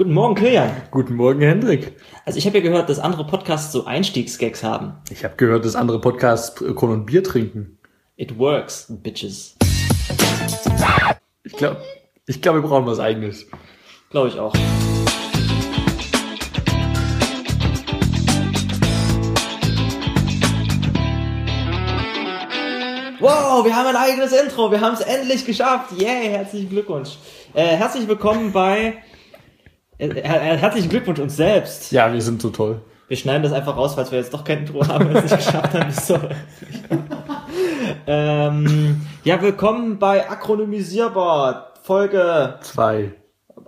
Guten 0.00 0.14
Morgen, 0.14 0.34
Kilian. 0.34 0.70
Guten 0.90 1.14
Morgen, 1.14 1.42
Hendrik. 1.42 1.92
Also 2.24 2.38
ich 2.38 2.46
habe 2.46 2.56
ja 2.56 2.64
gehört, 2.64 2.88
dass 2.88 2.98
andere 2.98 3.26
Podcasts 3.26 3.70
so 3.70 3.84
Einstiegsgags 3.84 4.64
haben. 4.64 4.94
Ich 5.10 5.24
habe 5.24 5.36
gehört, 5.36 5.66
dass 5.66 5.76
andere 5.76 6.00
Podcasts 6.00 6.54
Korn 6.74 6.92
und 6.92 7.04
Bier 7.04 7.22
trinken. 7.22 7.76
It 8.16 8.38
works, 8.38 8.86
bitches. 8.88 9.58
Ich 11.44 11.52
glaube, 11.52 11.82
ich 12.24 12.40
glaub, 12.40 12.54
wir 12.54 12.62
brauchen 12.62 12.86
was 12.86 12.98
eigenes. 12.98 13.44
Glaube 14.08 14.28
ich 14.28 14.38
auch. 14.38 14.54
Wow, 23.20 23.66
wir 23.66 23.76
haben 23.76 23.88
ein 23.88 23.96
eigenes 23.96 24.32
Intro. 24.32 24.70
Wir 24.70 24.80
haben 24.80 24.94
es 24.94 25.02
endlich 25.02 25.44
geschafft. 25.44 25.92
Yay, 25.92 26.30
herzlichen 26.30 26.70
Glückwunsch. 26.70 27.18
Äh, 27.52 27.76
herzlich 27.76 28.08
willkommen 28.08 28.50
bei... 28.50 29.02
Her 30.00 30.56
herzlichen 30.56 30.88
Glückwunsch 30.88 31.18
uns 31.18 31.36
selbst. 31.36 31.92
Ja, 31.92 32.10
wir 32.10 32.22
sind 32.22 32.40
so 32.40 32.48
toll. 32.48 32.80
Wir 33.08 33.18
schneiden 33.18 33.42
das 33.42 33.52
einfach 33.52 33.76
raus, 33.76 33.96
falls 33.96 34.10
wir 34.10 34.18
jetzt 34.18 34.32
doch 34.32 34.44
kein 34.44 34.60
Intro 34.60 34.86
haben, 34.88 35.10
wir 35.10 35.16
es 35.16 35.24
nicht 35.24 35.36
geschafft 35.36 35.74
haben. 35.74 35.92
So. 35.92 36.18
ähm, 38.06 39.02
ja, 39.24 39.42
willkommen 39.42 39.98
bei 39.98 40.30
Akronymisierbar, 40.30 41.74
Folge... 41.82 42.54
Zwei. 42.62 43.12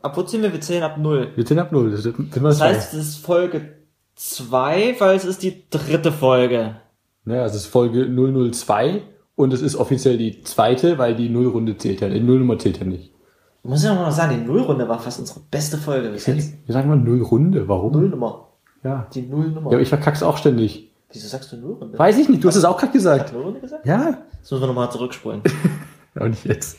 Ab 0.00 0.16
wo 0.16 0.22
zählen 0.22 0.44
wir? 0.44 0.52
Wir 0.54 0.60
zählen 0.62 0.82
ab 0.82 0.96
null. 0.96 1.32
Wir 1.34 1.46
sind 1.46 1.58
ab 1.58 1.70
null. 1.70 1.90
Das, 1.90 2.02
sind 2.02 2.34
wir 2.34 2.42
Das 2.42 2.60
heißt, 2.62 2.94
es 2.94 3.08
ist 3.08 3.16
Folge 3.18 3.74
2, 4.14 4.96
weil 5.00 5.16
es 5.16 5.26
ist 5.26 5.42
die 5.42 5.68
dritte 5.68 6.12
Folge. 6.12 6.76
Naja, 7.24 7.44
es 7.44 7.54
ist 7.54 7.66
Folge 7.66 8.06
002 8.06 9.02
und 9.34 9.52
es 9.52 9.60
ist 9.60 9.76
offiziell 9.76 10.16
die 10.16 10.42
zweite, 10.42 10.96
weil 10.96 11.14
die 11.14 11.28
Nullrunde 11.28 11.76
zählt 11.76 12.00
ja. 12.00 12.08
Die 12.08 12.20
Nullnummer 12.20 12.58
zählt 12.58 12.78
ja 12.78 12.86
nicht. 12.86 13.11
Muss 13.64 13.84
ich 13.84 13.90
auch 13.90 13.94
noch 13.94 14.10
sagen, 14.10 14.40
die 14.40 14.44
Nullrunde 14.44 14.88
war 14.88 14.98
fast 14.98 15.20
unsere 15.20 15.40
beste 15.50 15.78
Folge 15.78 16.10
bis 16.10 16.26
jetzt. 16.26 16.54
Wir 16.66 16.72
sagen 16.72 16.88
mal 16.88 16.96
Nullrunde. 16.96 17.68
Warum? 17.68 17.92
Nullnummer. 17.92 18.48
Ja. 18.82 19.06
Die 19.14 19.22
Nullnummer. 19.22 19.70
Ja, 19.70 19.76
aber 19.76 19.80
ich 19.80 19.88
verkack's 19.88 20.22
auch 20.22 20.36
ständig. 20.36 20.90
Wieso 21.12 21.28
sagst 21.28 21.52
du 21.52 21.56
Nullrunde? 21.56 21.96
Weiß 21.98 22.18
ich 22.18 22.28
nicht. 22.28 22.42
Du 22.42 22.48
hast 22.48 22.56
es 22.56 22.64
auch 22.64 22.76
gerade 22.76 22.86
Hast 22.88 22.94
du 22.94 22.98
gesagt. 22.98 23.32
Nullrunde 23.32 23.60
gesagt? 23.60 23.86
Ja. 23.86 24.18
Das 24.40 24.50
müssen 24.50 24.62
wir 24.62 24.66
nochmal 24.66 24.90
zurückspulen. 24.90 25.42
Auch 26.18 26.26
nicht 26.26 26.44
jetzt. 26.44 26.76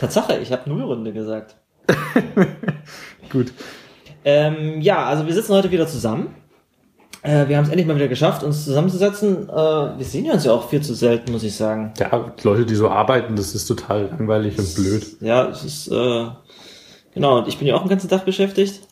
Tatsache, 0.00 0.36
ich 0.38 0.52
habe 0.52 0.68
Nullrunde 0.68 1.12
gesagt. 1.12 1.56
Gut. 3.30 3.52
Ähm, 4.24 4.80
ja, 4.80 5.04
also 5.04 5.26
wir 5.26 5.34
sitzen 5.34 5.54
heute 5.54 5.70
wieder 5.70 5.86
zusammen. 5.86 6.34
Äh, 7.24 7.48
wir 7.48 7.56
haben 7.56 7.64
es 7.64 7.70
endlich 7.70 7.86
mal 7.86 7.96
wieder 7.96 8.08
geschafft, 8.08 8.42
uns 8.42 8.64
zusammenzusetzen. 8.64 9.48
Äh, 9.48 9.52
wir 9.52 10.04
sehen 10.04 10.30
uns 10.30 10.44
ja 10.44 10.52
auch 10.52 10.68
viel 10.68 10.82
zu 10.82 10.94
selten, 10.94 11.32
muss 11.32 11.42
ich 11.42 11.56
sagen. 11.56 11.92
Ja, 11.98 12.32
Leute, 12.42 12.66
die 12.66 12.74
so 12.74 12.88
arbeiten, 12.90 13.34
das 13.34 13.54
ist 13.54 13.66
total 13.66 14.08
langweilig 14.10 14.58
und 14.58 14.74
blöd. 14.74 15.06
Ja, 15.20 15.48
es 15.48 15.64
ist, 15.64 15.88
äh, 15.88 16.26
genau, 17.14 17.38
und 17.38 17.48
ich 17.48 17.56
bin 17.58 17.66
ja 17.66 17.76
auch 17.76 17.80
den 17.82 17.88
ganzen 17.88 18.10
Tag 18.10 18.24
beschäftigt. 18.26 18.82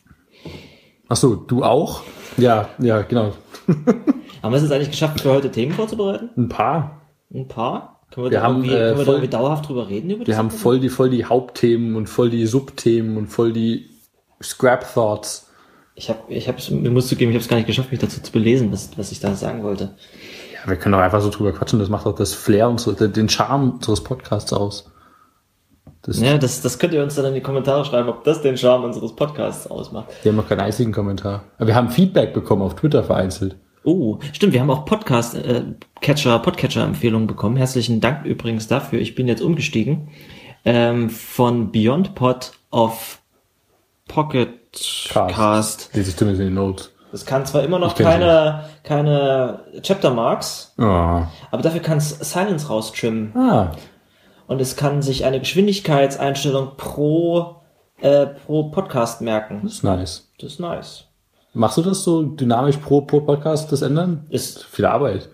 Ach 1.08 1.16
so, 1.16 1.34
du 1.36 1.62
auch? 1.62 2.00
Ja, 2.38 2.70
ja, 2.78 3.02
genau. 3.02 3.32
Haben 4.42 4.52
wir 4.52 4.56
es 4.56 4.62
jetzt 4.62 4.72
eigentlich 4.72 4.90
geschafft, 4.90 5.20
für 5.20 5.30
heute 5.30 5.50
Themen 5.50 5.72
vorzubereiten? 5.72 6.30
Ein 6.36 6.48
paar. 6.48 7.02
Ein 7.34 7.48
paar? 7.48 8.00
Können 8.10 8.26
wir, 8.26 8.30
Wir 8.30 8.38
da, 8.38 8.44
haben, 8.44 8.64
irgendwie, 8.64 8.74
äh, 8.74 8.78
können 8.78 8.88
wir 8.90 8.96
da 8.96 9.04
voll- 9.04 9.14
irgendwie 9.16 9.30
dauerhaft 9.30 9.68
drüber 9.68 9.88
reden? 9.88 10.10
Über 10.10 10.26
Wir 10.26 10.36
haben 10.38 10.50
voll 10.50 10.80
die, 10.80 10.88
voll 10.88 11.10
die 11.10 11.26
Hauptthemen 11.26 11.96
und 11.96 12.08
voll 12.08 12.30
die 12.30 12.46
Subthemen 12.46 13.18
und 13.18 13.26
voll 13.28 13.52
die 13.52 13.90
Scrap 14.42 14.86
Thoughts. 14.94 15.50
Ich 15.94 16.08
habe, 16.08 16.20
ich 16.28 16.48
hab's, 16.48 16.70
mir 16.70 16.90
muss 16.90 17.08
zugeben, 17.08 17.30
ich 17.30 17.36
habe 17.36 17.42
es 17.42 17.48
gar 17.48 17.56
nicht 17.56 17.66
geschafft, 17.66 17.90
mich 17.90 18.00
dazu 18.00 18.22
zu 18.22 18.32
belesen, 18.32 18.72
was, 18.72 18.96
was 18.96 19.12
ich 19.12 19.20
da 19.20 19.34
sagen 19.34 19.62
wollte. 19.62 19.94
Ja, 20.54 20.68
wir 20.68 20.76
können 20.76 20.94
doch 20.94 21.00
einfach 21.00 21.20
so 21.20 21.30
drüber 21.30 21.52
quatschen. 21.52 21.78
Das 21.78 21.88
macht 21.88 22.06
doch 22.06 22.14
das 22.14 22.32
Flair 22.32 22.68
und 22.68 22.80
so, 22.80 22.92
den 22.92 23.28
Charme 23.28 23.72
unseres 23.72 24.02
Podcasts 24.02 24.52
aus. 24.52 24.90
Das, 26.02 26.20
Ja, 26.20 26.36
das, 26.36 26.60
das 26.62 26.78
könnt 26.78 26.94
ihr 26.94 27.02
uns 27.02 27.14
dann 27.14 27.26
in 27.26 27.34
die 27.34 27.40
Kommentare 27.40 27.84
schreiben, 27.84 28.08
ob 28.08 28.24
das 28.24 28.42
den 28.42 28.56
Charme 28.56 28.84
unseres 28.84 29.14
Podcasts 29.14 29.68
ausmacht. 29.68 30.08
Wir 30.22 30.32
haben 30.32 30.36
noch 30.36 30.48
keinen 30.48 30.60
einzigen 30.60 30.92
Kommentar. 30.92 31.44
Aber 31.58 31.68
wir 31.68 31.74
haben 31.74 31.90
Feedback 31.90 32.34
bekommen 32.34 32.62
auf 32.62 32.74
Twitter 32.74 33.04
vereinzelt. 33.04 33.56
Oh, 33.84 34.18
stimmt, 34.32 34.52
wir 34.52 34.60
haben 34.60 34.70
auch 34.70 34.84
Podcast, 34.84 35.34
äh, 35.34 35.62
Catcher, 36.00 36.38
Podcatcher-Empfehlungen 36.38 37.26
bekommen. 37.26 37.56
Herzlichen 37.56 38.00
Dank 38.00 38.24
übrigens 38.24 38.68
dafür. 38.68 39.00
Ich 39.00 39.14
bin 39.14 39.28
jetzt 39.28 39.42
umgestiegen 39.42 40.08
ähm, 40.64 41.10
von 41.10 41.72
Beyond 41.72 42.14
Pod 42.14 42.52
auf 42.70 43.20
Pocket 44.08 44.50
Cast. 45.12 45.90
Lese 45.94 46.10
ich 46.10 46.16
zumindest 46.16 46.40
in 46.40 46.46
den 46.48 46.54
Notes. 46.54 46.90
Das 47.10 47.26
kann 47.26 47.44
zwar 47.44 47.62
immer 47.62 47.78
noch 47.78 47.94
keine, 47.94 48.64
keine 48.84 49.60
Chapter 49.82 50.10
Marks, 50.14 50.72
Oh. 50.78 50.82
aber 50.82 51.62
dafür 51.62 51.80
kann 51.80 51.98
es 51.98 52.10
Silence 52.20 52.68
raustrimmen. 52.68 53.36
Ah, 53.36 53.72
Und 54.46 54.60
es 54.62 54.76
kann 54.76 55.02
sich 55.02 55.24
eine 55.26 55.38
Geschwindigkeitseinstellung 55.40 56.72
pro, 56.78 57.56
äh, 58.00 58.26
pro 58.26 58.70
Podcast 58.70 59.20
merken. 59.20 59.60
das 59.62 59.72
ist 59.74 59.84
nice. 59.84 60.30
Das 60.40 60.52
ist 60.54 60.60
nice. 60.60 61.04
Machst 61.52 61.76
du 61.76 61.82
das 61.82 62.02
so 62.02 62.22
dynamisch 62.22 62.78
pro, 62.78 63.02
pro 63.02 63.20
Podcast, 63.20 63.70
das 63.72 63.82
ändern? 63.82 64.26
Ist, 64.30 64.64
Viel 64.64 64.86
Arbeit. 64.86 65.28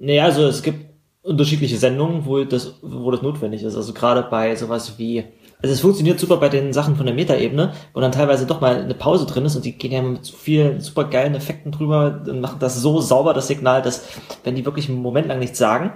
nee, 0.00 0.18
also 0.20 0.46
es 0.46 0.62
gibt 0.62 0.88
unterschiedliche 1.22 1.76
Sendungen, 1.76 2.24
wo 2.24 2.42
das, 2.44 2.72
wo 2.80 3.10
das 3.10 3.20
notwendig 3.20 3.62
ist. 3.62 3.76
Also 3.76 3.92
gerade 3.92 4.22
bei 4.30 4.56
sowas 4.56 4.94
wie, 4.98 5.24
also 5.60 5.74
es 5.74 5.80
funktioniert 5.80 6.20
super 6.20 6.36
bei 6.36 6.48
den 6.48 6.72
Sachen 6.72 6.96
von 6.96 7.06
der 7.06 7.14
Metaebene, 7.14 7.72
wo 7.92 8.00
dann 8.00 8.12
teilweise 8.12 8.46
doch 8.46 8.60
mal 8.60 8.76
eine 8.82 8.94
Pause 8.94 9.26
drin 9.26 9.44
ist 9.44 9.56
und 9.56 9.64
die 9.64 9.76
gehen 9.76 9.92
ja 9.92 10.02
mit 10.02 10.24
so 10.24 10.36
vielen 10.36 10.80
super 10.80 11.04
geilen 11.04 11.34
Effekten 11.34 11.72
drüber 11.72 12.22
und 12.26 12.40
machen 12.40 12.60
das 12.60 12.80
so 12.80 13.00
sauber, 13.00 13.34
das 13.34 13.48
Signal, 13.48 13.82
dass 13.82 14.04
wenn 14.44 14.54
die 14.54 14.64
wirklich 14.64 14.88
einen 14.88 15.02
Moment 15.02 15.26
lang 15.26 15.40
nichts 15.40 15.58
sagen, 15.58 15.92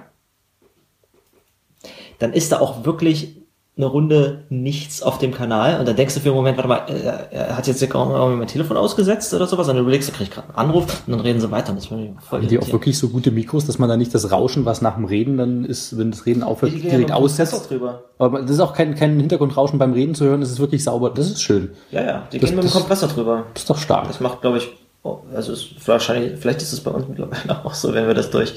dann 2.18 2.32
ist 2.32 2.50
da 2.50 2.60
auch 2.60 2.84
wirklich 2.84 3.41
eine 3.74 3.86
Runde 3.86 4.44
nichts 4.50 5.02
auf 5.02 5.16
dem 5.16 5.32
Kanal 5.32 5.80
und 5.80 5.88
dann 5.88 5.96
denkst 5.96 6.12
du 6.14 6.20
für 6.20 6.28
einen 6.28 6.36
Moment, 6.36 6.58
warte 6.58 6.68
mal, 6.68 6.82
äh, 6.88 7.34
er 7.34 7.56
hat 7.56 7.66
jetzt 7.66 7.80
mal 7.94 8.36
mein 8.36 8.46
Telefon 8.46 8.76
ausgesetzt 8.76 9.32
oder 9.32 9.46
sowas 9.46 9.66
und 9.66 9.74
dann 9.76 9.82
überlegst 9.82 10.10
du, 10.10 10.12
krieg 10.12 10.28
ich 10.28 10.30
gerade 10.30 10.48
einen 10.50 10.58
Anruf 10.58 11.02
und 11.06 11.12
dann 11.12 11.20
reden 11.20 11.40
sie 11.40 11.50
weiter 11.50 11.72
das 11.72 11.86
voll 11.86 12.12
Haben 12.30 12.48
die 12.48 12.58
auch 12.58 12.70
wirklich 12.70 12.98
so 12.98 13.08
gute 13.08 13.30
Mikros, 13.30 13.64
dass 13.66 13.78
man 13.78 13.88
da 13.88 13.96
nicht 13.96 14.14
das 14.14 14.30
Rauschen, 14.30 14.66
was 14.66 14.82
nach 14.82 14.96
dem 14.96 15.06
Reden 15.06 15.38
dann 15.38 15.64
ist, 15.64 15.96
wenn 15.96 16.10
das 16.10 16.26
Reden 16.26 16.42
aufhört, 16.42 16.72
direkt 16.74 17.08
ja 17.08 17.16
aussetzt? 17.16 17.70
Drüber. 17.70 18.04
Aber 18.18 18.42
das 18.42 18.50
ist 18.50 18.60
auch 18.60 18.74
kein, 18.74 18.94
kein 18.94 19.18
Hintergrundrauschen 19.18 19.78
beim 19.78 19.94
Reden 19.94 20.14
zu 20.14 20.26
hören, 20.26 20.42
das 20.42 20.50
ist 20.50 20.60
wirklich 20.60 20.84
sauber. 20.84 21.08
Das 21.08 21.30
ist 21.30 21.40
schön. 21.40 21.70
Ja, 21.90 22.02
ja, 22.04 22.28
die 22.30 22.40
Das- 22.40 22.50
gehen 22.50 22.56
mit 22.56 22.64
dem 22.66 22.70
Kompressor 22.72 23.08
drüber. 23.08 23.46
Das 23.54 23.62
ist 23.62 23.70
doch 23.70 23.78
stark. 23.78 24.06
Das 24.06 24.20
macht, 24.20 24.42
glaube 24.42 24.58
ich, 24.58 24.68
oh, 25.02 25.20
also 25.34 25.52
ist 25.52 25.88
wahrscheinlich, 25.88 26.38
vielleicht 26.38 26.60
ist 26.60 26.74
es 26.74 26.80
bei 26.80 26.90
uns 26.90 27.08
mittlerweile 27.08 27.40
auch 27.64 27.72
so, 27.72 27.94
wenn 27.94 28.06
wir 28.06 28.14
das 28.14 28.30
durch 28.30 28.52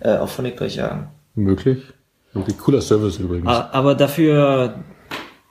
äh, 0.00 0.16
auf 0.16 0.32
Phonic 0.32 0.56
durchjagen. 0.56 1.06
Möglich. 1.36 1.78
Wirklich 2.36 2.58
cooler 2.58 2.80
Service 2.80 3.18
übrigens. 3.18 3.48
A- 3.48 3.68
Aber 3.72 3.94
dafür, 3.94 4.74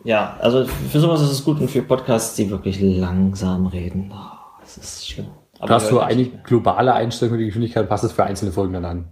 ja, 0.03 0.38
also 0.40 0.66
für 0.66 1.00
sowas 1.00 1.22
ist 1.22 1.31
es 1.31 1.44
gut 1.44 1.59
und 1.59 1.69
für 1.69 1.81
Podcasts, 1.81 2.35
die 2.35 2.50
wirklich 2.50 2.79
langsam 2.81 3.66
reden. 3.68 4.12
Oh, 4.13 4.59
das 4.62 4.78
ist 4.78 5.07
schlimm. 5.07 5.28
Aber 5.59 5.75
hast 5.75 5.90
du 5.91 6.00
eine 6.00 6.25
globale 6.44 6.94
Einstellung 6.94 7.38
der 7.38 7.45
Geschwindigkeit, 7.47 7.88
passt 7.88 8.03
es 8.03 8.12
für 8.12 8.24
einzelne 8.24 8.51
Folgen 8.51 8.74
dann 8.74 8.85
an. 8.85 9.06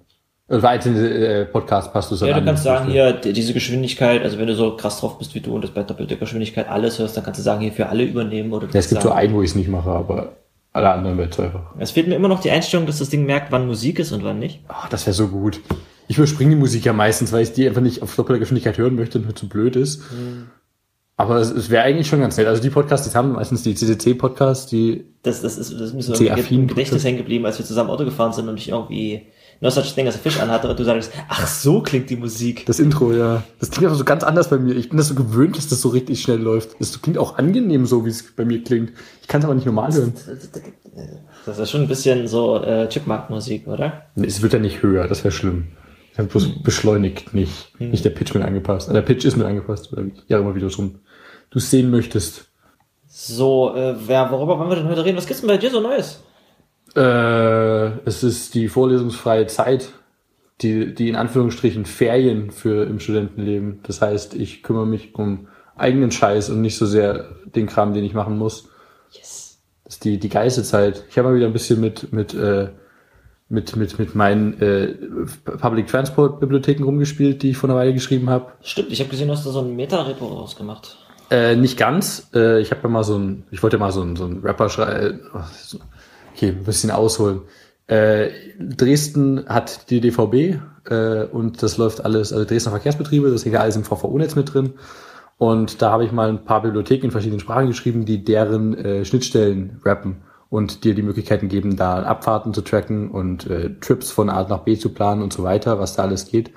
Äh, 0.50 0.60
Für 0.60 0.70
einzelne 0.70 1.08
äh, 1.10 1.46
Podcasts 1.46 1.92
passt 1.92 2.12
du 2.12 2.16
es 2.16 2.20
dann 2.20 2.30
Ja, 2.30 2.36
an. 2.36 2.42
du 2.42 2.46
kannst 2.48 2.64
sagen, 2.64 2.92
hier, 2.92 3.14
die- 3.14 3.32
diese 3.34 3.54
Geschwindigkeit, 3.54 4.22
also 4.22 4.38
wenn 4.38 4.48
du 4.48 4.56
so 4.56 4.76
krass 4.76 5.00
drauf 5.00 5.18
bist 5.18 5.34
wie 5.36 5.40
du 5.40 5.56
und 5.56 5.64
das 5.64 5.72
bei 5.72 5.84
doppelter 5.84 6.18
Geschwindigkeit 6.18 6.68
alles 6.70 7.00
hörst, 7.00 7.16
dann 7.16 7.24
kannst 7.24 7.40
du 7.40 7.44
sagen, 7.44 7.62
hier 7.62 7.72
für 7.72 7.88
alle 7.88 8.04
übernehmen 8.04 8.52
oder 8.52 8.68
Ja, 8.68 8.80
es 8.80 8.90
gibt 8.90 8.96
kannst 8.96 9.04
so 9.04 9.10
sagen, 9.10 9.20
einen, 9.20 9.34
wo 9.34 9.42
ich 9.42 9.52
es 9.52 9.56
nicht 9.56 9.70
mache, 9.70 9.90
aber 9.90 10.34
alle 10.74 10.90
anderen 10.90 11.18
wird 11.18 11.40
einfach. 11.40 11.72
Es 11.80 11.92
fehlt 11.92 12.08
mir 12.08 12.16
immer 12.16 12.28
noch 12.28 12.42
die 12.42 12.52
Einstellung, 12.52 12.86
dass 12.88 13.00
das 13.00 13.10
Ding 13.10 13.26
merkt, 13.26 13.52
wann 13.54 13.66
Musik 13.68 14.00
ist 14.00 14.12
und 14.12 14.24
wann 14.26 14.40
nicht. 14.40 14.60
Ah, 14.68 14.88
das 14.90 15.06
wäre 15.06 15.14
so 15.14 15.28
gut. 15.30 15.62
Ich 16.08 16.18
überspringe 16.18 16.52
die 16.52 16.56
Musik 16.56 16.86
ja 16.86 16.94
meistens, 16.94 17.32
weil 17.32 17.44
ich 17.44 17.54
die 17.54 17.68
einfach 17.68 17.82
nicht 17.82 18.02
auf 18.02 18.16
doppelter 18.16 18.40
Geschwindigkeit 18.40 18.78
hören 18.78 18.96
möchte 18.96 19.20
und 19.20 19.28
mir 19.28 19.34
zu 19.34 19.48
blöd 19.48 19.76
ist. 19.76 20.02
Hm. 20.10 20.48
Aber 21.16 21.38
es, 21.38 21.52
es 21.52 21.70
wäre 21.70 21.84
eigentlich 21.84 22.08
schon 22.08 22.20
ganz 22.20 22.38
nett. 22.38 22.48
Also 22.48 22.62
die 22.62 22.72
Podcasts, 22.72 23.10
die 23.10 23.16
haben 23.16 23.34
meistens 23.34 23.64
die 23.64 23.76
CCC-Podcasts, 23.76 24.66
die 24.68 25.06
Das, 25.22 25.42
das 25.42 25.58
ist, 25.58 25.72
das 25.74 25.82
ist 25.82 25.94
mir 25.94 26.02
so 26.02 26.14
im 26.16 26.68
Gedächtnis 26.68 27.04
hängen 27.04 27.20
geblieben, 27.20 27.46
als 27.46 27.60
wir 27.60 27.66
zusammen 27.66 27.92
Auto 27.92 28.04
gefahren 28.04 28.34
sind 28.34 28.50
und 28.50 28.58
ich 28.58 28.70
irgendwie 28.70 29.28
No 29.62 29.70
Such 29.70 29.94
Thing 29.94 30.08
as 30.08 30.16
a 30.16 30.18
Fish 30.18 30.40
anhatte 30.40 30.68
und 30.68 30.78
du 30.78 30.84
sagst, 30.84 31.12
ach 31.30 31.48
so 31.48 31.82
klingt 31.82 32.10
die 32.10 32.16
Musik. 32.16 32.66
Das 32.66 32.80
Intro, 32.80 33.14
ja. 33.14 33.44
Das 33.60 33.70
klingt 33.70 33.86
einfach 33.86 33.98
so 33.98 34.04
ganz 34.04 34.24
anders 34.24 34.50
bei 34.50 34.58
mir. 34.58 34.76
Ich 34.76 34.90
bin 34.90 34.98
das 34.98 35.08
so 35.08 35.16
gewöhnt, 35.16 35.56
dass 35.56 35.70
das 35.70 35.82
so 35.82 35.90
richtig 35.90 36.22
schnell 36.22 36.40
läuft. 36.40 36.76
Das 36.80 37.02
klingt 37.02 37.18
auch 37.18 37.38
angenehm 37.38 37.86
so, 37.86 38.06
wie 38.06 38.10
es 38.10 38.36
bei 38.36 38.44
mir 38.44 38.64
klingt. 38.64 38.92
Ich 39.22 39.28
kann 39.28 39.40
es 39.40 39.46
aber 39.46 39.56
nicht 39.56 39.66
normal 39.66 39.94
hören. 39.94 40.14
Das 41.46 41.60
ist 41.60 41.72
schon 41.72 41.82
ein 41.82 41.88
bisschen 41.88 42.28
so 42.28 42.62
äh, 42.62 42.90
Chipmunk-Musik, 42.90 43.68
oder? 43.68 44.08
Es 44.16 44.42
wird 44.42 44.54
ja 44.54 44.60
nicht 44.60 44.82
höher, 44.82 45.08
das 45.08 45.24
wäre 45.24 45.32
schlimm. 45.32 45.68
Ich 46.14 46.20
habe 46.20 46.30
bloß 46.30 46.62
beschleunigt, 46.62 47.34
nicht, 47.34 47.80
nicht 47.80 48.06
der 48.06 48.12
Pitch 48.12 48.36
mit 48.36 48.44
angepasst. 48.44 48.88
Äh, 48.88 48.94
Der 48.94 49.02
Pitch 49.02 49.26
ist 49.26 49.36
mit 49.36 49.48
angepasst, 49.48 49.92
oder 49.92 50.06
wie 50.06 50.14
ja 50.28 50.38
immer 50.38 50.54
wieder 50.54 50.70
drum 50.70 51.00
du 51.50 51.58
es 51.58 51.72
sehen 51.72 51.90
möchtest. 51.90 52.46
So, 53.08 53.76
äh, 53.76 53.96
wer, 54.08 54.30
worüber 54.30 54.60
wollen 54.60 54.70
wir 54.70 54.76
denn 54.76 54.88
heute 54.88 55.06
reden? 55.06 55.18
Was 55.18 55.26
gibt's 55.26 55.42
denn 55.42 55.48
bei 55.48 55.58
dir 55.58 55.72
so 55.72 55.80
Neues? 55.80 56.24
Äh, 56.96 58.00
es 58.06 58.24
ist 58.24 58.54
die 58.54 58.70
vorlesungsfreie 58.70 59.48
Zeit, 59.48 59.90
die, 60.62 60.94
die 60.94 61.10
in 61.10 61.16
Anführungsstrichen 61.16 61.86
Ferien 61.86 62.52
für 62.52 62.86
im 62.86 63.00
Studentenleben. 63.00 63.80
Das 63.82 64.02
heißt, 64.02 64.36
ich 64.36 64.62
kümmere 64.62 64.86
mich 64.86 65.16
um 65.16 65.48
eigenen 65.76 66.12
Scheiß 66.12 66.52
und 66.52 66.62
nicht 66.62 66.78
so 66.78 66.86
sehr 66.86 67.36
den 67.56 67.66
Kram, 67.66 67.96
den 67.96 68.04
ich 68.04 68.14
machen 68.14 68.38
muss. 68.38 68.70
Yes. 69.12 69.60
Das 69.84 69.96
ist 69.96 70.04
die, 70.04 70.20
die 70.20 70.30
geilste 70.30 70.62
Zeit. 70.62 71.06
Ich 71.10 71.18
habe 71.18 71.30
mal 71.30 71.36
wieder 71.36 71.48
ein 71.48 71.54
bisschen 71.54 71.82
mit, 71.82 72.14
mit, 72.14 72.36
äh, 72.36 72.70
mit, 73.50 73.76
mit, 73.76 74.00
mit 74.00 74.16
meinen 74.16 74.60
äh, 74.62 74.96
Public 75.60 75.88
Transport 75.88 76.40
Bibliotheken 76.40 76.84
rumgespielt, 76.84 77.44
die 77.44 77.52
ich 77.52 77.58
vor 77.58 77.70
einer 77.70 77.78
Weile 77.78 77.94
geschrieben 77.94 78.30
habe. 78.30 78.52
Stimmt, 78.62 78.92
ich 78.92 79.00
habe 79.00 79.10
gesehen, 79.10 79.28
du 79.28 79.34
hast 79.34 79.46
da 79.46 79.52
so 79.52 79.62
ein 79.62 79.76
Meta-Repo 79.76 80.26
rausgemacht. 80.26 80.98
Äh, 81.30 81.56
nicht 81.56 81.78
ganz. 81.78 82.30
Äh, 82.34 82.62
ich 82.62 82.72
habe 82.72 82.82
ja 82.84 82.90
mal 82.90 83.04
so 83.04 83.18
ein, 83.18 83.44
ich 83.52 83.64
wollte 83.64 83.78
mal 83.78 83.92
so 83.92 84.02
ein, 84.02 84.16
so 84.16 84.26
ein 84.26 84.42
Rapper 84.44 84.70
schreiben. 84.70 85.20
Äh, 85.34 85.78
okay, 86.36 86.50
ein 86.50 86.64
bisschen 86.64 86.92
ausholen. 86.92 87.42
Äh, 87.88 88.30
Dresden 88.60 89.46
hat 89.48 89.90
die 89.90 90.00
DVB 90.00 90.60
äh, 90.90 91.24
und 91.26 91.62
das 91.62 91.78
läuft 91.78 92.04
alles, 92.06 92.32
also 92.32 92.46
Dresdner 92.46 92.72
Verkehrsbetriebe, 92.72 93.30
das 93.30 93.46
hängt 93.46 93.56
ja 93.56 93.62
alles 93.62 93.76
im 93.76 93.84
VVO-Netz 93.84 94.36
mit 94.36 94.54
drin. 94.54 94.74
Und 95.38 95.82
da 95.82 95.92
habe 95.92 96.06
ich 96.06 96.12
mal 96.12 96.30
ein 96.30 96.46
paar 96.46 96.62
Bibliotheken 96.62 97.06
in 97.06 97.12
verschiedenen 97.12 97.40
Sprachen 97.40 97.68
geschrieben, 97.68 98.06
die 98.06 98.24
deren 98.24 98.78
äh, 98.78 99.04
Schnittstellen 99.04 99.82
rappen 99.84 100.22
und 100.54 100.84
dir 100.84 100.94
die 100.94 101.02
Möglichkeiten 101.02 101.50
geben, 101.50 101.78
da 101.78 102.04
Abfahrten 102.04 102.54
zu 102.54 102.62
tracken 102.62 103.10
und 103.10 103.50
äh, 103.50 103.72
Trips 103.82 104.12
von 104.12 104.30
A 104.30 104.48
nach 104.48 104.60
B 104.60 104.78
zu 104.78 104.90
planen 104.90 105.24
und 105.24 105.34
so 105.34 105.42
weiter, 105.42 105.80
was 105.80 105.96
da 105.96 106.04
alles 106.04 106.28
geht. 106.28 106.52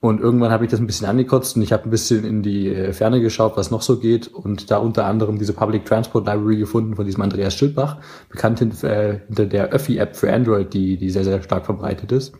Und 0.00 0.20
irgendwann 0.20 0.50
habe 0.50 0.66
ich 0.66 0.70
das 0.70 0.78
ein 0.78 0.86
bisschen 0.86 1.08
angekotzt 1.08 1.56
und 1.56 1.62
ich 1.62 1.72
habe 1.72 1.84
ein 1.84 1.90
bisschen 1.90 2.26
in 2.26 2.42
die 2.42 2.68
äh, 2.68 2.92
Ferne 2.92 3.22
geschaut, 3.22 3.56
was 3.56 3.70
noch 3.70 3.80
so 3.80 3.98
geht 3.98 4.28
und 4.28 4.70
da 4.70 4.76
unter 4.76 5.06
anderem 5.06 5.38
diese 5.38 5.54
Public 5.54 5.86
Transport 5.86 6.26
Library 6.26 6.58
gefunden 6.58 6.96
von 6.96 7.06
diesem 7.06 7.22
Andreas 7.22 7.54
Schildbach, 7.54 7.96
bekannt 8.28 8.60
äh, 8.60 9.20
hinter 9.26 9.46
der 9.46 9.70
Öffi-App 9.70 10.16
für 10.16 10.30
Android, 10.30 10.74
die, 10.74 10.98
die 10.98 11.08
sehr, 11.08 11.24
sehr 11.24 11.42
stark 11.42 11.64
verbreitet 11.64 12.12
ist. 12.12 12.34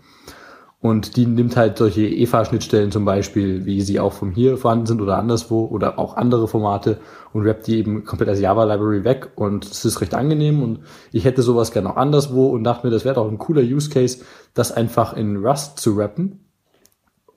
Und 0.84 1.16
die 1.16 1.25
nimmt 1.25 1.56
halt 1.56 1.78
solche 1.78 2.02
EVA-Schnittstellen 2.02 2.92
zum 2.92 3.06
Beispiel, 3.06 3.64
wie 3.64 3.81
sie 3.81 3.98
auch 3.98 4.12
von 4.12 4.32
hier 4.32 4.58
vorhanden 4.58 4.84
sind 4.84 5.00
oder 5.00 5.16
anderswo 5.16 5.64
oder 5.64 5.98
auch 5.98 6.19
andere 6.19 6.46
Formate 6.46 6.98
und 7.32 7.46
rappt 7.46 7.66
die 7.69 7.78
eben 7.78 8.04
komplett 8.04 8.28
als 8.28 8.38
Java-Library 8.38 9.02
weg 9.02 9.31
und 9.34 9.64
es 9.64 9.86
ist 9.86 10.02
recht 10.02 10.12
angenehm 10.12 10.62
und 10.62 10.81
ich 11.10 11.25
hätte 11.25 11.40
sowas 11.40 11.72
gerne 11.72 11.88
auch 11.88 11.96
anderswo 11.96 12.48
und 12.48 12.64
dachte 12.64 12.86
mir, 12.86 12.90
das 12.90 13.06
wäre 13.06 13.14
doch 13.14 13.31
ein 13.31 13.38
cooler 13.38 13.62
Use 13.62 13.88
Case, 13.88 14.26
das 14.52 14.72
einfach 14.72 15.16
in 15.16 15.38
Rust 15.38 15.78
zu 15.78 15.94
rappen 15.94 16.44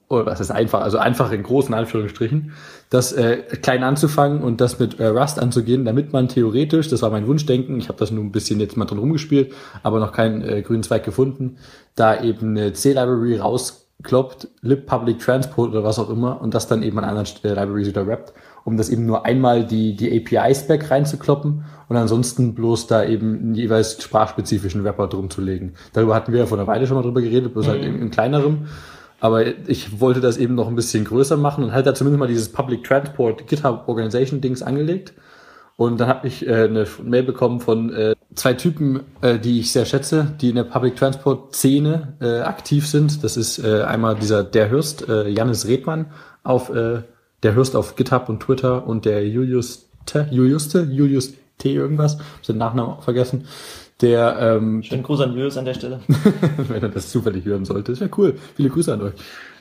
oder 0.09 0.25
was 0.25 0.39
ist 0.39 0.51
einfach, 0.51 0.81
also 0.81 0.97
einfach 0.97 1.31
in 1.31 1.43
großen 1.43 1.73
Anführungsstrichen, 1.73 2.53
das 2.89 3.11
äh, 3.11 3.37
klein 3.61 3.83
anzufangen 3.83 4.41
und 4.41 4.61
das 4.61 4.79
mit 4.79 4.99
äh, 4.99 5.07
Rust 5.07 5.39
anzugehen, 5.39 5.83
damit 5.83 6.13
man 6.13 6.29
theoretisch, 6.29 6.89
das 6.89 7.01
war 7.01 7.09
mein 7.09 7.27
Wunschdenken, 7.27 7.77
ich 7.77 7.89
habe 7.89 7.99
das 7.99 8.11
nur 8.11 8.23
ein 8.23 8.31
bisschen 8.31 8.59
jetzt 8.59 8.77
mal 8.77 8.85
drin 8.85 8.99
rumgespielt, 8.99 9.53
aber 9.83 9.99
noch 9.99 10.13
keinen 10.13 10.41
äh, 10.41 10.61
grünen 10.61 10.83
Zweig 10.83 11.03
gefunden, 11.03 11.57
da 11.95 12.21
eben 12.21 12.51
eine 12.51 12.71
C-Library 12.71 13.37
rauskloppt, 13.37 14.47
lib 14.61 14.85
Public 14.85 15.19
Transport 15.19 15.71
oder 15.71 15.83
was 15.83 15.99
auch 15.99 16.09
immer 16.09 16.41
und 16.41 16.53
das 16.53 16.67
dann 16.67 16.83
eben 16.83 16.97
an 16.99 17.03
anderen 17.03 17.27
äh, 17.43 17.49
Libraries 17.49 17.87
wieder 17.87 18.07
rappt, 18.07 18.31
um 18.63 18.77
das 18.77 18.89
eben 18.89 19.05
nur 19.05 19.25
einmal 19.25 19.65
die, 19.65 19.97
die 19.97 20.17
API-Spec 20.17 20.89
reinzukloppen 20.89 21.65
und 21.89 21.97
ansonsten 21.97 22.55
bloß 22.55 22.87
da 22.87 23.03
eben 23.03 23.39
einen 23.39 23.55
jeweils 23.55 24.01
sprachspezifischen 24.01 24.83
Rapper 24.83 25.07
drum 25.07 25.29
zu 25.29 25.41
legen. 25.41 25.73
Darüber 25.91 26.15
hatten 26.15 26.31
wir 26.31 26.39
ja 26.39 26.45
vor 26.45 26.57
einer 26.57 26.67
Weile 26.67 26.87
schon 26.87 26.95
mal 26.95 27.03
drüber 27.03 27.21
geredet, 27.21 27.51
bloß 27.51 27.67
halt 27.67 27.81
mhm. 27.81 27.85
halt 27.85 27.95
in, 27.95 28.01
in 28.03 28.11
kleinerem. 28.11 28.67
Aber 29.19 29.45
ich 29.67 29.99
wollte 29.99 30.21
das 30.21 30.37
eben 30.37 30.55
noch 30.55 30.67
ein 30.67 30.75
bisschen 30.75 31.03
größer 31.03 31.37
machen 31.37 31.63
und 31.63 31.71
halt 31.71 31.87
da 31.87 31.95
zumindest 31.95 32.19
mal 32.19 32.27
dieses 32.27 32.51
Public 32.51 32.83
Transport 32.83 33.47
GitHub 33.47 33.87
Organization 33.87 34.41
Dings 34.41 34.61
angelegt. 34.61 35.13
Und 35.75 35.99
dann 35.99 36.07
habe 36.07 36.27
ich 36.27 36.45
äh, 36.47 36.63
eine 36.63 36.87
Mail 37.03 37.23
bekommen 37.23 37.59
von 37.59 37.93
äh, 37.93 38.15
zwei 38.33 38.53
Typen, 38.53 39.01
äh, 39.21 39.37
die 39.37 39.59
ich 39.59 39.71
sehr 39.71 39.85
schätze, 39.85 40.35
die 40.41 40.49
in 40.49 40.55
der 40.55 40.63
Public 40.63 40.95
Transport 40.95 41.55
Szene 41.55 42.15
äh, 42.19 42.39
aktiv 42.39 42.87
sind. 42.87 43.23
Das 43.23 43.37
ist 43.37 43.59
äh, 43.59 43.83
einmal 43.83 44.15
dieser 44.15 44.43
der 44.43 44.71
Hürst, 44.71 45.07
äh, 45.07 45.27
Janis 45.29 45.67
Redmann 45.67 46.07
auf 46.43 46.69
äh, 46.69 47.03
der 47.43 47.55
Hürst 47.55 47.75
auf 47.75 47.95
GitHub 47.95 48.29
und 48.29 48.41
Twitter 48.41 48.87
und 48.87 49.05
der 49.05 49.27
Julius 49.27 49.89
T, 50.05 50.25
Juliuste, 50.31 50.81
Julius 50.81 51.33
T 51.59 51.73
irgendwas, 51.73 52.17
hab 52.17 52.43
den 52.43 52.57
Nachnamen 52.57 53.01
vergessen 53.01 53.45
der 54.01 54.37
ähm, 54.39 54.83
Schönen 54.83 55.03
Gruß 55.03 55.21
an 55.21 55.33
Julius 55.33 55.57
an 55.57 55.65
der 55.65 55.73
Stelle. 55.73 55.99
wenn 56.67 56.81
er 56.81 56.89
das 56.89 57.09
zufällig 57.09 57.45
hören 57.45 57.65
sollte. 57.65 57.91
Das 57.91 57.99
wäre 57.99 58.11
cool. 58.17 58.35
Viele 58.55 58.69
Grüße 58.69 58.93
an 58.93 59.01
euch. 59.01 59.13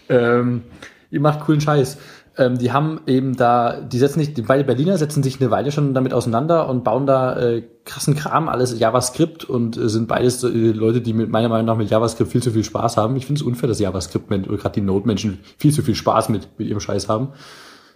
Ähm, 0.08 0.62
ihr 1.10 1.20
macht 1.20 1.40
coolen 1.40 1.60
Scheiß. 1.60 1.98
Ähm, 2.38 2.58
die 2.58 2.70
haben 2.70 3.00
eben 3.06 3.34
da, 3.36 3.80
die 3.80 3.98
setzen 3.98 4.20
sich, 4.20 4.34
beide 4.46 4.64
Berliner 4.64 4.98
setzen 4.98 5.22
sich 5.22 5.40
eine 5.40 5.50
Weile 5.50 5.72
schon 5.72 5.94
damit 5.94 6.12
auseinander 6.12 6.68
und 6.68 6.84
bauen 6.84 7.06
da 7.06 7.38
äh, 7.38 7.62
krassen 7.84 8.14
Kram, 8.14 8.48
alles 8.48 8.78
JavaScript 8.78 9.44
und 9.44 9.78
äh, 9.78 9.88
sind 9.88 10.06
beides 10.06 10.44
äh, 10.44 10.48
Leute, 10.48 11.00
die 11.00 11.14
mit 11.14 11.30
meiner 11.30 11.48
Meinung 11.48 11.66
nach 11.66 11.78
mit 11.78 11.88
JavaScript 11.88 12.30
viel 12.30 12.42
zu 12.42 12.50
viel 12.50 12.64
Spaß 12.64 12.98
haben. 12.98 13.16
Ich 13.16 13.24
finde 13.24 13.40
es 13.40 13.46
unfair, 13.46 13.68
dass 13.68 13.80
JavaScript 13.80 14.30
oder 14.30 14.58
gerade 14.58 14.74
die 14.74 14.82
Node-Menschen 14.82 15.38
viel 15.56 15.72
zu 15.72 15.82
viel 15.82 15.94
Spaß 15.94 16.28
mit, 16.28 16.48
mit 16.58 16.68
ihrem 16.68 16.80
Scheiß 16.80 17.08
haben. 17.08 17.28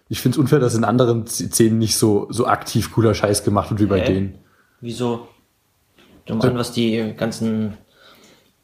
Ich 0.08 0.20
finde 0.20 0.36
es 0.36 0.38
unfair, 0.38 0.58
dass 0.58 0.74
in 0.74 0.84
anderen 0.84 1.26
Szenen 1.26 1.78
nicht 1.78 1.96
so, 1.96 2.26
so 2.30 2.46
aktiv 2.46 2.92
cooler 2.92 3.14
Scheiß 3.14 3.44
gemacht 3.44 3.70
wird 3.70 3.80
wie 3.80 3.86
bei 3.86 4.00
denen. 4.00 4.38
Wieso? 4.80 5.28
Dumm 6.30 6.40
an, 6.40 6.56
was 6.56 6.72
die 6.72 7.14
ganzen 7.16 7.74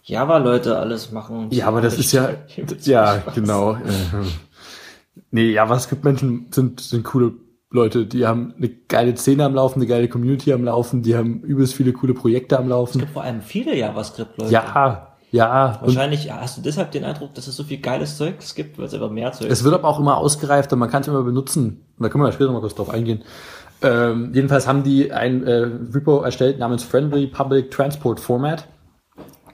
Java-Leute 0.03 0.79
alles 0.79 1.13
machen. 1.13 1.49
Ja, 1.51 1.67
aber 1.67 1.81
das 1.81 1.99
ist 1.99 2.13
ja, 2.13 2.31
ja, 2.83 3.23
genau. 3.35 3.73
Äh, 3.75 3.79
nee, 5.31 5.51
JavaScript-Menschen 5.51 6.47
sind, 6.53 6.81
sind 6.81 7.05
coole 7.05 7.33
Leute, 7.71 8.07
die 8.07 8.27
haben 8.27 8.55
eine 8.57 8.69
geile 8.69 9.17
Szene 9.17 9.45
am 9.45 9.55
Laufen, 9.55 9.81
eine 9.81 9.89
geile 9.89 10.09
Community 10.09 10.53
am 10.53 10.65
Laufen, 10.65 11.03
die 11.03 11.17
haben 11.17 11.41
übelst 11.43 11.75
viele 11.75 11.93
coole 11.93 12.15
Projekte 12.15 12.59
am 12.59 12.69
Laufen. 12.69 12.99
Es 12.99 13.07
gibt 13.07 13.13
vor 13.13 13.25
allem 13.25 13.43
viele 13.43 13.77
JavaScript-Leute. 13.77 14.53
Ja, 14.53 15.17
ja. 15.33 15.79
Wahrscheinlich 15.81 16.31
hast 16.31 16.57
du 16.57 16.63
deshalb 16.63 16.93
den 16.93 17.05
Eindruck, 17.05 17.35
dass 17.35 17.49
es 17.49 17.57
so 17.57 17.65
viel 17.65 17.79
geiles 17.79 18.17
Zeug 18.17 18.37
gibt, 18.55 18.79
weil 18.79 18.87
es 18.87 18.95
aber 18.95 19.11
mehr 19.11 19.33
Zeug 19.33 19.51
Es 19.51 19.65
wird 19.65 19.75
aber 19.75 19.89
auch 19.89 19.99
immer 19.99 20.17
ausgereift 20.17 20.73
und 20.73 20.79
man 20.79 20.89
kann 20.89 21.03
es 21.03 21.09
immer 21.09 21.23
benutzen. 21.23 21.85
Und 21.99 22.03
da 22.03 22.09
können 22.09 22.23
wir 22.23 22.29
ja 22.29 22.33
später 22.33 22.53
mal 22.53 22.61
kurz 22.61 22.75
drauf 22.75 22.91
eingehen. 22.91 23.23
Ähm, 23.83 24.31
jedenfalls 24.33 24.67
haben 24.67 24.83
die 24.83 25.13
ein 25.13 25.45
äh, 25.45 25.69
Repo 25.93 26.21
erstellt 26.21 26.59
namens 26.59 26.83
Friendly 26.83 27.27
Public 27.27 27.71
Transport 27.71 28.21
Format 28.21 28.67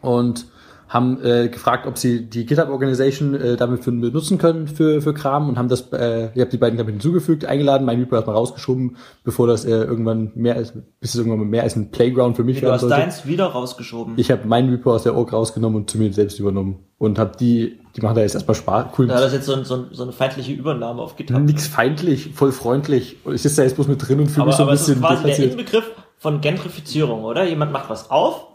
und 0.00 0.46
haben 0.92 1.24
äh, 1.24 1.48
gefragt, 1.48 1.86
ob 1.86 1.96
sie 1.96 2.26
die 2.28 2.44
GitHub 2.44 2.68
Organization 2.68 3.34
äh, 3.34 3.56
damit 3.56 3.82
für, 3.82 3.92
benutzen 3.92 4.36
können 4.36 4.68
für, 4.68 5.00
für 5.00 5.14
Kram 5.14 5.48
und 5.48 5.56
haben 5.56 5.68
das, 5.68 5.90
äh, 5.92 6.28
ich 6.34 6.40
habe 6.40 6.50
die 6.50 6.58
beiden 6.58 6.76
damit 6.76 6.92
hinzugefügt, 6.92 7.46
eingeladen, 7.46 7.86
mein 7.86 7.98
Repo 7.98 8.14
erstmal 8.14 8.36
rausgeschoben, 8.36 8.96
bevor 9.24 9.46
das 9.46 9.64
äh, 9.64 9.70
irgendwann 9.70 10.32
mehr 10.34 10.56
ist, 10.56 10.74
bis 11.00 11.14
es 11.14 11.16
irgendwann 11.16 11.48
mehr 11.48 11.62
als 11.62 11.76
ein 11.76 11.90
Playground 11.90 12.36
für 12.36 12.44
mich 12.44 12.60
sollte. 12.60 12.86
Du 12.86 12.92
hast 12.92 13.00
deins 13.00 13.26
wieder 13.26 13.46
rausgeschoben. 13.46 14.14
Ich 14.18 14.30
habe 14.30 14.42
mein 14.46 14.68
Repo 14.68 14.92
aus 14.92 15.04
der 15.04 15.16
Org 15.16 15.32
rausgenommen 15.32 15.80
und 15.80 15.90
zu 15.90 15.96
mir 15.96 16.12
selbst 16.12 16.38
übernommen 16.38 16.80
und 16.98 17.18
habe 17.18 17.32
die, 17.40 17.80
die 17.96 18.00
machen 18.00 18.14
da 18.14 18.22
jetzt 18.22 18.34
erstmal 18.34 18.54
Spaß. 18.54 18.86
Cool. 18.98 19.06
Da 19.06 19.24
ist 19.24 19.32
jetzt 19.32 19.46
so, 19.46 19.54
ein, 19.54 19.64
so, 19.64 19.86
so 19.90 20.02
eine 20.02 20.12
feindliche 20.12 20.52
Übernahme 20.52 21.02
auf 21.02 21.16
GitHub. 21.16 21.40
Nix 21.40 21.66
feindlich, 21.66 22.30
voll 22.34 22.52
freundlich. 22.52 23.16
Ich 23.26 23.42
sitze 23.42 23.56
da 23.56 23.62
jetzt 23.64 23.74
bloß 23.74 23.88
mit 23.88 24.06
drin 24.06 24.20
und 24.20 24.28
fühle 24.28 24.46
mich 24.46 24.56
so 24.56 24.64
ein 24.64 24.70
bisschen. 24.70 25.04
Aber 25.04 25.14
es 25.14 25.20
ist 25.20 25.24
quasi 25.26 25.42
der 25.42 25.50
Inbegriff 25.50 25.90
von 26.18 26.40
Gentrifizierung, 26.40 27.24
oder? 27.24 27.44
Jemand 27.44 27.72
macht 27.72 27.90
was 27.90 28.10
auf, 28.10 28.46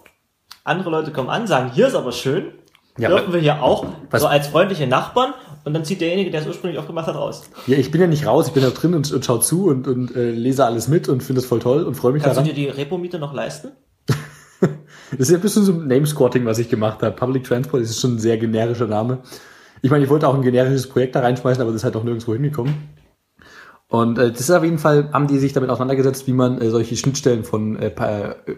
andere 0.63 0.89
Leute 0.89 1.11
kommen 1.11 1.29
an, 1.29 1.47
sagen, 1.47 1.71
hier 1.73 1.87
ist 1.87 1.95
aber 1.95 2.11
schön, 2.11 2.53
ja, 2.97 3.09
dürfen 3.09 3.33
wir 3.33 3.39
hier 3.39 3.61
auch, 3.61 3.85
was? 4.09 4.21
so 4.21 4.27
als 4.27 4.47
freundliche 4.47 4.87
Nachbarn, 4.87 5.33
und 5.65 5.73
dann 5.73 5.83
zieht 5.83 5.99
derjenige, 5.99 6.31
der 6.31 6.41
es 6.41 6.47
ursprünglich 6.47 6.79
aufgemacht 6.79 7.07
hat, 7.07 7.15
raus. 7.15 7.43
Ja, 7.67 7.77
ich 7.77 7.91
bin 7.91 7.99
ja 7.99 8.07
nicht 8.07 8.25
raus, 8.25 8.47
ich 8.47 8.53
bin 8.53 8.63
da 8.63 8.69
drin 8.69 8.93
und, 8.93 9.11
und 9.11 9.25
schau 9.25 9.37
zu 9.37 9.65
und, 9.65 9.85
und 9.85 10.15
äh, 10.15 10.31
lese 10.31 10.65
alles 10.65 10.87
mit 10.87 11.09
und 11.09 11.21
finde 11.23 11.41
es 11.41 11.45
voll 11.45 11.59
toll 11.59 11.83
und 11.83 11.95
freue 11.95 12.13
mich 12.13 12.23
Kannst 12.23 12.37
daran. 12.37 12.47
Kannst 12.47 12.57
du 12.57 12.61
dir 12.61 12.71
die 12.71 12.79
Repo-Miete 12.79 13.19
noch 13.19 13.33
leisten? 13.33 13.73
Das 15.11 15.19
ist 15.21 15.29
ja 15.29 15.37
ein 15.37 15.41
bisschen 15.41 15.63
so 15.63 15.73
ein 15.73 15.87
Name-Squatting, 15.87 16.45
was 16.45 16.59
ich 16.59 16.69
gemacht 16.69 17.01
habe. 17.01 17.15
Public 17.15 17.43
Transport 17.43 17.81
ist 17.81 17.99
schon 17.99 18.15
ein 18.15 18.19
sehr 18.19 18.37
generischer 18.37 18.87
Name. 18.87 19.19
Ich 19.81 19.91
meine, 19.91 20.03
ich 20.03 20.09
wollte 20.09 20.27
auch 20.27 20.35
ein 20.35 20.41
generisches 20.41 20.89
Projekt 20.89 21.15
da 21.15 21.21
reinschmeißen, 21.21 21.61
aber 21.61 21.71
das 21.71 21.81
ist 21.81 21.85
halt 21.85 21.95
auch 21.95 22.03
nirgendwo 22.03 22.33
hingekommen. 22.33 22.73
Und 23.89 24.17
äh, 24.17 24.31
das 24.31 24.41
ist 24.41 24.51
auf 24.51 24.63
jeden 24.63 24.79
Fall, 24.79 25.11
haben 25.13 25.27
die 25.27 25.37
sich 25.37 25.53
damit 25.53 25.69
auseinandergesetzt, 25.69 26.27
wie 26.27 26.33
man 26.33 26.59
äh, 26.59 26.69
solche 26.69 26.97
Schnittstellen 26.97 27.43
von 27.43 27.77
äh, 27.77 27.91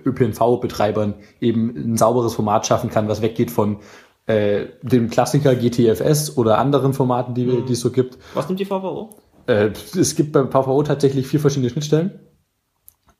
ÖPNV-Betreibern 0.06 1.16
eben 1.40 1.76
ein 1.76 1.98
sauberes 1.98 2.34
Format 2.34 2.66
schaffen 2.66 2.90
kann, 2.90 3.08
was 3.08 3.22
weggeht 3.22 3.52
von 3.52 3.78
äh, 4.26 4.68
dem 4.82 5.10
Klassiker 5.10 5.56
GTFS 5.56 6.38
oder 6.38 6.58
anderen 6.58 6.94
Formaten, 6.94 7.36
die, 7.36 7.46
mhm. 7.46 7.66
die 7.68 7.74
es 7.74 7.82
so 7.82 7.92
gibt. 7.92 8.18
Was 8.34 8.48
nimmt 8.48 8.60
die 8.60 8.66
VVO? 8.66 9.10
Äh, 9.46 9.72
es 10.00 10.16
gibt 10.16 10.32
beim 10.32 10.52
VVO 10.52 10.82
tatsächlich 10.84 11.28
vier 11.28 11.40
verschiedene 11.40 11.70
Schnittstellen, 11.70 12.20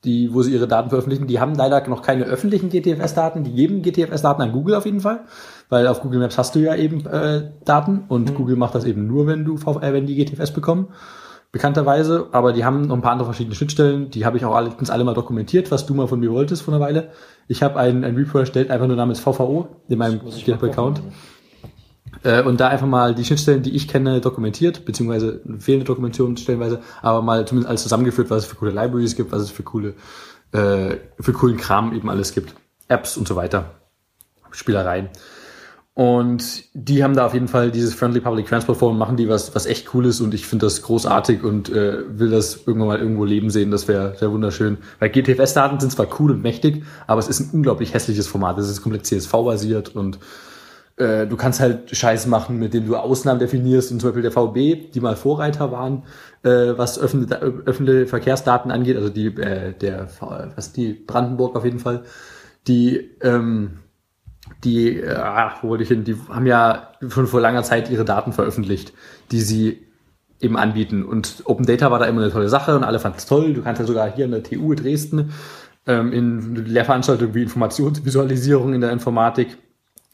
die, 0.04 0.34
wo 0.34 0.42
sie 0.42 0.54
ihre 0.54 0.68
Daten 0.68 0.90
veröffentlichen. 0.90 1.28
Die 1.28 1.40
haben 1.40 1.56
leider 1.56 1.86
noch 1.88 2.02
keine 2.02 2.24
öffentlichen 2.26 2.70
GTFS-Daten. 2.70 3.44
Die 3.44 3.54
geben 3.54 3.82
GTFS-Daten 3.82 4.42
an 4.42 4.52
Google 4.52 4.76
auf 4.76 4.86
jeden 4.86 5.02
Fall, 5.02 5.26
weil 5.70 5.88
auf 5.88 6.02
Google 6.02 6.20
Maps 6.20 6.38
hast 6.38 6.56
du 6.56 6.60
ja 6.60 6.76
eben 6.76 7.06
äh, 7.06 7.52
Daten 7.66 8.06
und 8.08 8.32
mhm. 8.32 8.36
Google 8.36 8.56
macht 8.56 8.76
das 8.76 8.86
eben 8.86 9.08
nur, 9.08 9.28
wenn 9.28 9.46
du 9.46 9.56
äh, 9.56 9.94
wenn 9.94 10.06
die 10.06 10.16
GTFS 10.16 10.52
bekommen 10.52 10.90
bekannterweise, 11.52 12.28
aber 12.32 12.54
die 12.54 12.64
haben 12.64 12.84
noch 12.84 12.96
ein 12.96 13.02
paar 13.02 13.12
andere 13.12 13.26
verschiedene 13.26 13.56
Schnittstellen, 13.56 14.10
die 14.12 14.26
habe 14.26 14.38
ich 14.38 14.46
auch 14.46 14.56
alle, 14.56 14.72
alle 14.88 15.04
mal 15.04 15.16
dokumentiert, 15.16 15.72
was 15.72 15.86
du 15.86 15.96
mal 15.96 16.08
von 16.08 16.20
mir 16.20 16.32
wolltest 16.32 16.62
vor 16.62 16.74
einer 16.74 16.84
Weile. 16.84 17.10
Ich 17.48 17.64
habe 17.64 17.80
ein, 17.80 18.04
ein 18.04 18.16
Repo 18.16 18.38
erstellt, 18.38 18.70
einfach 18.70 18.88
nur 18.88 18.96
namens 18.96 19.20
VVO 19.20 19.68
in 19.88 19.98
meinem 19.98 20.20
GitHub-Account. 20.20 21.02
Äh, 22.24 22.44
und 22.44 22.60
da 22.60 22.68
einfach 22.68 22.88
mal 22.88 23.16
die 23.16 23.26
Schnittstellen, 23.26 23.64
die 23.64 23.76
ich 23.76 23.88
kenne, 23.88 24.22
dokumentiert, 24.22 24.86
beziehungsweise 24.86 25.42
fehlende 25.60 25.86
Dokumentation 25.86 26.38
stellenweise, 26.38 26.82
aber 27.02 27.22
mal 27.22 27.48
zumindest 27.48 27.70
alles 27.70 27.84
zusammengeführt, 27.84 28.30
was 28.30 28.44
es 28.44 28.46
für 28.50 28.56
coole 28.56 28.72
Libraries 28.72 29.16
gibt, 29.16 29.32
was 29.32 29.42
es 29.42 29.52
für 29.52 29.64
coole, 29.64 29.94
äh, 30.52 30.98
für 31.20 31.34
coolen 31.34 31.58
Kram 31.58 31.94
eben 31.94 32.10
alles 32.10 32.34
gibt. 32.34 32.54
Apps 32.88 33.18
und 33.18 33.28
so 33.28 33.36
weiter. 33.36 33.72
Spielereien. 34.52 35.10
Und 36.00 36.64
die 36.74 37.04
haben 37.04 37.14
da 37.14 37.26
auf 37.26 37.34
jeden 37.34 37.50
Fall 37.50 37.72
dieses 37.72 37.94
Friendly 37.94 38.22
Public 38.22 38.48
Transport 38.48 38.78
Forum, 38.78 38.98
machen 38.98 39.18
die 39.18 39.28
was, 39.28 39.54
was 39.54 39.66
echt 39.66 39.94
cool 39.94 40.06
ist 40.06 40.22
und 40.22 40.34
ich 40.34 40.48
finde 40.48 40.66
das 40.66 40.82
großartig 40.82 41.44
und 41.44 41.68
äh, 41.68 41.98
will 42.18 42.30
das 42.30 42.56
irgendwann 42.66 42.88
mal 42.88 43.00
irgendwo 43.00 43.26
leben 43.26 43.50
sehen. 43.50 43.70
Das 43.70 43.90
wäre 43.90 44.16
wär 44.18 44.32
wunderschön. 44.32 44.78
Weil 45.00 45.10
GTFS-Daten 45.10 45.82
sind 45.82 45.92
zwar 45.92 46.08
cool 46.20 46.32
und 46.32 46.42
mächtig, 46.42 46.84
aber 47.06 47.20
es 47.20 47.28
ist 47.28 47.42
ein 47.42 47.50
unglaublich 47.52 47.94
hässliches 47.94 48.28
Format. 48.28 48.58
Es 48.60 48.70
ist 48.70 48.82
komplett 48.82 49.06
CSV-basiert 49.08 49.94
und 49.94 50.20
äh, 51.00 51.26
du 51.28 51.38
kannst 51.38 51.60
halt 51.62 51.96
Scheiß 51.96 52.28
machen, 52.28 52.60
mit 52.60 52.74
dem 52.74 52.86
du 52.86 52.98
Ausnahmen 52.98 53.40
definierst 53.40 53.92
und 53.92 54.02
zum 54.02 54.10
Beispiel 54.10 54.22
der 54.22 54.32
VB, 54.32 54.92
die 54.92 55.00
mal 55.00 55.16
Vorreiter 55.16 55.72
waren, 55.72 56.04
äh, 56.44 56.78
was 56.78 57.00
öffentliche, 57.00 57.40
öffentliche 57.40 58.06
Verkehrsdaten 58.06 58.70
angeht, 58.70 58.98
also 58.98 59.10
die, 59.10 59.28
äh, 59.28 59.74
der, 59.74 60.10
was 60.56 60.74
die 60.74 60.94
Brandenburg 60.94 61.56
auf 61.56 61.64
jeden 61.64 61.80
Fall, 61.80 62.04
die, 62.68 63.10
ähm, 63.22 63.80
die, 64.64 65.00
äh, 65.00 65.18
wo 65.62 65.70
wollte 65.70 65.84
ich 65.84 65.90
hin, 65.90 66.04
die 66.04 66.18
haben 66.28 66.46
ja 66.46 66.92
schon 67.08 67.28
vor 67.28 67.40
langer 67.40 67.64
Zeit 67.64 67.90
ihre 67.90 68.04
Daten 68.06 68.34
veröffentlicht, 68.34 68.94
die 69.32 69.40
sie 69.40 69.88
eben 70.42 70.58
anbieten. 70.58 71.06
Und 71.06 71.44
Open 71.46 71.66
Data 71.66 71.92
war 71.92 72.00
da 72.00 72.06
immer 72.06 72.22
eine 72.22 72.32
tolle 72.32 72.50
Sache 72.50 72.76
und 72.76 72.84
alle 72.84 73.00
fanden 73.00 73.20
es 73.20 73.26
toll. 73.26 73.54
Du 73.54 73.62
kannst 73.62 73.80
ja 73.80 73.88
sogar 73.88 74.12
hier 74.12 74.26
in 74.26 74.32
der 74.32 74.44
TU 74.44 74.74
Dresden 74.74 75.32
ähm, 75.86 76.12
in 76.14 76.56
Lehrveranstaltungen 76.56 77.36
wie 77.36 77.44
Informationsvisualisierung 77.44 78.74
in 78.74 78.82
der 78.82 78.92
Informatik 78.92 79.58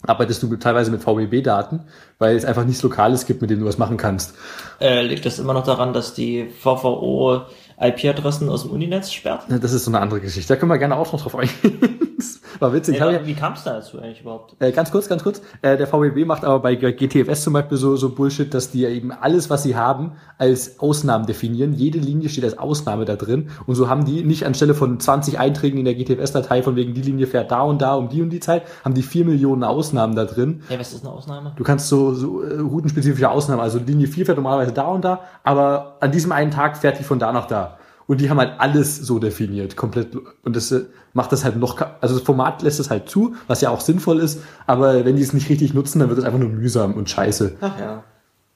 arbeitest 0.07 0.43
du 0.43 0.55
teilweise 0.55 0.91
mit 0.91 1.01
VBB-Daten, 1.01 1.81
weil 2.19 2.35
es 2.35 2.45
einfach 2.45 2.65
nichts 2.65 2.83
Lokales 2.83 3.25
gibt, 3.25 3.41
mit 3.41 3.49
dem 3.49 3.59
du 3.59 3.65
was 3.65 3.77
machen 3.77 3.97
kannst. 3.97 4.35
Äh, 4.79 5.01
liegt 5.03 5.25
das 5.25 5.39
immer 5.39 5.53
noch 5.53 5.65
daran, 5.65 5.93
dass 5.93 6.13
die 6.13 6.47
VVO 6.49 7.43
IP-Adressen 7.79 8.49
aus 8.49 8.63
dem 8.63 8.71
Uninetz 8.71 9.11
sperrt? 9.11 9.45
Das 9.49 9.73
ist 9.73 9.85
so 9.85 9.91
eine 9.91 9.99
andere 9.99 10.21
Geschichte. 10.21 10.53
Da 10.53 10.59
können 10.59 10.71
wir 10.71 10.77
gerne 10.77 10.95
auch 10.95 11.11
noch 11.11 11.21
drauf 11.21 11.35
eingehen. 11.35 11.99
war 12.59 12.73
witzig. 12.73 12.97
Ja, 12.97 13.25
wie 13.25 13.33
kam 13.33 13.53
es 13.53 13.63
da 13.63 13.73
dazu 13.73 13.99
eigentlich 13.99 14.21
überhaupt? 14.21 14.55
Äh, 14.59 14.71
ganz 14.71 14.91
kurz, 14.91 15.07
ganz 15.07 15.23
kurz. 15.23 15.41
Äh, 15.61 15.77
der 15.77 15.87
VBB 15.87 16.25
macht 16.25 16.43
aber 16.43 16.59
bei 16.59 16.75
GTFS 16.75 17.43
zum 17.43 17.53
Beispiel 17.53 17.77
so, 17.77 17.95
so 17.95 18.09
Bullshit, 18.09 18.53
dass 18.53 18.71
die 18.71 18.85
eben 18.85 19.11
alles, 19.11 19.49
was 19.49 19.63
sie 19.63 19.75
haben, 19.75 20.13
als 20.37 20.79
Ausnahmen 20.79 21.25
definieren. 21.25 21.73
Jede 21.73 21.99
Linie 21.99 22.29
steht 22.29 22.43
als 22.43 22.57
Ausnahme 22.57 23.05
da 23.05 23.15
drin. 23.15 23.49
Und 23.65 23.75
so 23.75 23.89
haben 23.89 24.05
die 24.05 24.23
nicht 24.23 24.45
anstelle 24.45 24.73
von 24.73 24.99
20 24.99 25.39
Einträgen 25.39 25.77
in 25.79 25.85
der 25.85 25.95
GTFS-Datei, 25.95 26.63
von 26.63 26.75
wegen 26.75 26.93
die 26.93 27.01
Linie 27.01 27.27
fährt 27.27 27.51
da 27.51 27.61
und 27.61 27.81
da 27.81 27.95
um 27.95 28.09
die 28.09 28.21
und 28.21 28.29
die 28.29 28.39
Zeit, 28.39 28.63
haben 28.83 28.93
die 28.93 29.03
4 29.03 29.25
Millionen 29.25 29.63
Ausnahmen 29.63 30.15
da 30.15 30.25
drin. 30.25 30.63
Ja, 30.69 30.79
was 30.79 30.93
ist 30.93 31.05
eine 31.05 31.13
Ausnahme? 31.13 31.53
Du 31.55 31.63
kannst 31.63 31.89
so, 31.89 32.13
so 32.13 32.41
äh, 32.41 32.59
routenspezifische 32.59 33.29
Ausnahmen, 33.29 33.61
also 33.61 33.79
Linie 33.79 34.07
4 34.07 34.25
fährt 34.25 34.37
normalerweise 34.37 34.71
da 34.71 34.87
und 34.87 35.03
da, 35.03 35.21
aber 35.43 35.97
an 35.99 36.11
diesem 36.11 36.31
einen 36.31 36.51
Tag 36.51 36.77
fährt 36.77 36.99
die 36.99 37.03
von 37.03 37.19
da 37.19 37.31
nach 37.31 37.47
da. 37.47 37.64
Und 38.07 38.21
die 38.21 38.29
haben 38.29 38.37
halt 38.37 38.59
alles 38.59 38.97
so 38.97 39.19
definiert, 39.19 39.75
komplett. 39.75 40.15
Und 40.43 40.55
das 40.55 40.71
äh, 40.71 40.81
macht 41.13 41.31
das 41.31 41.43
halt 41.43 41.57
noch, 41.57 41.79
also 42.01 42.15
das 42.15 42.23
Format 42.23 42.61
lässt 42.61 42.79
es 42.79 42.89
halt 42.89 43.09
zu, 43.09 43.35
was 43.47 43.61
ja 43.61 43.69
auch 43.71 43.81
sinnvoll 43.81 44.19
ist. 44.19 44.41
Aber 44.67 45.05
wenn 45.05 45.15
die 45.15 45.23
es 45.23 45.33
nicht 45.33 45.49
richtig 45.49 45.73
nutzen, 45.73 45.99
dann 45.99 46.09
wird 46.09 46.19
es 46.19 46.25
einfach 46.25 46.39
nur 46.39 46.49
mühsam 46.49 46.93
und 46.93 47.09
scheiße. 47.09 47.57
Ach 47.61 47.79
ja. 47.79 48.03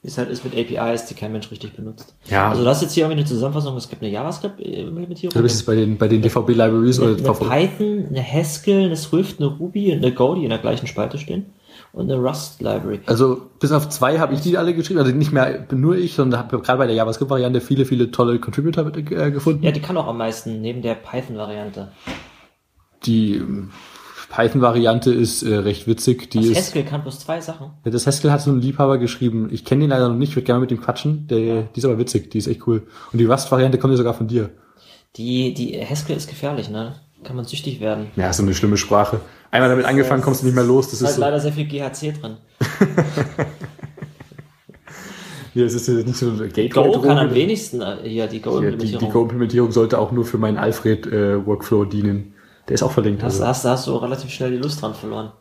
Wie 0.02 0.08
es 0.08 0.18
halt 0.18 0.30
ist 0.30 0.46
mit 0.46 0.54
APIs, 0.56 1.08
die 1.08 1.14
kein 1.14 1.34
Mensch 1.34 1.52
richtig 1.52 1.76
benutzt. 1.76 2.16
Ja. 2.30 2.50
Also 2.50 2.64
du 2.64 2.70
hast 2.70 2.82
jetzt 2.82 2.94
hier 2.94 3.04
irgendwie 3.04 3.20
eine 3.20 3.28
Zusammenfassung, 3.28 3.76
es 3.76 3.90
gibt 3.90 4.02
eine 4.02 4.12
JavaScript-Implementierung. 4.12 5.34
Du 5.34 5.42
bist 5.42 5.56
es 5.56 5.64
bei 5.64 5.76
den, 5.76 5.98
bei 5.98 6.08
den 6.08 6.22
DVB-Libraries 6.22 7.00
oder 7.00 7.18
eine 7.18 7.34
Python, 7.34 8.06
eine 8.08 8.24
Haskell, 8.24 8.86
eine 8.86 8.96
Swift, 8.96 9.42
eine 9.42 9.50
Ruby 9.50 9.92
und 9.92 9.98
eine 9.98 10.14
Go, 10.14 10.36
die 10.36 10.44
in 10.44 10.52
der 10.52 10.60
gleichen 10.60 10.88
Spalte 10.88 11.18
stehen 11.18 11.48
und 11.92 12.12
eine 12.12 12.22
Rust 12.22 12.62
Library. 12.62 13.00
Also 13.06 13.50
bis 13.60 13.72
auf 13.72 13.90
zwei 13.90 14.20
habe 14.20 14.34
ich 14.34 14.42
die 14.42 14.58
alle 14.58 14.74
geschrieben, 14.74 15.00
also 15.00 15.12
nicht 15.12 15.32
mehr 15.32 15.66
nur 15.72 15.96
ich, 15.96 16.14
sondern 16.14 16.40
habe 16.40 16.60
gerade 16.60 16.78
bei 16.78 16.88
der 16.88 16.96
JavaScript-Variante 16.96 17.62
viele, 17.62 17.86
viele 17.86 18.12
tolle 18.12 18.40
Contributor 18.40 18.96
äh, 18.96 19.32
gefunden. 19.32 19.64
Ja, 19.64 19.72
die 19.72 19.82
kann 19.82 19.98
auch 19.98 20.08
am 20.08 20.18
meisten 20.18 20.62
neben 20.62 20.82
der 20.82 20.96
Python-Variante. 20.96 21.92
Die 23.06 23.36
ähm, 23.36 23.72
Python-Variante 24.30 25.12
ist 25.12 25.42
äh, 25.44 25.56
recht 25.56 25.88
witzig. 25.88 26.30
Die 26.30 26.40
das 26.40 26.48
ist, 26.48 26.58
Haskell 26.58 26.84
kann 26.84 27.02
bloß 27.02 27.20
zwei 27.20 27.42
Sachen. 27.42 27.72
Ja, 27.84 27.92
das 27.92 28.06
Haskell 28.06 28.32
hat 28.32 28.42
so 28.42 28.52
einen 28.52 28.62
Liebhaber 28.62 28.98
geschrieben. 28.98 29.50
Ich 29.52 29.66
kenne 29.66 29.82
den 29.82 29.90
leider 29.90 30.10
noch 30.10 30.16
nicht, 30.16 30.36
würde 30.36 30.46
gerne 30.46 30.62
mit 30.62 30.72
ihm 30.72 30.82
quatschen. 30.82 31.28
Der, 31.28 31.40
ja. 31.40 31.62
Die 31.64 31.80
ist 31.80 31.86
aber 31.86 31.98
witzig, 31.98 32.30
die 32.32 32.38
ist 32.38 32.48
echt 32.48 32.68
cool. 32.68 32.88
Und 33.12 33.20
die 33.20 33.26
Rust-Variante 33.26 33.80
kommt 33.80 33.92
ja 33.92 33.98
sogar 33.98 34.14
von 34.14 34.28
dir. 34.28 34.52
Die, 35.16 35.54
die 35.56 35.84
Haskell 35.84 36.18
ist 36.18 36.30
gefährlich, 36.30 36.70
ne? 36.70 36.96
Kann 37.24 37.36
man 37.36 37.44
süchtig 37.44 37.82
werden. 37.82 38.12
Ja, 38.16 38.30
ist 38.30 38.38
so 38.38 38.44
eine 38.44 38.54
schlimme 38.54 38.78
Sprache. 38.78 39.20
Einmal 39.52 39.70
damit 39.70 39.86
angefangen, 39.86 40.22
kommst 40.22 40.42
du 40.42 40.46
nicht 40.46 40.56
mehr 40.56 40.64
los. 40.64 40.90
Das 40.92 41.02
ist 41.02 41.08
halt 41.08 41.16
so. 41.16 41.22
leider 41.22 41.40
sehr 41.40 41.54
viel 41.54 41.66
GHC 41.66 42.14
drin. 42.20 42.38
ja, 45.56 45.66
es 45.66 45.74
ist 45.74 45.88
nicht 45.90 46.16
so 46.16 46.30
eine 46.30 46.48
Gateway. 46.50 46.70
Go 46.70 47.02
kann 47.02 47.18
am 47.18 47.34
wenigsten 47.34 47.82
äh, 47.82 47.98
hier 48.04 48.28
die 48.28 48.42
Go-Implementierung. 48.42 49.02
Ja, 49.02 49.08
die, 49.08 49.12
Go-Implementierung 49.12 49.72
sollte 49.72 49.98
auch 49.98 50.12
nur 50.12 50.26
für 50.26 50.38
meinen 50.38 50.58
Alfred-Workflow 50.58 51.84
äh, 51.84 51.90
dienen. 51.90 52.36
Der 52.68 52.76
ist 52.76 52.84
auch 52.84 52.92
verlinkt. 52.92 53.24
Das, 53.24 53.36
also. 53.36 53.48
hast, 53.48 53.66
da 53.66 53.72
hast 53.72 53.88
du 53.88 53.96
relativ 53.96 54.30
schnell 54.30 54.52
die 54.52 54.58
Lust 54.58 54.82
dran 54.82 54.94
verloren. 54.94 55.32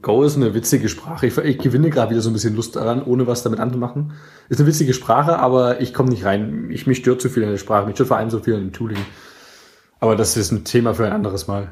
Go 0.00 0.22
ist 0.22 0.36
eine 0.36 0.54
witzige 0.54 0.88
Sprache. 0.88 1.26
Ich, 1.26 1.36
ich 1.36 1.58
gewinne 1.58 1.90
gerade 1.90 2.10
wieder 2.10 2.22
so 2.22 2.30
ein 2.30 2.32
bisschen 2.32 2.56
Lust 2.56 2.76
daran, 2.76 3.02
ohne 3.02 3.26
was 3.26 3.42
damit 3.42 3.60
anzumachen. 3.60 4.12
Ist 4.48 4.60
eine 4.60 4.68
witzige 4.68 4.94
Sprache, 4.94 5.38
aber 5.38 5.80
ich 5.80 5.92
komme 5.92 6.08
nicht 6.08 6.24
rein. 6.24 6.70
Ich, 6.70 6.86
mich 6.86 6.98
stört 6.98 7.20
zu 7.20 7.28
viel 7.28 7.42
in 7.42 7.50
der 7.50 7.58
Sprache. 7.58 7.86
Mich 7.86 7.96
stört 7.96 8.08
vor 8.08 8.16
allem 8.16 8.30
so 8.30 8.38
viel 8.38 8.54
in 8.54 8.60
dem 8.60 8.72
Tooling. 8.72 8.98
Aber 10.00 10.16
das 10.16 10.36
ist 10.36 10.52
ein 10.52 10.64
Thema 10.64 10.94
für 10.94 11.04
ein 11.04 11.12
anderes 11.12 11.48
Mal. 11.48 11.68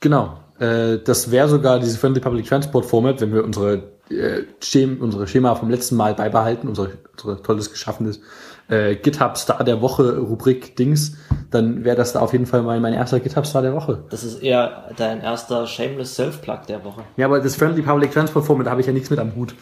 Genau. 0.00 0.38
Äh, 0.58 0.98
das 0.98 1.30
wäre 1.30 1.48
sogar 1.48 1.78
diese 1.78 1.98
Friendly 1.98 2.20
Public 2.20 2.46
Transport 2.46 2.86
Format, 2.86 3.20
wenn 3.20 3.32
wir 3.32 3.44
unsere, 3.44 3.82
äh, 4.10 4.42
Schem 4.62 5.00
unsere 5.00 5.26
Schema 5.26 5.54
vom 5.54 5.70
letzten 5.70 5.96
Mal 5.96 6.14
beibehalten, 6.14 6.68
unsere, 6.68 6.92
unsere 7.12 7.42
tolles 7.42 7.70
geschaffenes 7.70 8.20
äh, 8.68 8.96
GitHub 8.96 9.36
Star 9.36 9.62
der 9.64 9.80
Woche 9.80 10.18
Rubrik 10.18 10.76
Dings, 10.76 11.16
dann 11.50 11.84
wäre 11.84 11.96
das 11.96 12.12
da 12.12 12.20
auf 12.20 12.32
jeden 12.32 12.46
Fall 12.46 12.62
mein, 12.62 12.82
mein 12.82 12.94
erster 12.94 13.20
GitHub 13.20 13.46
Star 13.46 13.62
der 13.62 13.74
Woche. 13.74 14.04
Das 14.10 14.24
ist 14.24 14.42
eher 14.42 14.90
dein 14.96 15.20
erster 15.20 15.66
Shameless 15.66 16.16
Self-Plug 16.16 16.60
der 16.68 16.84
Woche. 16.84 17.02
Ja, 17.16 17.26
aber 17.26 17.40
das 17.40 17.56
Friendly 17.56 17.82
Public 17.82 18.12
Transport 18.12 18.44
Format 18.44 18.68
habe 18.68 18.80
ich 18.80 18.86
ja 18.86 18.92
nichts 18.92 19.10
mit 19.10 19.18
am 19.18 19.34
Hut. 19.36 19.54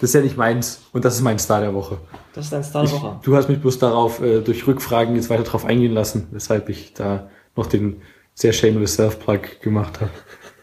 Das 0.00 0.10
ist 0.10 0.14
ja 0.14 0.22
nicht 0.22 0.36
meins 0.36 0.80
und 0.92 1.04
das 1.04 1.14
ist 1.14 1.22
mein 1.22 1.38
Star 1.38 1.60
der 1.60 1.74
Woche. 1.74 1.98
Das 2.34 2.46
ist 2.46 2.52
dein 2.52 2.64
Star 2.64 2.84
der 2.84 2.92
Woche. 2.92 3.16
Ich, 3.20 3.24
du 3.26 3.36
hast 3.36 3.48
mich 3.48 3.60
bloß 3.60 3.78
darauf 3.78 4.22
äh, 4.22 4.40
durch 4.40 4.66
Rückfragen 4.66 5.14
jetzt 5.14 5.28
weiter 5.28 5.42
drauf 5.42 5.64
eingehen 5.64 5.92
lassen, 5.92 6.28
weshalb 6.30 6.68
ich 6.70 6.94
da 6.94 7.28
noch 7.54 7.66
den 7.66 8.00
sehr 8.40 8.52
shameless 8.52 8.94
Self-Plug 8.94 9.60
gemacht 9.60 10.00
habe. 10.00 10.10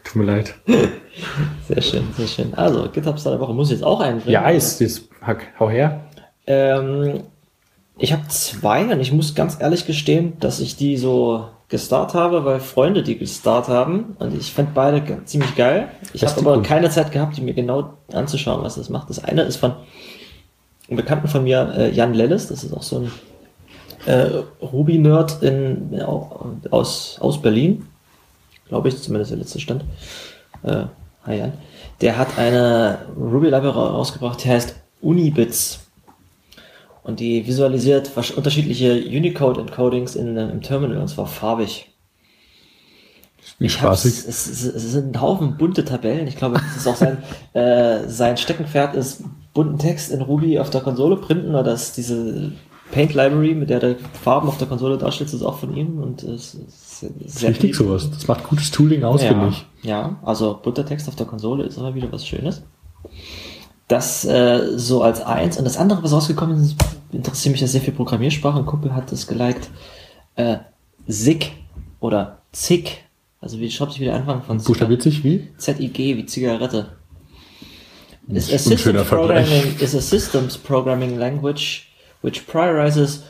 Tut 0.03 0.15
mir 0.15 0.25
leid. 0.25 0.55
Sehr 1.67 1.81
schön, 1.81 2.03
sehr 2.15 2.27
schön. 2.27 2.53
Also, 2.53 2.87
GitHub 2.89 3.19
Star 3.19 3.31
der 3.33 3.41
Woche 3.41 3.53
muss 3.53 3.69
ich 3.69 3.77
jetzt 3.77 3.83
auch 3.83 3.99
einbringen. 3.99 4.31
Ja, 4.31 4.47
ist 4.49 4.79
jetzt 4.79 5.09
hack, 5.19 5.47
hau 5.59 5.67
her. 5.67 6.01
Ähm, 6.45 7.23
ich 7.97 8.13
habe 8.13 8.27
zwei 8.27 8.85
und 8.85 8.99
ich 8.99 9.11
muss 9.11 9.33
ganz 9.33 9.57
ehrlich 9.59 9.87
gestehen, 9.87 10.33
dass 10.39 10.59
ich 10.59 10.77
die 10.77 10.95
so 10.95 11.47
gestartet 11.69 12.13
habe, 12.15 12.45
weil 12.45 12.59
Freunde 12.59 13.01
die 13.01 13.17
gestartet 13.17 13.73
haben 13.73 14.15
und 14.19 14.37
ich 14.37 14.53
fand 14.53 14.75
beide 14.75 15.25
ziemlich 15.25 15.55
geil. 15.55 15.89
Ich 16.13 16.23
habe 16.23 16.39
aber 16.39 16.55
gut. 16.57 16.65
keine 16.65 16.91
Zeit 16.91 17.11
gehabt, 17.11 17.35
die 17.35 17.41
mir 17.41 17.55
genau 17.55 17.95
anzuschauen, 18.13 18.63
was 18.63 18.75
das 18.75 18.89
macht. 18.89 19.09
Das 19.09 19.23
eine 19.23 19.41
ist 19.41 19.57
von 19.57 19.73
einem 20.87 20.97
Bekannten 20.97 21.27
von 21.27 21.43
mir, 21.43 21.73
äh, 21.75 21.91
Jan 21.91 22.13
Lellis, 22.13 22.47
das 22.47 22.63
ist 22.63 22.73
auch 22.73 22.83
so 22.83 22.99
ein 22.99 23.11
äh, 24.07 24.43
Ruby-Nerd 24.61 25.43
in, 25.43 26.01
aus, 26.71 27.17
aus 27.19 27.41
Berlin, 27.41 27.85
glaube 28.67 28.89
ich, 28.89 29.01
zumindest 29.01 29.31
der 29.31 29.39
letzte 29.39 29.59
Stand. 29.59 29.83
Äh, 30.63 30.85
hi 31.25 31.37
Jan. 31.37 31.53
Der 32.01 32.17
hat 32.17 32.37
eine 32.37 32.99
Ruby-Library 33.17 33.89
rausgebracht, 33.89 34.43
die 34.43 34.49
heißt 34.49 34.75
Unibits. 35.01 35.79
Und 37.03 37.19
die 37.19 37.47
visualisiert 37.47 38.11
unterschiedliche 38.35 38.93
Unicode-Encodings 38.95 40.15
in, 40.15 40.35
im 40.35 40.61
Terminal, 40.61 40.97
und 40.97 41.07
zwar 41.07 41.25
farbig. 41.25 41.89
Ich 43.59 43.73
spaßig. 43.73 44.11
Es, 44.11 44.47
es, 44.47 44.63
es, 44.63 44.91
sind 44.91 45.15
ein 45.15 45.21
Haufen 45.21 45.57
bunte 45.57 45.85
Tabellen. 45.85 46.27
Ich 46.27 46.35
glaube, 46.35 46.59
das 46.59 46.75
ist 46.75 46.87
auch 46.87 46.95
sein, 46.95 47.23
äh, 47.53 48.07
sein 48.07 48.37
Steckenpferd 48.37 48.95
ist 48.95 49.23
bunten 49.53 49.79
Text 49.79 50.11
in 50.11 50.21
Ruby 50.21 50.59
auf 50.59 50.69
der 50.69 50.81
Konsole 50.81 51.15
printen 51.17 51.49
oder 51.49 51.63
dass 51.63 51.93
diese 51.93 52.51
Paint 52.91 53.13
Library, 53.13 53.53
mit 53.53 53.69
der 53.69 53.79
der 53.79 53.95
Farben 54.23 54.47
auf 54.47 54.57
der 54.57 54.67
Konsole 54.67 54.97
darstellt, 54.97 55.33
ist 55.33 55.43
auch 55.43 55.57
von 55.57 55.75
ihm 55.75 55.99
und 55.99 56.23
es 56.23 56.55
ist 56.55 57.05
sehr 57.25 57.49
Richtig 57.49 57.75
sowas. 57.75 58.09
Das 58.09 58.27
macht 58.27 58.43
gutes 58.45 58.71
Tooling 58.71 59.03
aus, 59.03 59.21
ja, 59.21 59.29
finde 59.29 59.49
ich. 59.49 59.65
Ja, 59.83 60.17
also 60.23 60.59
bunter 60.61 60.85
Text 60.85 61.07
auf 61.07 61.15
der 61.15 61.25
Konsole 61.25 61.63
ist 61.63 61.77
aber 61.77 61.95
wieder 61.95 62.11
was 62.11 62.25
Schönes. 62.25 62.63
Das 63.87 64.25
äh, 64.25 64.77
so 64.77 65.01
als 65.01 65.21
eins. 65.21 65.57
Und 65.57 65.65
das 65.65 65.77
andere, 65.77 66.03
was 66.03 66.11
rausgekommen 66.13 66.61
ist, 66.61 66.75
interessiert 67.11 67.53
mich 67.53 67.61
ja 67.61 67.67
sehr 67.67 67.81
viel 67.81 67.93
Programmiersprache. 67.93 68.59
Ein 68.59 68.65
Kumpel 68.65 68.93
hat 68.93 69.11
das 69.11 69.27
geliked. 69.27 69.69
Äh, 70.35 70.57
SIG 71.07 71.51
oder 71.99 72.39
ZIG. 72.51 73.03
Also 73.39 73.59
wie 73.59 73.69
schreibt 73.69 73.93
sich 73.93 74.01
wieder 74.01 74.15
Anfang 74.15 74.43
von 74.43 74.57
Buchstabiert 74.57 75.01
sich 75.01 75.23
wie? 75.23 75.47
Z-I-G 75.57 76.17
wie 76.17 76.25
Zigarette. 76.25 76.97
Is 78.29 78.51
a, 78.51 78.57
systems 78.57 79.07
programming, 79.07 79.79
is 79.79 79.95
a 79.95 80.01
systems 80.01 80.57
programming 80.57 81.17
language 81.17 81.87
which 82.21 82.47
prioritizes 82.47 83.23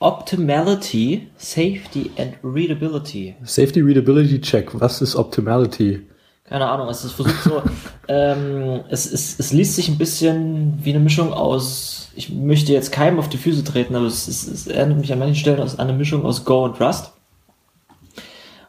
optimality, 0.00 1.28
safety 1.36 2.12
and 2.16 2.36
readability. 2.42 3.36
Safety 3.44 3.82
Readability 3.82 4.40
Check. 4.40 4.78
Was 4.80 5.02
ist 5.02 5.16
Optimality? 5.16 6.06
keine 6.48 6.68
Ahnung, 6.68 6.88
es 6.88 7.04
ist 7.04 7.12
versucht 7.12 7.42
so, 7.42 7.62
ähm, 8.08 8.80
es, 8.88 9.10
es, 9.10 9.38
es 9.38 9.52
liest 9.52 9.76
sich 9.76 9.88
ein 9.88 9.98
bisschen 9.98 10.78
wie 10.82 10.90
eine 10.90 11.00
Mischung 11.00 11.32
aus, 11.32 12.08
ich 12.14 12.30
möchte 12.30 12.72
jetzt 12.72 12.90
keinem 12.90 13.18
auf 13.18 13.28
die 13.28 13.36
Füße 13.36 13.64
treten, 13.64 13.94
aber 13.94 14.06
es, 14.06 14.26
es, 14.28 14.46
es 14.46 14.66
erinnert 14.66 14.98
mich 14.98 15.12
an 15.12 15.18
manchen 15.18 15.34
Stellen 15.34 15.60
aus 15.60 15.78
einer 15.78 15.92
Mischung 15.92 16.24
aus 16.24 16.44
Go 16.44 16.64
und 16.64 16.80
Rust. 16.80 17.12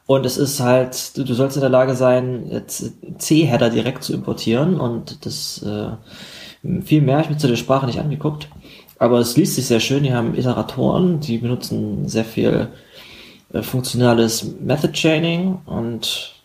Und 0.05 0.25
es 0.25 0.37
ist 0.37 0.59
halt, 0.59 1.17
du, 1.17 1.23
du 1.23 1.33
sollst 1.35 1.55
in 1.55 1.61
der 1.61 1.69
Lage 1.69 1.95
sein, 1.95 2.63
C-Header 3.17 3.69
direkt 3.69 4.03
zu 4.03 4.13
importieren 4.13 4.79
und 4.79 5.25
das 5.25 5.63
äh, 5.63 5.91
viel 6.83 7.01
mehr 7.01 7.17
habe 7.17 7.25
ich 7.25 7.29
mir 7.29 7.37
zu 7.37 7.47
der 7.47 7.55
Sprache 7.55 7.85
nicht 7.85 7.99
angeguckt. 7.99 8.49
Aber 8.99 9.19
es 9.19 9.37
liest 9.37 9.55
sich 9.55 9.65
sehr 9.65 9.79
schön, 9.79 10.03
die 10.03 10.13
haben 10.13 10.37
Iteratoren, 10.37 11.21
die 11.21 11.37
benutzen 11.37 12.07
sehr 12.07 12.25
viel 12.25 12.67
äh, 13.53 13.61
funktionales 13.63 14.43
Method 14.59 14.91
Chaining 14.91 15.59
und 15.65 16.35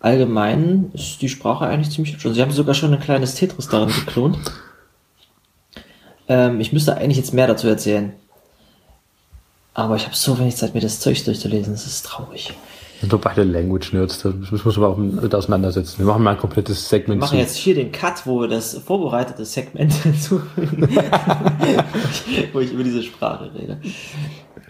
allgemein 0.00 0.90
ist 0.94 1.20
die 1.20 1.28
Sprache 1.28 1.66
eigentlich 1.66 1.94
ziemlich 1.94 2.14
hübsch. 2.14 2.24
Also 2.24 2.34
sie 2.34 2.42
haben 2.42 2.50
sogar 2.50 2.74
schon 2.74 2.92
ein 2.92 3.00
kleines 3.00 3.34
Tetris 3.34 3.68
darin 3.68 3.88
geklont. 3.94 4.38
Ähm, 6.26 6.60
ich 6.60 6.72
müsste 6.72 6.96
eigentlich 6.96 7.18
jetzt 7.18 7.34
mehr 7.34 7.46
dazu 7.46 7.68
erzählen. 7.68 8.14
Aber 9.74 9.96
ich 9.96 10.04
habe 10.04 10.14
so 10.14 10.38
wenig 10.38 10.56
Zeit, 10.56 10.74
mir 10.74 10.80
das 10.80 11.00
Zeug 11.00 11.22
durchzulesen. 11.24 11.74
Das 11.74 11.86
ist 11.86 12.06
traurig. 12.06 12.54
Sind 13.00 13.12
doch 13.12 13.20
beide 13.20 13.44
Language-Nerds, 13.44 14.22
das 14.22 14.34
müssen 14.50 14.80
wir 14.80 14.88
auch 14.88 14.96
mit 14.96 15.34
auseinandersetzen. 15.34 15.98
Wir 15.98 16.06
machen 16.06 16.22
mal 16.22 16.32
ein 16.32 16.38
komplettes 16.38 16.88
Segment 16.88 17.20
Wir 17.20 17.26
machen 17.26 17.38
jetzt 17.38 17.56
hier 17.56 17.74
den 17.74 17.92
Cut, 17.92 18.26
wo 18.26 18.40
wir 18.40 18.48
das 18.48 18.78
vorbereitete 18.78 19.44
Segment 19.44 19.92
hinzufügen, 20.02 20.88
wo 22.52 22.60
ich 22.60 22.72
über 22.72 22.84
diese 22.84 23.02
Sprache 23.02 23.52
rede. 23.54 23.80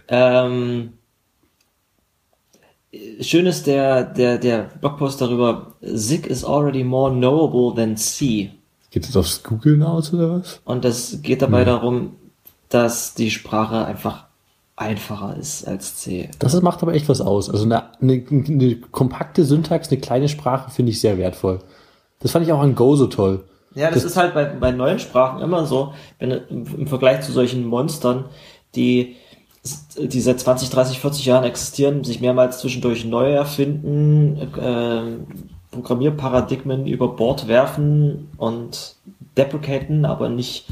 Ähm, 0.09 0.95
schön 3.21 3.47
ist 3.47 3.67
der, 3.67 4.05
der, 4.05 4.39
der 4.39 4.71
Blogpost 4.81 5.21
darüber, 5.21 5.75
Zig 5.83 6.27
is 6.27 6.45
already 6.45 6.85
more 6.85 7.13
knowable 7.13 7.75
than 7.75 7.97
C. 7.97 8.53
Geht 8.91 9.09
es 9.09 9.17
aufs 9.17 9.43
Google 9.43 9.83
aus 9.83 10.13
oder 10.13 10.39
was? 10.39 10.61
Und 10.65 10.85
es 10.85 11.21
geht 11.23 11.43
dabei 11.43 11.65
darum, 11.65 12.17
dass 12.69 13.15
die 13.15 13.31
Sprache 13.31 13.85
einfach 13.85 14.27
einfacher 14.77 15.37
ist 15.37 15.67
als 15.67 15.97
C. 15.97 16.31
Das 16.39 16.61
macht 16.61 16.83
aber 16.83 16.95
echt 16.95 17.09
was 17.09 17.21
aus. 17.21 17.49
Also 17.49 17.65
eine, 17.65 17.85
eine, 18.01 18.25
eine 18.31 18.77
kompakte 18.77 19.45
Syntax, 19.45 19.89
eine 19.91 20.01
kleine 20.01 20.29
Sprache 20.29 20.71
finde 20.71 20.91
ich 20.91 21.01
sehr 21.01 21.19
wertvoll. 21.19 21.61
Das 22.21 22.33
fand 22.33 22.47
ich 22.47 22.53
auch 22.53 22.61
an 22.61 22.75
Go 22.75 22.97
so 22.97 23.07
toll. 23.07 23.45
Ja, 23.75 23.91
das, 23.91 24.05
ist 24.05 24.17
halt 24.17 24.35
bei, 24.35 24.45
bei 24.45 24.71
neuen 24.71 24.99
Sprachen 24.99 25.43
immer 25.43 25.67
so, 25.67 25.95
wenn 26.19 26.31
im 26.31 26.87
Vergleich 26.87 27.23
zu 27.23 27.33
solchen 27.33 27.67
Monstern, 27.67 28.27
die, 28.77 29.17
die 29.99 30.21
seit 30.21 30.39
20, 30.39 30.71
30, 30.71 31.01
40 31.01 31.27
Jahren 31.27 31.45
existieren, 31.45 32.05
sich 32.05 32.21
mehrmals 32.21 32.61
zwischendurch 32.61 33.05
neu 33.05 33.33
erfinden, 33.33 34.39
äh, 34.57 35.03
Programmierparadigmen 35.73 36.87
über 36.87 37.09
Bord 37.09 37.49
werfen 37.49 38.29
und 38.37 38.95
deprecaten, 39.37 40.05
aber 40.05 40.29
nicht 40.29 40.67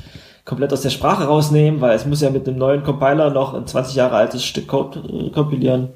komplett 0.45 0.73
aus 0.73 0.83
der 0.83 0.91
Sprache 0.91 1.25
rausnehmen, 1.25 1.81
weil 1.81 1.95
es 1.95 2.07
muss 2.07 2.21
ja 2.21 2.31
mit 2.31 2.49
einem 2.49 2.59
neuen 2.59 2.83
Compiler 2.83 3.31
noch 3.31 3.55
ein 3.55 3.67
20 3.67 3.95
Jahre 3.95 4.17
altes 4.17 4.45
Stück 4.45 4.67
Code 4.67 4.99
äh, 5.01 5.31
kompilieren. 5.31 5.91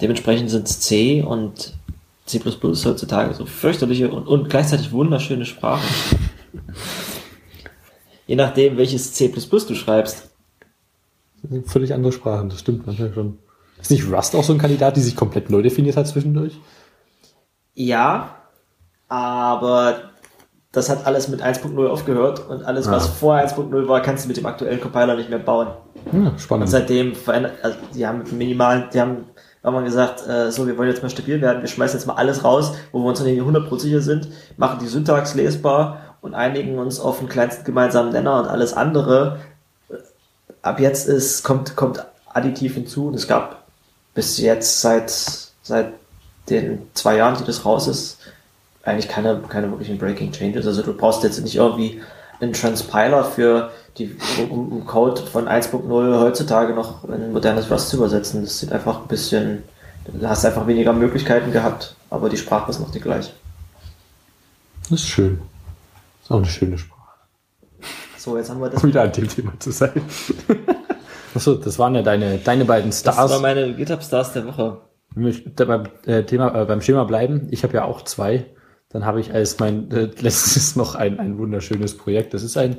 Dementsprechend 0.00 0.50
sind 0.50 0.66
es 0.66 0.80
C 0.80 1.22
und 1.22 1.74
C++ 2.26 2.40
heutzutage 2.44 3.34
so 3.34 3.46
fürchterliche 3.46 4.10
und, 4.10 4.26
und 4.26 4.50
gleichzeitig 4.50 4.92
wunderschöne 4.92 5.46
Sprachen. 5.46 5.88
Je 8.26 8.34
nachdem, 8.34 8.76
welches 8.76 9.12
C++ 9.12 9.28
du 9.28 9.74
schreibst. 9.74 10.30
Das 11.42 11.50
sind 11.52 11.68
völlig 11.68 11.94
andere 11.94 12.12
Sprachen, 12.12 12.48
das 12.48 12.60
stimmt 12.60 12.86
manchmal 12.86 13.14
schon. 13.14 13.38
Ist 13.80 13.90
nicht 13.90 14.10
Rust 14.10 14.34
auch 14.34 14.42
so 14.42 14.52
ein 14.52 14.58
Kandidat, 14.58 14.96
die 14.96 15.00
sich 15.00 15.14
komplett 15.14 15.50
neu 15.50 15.62
definiert 15.62 15.96
hat 15.96 16.08
zwischendurch? 16.08 16.58
Ja, 17.74 18.36
aber 19.06 20.10
das 20.76 20.90
hat 20.90 21.06
alles 21.06 21.28
mit 21.28 21.42
1.0 21.42 21.88
aufgehört 21.88 22.48
und 22.50 22.64
alles, 22.64 22.90
was 22.90 23.04
Ah. 23.06 23.12
vor 23.18 23.34
1.0 23.34 23.88
war, 23.88 24.02
kannst 24.02 24.24
du 24.24 24.28
mit 24.28 24.36
dem 24.36 24.44
aktuellen 24.46 24.80
Compiler 24.80 25.16
nicht 25.16 25.30
mehr 25.30 25.38
bauen. 25.38 25.68
Ja, 26.12 26.18
Und 26.28 26.40
spannend. 26.40 26.68
seitdem 26.68 27.14
verändert, 27.14 27.52
also 27.62 27.78
die 27.94 28.06
haben 28.06 28.22
minimalen, 28.36 28.84
die 28.92 29.00
haben 29.00 29.24
irgendwann 29.62 29.84
gesagt, 29.86 30.26
äh, 30.28 30.50
so, 30.52 30.66
wir 30.66 30.76
wollen 30.76 30.90
jetzt 30.90 31.02
mal 31.02 31.08
stabil 31.08 31.40
werden, 31.40 31.62
wir 31.62 31.68
schmeißen 31.68 31.98
jetzt 31.98 32.06
mal 32.06 32.14
alles 32.14 32.44
raus, 32.44 32.72
wo 32.92 32.98
wir 33.00 33.06
uns 33.06 33.18
noch 33.20 33.26
nicht 33.26 33.40
100% 33.40 33.80
sicher 33.80 34.00
sind, 34.02 34.28
machen 34.58 34.78
die 34.80 34.86
Syntax 34.86 35.34
lesbar 35.34 35.98
und 36.20 36.34
einigen 36.34 36.78
uns 36.78 37.00
auf 37.00 37.18
den 37.20 37.28
kleinsten 37.28 37.64
gemeinsamen 37.64 38.12
Nenner 38.12 38.38
und 38.40 38.46
alles 38.48 38.74
andere. 38.74 39.38
Ab 40.62 40.78
jetzt 40.80 41.08
ist, 41.08 41.42
kommt, 41.42 41.74
kommt 41.76 42.04
additiv 42.32 42.74
hinzu 42.74 43.08
und 43.08 43.14
es 43.14 43.26
gab 43.26 43.64
bis 44.14 44.38
jetzt 44.38 44.80
seit, 44.80 45.10
seit 45.62 45.92
den 46.50 46.82
zwei 46.94 47.16
Jahren, 47.16 47.36
die 47.38 47.44
das 47.44 47.64
raus 47.64 47.88
ist, 47.88 48.15
eigentlich 48.86 49.08
keine, 49.08 49.40
keine 49.48 49.70
wirklichen 49.70 49.98
Breaking 49.98 50.32
Changes. 50.32 50.66
Also 50.66 50.82
du 50.82 50.92
brauchst 50.94 51.22
jetzt 51.22 51.40
nicht 51.42 51.56
irgendwie 51.56 52.00
einen 52.40 52.52
Transpiler 52.52 53.24
für 53.24 53.70
die, 53.98 54.16
um, 54.50 54.72
um 54.72 54.86
Code 54.86 55.22
von 55.22 55.48
1.0 55.48 56.20
heutzutage 56.20 56.74
noch 56.74 57.04
in 57.04 57.14
ein 57.14 57.32
modernes 57.32 57.70
Rust 57.70 57.88
zu 57.88 57.96
übersetzen. 57.96 58.42
Das 58.42 58.58
sieht 58.58 58.72
einfach 58.72 59.00
ein 59.02 59.08
bisschen, 59.08 59.62
du 60.06 60.28
hast 60.28 60.44
einfach 60.44 60.66
weniger 60.66 60.92
Möglichkeiten 60.92 61.50
gehabt, 61.52 61.96
aber 62.10 62.28
die 62.28 62.36
Sprache 62.36 62.70
ist 62.70 62.78
noch 62.78 62.90
die 62.90 63.00
gleiche. 63.00 63.32
Das 64.82 65.00
ist 65.00 65.08
schön. 65.08 65.40
ist 66.22 66.30
auch 66.30 66.36
eine 66.36 66.46
schöne 66.46 66.78
Sprache. 66.78 66.96
So, 68.16 68.36
jetzt 68.36 68.50
haben 68.50 68.60
wir 68.60 68.70
das. 68.70 68.82
Um 68.82 68.88
wieder 68.88 69.02
an 69.02 69.12
dem 69.12 69.28
Thema 69.28 69.52
zu 69.58 69.70
sein. 69.70 69.92
Achso, 71.34 71.54
das 71.54 71.78
waren 71.78 71.94
ja 71.94 72.02
deine, 72.02 72.38
deine 72.38 72.64
beiden 72.64 72.90
Das 72.90 73.04
war 73.04 73.12
Stars. 73.28 73.40
meine 73.42 73.74
GitHub 73.74 74.02
Stars 74.02 74.32
der 74.32 74.46
Woche. 74.46 74.78
Ich 75.10 75.16
möchte 75.16 75.66
beim, 75.66 75.88
äh, 76.06 76.22
Thema, 76.24 76.62
äh, 76.62 76.64
beim 76.66 76.80
Schema 76.80 77.04
bleiben. 77.04 77.48
Ich 77.50 77.62
habe 77.62 77.74
ja 77.74 77.84
auch 77.84 78.02
zwei. 78.02 78.46
Dann 78.88 79.04
habe 79.04 79.20
ich 79.20 79.32
als 79.32 79.58
mein 79.58 79.90
äh, 79.90 80.08
letztes 80.20 80.76
noch 80.76 80.94
ein, 80.94 81.18
ein 81.18 81.38
wunderschönes 81.38 81.96
Projekt. 81.96 82.34
Das 82.34 82.42
ist 82.42 82.56
ein 82.56 82.76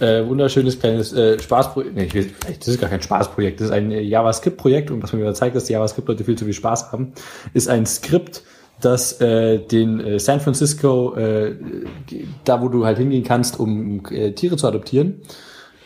äh, 0.00 0.26
wunderschönes 0.26 0.78
kleines 0.78 1.12
äh, 1.12 1.38
Spaßprojekt. 1.38 1.94
Nee, 1.94 2.04
ich 2.04 2.14
will, 2.14 2.30
das 2.58 2.68
ist 2.68 2.80
gar 2.80 2.88
kein 2.88 3.02
Spaßprojekt. 3.02 3.60
Das 3.60 3.66
ist 3.66 3.72
ein 3.72 3.90
äh, 3.90 4.00
JavaScript-Projekt 4.00 4.90
und 4.90 5.02
was 5.02 5.12
mir 5.12 5.20
wieder 5.20 5.34
zeigt, 5.34 5.56
dass 5.56 5.64
die 5.64 5.72
JavaScript-Leute 5.72 6.24
viel 6.24 6.36
zu 6.36 6.44
viel 6.44 6.54
Spaß 6.54 6.92
haben, 6.92 7.12
ist 7.52 7.68
ein 7.68 7.84
Skript, 7.84 8.42
das 8.80 9.20
äh, 9.20 9.58
den 9.58 10.00
äh, 10.00 10.18
San 10.18 10.40
Francisco, 10.40 11.14
äh, 11.14 11.54
da 12.44 12.62
wo 12.62 12.68
du 12.68 12.86
halt 12.86 12.98
hingehen 12.98 13.24
kannst, 13.24 13.60
um 13.60 14.02
äh, 14.10 14.32
Tiere 14.32 14.56
zu 14.56 14.66
adoptieren, 14.66 15.20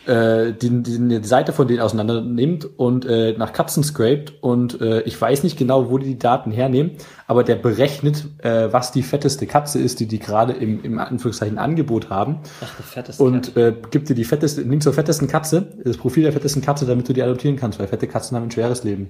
äh, 0.07 0.53
die, 0.53 0.83
die, 0.83 1.19
die 1.19 1.27
Seite 1.27 1.53
von 1.53 1.67
denen 1.67 1.81
auseinander 1.81 2.21
nimmt 2.21 2.65
und 2.77 3.05
äh, 3.05 3.33
nach 3.37 3.53
Katzen 3.53 3.83
scrapt 3.83 4.33
und 4.41 4.81
äh, 4.81 5.01
ich 5.01 5.19
weiß 5.19 5.43
nicht 5.43 5.57
genau, 5.57 5.89
wo 5.89 5.97
die 5.97 6.05
die 6.05 6.19
Daten 6.19 6.51
hernehmen, 6.51 6.91
aber 7.27 7.43
der 7.43 7.55
berechnet, 7.55 8.25
äh, 8.39 8.71
was 8.71 8.91
die 8.91 9.03
fetteste 9.03 9.47
Katze 9.47 9.79
ist, 9.79 9.99
die 9.99 10.07
die 10.07 10.19
gerade 10.19 10.53
im, 10.53 10.83
im 10.83 10.99
Anführungszeichen 10.99 11.57
Angebot 11.57 12.09
haben 12.09 12.39
Ach, 12.61 12.75
der 12.75 12.85
fetteste 12.85 13.23
und 13.23 13.57
äh, 13.57 13.73
gibt 13.91 14.09
dir 14.09 14.15
die 14.15 14.23
fetteste, 14.23 14.61
Link 14.61 14.83
zur 14.83 14.93
fettesten 14.93 15.27
Katze, 15.27 15.67
das 15.83 15.97
Profil 15.97 16.23
der 16.23 16.33
fettesten 16.33 16.61
Katze, 16.61 16.85
damit 16.85 17.07
du 17.09 17.13
die 17.13 17.23
adoptieren 17.23 17.55
kannst, 17.55 17.79
weil 17.79 17.87
fette 17.87 18.07
Katzen 18.07 18.37
haben 18.37 18.45
ein 18.45 18.51
schweres 18.51 18.83
Leben. 18.83 19.09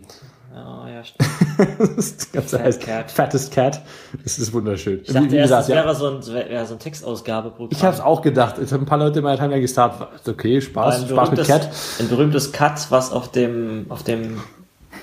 Das 1.96 2.32
Ganze 2.34 2.58
Fat 2.58 2.66
heißt 2.66 2.82
Cat. 2.82 3.12
Fattest 3.12 3.54
Cat. 3.54 3.82
Das 4.24 4.38
ist 4.40 4.52
wunderschön. 4.52 5.00
Ich 5.04 5.14
dachte 5.14 5.28
Wie- 5.28 5.32
wie 5.32 5.36
erst, 5.38 5.48
gesagt, 5.50 5.62
das 5.62 5.68
ja. 5.70 5.76
wäre 5.76 5.96
so 5.96 6.08
ein, 6.10 6.22
so 6.22 6.74
ein 6.74 6.80
Textausgabeprogramm. 6.80 7.70
Ich 7.72 7.84
habe 7.84 7.94
es 7.94 8.02
auch 8.02 8.22
gedacht. 8.22 8.58
Es 8.58 8.74
haben 8.74 8.84
ein 8.84 8.86
paar 8.86 8.98
Leute 8.98 9.20
in 9.20 9.24
meiner 9.24 9.38
Timeline 9.38 9.62
gestartet. 9.62 10.08
Okay, 10.28 10.60
Spaß, 10.60 10.96
Spaß 10.96 11.10
mit 11.10 11.16
berühmtes, 11.16 11.48
Cat. 11.48 11.70
ein 12.00 12.10
berühmtes 12.10 12.52
Cut, 12.52 12.88
was 12.92 13.12
auf 13.14 13.32
dem, 13.32 13.86
auf 13.90 14.04
dem 14.04 14.42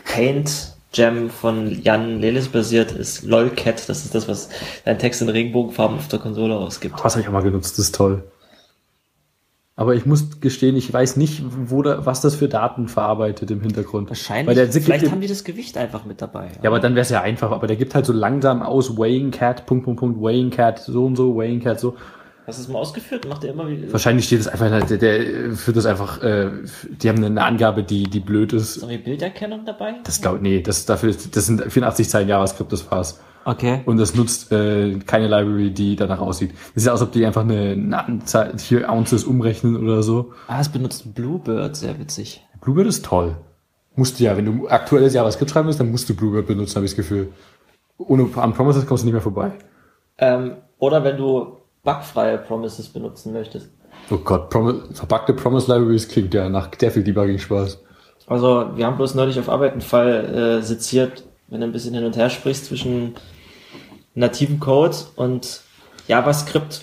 Paint 0.05 0.75
Gem 0.93 1.31
von 1.31 1.83
Jan 1.83 2.21
Lelis 2.21 2.49
basiert, 2.49 2.93
ist 2.93 3.23
LOLCat. 3.25 3.89
Das 3.89 4.05
ist 4.05 4.15
das, 4.15 4.29
was 4.29 4.51
dein 4.85 4.99
Text 4.99 5.23
in 5.23 5.31
Regenbogenfarben 5.31 5.97
auf 5.97 6.09
der 6.09 6.19
Konsole 6.19 6.55
ausgibt. 6.55 7.03
Was 7.03 7.15
habe 7.15 7.23
ich 7.23 7.29
auch 7.29 7.33
mal 7.33 7.43
genutzt, 7.43 7.79
das 7.79 7.87
ist 7.87 7.95
toll. 7.95 8.23
Aber 9.75 9.95
ich 9.95 10.05
muss 10.05 10.41
gestehen, 10.41 10.77
ich 10.77 10.93
weiß 10.93 11.17
nicht, 11.17 11.43
wo 11.43 11.81
da, 11.83 12.05
was 12.05 12.21
das 12.21 12.35
für 12.35 12.47
Daten 12.47 12.89
verarbeitet 12.89 13.51
im 13.51 13.63
Hintergrund. 13.63 14.11
Wahrscheinlich. 14.11 14.47
Weil 14.49 14.55
der 14.55 14.71
vielleicht 14.71 15.01
gibt 15.01 15.13
haben 15.13 15.23
die 15.23 15.29
das 15.29 15.45
Gewicht 15.45 15.79
einfach 15.79 16.05
mit 16.05 16.21
dabei. 16.21 16.49
ja, 16.63 16.69
aber 16.69 16.79
dann 16.79 16.95
wäre 16.95 17.03
es 17.03 17.11
ja 17.11 17.23
einfach. 17.23 17.53
Aber 17.53 17.67
der 17.67 17.77
gibt 17.77 17.95
halt 17.95 18.05
so 18.05 18.13
langsam 18.13 18.63
aus 18.63 18.99
Weighing 18.99 19.31
Cat, 19.31 19.65
Punkt, 19.65 19.85
Punkt, 19.85 20.01
Punkt, 20.01 20.21
Weighing 20.21 20.51
Cat, 20.51 20.79
so 20.81 21.07
und 21.07 21.17
so, 21.17 21.37
Weighing 21.37 21.61
Cat, 21.61 21.81
so. 21.81 21.97
Hast 22.47 22.59
du 22.59 22.63
es 22.65 22.69
mal 22.69 22.81
ausgeführt? 22.81 23.27
Macht 23.29 23.45
er 23.45 23.53
immer 23.53 23.69
wieder. 23.69 23.91
Wahrscheinlich 23.93 24.27
steht 24.27 24.41
es 24.41 24.49
einfach, 24.49 24.69
der, 24.87 24.99
der 24.99 25.53
führt 25.53 25.77
das 25.77 25.87
einfach, 25.87 26.23
äh, 26.23 26.51
die 26.91 27.09
haben 27.09 27.25
eine 27.25 27.43
Angabe, 27.43 27.83
die, 27.85 28.03
die 28.03 28.21
blöd 28.21 28.53
ist. 28.53 28.77
Ist 28.77 28.83
irgendwie 28.83 28.99
Bilderkennung 28.99 29.65
dabei? 29.65 29.95
Das 30.05 30.21
glaub, 30.21 30.43
nee, 30.43 30.61
das, 30.61 30.85
dafür, 30.85 31.15
das 31.33 31.47
sind 31.47 31.63
84 31.63 32.09
Zeilen 32.09 32.29
JavaScript, 32.29 32.73
das 32.73 32.91
war's. 32.91 33.21
Okay. 33.45 33.81
Und 33.87 33.97
das 33.99 34.15
nutzt 34.15 34.53
äh, 34.53 34.99
keine 35.07 35.27
Library, 35.27 35.71
die 35.71 35.97
danach 35.97 36.21
aussieht. 36.21 36.53
Das 36.53 36.83
ist 36.83 36.87
ja, 36.87 36.93
als 36.93 37.03
ob 37.03 37.13
die 37.13 37.25
einfach 37.27 37.43
eine, 37.43 37.73
eine 37.73 38.05
Anzahl, 38.05 38.59
vier 38.59 38.89
Ounces 38.89 39.25
umrechnen 39.25 39.77
oder 39.77 40.03
so. 40.03 40.33
Ah, 40.47 40.61
es 40.61 40.69
benutzt 40.69 41.15
Bluebird, 41.15 41.77
sehr 41.77 41.99
witzig. 41.99 42.47
Bluebird 42.61 42.87
ist 42.87 43.05
toll. 43.05 43.37
Musst 43.95 44.19
du 44.19 44.25
ja, 44.25 44.37
wenn 44.37 44.47
du 44.47 44.69
aktuelles 44.69 45.15
JavaScript 45.15 45.51
schreiben 45.51 45.67
willst, 45.67 45.81
dann 45.81 45.91
musst 45.91 46.09
du 46.09 46.15
Bluebird 46.15 46.47
benutzen, 46.47 46.77
habe 46.77 46.87
ich 46.87 46.93
das 46.93 46.97
Gefühl. 46.97 47.33
Ohne 47.99 48.29
an 48.37 48.55
Promises 48.55 48.87
kommst 48.87 49.03
du 49.03 49.07
nicht 49.07 49.13
mehr 49.13 49.23
vorbei. 49.23 49.53
Ähm, 50.19 50.57
oder 50.79 51.05
wenn 51.05 51.17
du 51.17 51.59
bugfreie 51.83 52.39
Promises 52.39 52.89
benutzen 52.89 53.33
möchtest. 53.33 53.71
Oh 54.11 54.19
Gott, 54.19 54.51
Promise, 54.51 54.95
verpackte 54.95 55.35
Promise 55.35 55.73
Libraries 55.73 56.09
klingt 56.09 56.33
ja 56.35 56.49
nach 56.49 56.71
sehr 56.79 56.91
viel 56.91 57.05
Debugging-Spaß. 57.05 57.81
Also, 58.27 58.71
wir 58.77 58.87
haben 58.87 58.97
bloß 58.97 59.15
neulich 59.15 59.39
auf 59.39 59.49
Arbeit 59.49 59.73
einen 59.73 59.81
Fall 59.81 60.61
äh, 60.61 60.63
seziert, 60.63 61.25
wenn 61.53 61.61
du 61.61 61.67
ein 61.67 61.73
bisschen 61.73 61.95
hin 61.95 62.05
und 62.05 62.17
her 62.17 62.31
sprichst 62.31 62.65
zwischen 62.65 63.15
nativen 64.15 64.59
Code 64.59 64.97
und 65.17 65.61
JavaScript 66.09 66.83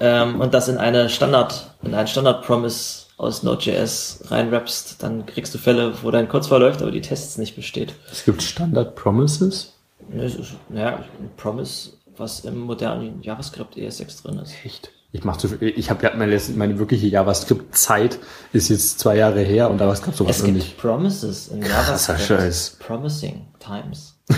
ähm, 0.00 0.40
und 0.40 0.54
das 0.54 0.68
in 0.68 0.78
eine 0.78 1.10
Standard, 1.10 1.74
in 1.82 1.94
einen 1.94 2.08
Standard-Promise 2.08 3.02
aus 3.18 3.42
Node.js 3.42 4.24
reinwrappst, 4.28 5.02
dann 5.02 5.26
kriegst 5.26 5.54
du 5.54 5.58
Fälle, 5.58 5.92
wo 6.02 6.10
dein 6.10 6.26
Code 6.26 6.46
zwar 6.46 6.58
läuft, 6.58 6.80
aber 6.80 6.90
die 6.90 7.02
Tests 7.02 7.36
nicht 7.36 7.54
besteht. 7.54 7.94
Es 8.10 8.24
gibt 8.24 8.42
Standard 8.42 8.96
Promises. 8.96 9.74
Das 10.10 10.34
ist, 10.34 10.54
naja, 10.70 11.04
ein 11.20 11.30
Promise, 11.36 11.90
was 12.16 12.40
im 12.40 12.60
modernen 12.60 13.22
JavaScript 13.22 13.76
ES6 13.76 14.22
drin 14.22 14.38
ist. 14.38 14.54
Echt? 14.64 14.90
Ich 15.14 15.24
mach 15.24 15.36
zu 15.36 15.48
viel. 15.48 15.72
Ich 15.76 15.90
habe 15.90 16.02
ja 16.04 16.12
meine, 16.16 16.40
meine 16.56 16.78
wirkliche 16.78 17.06
JavaScript-Zeit 17.06 18.18
ist 18.54 18.70
jetzt 18.70 18.98
zwei 18.98 19.16
Jahre 19.16 19.40
her 19.40 19.70
und 19.70 19.78
da 19.78 19.84
gab 19.86 19.94
es 20.08 20.16
sowas 20.16 20.38
Es 20.38 20.44
gibt 20.44 20.56
nicht. 20.56 20.78
Promises 20.78 21.48
in 21.48 21.60
Krasser 21.60 22.14
JavaScript. 22.14 22.40
Scheiß. 22.40 22.76
Promising 22.86 23.46
times. 23.60 24.18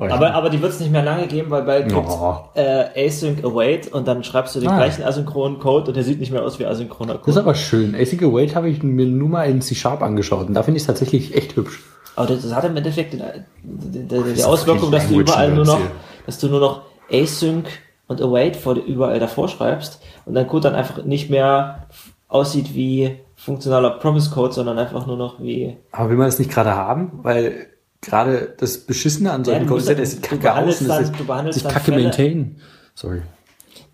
Aber, 0.00 0.32
aber 0.32 0.48
die 0.48 0.62
wird 0.62 0.70
es 0.72 0.78
nicht 0.78 0.92
mehr 0.92 1.02
lange 1.02 1.26
geben, 1.26 1.50
weil 1.50 1.62
bald 1.64 1.88
gibt 1.88 1.98
Oh. 2.08 2.36
äh, 2.54 3.08
Async 3.08 3.42
Await 3.44 3.92
und 3.92 4.06
dann 4.06 4.22
schreibst 4.22 4.54
du 4.54 4.60
den 4.60 4.68
Ah. 4.68 4.76
gleichen 4.76 5.02
asynchronen 5.02 5.58
Code 5.58 5.88
und 5.88 5.96
der 5.96 6.04
sieht 6.04 6.20
nicht 6.20 6.30
mehr 6.30 6.44
aus 6.44 6.60
wie 6.60 6.66
asynchroner 6.66 7.14
das 7.14 7.22
ist 7.22 7.24
Code. 7.34 7.40
aber 7.40 7.54
schön. 7.56 7.96
Async 7.96 8.22
Await 8.22 8.54
habe 8.54 8.68
ich 8.68 8.80
mir 8.84 9.06
nur 9.06 9.28
mal 9.28 9.50
in 9.50 9.60
C-Sharp 9.60 10.00
angeschaut 10.02 10.46
und 10.46 10.54
da 10.54 10.62
finde 10.62 10.76
ich 10.76 10.82
es 10.84 10.86
tatsächlich 10.86 11.34
echt 11.34 11.56
hübsch. 11.56 11.82
Aber 12.14 12.28
das, 12.28 12.42
das 12.42 12.54
hat 12.54 12.62
im 12.64 12.76
Endeffekt 12.76 13.14
den, 13.14 13.22
die, 13.64 14.04
die, 14.06 14.34
die 14.34 14.44
Auswirkung, 14.44 14.92
dass 14.92 15.08
du 15.08 15.18
überall 15.18 15.50
nur 15.52 15.64
noch, 15.64 15.80
dass 16.26 16.38
du 16.38 16.46
nur 16.46 16.60
noch 16.60 16.82
Async 17.10 17.66
und 18.08 18.20
Await 18.20 18.56
vor, 18.56 18.74
überall 18.74 19.20
davor 19.20 19.48
schreibst 19.48 20.00
und 20.26 20.34
dein 20.34 20.48
Code 20.48 20.64
dann 20.70 20.74
einfach 20.74 21.04
nicht 21.04 21.30
mehr 21.30 21.86
aussieht 22.26 22.74
wie 22.74 23.16
funktionaler 23.36 23.90
Promise 23.90 24.30
Code, 24.30 24.52
sondern 24.52 24.78
einfach 24.78 25.06
nur 25.06 25.16
noch 25.16 25.40
wie 25.40 25.76
Aber 25.92 26.10
will 26.10 26.16
man 26.16 26.26
das 26.26 26.38
nicht 26.40 26.50
gerade 26.50 26.74
haben? 26.74 27.20
Weil 27.22 27.68
gerade 28.00 28.54
das 28.58 28.78
Beschissene 28.78 29.30
an 29.32 29.44
solchen 29.44 29.62
Ja, 29.62 29.68
Code 29.68 29.80
ist 29.80 29.98
das 29.98 30.10
sieht 30.10 30.22
kacke 30.22 30.52
aus 30.54 30.80
und 30.80 30.88
das 30.88 30.96
dann- 30.96 31.02
ist 31.04 31.20
du 31.20 31.24
behandelst 31.24 31.58
sich 31.60 31.68
kacke 31.68 31.84
Fälle- 31.92 32.02
maintain. 32.02 32.56
Sorry. 32.94 33.22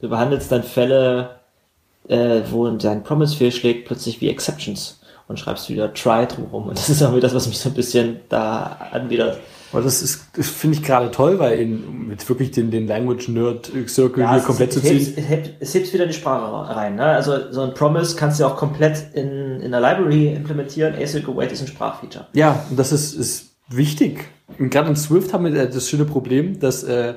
Du 0.01 0.09
behandelst 0.09 0.51
dann 0.51 0.63
Fälle, 0.63 1.37
äh, 2.09 2.41
wo 2.51 2.69
dein 2.71 3.03
Promise 3.03 3.37
fehlschlägt, 3.37 3.87
plötzlich 3.87 4.21
wie 4.21 4.29
Exceptions 4.29 5.01
und 5.29 5.39
schreibst 5.39 5.69
wieder 5.71 5.93
try 5.95 6.27
drumherum. 6.27 6.69
Und 6.69 6.79
das 6.79 6.89
ist 6.91 7.03
auch 7.03 7.13
wieder 7.13 7.23
das, 7.23 7.35
was 7.35 7.47
mich 7.49 7.59
so 7.59 7.69
ein 7.71 7.75
bisschen 7.75 8.21
da 8.29 8.77
anwidert. 8.93 9.39
Aber 9.75 9.83
das 9.83 10.03
ist, 10.03 10.27
das 10.37 10.49
finde 10.49 10.77
ich 10.79 10.85
gerade 10.85 11.11
toll, 11.11 11.41
weil 11.41 11.59
in, 11.59 12.07
mit 12.07 12.29
wirklich 12.29 12.53
den, 12.53 12.71
den 12.71 12.87
Language 12.87 13.29
Nerd 13.29 13.73
Circle 13.89 14.29
hier 14.29 14.39
es, 14.39 14.45
komplett 14.45 14.73
zu 14.73 14.81
ziehen. 14.81 15.15
es, 15.17 15.29
hebt, 15.29 15.51
es 15.59 15.75
hebt 15.75 15.93
wieder 15.93 16.07
die 16.07 16.13
Sprache 16.13 16.77
rein. 16.77 16.95
Ne? 16.95 17.05
Also 17.05 17.51
so 17.51 17.63
ein 17.63 17.75
Promise 17.75 18.15
kannst 18.15 18.39
du 18.39 18.45
auch 18.45 18.57
komplett 18.57 19.03
in, 19.15 19.61
in 19.61 19.73
der 19.73 19.81
Library 19.81 20.33
implementieren. 20.33 20.95
Async 20.95 21.29
Await 21.29 21.51
ist 21.51 21.61
ein 21.61 21.67
Sprachfeature. 21.67 22.29
Ja, 22.35 22.65
und 22.71 22.79
das 22.79 22.93
ist, 22.93 23.15
ist 23.15 23.57
wichtig. 23.69 24.27
Und 24.61 24.71
gerade 24.71 24.91
in 24.91 24.97
Swift 24.97 25.33
haben 25.33 25.53
wir 25.53 25.67
das 25.67 25.89
schöne 25.89 26.05
Problem, 26.05 26.61
dass 26.61 26.85
äh, 26.85 27.15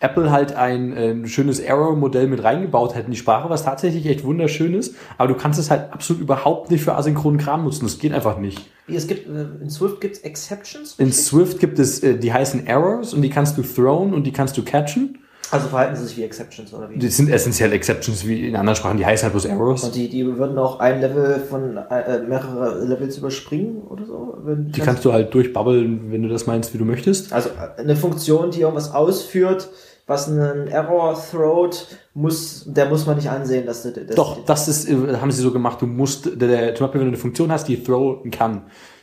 Apple 0.00 0.30
halt 0.30 0.54
ein, 0.54 0.96
äh, 0.96 1.10
ein 1.10 1.26
schönes 1.26 1.58
Error-Modell 1.58 2.26
mit 2.26 2.44
reingebaut 2.44 2.94
hat 2.94 3.06
in 3.06 3.12
die 3.12 3.16
Sprache, 3.16 3.48
was 3.48 3.64
tatsächlich 3.64 4.06
echt 4.06 4.24
wunderschön 4.24 4.74
ist. 4.74 4.94
Aber 5.16 5.28
du 5.28 5.34
kannst 5.34 5.58
es 5.58 5.70
halt 5.70 5.92
absolut 5.92 6.22
überhaupt 6.22 6.70
nicht 6.70 6.84
für 6.84 6.94
asynchronen 6.94 7.40
Kram 7.40 7.64
nutzen. 7.64 7.84
Das 7.84 7.98
geht 7.98 8.12
einfach 8.12 8.38
nicht. 8.38 8.70
Wie, 8.86 8.94
es 8.94 9.06
gibt, 9.06 9.26
äh, 9.26 9.46
in 9.62 9.70
Swift 9.70 10.00
gibt 10.00 10.16
es 10.16 10.20
Exceptions. 10.22 10.94
In 10.98 11.12
Swift 11.12 11.58
gibt 11.60 11.78
es, 11.78 12.02
äh, 12.02 12.18
die 12.18 12.32
heißen 12.32 12.66
Errors 12.66 13.14
und 13.14 13.22
die 13.22 13.30
kannst 13.30 13.56
du 13.56 13.62
thrown 13.62 14.12
und 14.12 14.24
die 14.24 14.32
kannst 14.32 14.56
du 14.58 14.62
catchen. 14.62 15.18
Also 15.50 15.68
verhalten 15.68 15.96
sie 15.96 16.06
sich 16.06 16.16
wie 16.16 16.24
Exceptions 16.24 16.72
oder 16.74 16.90
wie? 16.90 16.98
Die 16.98 17.08
sind 17.08 17.30
essentiell 17.30 17.72
Exceptions 17.72 18.26
wie 18.26 18.48
in 18.48 18.56
anderen 18.56 18.76
Sprachen, 18.76 18.98
die 18.98 19.06
heißen 19.06 19.24
halt 19.24 19.32
bloß 19.32 19.44
Errors. 19.44 19.84
Und 19.84 19.94
die, 19.94 20.08
die 20.08 20.26
würden 20.38 20.58
auch 20.58 20.80
ein 20.80 21.00
Level 21.00 21.40
von 21.40 21.76
äh, 21.76 22.20
mehrere 22.20 22.84
Levels 22.84 23.18
überspringen 23.18 23.82
oder 23.82 24.04
so? 24.04 24.38
Wenn, 24.42 24.72
Die 24.72 24.80
kannst 24.80 25.04
du 25.04 25.12
halt 25.12 25.32
durchbabbeln, 25.34 26.10
wenn 26.10 26.22
du 26.22 26.28
das 26.28 26.46
meinst, 26.46 26.74
wie 26.74 26.78
du 26.78 26.84
möchtest. 26.84 27.32
Also 27.32 27.50
äh, 27.50 27.80
eine 27.80 27.96
Funktion, 27.96 28.50
die 28.50 28.60
irgendwas 28.62 28.92
ausführt, 28.92 29.68
was 30.06 30.28
einen 30.28 30.68
Error 30.68 31.16
throwt, 31.30 31.88
muss, 32.14 32.64
der 32.66 32.88
muss 32.88 33.06
man 33.06 33.16
nicht 33.16 33.28
ansehen, 33.28 33.66
dass 33.66 33.82
du 33.82 33.92
das. 33.92 34.16
Doch, 34.16 34.44
das 34.44 34.68
ist, 34.68 34.88
äh, 34.88 35.16
haben 35.20 35.30
sie 35.30 35.42
so 35.42 35.52
gemacht. 35.52 35.80
Du 35.82 35.86
musst, 35.86 36.26
der, 36.26 36.48
der, 36.48 36.74
zum 36.74 36.86
Beispiel, 36.86 37.00
wenn 37.00 37.08
du 37.08 37.12
eine 37.12 37.20
Funktion 37.20 37.52
hast, 37.52 37.68
die 37.68 37.82
throwen 37.82 38.30
kann, 38.30 38.62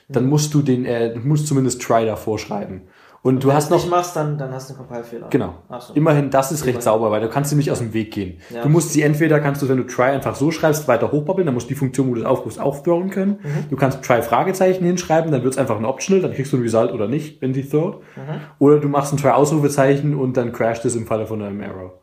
dann 0.09 0.27
musst 0.27 0.53
du 0.53 0.61
den, 0.61 0.85
äh, 0.85 1.13
du 1.13 1.19
musst 1.21 1.47
zumindest 1.47 1.81
try 1.81 2.05
davor 2.05 2.37
schreiben. 2.37 2.83
Und 3.23 3.41
du 3.41 3.47
Wenn 3.47 3.55
hast 3.55 3.69
du 3.69 3.75
noch, 3.75 3.81
nicht 3.81 3.89
machst, 3.89 4.17
dann, 4.17 4.37
dann 4.37 4.51
hast 4.51 4.69
du 4.69 4.73
einen 4.73 4.85
Compile-Fehler. 4.85 5.27
genau. 5.29 5.53
So. 5.79 5.93
Immerhin, 5.93 6.29
das 6.29 6.51
ist 6.51 6.65
recht 6.65 6.71
Immerhin. 6.75 6.81
sauber, 6.81 7.09
weil 7.09 7.21
du 7.21 7.29
kannst 7.29 7.53
nämlich 7.53 7.71
aus 7.71 7.79
dem 7.79 7.93
Weg 7.93 8.11
gehen. 8.11 8.39
Ja. 8.53 8.63
Du 8.63 8.67
musst 8.67 8.91
sie 8.91 9.01
entweder, 9.01 9.39
kannst 9.39 9.61
du, 9.61 9.69
wenn 9.69 9.77
du 9.77 9.83
try 9.83 10.07
einfach 10.07 10.35
so 10.35 10.51
schreibst, 10.51 10.89
weiter 10.89 11.09
hochbabbeln, 11.09 11.45
dann 11.45 11.53
musst 11.53 11.67
du 11.67 11.69
die 11.69 11.79
Funktion, 11.79 12.09
wo 12.09 12.15
du 12.15 12.19
es 12.19 12.25
aufrufst, 12.25 12.59
auch 12.59 12.83
throwen 12.83 13.09
können. 13.11 13.39
Mhm. 13.41 13.69
Du 13.69 13.77
kannst 13.77 14.03
try 14.03 14.21
Fragezeichen 14.21 14.83
hinschreiben, 14.83 15.31
dann 15.31 15.41
wird 15.41 15.53
es 15.53 15.57
einfach 15.57 15.77
ein 15.77 15.85
Optional, 15.85 16.21
dann 16.21 16.33
kriegst 16.33 16.51
du 16.51 16.57
ein 16.57 16.63
Result 16.63 16.91
oder 16.91 17.07
nicht, 17.07 17.41
wenn 17.41 17.53
die 17.53 17.63
throwt. 17.63 18.01
Mhm. 18.17 18.41
Oder 18.59 18.79
du 18.81 18.89
machst 18.89 19.13
ein 19.13 19.17
try 19.17 19.29
Ausrufezeichen 19.29 20.15
und 20.15 20.35
dann 20.35 20.51
crasht 20.51 20.83
es 20.83 20.97
im 20.97 21.07
Falle 21.07 21.25
von 21.25 21.41
einem 21.41 21.61
Error. 21.61 22.01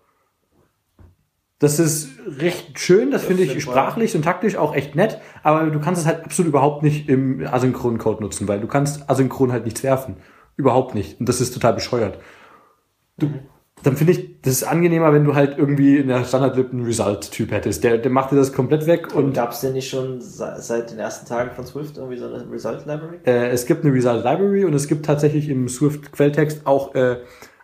Das 1.59 1.78
ist 1.78 2.09
recht 2.38 2.78
schön, 2.78 3.11
das 3.11 3.24
finde 3.24 3.42
ich 3.42 3.62
sprachlich 3.62 4.16
und 4.16 4.22
taktisch 4.22 4.56
auch 4.56 4.74
echt 4.74 4.94
nett, 4.94 5.18
aber 5.42 5.66
du 5.66 5.78
kannst 5.78 6.00
es 6.00 6.06
halt 6.06 6.24
absolut 6.24 6.48
überhaupt 6.48 6.83
nicht 6.83 7.11
im 7.11 7.46
asynchronen 7.46 7.98
Code 7.98 8.22
nutzen, 8.22 8.48
weil 8.48 8.61
du 8.61 8.66
kannst 8.66 9.11
asynchron 9.11 9.52
halt 9.52 9.66
nichts 9.66 9.83
werfen. 9.83 10.16
Überhaupt 10.61 10.94
nicht. 10.94 11.18
Und 11.20 11.29
das 11.29 11.40
ist 11.40 11.53
total 11.55 11.73
bescheuert. 11.75 12.18
Du, 13.18 13.27
Dann 13.83 13.96
finde 13.96 14.12
ich, 14.12 14.40
das 14.42 14.53
ist 14.53 14.64
angenehmer, 14.64 15.12
wenn 15.12 15.25
du 15.25 15.35
halt 15.35 15.57
irgendwie 15.59 15.96
in 15.96 16.09
der 16.09 16.25
Standard-Lib 16.25 16.70
einen 16.73 16.85
Result-Typ 16.85 17.51
hättest. 17.51 17.83
Der, 17.83 17.96
der 17.99 18.11
macht 18.11 18.31
dir 18.31 18.37
das 18.37 18.53
komplett 18.53 18.87
weg 18.87 19.14
Und 19.14 19.25
und 19.25 19.33
gab 19.35 19.53
es 19.53 19.61
denn 19.61 19.73
nicht 19.73 19.88
schon 19.88 20.20
se- 20.20 20.57
seit 20.59 20.90
den 20.90 20.99
ersten 20.99 21.27
Tagen 21.27 21.51
von 21.57 21.64
Swift 21.66 21.96
irgendwie 21.96 22.18
so 22.18 22.27
eine 22.27 22.44
Result 22.51 22.85
Library? 22.87 23.18
äh, 23.25 23.49
es 23.49 23.64
gibt 23.66 23.85
eine 23.85 23.92
Result 23.94 24.23
Library 24.25 24.64
und 24.66 24.75
es 24.75 24.87
gibt 24.87 25.07
tatsächlich 25.07 25.49
im 25.49 25.66
Swift-Quelltext 25.68 26.66
auch 26.66 26.94
äh, 26.94 27.16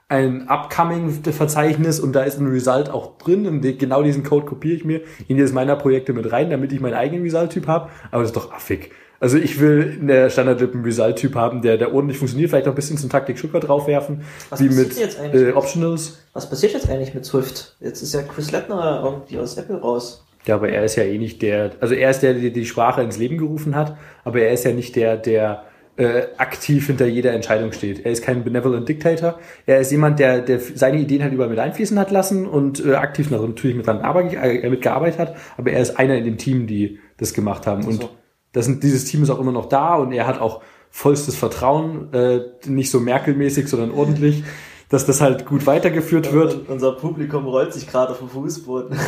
ein 0.08 0.48
Upcoming-Verzeichnis 0.48 2.00
und 2.00 2.12
da 2.14 2.22
ist 2.22 2.38
ein 2.38 2.46
Result 2.46 2.88
auch 2.90 3.18
drin 3.18 3.46
und 3.46 3.60
genau 3.78 4.02
diesen 4.02 4.22
Code 4.22 4.46
kopiere 4.46 4.74
ich 4.76 4.84
mir 4.84 5.00
in 5.28 5.36
jedes 5.36 5.52
meiner 5.52 5.76
Projekte 5.76 6.12
mit 6.12 6.30
rein, 6.32 6.48
damit 6.50 6.72
ich 6.72 6.80
meinen 6.80 6.94
eigenen 6.94 7.22
Result-Typ 7.24 7.66
habe. 7.66 7.90
Aber 8.10 8.22
das 8.22 8.30
ist 8.30 8.36
doch 8.36 8.52
affig. 8.52 8.90
Also 9.20 9.38
ich 9.38 9.60
will 9.60 9.96
in 10.00 10.06
der 10.08 10.30
Standard-Lib 10.30 10.74
einen 10.74 10.84
Result-Typ 10.84 11.34
haben, 11.34 11.62
der, 11.62 11.78
der 11.78 11.94
ordentlich 11.94 12.18
funktioniert, 12.18 12.50
vielleicht 12.50 12.66
noch 12.66 12.72
ein 12.72 12.76
bisschen 12.76 12.98
zum 12.98 13.10
Taktik 13.10 13.38
Schucker 13.38 13.60
draufwerfen, 13.60 14.22
Was 14.50 14.60
wie 14.60 14.68
passiert 14.68 14.88
mit 14.88 14.98
jetzt 14.98 15.20
eigentlich? 15.20 15.48
äh, 15.48 15.52
Optionals. 15.52 16.18
Was 16.32 16.48
passiert 16.48 16.72
jetzt 16.74 16.88
eigentlich 16.88 17.14
mit 17.14 17.24
Swift? 17.24 17.76
Jetzt 17.80 18.02
ist 18.02 18.12
ja 18.14 18.22
Chris 18.22 18.52
Lettner 18.52 19.00
irgendwie 19.04 19.38
aus 19.38 19.56
Apple 19.56 19.80
raus. 19.80 20.22
Ja, 20.46 20.54
aber 20.56 20.68
er 20.68 20.84
ist 20.84 20.96
ja 20.96 21.02
eh 21.02 21.18
nicht 21.18 21.42
der, 21.42 21.72
also 21.80 21.94
er 21.94 22.10
ist 22.10 22.20
der, 22.20 22.34
der 22.34 22.50
die 22.50 22.66
Sprache 22.66 23.02
ins 23.02 23.18
Leben 23.18 23.36
gerufen 23.38 23.74
hat, 23.74 23.96
aber 24.24 24.40
er 24.40 24.52
ist 24.52 24.64
ja 24.64 24.72
nicht 24.72 24.94
der, 24.94 25.16
der 25.16 25.64
äh, 25.96 26.26
aktiv 26.36 26.86
hinter 26.86 27.06
jeder 27.06 27.32
Entscheidung 27.32 27.72
steht. 27.72 28.04
Er 28.04 28.12
ist 28.12 28.22
kein 28.22 28.44
benevolent 28.44 28.88
Dictator. 28.88 29.38
Er 29.64 29.80
ist 29.80 29.90
jemand, 29.90 30.18
der, 30.18 30.40
der 30.42 30.60
seine 30.60 30.98
Ideen 30.98 31.22
halt 31.22 31.32
überall 31.32 31.48
mit 31.48 31.58
einfließen 31.58 31.98
hat 31.98 32.10
lassen 32.10 32.46
und 32.46 32.84
äh, 32.84 32.94
aktiv 32.94 33.30
noch 33.30 33.46
natürlich 33.46 33.76
mit 33.76 33.86
dran 33.86 34.00
arbeit, 34.00 34.34
äh, 34.34 34.68
mitgearbeitet 34.68 35.18
hat, 35.18 35.36
aber 35.56 35.70
er 35.72 35.80
ist 35.80 35.98
einer 35.98 36.16
in 36.16 36.24
dem 36.24 36.36
Team, 36.36 36.66
die 36.66 36.98
das 37.16 37.32
gemacht 37.32 37.66
haben. 37.66 37.84
Und 37.84 38.02
so. 38.02 38.10
Das 38.56 38.64
sind, 38.64 38.82
dieses 38.82 39.04
Team 39.04 39.22
ist 39.22 39.28
auch 39.28 39.38
immer 39.38 39.52
noch 39.52 39.66
da 39.66 39.96
und 39.96 40.12
er 40.12 40.26
hat 40.26 40.40
auch 40.40 40.62
vollstes 40.90 41.36
Vertrauen, 41.36 42.10
äh, 42.14 42.40
nicht 42.64 42.90
so 42.90 43.00
Merkel-mäßig, 43.00 43.68
sondern 43.68 43.90
ordentlich, 43.90 44.44
dass 44.88 45.04
das 45.04 45.20
halt 45.20 45.44
gut 45.44 45.66
weitergeführt 45.66 46.32
wird. 46.32 46.54
Und 46.54 46.68
unser 46.70 46.92
Publikum 46.92 47.44
rollt 47.44 47.74
sich 47.74 47.86
gerade 47.86 48.12
auf 48.12 48.18
dem 48.18 48.30
Fußboden. 48.30 48.98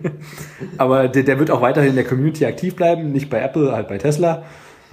Aber 0.78 1.08
der, 1.08 1.22
der 1.22 1.38
wird 1.38 1.50
auch 1.50 1.60
weiterhin 1.60 1.90
in 1.90 1.96
der 1.96 2.06
Community 2.06 2.46
aktiv 2.46 2.76
bleiben, 2.76 3.12
nicht 3.12 3.28
bei 3.28 3.42
Apple, 3.42 3.72
halt 3.72 3.88
bei 3.88 3.98
Tesla. 3.98 4.44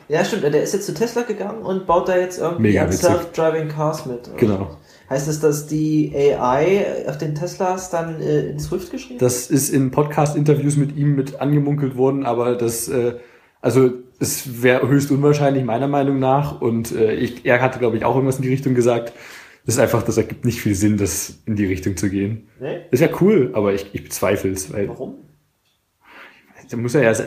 ja, 0.10 0.26
stimmt. 0.26 0.44
Der 0.44 0.62
ist 0.62 0.74
jetzt 0.74 0.88
zu 0.88 0.94
Tesla 0.94 1.22
gegangen 1.22 1.62
und 1.62 1.88
baut 1.88 2.10
da 2.10 2.18
jetzt 2.18 2.38
irgendwie. 2.38 2.78
Self-Driving 2.92 3.70
Cars 3.70 4.06
mit. 4.06 4.30
Genau. 4.36 4.76
Heißt 5.10 5.30
es, 5.30 5.40
dass 5.40 5.68
die 5.68 6.14
AI 6.14 7.08
auf 7.08 7.18
den 7.18 7.34
Teslas 7.34 7.92
dann 7.92 8.20
äh, 8.20 8.48
in 8.48 8.60
Swift 8.60 8.92
geschrieben 8.92 9.20
Das 9.20 9.50
ist 9.50 9.70
in 9.70 9.92
Podcast-Interviews 9.92 10.76
mit 10.76 10.98
ihm 10.98 11.16
mit 11.16 11.40
angemunkelt 11.40 11.96
worden, 11.96 12.26
aber 12.26 12.56
das, 12.56 12.90
äh, 12.90 13.14
also 13.66 13.94
es 14.20 14.62
wäre 14.62 14.88
höchst 14.88 15.10
unwahrscheinlich 15.10 15.64
meiner 15.64 15.88
Meinung 15.88 16.20
nach. 16.20 16.62
Und 16.62 16.92
äh, 16.92 17.16
ich, 17.16 17.46
er 17.46 17.62
hatte, 17.62 17.80
glaube 17.80 17.98
ich, 17.98 18.06
auch 18.06 18.14
irgendwas 18.14 18.38
in 18.38 18.44
die 18.44 18.50
Richtung 18.50 18.76
gesagt. 18.76 19.12
Das 19.66 19.76
ist 19.76 19.82
einfach, 19.82 20.04
das 20.04 20.18
ergibt 20.18 20.46
nicht 20.46 20.62
viel 20.62 20.76
Sinn, 20.76 20.98
das 20.98 21.40
in 21.48 21.56
die 21.56 21.66
Richtung 21.66 21.98
zu 21.98 22.12
gehen. 22.12 22.48
Nee? 22.62 22.82
Das 22.92 23.02
ist 23.02 23.02
ja 23.02 23.10
cool, 23.22 23.50
aber 23.54 23.74
ich, 23.74 23.88
ich 23.94 24.04
bezweifle 24.04 24.52
es, 24.52 24.72
weil 24.72 24.88
Warum? 24.88 25.16
da 26.70 26.78
muss 26.78 26.94
er 26.94 27.04
ja. 27.04 27.26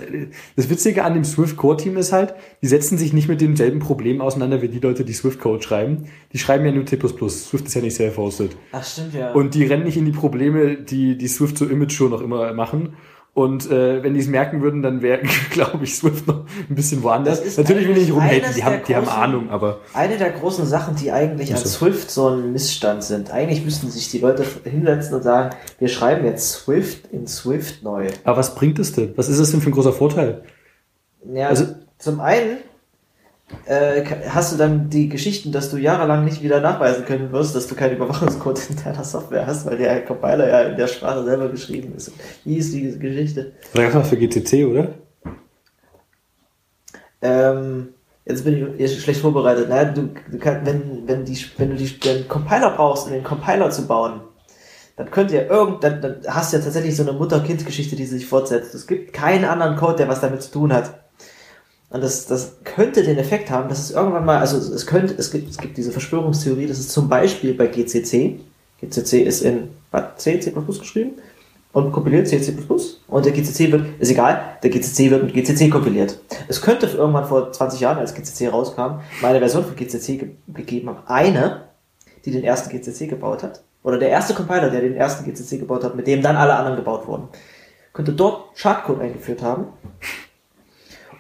Das 0.55 0.71
Witzige 0.71 1.05
an 1.05 1.15
dem 1.15 1.25
Swift 1.25 1.57
Core 1.57 1.77
Team 1.77 1.97
ist 1.97 2.13
halt, 2.13 2.35
die 2.63 2.69
setzen 2.69 2.99
sich 2.99 3.13
nicht 3.13 3.29
mit 3.29 3.41
demselben 3.41 3.81
Problem 3.81 4.21
auseinander 4.21 4.63
wie 4.63 4.69
die 4.69 4.79
Leute, 4.79 5.05
die 5.05 5.13
Swift 5.15 5.41
Code 5.41 5.63
schreiben. 5.63 6.05
Die 6.33 6.39
schreiben 6.39 6.65
ja 6.65 6.71
nur 6.71 6.87
C++. 6.87 6.97
Swift 6.97 7.67
ist 7.67 7.75
ja 7.75 7.83
nicht 7.83 7.97
self-hosted. 7.97 8.57
Ach, 8.71 8.85
stimmt 8.85 9.15
ja. 9.15 9.33
Und 9.33 9.55
die 9.55 9.65
rennen 9.65 9.85
nicht 9.85 9.97
in 9.97 10.05
die 10.05 10.13
Probleme, 10.13 10.77
die 10.77 11.19
die 11.19 11.29
Swift 11.29 11.59
so 11.59 11.67
Image 11.67 11.93
schon 11.93 12.11
noch 12.11 12.21
immer 12.21 12.53
machen. 12.53 12.95
Und 13.39 13.71
äh, 13.71 14.03
wenn 14.03 14.15
die 14.15 14.21
es 14.21 14.27
merken 14.27 14.63
würden, 14.63 14.83
dann 14.83 15.01
wäre, 15.01 15.21
glaube 15.53 15.85
ich, 15.85 15.95
Swift 15.95 16.27
noch 16.27 16.45
ein 16.69 16.75
bisschen 16.75 17.05
woanders. 17.05 17.57
Natürlich 17.57 17.87
will 17.87 17.97
ich 17.97 18.05
nicht 18.09 18.13
rumhaten, 18.13 18.43
die 18.57 18.65
haben, 18.65 18.81
die 18.89 18.97
haben 18.97 19.07
großen- 19.07 19.11
Ahnung, 19.23 19.51
aber 19.51 19.79
Eine 19.95 20.17
der 20.19 20.31
großen 20.33 20.67
Sachen, 20.67 20.97
die 20.97 21.13
eigentlich 21.13 21.53
an. 21.55 21.59
Swift 21.59 22.11
so 22.11 22.29
ein 22.31 22.53
Missstand 22.53 23.05
sind. 23.05 23.31
Eigentlich 23.31 23.65
müssten 23.65 23.91
sich 23.93 24.11
die 24.11 24.19
Leute 24.19 24.45
hinsetzen 24.65 25.15
und 25.15 25.23
sagen, 25.23 25.55
wir 25.79 25.87
schreiben 25.87 26.25
jetzt 26.27 26.51
Swift 26.51 27.07
in 27.13 27.29
Swift 27.29 27.85
neu. 27.85 28.09
aber 28.25 28.37
was 28.39 28.57
bringt 28.57 28.81
es 28.81 28.93
denn? 28.93 29.13
Was 29.17 29.29
ist 29.29 29.39
das 29.39 29.53
denn 29.53 29.61
für 29.61 29.71
ein 29.71 29.73
großer 29.73 29.93
Vorteil? 29.93 30.43
Ja, 31.33 31.47
Also- 31.49 31.67
zum 31.99 32.19
einen 32.21 32.57
äh, 33.65 34.05
hast 34.29 34.53
du 34.53 34.57
dann 34.57 34.91
die 34.91 35.09
Geschichten, 35.09 35.53
dass 35.53 35.71
du 35.71 35.79
jahrelang 35.79 36.25
nicht 36.25 36.43
wieder 36.43 36.61
nachweisen 36.61 37.05
können 37.05 37.33
wirst, 37.33 37.55
dass 37.55 37.67
du 37.67 37.75
keinen 37.75 37.97
Überwachungscode 37.97 38.71
in 38.71 38.77
deiner 38.77 39.05
Software 39.05 39.47
hast, 39.47 39.67
weil 39.67 39.79
der 39.79 40.05
Compiler 40.05 40.49
ja 40.49 40.61
in 40.63 40.77
der 40.77 40.87
Sprache 40.87 41.25
selber 41.25 41.49
geschrieben 41.49 41.95
ist. 41.97 42.13
Wie 42.45 42.57
ist 42.57 42.73
diese 42.75 42.99
Geschichte? 42.99 43.53
Da 43.73 43.83
gab 43.83 43.91
es 43.91 43.97
was 43.97 44.09
für 44.09 44.17
GCC, 44.17 44.65
oder? 44.67 44.89
Ähm, 47.23 47.89
jetzt 48.25 48.45
bin 48.45 48.75
ich 48.79 49.03
schlecht 49.03 49.21
vorbereitet. 49.21 49.69
Naja, 49.69 49.93
du, 49.93 50.11
du 50.31 50.39
kannst, 50.39 50.67
wenn, 50.67 51.07
wenn, 51.07 51.25
die, 51.25 51.39
wenn 51.57 51.71
du 51.71 51.77
die, 51.77 51.99
den 51.99 52.29
Compiler 52.29 52.71
brauchst, 52.71 53.07
um 53.07 53.13
den 53.13 53.25
Compiler 53.25 53.71
zu 53.71 53.87
bauen, 53.87 54.21
dann 54.97 55.11
könnte 55.11 55.37
ja 55.37 55.43
irgend, 55.43 55.83
dann, 55.85 56.03
dann 56.03 56.21
hast 56.27 56.53
du 56.53 56.59
ja 56.59 56.63
tatsächlich 56.63 56.97
so 56.97 57.03
eine 57.03 57.13
Mutter-Kind-Geschichte, 57.13 57.97
die 57.97 58.05
sich 58.05 58.27
fortsetzt. 58.27 58.75
Es 58.75 58.87
gibt 58.87 59.13
keinen 59.13 59.45
anderen 59.45 59.77
Code, 59.77 59.97
der 59.97 60.09
was 60.09 60.21
damit 60.21 60.43
zu 60.43 60.51
tun 60.51 60.73
hat. 60.73 61.08
Und 61.91 62.03
das, 62.03 62.27
das 62.27 62.57
könnte 62.65 63.03
den 63.03 63.17
Effekt 63.17 63.51
haben, 63.51 63.69
dass 63.69 63.79
es 63.79 63.91
irgendwann 63.93 64.25
mal, 64.25 64.39
also 64.39 64.59
es 64.59 64.87
könnte, 64.87 65.15
es 65.17 65.31
gibt, 65.31 65.49
es 65.49 65.57
gibt 65.57 65.77
diese 65.77 65.91
Verschwörungstheorie, 65.91 66.67
dass 66.67 66.79
es 66.79 66.89
zum 66.89 67.09
Beispiel 67.09 67.55
bei 67.55 67.67
GCC, 67.67 68.41
GCC 68.81 69.23
ist 69.23 69.43
in 69.43 69.71
C, 70.17 70.39
C++ 70.39 70.53
geschrieben 70.53 71.13
und 71.73 71.91
kompiliert 71.93 72.29
C, 72.29 72.41
C++ 72.41 72.55
und 73.09 73.25
der 73.25 73.33
GCC 73.33 73.73
wird, 73.73 74.01
ist 74.01 74.11
egal, 74.11 74.59
der 74.63 74.71
GCC 74.71 75.11
wird 75.11 75.25
mit 75.25 75.35
GCC 75.35 75.71
kompiliert. 75.71 76.19
Es 76.47 76.61
könnte 76.61 76.87
irgendwann 76.87 77.27
vor 77.27 77.53
20 77.53 77.81
Jahren, 77.81 77.99
als 77.99 78.15
GCC 78.15 78.49
rauskam, 78.49 79.01
mal 79.23 79.31
eine 79.31 79.39
Version 79.39 79.65
von 79.65 79.75
GCC 79.75 80.19
ge 80.19 80.29
gegeben 80.49 80.91
haben. 80.91 81.07
Eine, 81.07 81.69
die 82.25 82.33
den 82.33 82.45
ersten 82.45 82.69
GCC 82.69 83.09
gebaut 83.09 83.43
hat. 83.43 83.63
Oder 83.83 83.99
der 83.99 84.11
erste 84.11 84.35
Compiler, 84.35 84.69
der 84.69 84.83
den 84.83 84.95
ersten 84.95 85.25
GCC 85.25 85.59
gebaut 85.59 85.85
hat, 85.85 85.95
mit 85.95 86.07
dem 86.07 86.21
dann 86.21 86.37
alle 86.37 86.55
anderen 86.55 86.77
gebaut 86.77 87.07
wurden. 87.07 87.29
Könnte 87.95 88.13
dort 88.13 88.59
Schadcode 88.59 89.01
eingeführt 89.01 89.43
haben. 89.43 89.69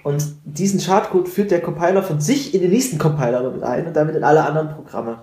Und 0.08 0.24
diesen 0.44 0.80
Schadcode 0.80 1.28
führt 1.28 1.50
der 1.50 1.60
Compiler 1.60 2.02
von 2.02 2.18
sich 2.18 2.54
in 2.54 2.62
den 2.62 2.70
nächsten 2.70 2.96
Compiler 2.96 3.50
mit 3.50 3.62
ein 3.62 3.88
und 3.88 3.94
damit 3.94 4.16
in 4.16 4.24
alle 4.24 4.42
anderen 4.42 4.70
Programme. 4.70 5.18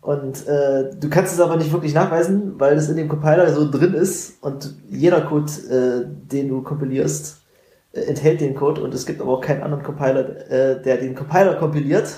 Und 0.00 0.46
äh, 0.46 0.90
du 0.94 1.10
kannst 1.10 1.34
es 1.34 1.40
aber 1.40 1.56
nicht 1.56 1.72
wirklich 1.72 1.92
nachweisen, 1.92 2.54
weil 2.60 2.76
es 2.76 2.88
in 2.88 2.94
dem 2.94 3.08
Compiler 3.08 3.52
so 3.52 3.68
drin 3.68 3.94
ist 3.94 4.40
und 4.44 4.76
jeder 4.88 5.22
Code, 5.22 5.50
äh, 5.68 6.06
den 6.30 6.48
du 6.48 6.62
kompilierst, 6.62 7.38
äh, 7.94 8.02
enthält 8.02 8.40
den 8.40 8.54
Code 8.54 8.80
und 8.80 8.94
es 8.94 9.06
gibt 9.06 9.20
aber 9.20 9.32
auch 9.32 9.40
keinen 9.40 9.64
anderen 9.64 9.82
Compiler, 9.82 10.48
äh, 10.48 10.80
der 10.80 10.98
den 10.98 11.16
Compiler 11.16 11.56
kompiliert. 11.56 12.08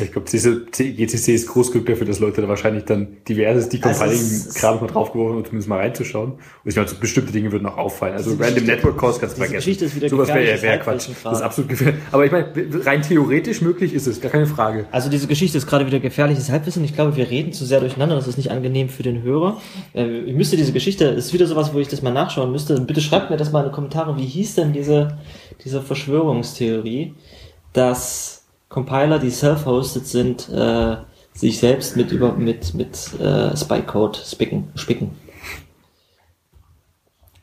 Ich 0.00 0.10
glaube, 0.10 0.26
diese 0.30 0.64
GCC 0.66 1.34
ist 1.34 1.48
groß 1.48 1.70
genug 1.70 1.86
dafür, 1.86 2.06
dass 2.06 2.18
Leute 2.18 2.42
da 2.42 2.48
wahrscheinlich 2.48 2.84
dann 2.84 3.18
diverses 3.28 3.68
Decompiling-Kram 3.68 4.80
mal 4.80 4.86
draufgeworfen 4.88 5.36
und 5.36 5.46
zumindest 5.46 5.68
mal 5.68 5.78
reinzuschauen. 5.78 6.32
Und 6.32 6.40
ich 6.64 6.74
meine, 6.74 6.88
so 6.88 6.96
bestimmte 6.96 7.32
Dinge 7.32 7.52
würden 7.52 7.66
auch 7.66 7.76
auffallen. 7.76 8.14
Also 8.14 8.34
Random 8.38 8.64
Network 8.64 8.96
Cost 8.96 9.20
kannst 9.20 9.36
du 9.36 9.42
vergessen. 9.42 9.56
Geschichte 9.56 9.84
ist 9.84 9.94
wieder 9.94 10.08
Sowas 10.08 10.28
wäre 10.28 10.60
wär 10.60 10.78
Quatsch. 10.78 11.08
Das 11.22 11.38
ist 11.38 11.42
absolut 11.42 11.70
gefährlich. 11.70 12.00
Aber 12.10 12.26
ich 12.26 12.32
meine, 12.32 12.46
rein 12.84 13.02
theoretisch 13.02 13.60
möglich 13.60 13.94
ist 13.94 14.06
es, 14.06 14.20
gar 14.20 14.32
keine 14.32 14.46
Frage. 14.46 14.86
Also 14.90 15.08
diese 15.10 15.26
Geschichte 15.26 15.58
ist 15.58 15.66
gerade 15.66 15.86
wieder 15.86 16.00
gefährliches 16.00 16.50
Halbwissen. 16.50 16.84
Ich 16.84 16.94
glaube, 16.94 17.16
wir 17.16 17.30
reden 17.30 17.52
zu 17.52 17.64
sehr 17.64 17.80
durcheinander. 17.80 18.16
Das 18.16 18.26
ist 18.26 18.36
nicht 18.36 18.50
angenehm 18.50 18.88
für 18.88 19.02
den 19.02 19.22
Hörer. 19.22 19.60
Äh, 19.94 20.20
Ich 20.20 20.34
müsste 20.34 20.56
diese 20.56 20.72
Geschichte, 20.72 21.04
ist 21.04 21.32
wieder 21.32 21.46
sowas, 21.46 21.72
wo 21.72 21.78
ich 21.78 21.88
das 21.88 22.02
mal 22.02 22.12
nachschauen 22.12 22.50
müsste. 22.50 22.80
Bitte 22.80 23.00
schreibt 23.00 23.30
mir 23.30 23.36
das 23.36 23.52
mal 23.52 23.60
in 23.60 23.68
die 23.70 23.74
Kommentare. 23.74 24.16
Wie 24.16 24.26
hieß 24.26 24.56
denn 24.56 24.72
diese, 24.72 25.18
diese 25.64 25.82
Verschwörungstheorie, 25.82 27.14
dass 27.72 28.43
Compiler, 28.74 29.20
die 29.20 29.30
self-hosted 29.30 30.04
sind, 30.04 30.48
äh, 30.48 30.96
sich 31.32 31.60
selbst 31.60 31.96
mit 31.96 32.10
über 32.10 32.32
mit 32.32 32.74
mit 32.74 33.20
äh, 33.20 33.56
Spy-Code 33.56 34.18
spicken, 34.18 34.72
spicken. 34.74 35.16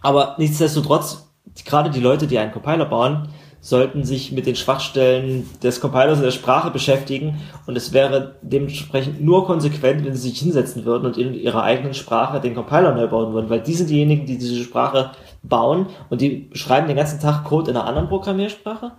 Aber 0.02 0.36
nichtsdestotrotz, 0.38 1.30
gerade 1.64 1.90
die 1.90 2.02
Leute, 2.02 2.28
die 2.28 2.38
einen 2.38 2.52
Compiler 2.52 2.84
bauen, 2.84 3.30
sollten 3.62 4.04
sich 4.04 4.34
mit 4.34 4.46
den 4.46 4.58
Schwachstellen 4.58 5.50
des 5.64 5.80
Compilers 5.80 6.18
und 6.18 6.26
der 6.26 6.32
Sprache 6.32 6.70
beschäftigen 6.70 7.40
und 7.66 7.78
es 7.78 7.94
wäre 7.94 8.36
dementsprechend 8.42 9.22
nur 9.22 9.46
konsequent, 9.46 10.04
wenn 10.04 10.16
sie 10.16 10.30
sich 10.32 10.40
hinsetzen 10.40 10.84
würden 10.84 11.06
und 11.06 11.18
in 11.18 11.34
ihrer 11.34 11.64
eigenen 11.64 11.94
Sprache 11.94 12.42
den 12.42 12.56
Compiler 12.56 12.94
neu 12.94 13.08
bauen 13.08 13.34
würden, 13.34 13.50
weil 13.50 13.62
die 13.62 13.76
sind 13.76 13.90
diejenigen, 13.90 14.26
die 14.26 14.38
diese 14.38 14.62
Sprache 14.62 15.12
bauen 15.44 15.86
und 16.10 16.20
die 16.20 16.50
schreiben 16.52 16.88
den 16.88 16.98
ganzen 16.98 17.22
Tag 17.22 17.46
Code 17.46 17.72
in 17.72 17.78
einer 17.78 17.88
anderen 17.88 18.10
Programmiersprache. 18.10 18.92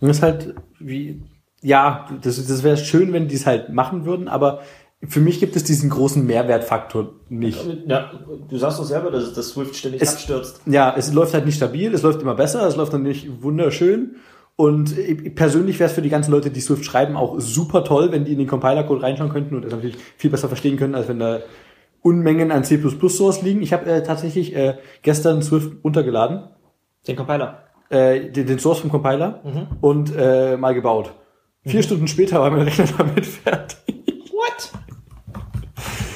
Das 0.00 0.16
ist 0.16 0.22
halt 0.22 0.54
wie, 0.80 1.22
ja, 1.62 2.06
das, 2.22 2.46
das 2.46 2.62
wäre 2.62 2.76
schön, 2.76 3.12
wenn 3.12 3.28
die 3.28 3.34
es 3.34 3.46
halt 3.46 3.70
machen 3.72 4.04
würden, 4.04 4.28
aber 4.28 4.60
für 5.06 5.20
mich 5.20 5.40
gibt 5.40 5.56
es 5.56 5.64
diesen 5.64 5.90
großen 5.90 6.24
Mehrwertfaktor 6.26 7.12
nicht. 7.28 7.58
Ja, 7.86 8.10
du 8.48 8.56
sagst 8.56 8.78
doch 8.78 8.84
selber, 8.84 9.10
dass 9.10 9.32
das 9.34 9.50
Swift 9.50 9.76
ständig 9.76 10.00
Es- 10.02 10.14
abstürzt. 10.14 10.60
Ja, 10.66 10.94
es 10.96 11.12
läuft 11.12 11.34
halt 11.34 11.44
nicht 11.44 11.56
stabil, 11.56 11.92
es 11.92 12.02
läuft 12.02 12.22
immer 12.22 12.34
besser, 12.34 12.66
es 12.66 12.76
läuft 12.76 12.92
dann 12.94 13.02
nicht 13.02 13.42
wunderschön. 13.42 14.16
Und 14.56 14.96
ich- 14.96 15.34
persönlich 15.34 15.78
wäre 15.78 15.90
es 15.90 15.94
für 15.94 16.00
die 16.02 16.08
ganzen 16.08 16.30
Leute, 16.30 16.50
die 16.50 16.60
Swift 16.60 16.84
schreiben, 16.84 17.14
auch 17.14 17.38
super 17.40 17.84
toll, 17.84 18.10
wenn 18.10 18.24
die 18.24 18.32
in 18.32 18.38
den 18.38 18.46
Compiler-Code 18.46 19.02
reinschauen 19.02 19.30
könnten 19.30 19.54
und 19.54 19.64
es 19.66 19.70
natürlich 19.72 19.96
viel 20.16 20.30
besser 20.30 20.48
verstehen 20.48 20.78
können, 20.78 20.94
als 20.94 21.08
wenn 21.08 21.18
da 21.18 21.40
Unmengen 22.02 22.50
an 22.52 22.64
C++-Source 22.64 23.42
liegen. 23.42 23.60
Ich 23.62 23.72
habe 23.74 23.84
äh, 23.90 24.02
tatsächlich 24.02 24.54
äh, 24.56 24.76
gestern 25.02 25.42
Swift 25.42 25.72
runtergeladen, 25.84 26.44
Den 27.06 27.16
Compiler. 27.16 27.64
äh, 27.90 28.30
den, 28.30 28.46
den 28.46 28.58
Source 28.58 28.78
vom 28.78 28.90
Compiler 28.90 29.42
und 29.82 30.12
äh, 30.16 30.56
mal 30.56 30.72
gebaut. 30.74 31.12
Vier 31.66 31.82
Stunden 31.82 32.06
später 32.08 32.40
war 32.40 32.50
mein 32.50 32.62
Rechner 32.62 32.86
damit 32.96 33.26
fertig. 33.26 33.76
What? 34.32 34.72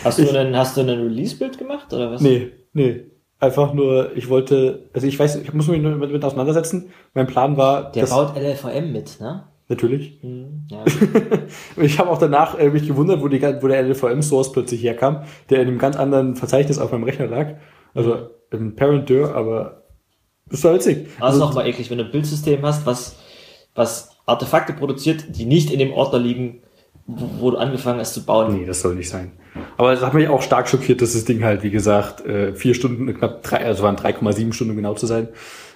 Hast 0.05 0.19
du 0.19 0.29
einen, 0.39 0.57
hast 0.57 0.77
du 0.77 0.81
einen 0.83 1.01
Release-Bild 1.03 1.59
gemacht 1.59 1.93
oder 1.93 2.13
was? 2.13 2.21
Nee, 2.23 2.53
nee. 2.73 3.03
Einfach 3.39 3.73
nur, 3.73 4.15
ich 4.17 4.29
wollte, 4.29 4.91
also 4.93 5.07
ich 5.07 5.19
weiß, 5.19 5.37
ich 5.37 5.53
muss 5.55 5.67
mich 5.67 5.81
nur 5.81 5.99
damit 5.99 6.25
auseinandersetzen. 6.25 6.91
Mein 7.15 7.27
Plan 7.27 7.57
war, 7.57 7.91
Der 7.93 8.03
dass- 8.03 8.11
baut 8.11 8.37
LLVM 8.37 8.93
mit, 8.93 9.19
ne? 9.21 9.45
natürlich. 9.69 10.19
Hm, 10.21 10.67
ja. 10.69 10.85
Ich 11.77 11.99
habe 11.99 12.11
auch 12.11 12.19
danach 12.19 12.59
äh, 12.59 12.69
mich 12.71 12.87
gewundert, 12.87 13.23
wo, 13.23 13.29
die, 13.29 13.41
wo 13.41 13.69
der 13.69 13.83
LLVM-Source 13.83 14.53
plötzlich 14.53 14.83
herkam, 14.83 15.23
der 15.49 15.63
in 15.63 15.69
einem 15.69 15.79
ganz 15.79 15.97
anderen 15.97 16.35
Verzeichnis 16.37 16.79
auf 16.79 16.91
meinem 16.93 17.05
Rechner 17.05 17.27
lag. 17.29 17.55
Also 17.95 18.31
im 18.51 18.75
Parent 18.77 19.09
Dir, 19.09 19.35
aber 19.35 19.85
das 20.47 20.63
war 20.65 20.75
witzig. 20.75 21.09
Das 21.21 21.37
ist 21.37 21.41
auch 21.41 21.55
mal 21.55 21.67
eklig, 21.67 21.89
wenn 21.91 21.99
du 21.99 22.05
ein 22.05 22.11
Bildsystem 22.11 22.61
hast, 22.63 22.85
was, 22.85 23.17
was 23.75 24.10
Artefakte 24.31 24.73
produziert, 24.73 25.25
die 25.37 25.45
nicht 25.45 25.71
in 25.71 25.79
dem 25.79 25.93
Ordner 25.93 26.19
liegen, 26.19 26.63
wo, 27.07 27.29
wo 27.41 27.51
du 27.51 27.57
angefangen 27.57 28.01
hast 28.01 28.15
zu 28.15 28.25
bauen. 28.25 28.59
Nee, 28.59 28.67
das 28.67 28.81
soll 28.81 28.95
nicht 28.95 29.09
sein. 29.09 29.33
Aber 29.77 29.93
das 29.93 30.03
hat 30.03 30.15
mich 30.15 30.29
auch 30.29 30.43
stark 30.43 30.69
schockiert, 30.69 31.03
dass 31.03 31.13
das 31.13 31.25
Ding 31.25 31.43
halt, 31.43 31.63
wie 31.63 31.71
gesagt, 31.71 32.25
äh, 32.25 32.55
vier 32.55 32.75
Stunden, 32.75 33.13
knapp 33.15 33.43
drei, 33.43 33.65
also 33.65 33.83
waren 33.83 33.97
3,7 33.97 34.53
Stunden 34.53 34.77
genau 34.77 34.95
zu 34.95 35.07
sein, 35.07 35.29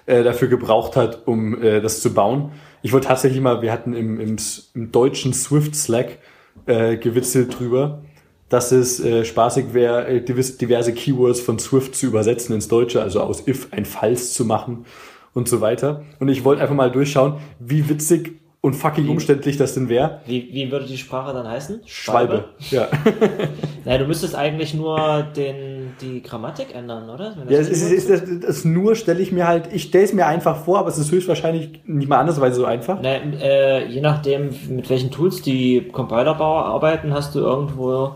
äh, 0.07 0.23
dafür 0.23 0.49
gebraucht 0.49 0.97
hat, 0.97 1.27
um 1.27 1.61
äh, 1.61 1.81
das 1.81 2.01
zu 2.01 2.15
bauen. 2.15 2.53
Ich 2.83 2.93
wollte 2.93 3.09
tatsächlich 3.09 3.41
mal, 3.41 3.63
wir 3.63 3.73
hatten 3.73 3.95
im, 3.95 4.21
im, 4.21 4.37
im 4.75 4.93
deutschen 4.93 5.33
Swift 5.33 5.75
Slack 5.75 6.19
äh, 6.67 6.97
gewitzelt 6.97 7.59
drüber, 7.59 8.03
dass 8.49 8.71
es 8.71 9.01
äh, 9.01 9.25
spaßig 9.25 9.73
wäre, 9.73 10.07
äh, 10.07 10.21
divers- 10.21 10.59
diverse 10.59 10.93
Keywords 10.93 11.41
von 11.41 11.59
Swift 11.59 11.97
zu 11.97 12.07
übersetzen 12.07 12.55
ins 12.55 12.69
Deutsche, 12.69 13.03
also 13.03 13.21
aus 13.21 13.49
if 13.49 13.69
ein 13.73 13.85
Falls 13.85 14.35
zu 14.35 14.45
machen 14.45 14.85
und 15.33 15.49
so 15.49 15.61
weiter. 15.61 16.05
Und 16.21 16.29
ich 16.29 16.45
wollte 16.45 16.63
einfach 16.63 16.77
mal 16.77 16.93
durchschauen, 16.93 17.39
wie 17.59 17.89
witzig 17.89 18.39
und 18.65 18.73
fucking 18.73 19.11
umständlich 19.11 19.59
das 19.59 19.75
denn 19.75 19.91
wäre. 19.91 20.21
Wie, 20.25 20.49
wie 20.51 20.73
würde 20.73 20.87
die 20.87 20.97
Sprache 20.97 21.35
dann 21.35 21.47
heißen? 21.47 21.83
Schwalbe. 21.85 22.47
Ja. 22.71 22.89
Naja, 23.85 23.99
du 23.99 24.07
müsstest 24.07 24.35
eigentlich 24.35 24.73
nur 24.73 25.27
den, 25.37 25.93
die 26.01 26.23
Grammatik 26.23 26.75
ändern, 26.75 27.11
oder? 27.11 27.37
Ja, 27.51 27.59
es 27.59 27.69
ist, 27.69 27.83
es 27.83 28.09
ist, 28.09 28.43
das, 28.43 28.65
nur 28.65 28.95
stelle 28.95 29.21
ich 29.21 29.31
mir 29.31 29.47
halt, 29.47 29.69
ich 29.75 29.83
stelle 29.83 30.05
es 30.05 30.15
mir 30.15 30.25
einfach 30.25 30.65
vor, 30.65 30.79
aber 30.79 30.89
es 30.89 30.97
ist 30.97 31.13
höchstwahrscheinlich 31.13 31.83
nicht 31.85 32.09
mal 32.09 32.19
andersweise 32.19 32.57
so 32.57 32.65
einfach. 32.65 32.99
Na, 33.03 33.17
äh, 33.17 33.87
je 33.87 34.01
nachdem, 34.01 34.49
mit 34.71 34.89
welchen 34.89 35.11
Tools 35.11 35.43
die 35.43 35.87
Compilerbauer 35.93 36.65
arbeiten, 36.65 37.13
hast 37.13 37.35
du 37.35 37.41
irgendwo 37.41 38.15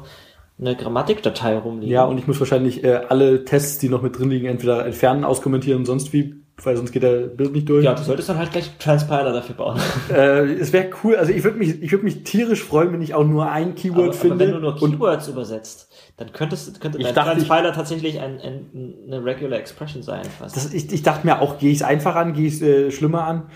eine 0.59 0.75
Grammatikdatei 0.75 1.59
rumliegen. 1.59 1.93
Ja, 1.93 2.05
und 2.05 2.17
ich 2.17 2.27
muss 2.27 2.41
wahrscheinlich 2.41 2.83
äh, 2.83 3.03
alle 3.11 3.45
Tests, 3.45 3.77
die 3.77 3.91
noch 3.91 4.01
mit 4.01 4.19
drin 4.19 4.31
liegen, 4.31 4.47
entweder 4.47 4.87
entfernen, 4.87 5.25
auskommentieren 5.25 5.81
und 5.81 5.85
sonst 5.85 6.15
wie, 6.15 6.37
weil 6.63 6.77
sonst 6.77 6.91
geht 6.93 7.03
der 7.05 7.29
Bild 7.29 7.53
nicht 7.53 7.69
durch. 7.69 7.85
ja, 7.85 7.95
du 7.95 8.03
solltest 8.03 8.29
dann 8.29 8.39
halt 8.39 8.51
gleich 8.51 8.77
Transpiler 8.79 9.33
dafür 9.33 9.55
bauen. 9.55 9.79
Äh, 10.13 10.55
es 10.55 10.73
wäre 10.73 10.91
cool, 11.05 11.17
also 11.17 11.33
ich 11.33 11.45
würde 11.45 11.59
mich, 11.59 11.81
ich 11.83 11.93
würde 11.93 12.05
mich 12.05 12.25
tierisch 12.25 12.65
freuen, 12.65 12.93
wenn 12.93 13.03
ich 13.03 13.15
auch 13.15 13.25
nur 13.25 13.51
ein 13.51 13.75
Keyword 13.75 14.05
aber, 14.09 14.13
finde. 14.13 14.35
aber 14.35 14.45
wenn 14.45 14.53
du 14.53 14.61
nur 14.61 14.77
Keywords 14.77 15.29
übersetzt, 15.29 15.91
dann 16.17 16.33
könntest, 16.33 16.81
könnte 16.81 16.99
Ich 16.99 17.05
dein 17.05 17.15
dachte, 17.15 17.39
ich- 17.41 17.47
Transpiler 17.47 17.73
tatsächlich 17.73 18.21
ein, 18.21 18.41
ein, 18.41 18.95
eine 19.07 19.25
Regular 19.25 19.59
Expression 19.59 20.03
sein. 20.03 20.25
Fast. 20.39 20.57
das, 20.57 20.73
ich, 20.75 20.93
ich 20.93 21.03
dachte 21.03 21.27
mir 21.27 21.41
auch, 21.41 21.59
gehe 21.59 21.71
ich 21.71 21.79
es 21.79 21.83
einfach 21.85 22.17
an, 22.17 22.33
gehe 22.33 22.47
ich 22.49 22.55
es 22.55 22.63
äh, 22.63 22.91
schlimmer 22.91 23.25
an. 23.25 23.51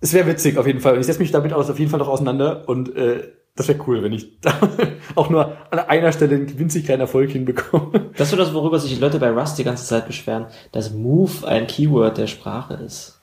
Es 0.00 0.12
wäre 0.14 0.26
witzig 0.26 0.56
auf 0.58 0.66
jeden 0.66 0.80
Fall. 0.80 0.94
Und 0.94 1.00
ich 1.00 1.06
setze 1.06 1.20
mich 1.20 1.30
damit 1.30 1.52
aus, 1.52 1.68
auf 1.70 1.78
jeden 1.78 1.90
Fall 1.90 2.00
noch 2.00 2.08
auseinander 2.08 2.68
und 2.68 2.96
äh, 2.96 3.28
das 3.56 3.68
wäre 3.68 3.78
cool, 3.86 4.02
wenn 4.02 4.12
ich 4.12 4.40
da 4.40 4.54
auch 5.14 5.28
nur 5.30 5.56
an 5.70 5.78
einer 5.80 6.12
Stelle 6.12 6.36
einen 6.36 6.58
winzig 6.58 6.84
kleinen 6.84 7.02
Erfolg 7.02 7.30
hinbekomme. 7.30 8.10
Das 8.16 8.28
ist 8.28 8.30
so 8.30 8.36
das, 8.36 8.54
worüber 8.54 8.78
sich 8.78 8.94
die 8.94 9.00
Leute 9.00 9.18
bei 9.18 9.30
Rust 9.30 9.58
die 9.58 9.64
ganze 9.64 9.84
Zeit 9.86 10.06
beschweren, 10.06 10.46
dass 10.72 10.92
Move 10.92 11.46
ein 11.46 11.66
Keyword 11.66 12.16
der 12.18 12.26
Sprache 12.26 12.74
ist. 12.74 13.18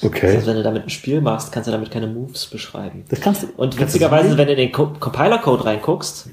Das 0.00 0.10
Okay. 0.10 0.34
heißt, 0.34 0.46
wenn 0.46 0.56
du 0.56 0.62
damit 0.62 0.84
ein 0.84 0.88
Spiel 0.90 1.20
machst, 1.20 1.52
kannst 1.52 1.66
du 1.68 1.72
damit 1.72 1.90
keine 1.90 2.06
Moves 2.06 2.46
beschreiben. 2.46 3.04
Das 3.10 3.20
kannst 3.20 3.42
du. 3.42 3.46
Und 3.48 3.76
kannst 3.76 3.94
witzigerweise, 3.94 4.38
wenn 4.38 4.46
du 4.46 4.52
in 4.52 4.58
den 4.58 4.72
Co 4.72 4.86
Compiler-Code 4.98 5.66
reinguckst, 5.66 6.30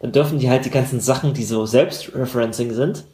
dann 0.00 0.10
dürfen 0.10 0.40
die 0.40 0.50
halt 0.50 0.64
die 0.64 0.70
ganzen 0.70 0.98
Sachen, 0.98 1.32
die 1.32 1.44
so 1.44 1.66
Selbstreferencing 1.66 2.72
sind, 2.72 3.04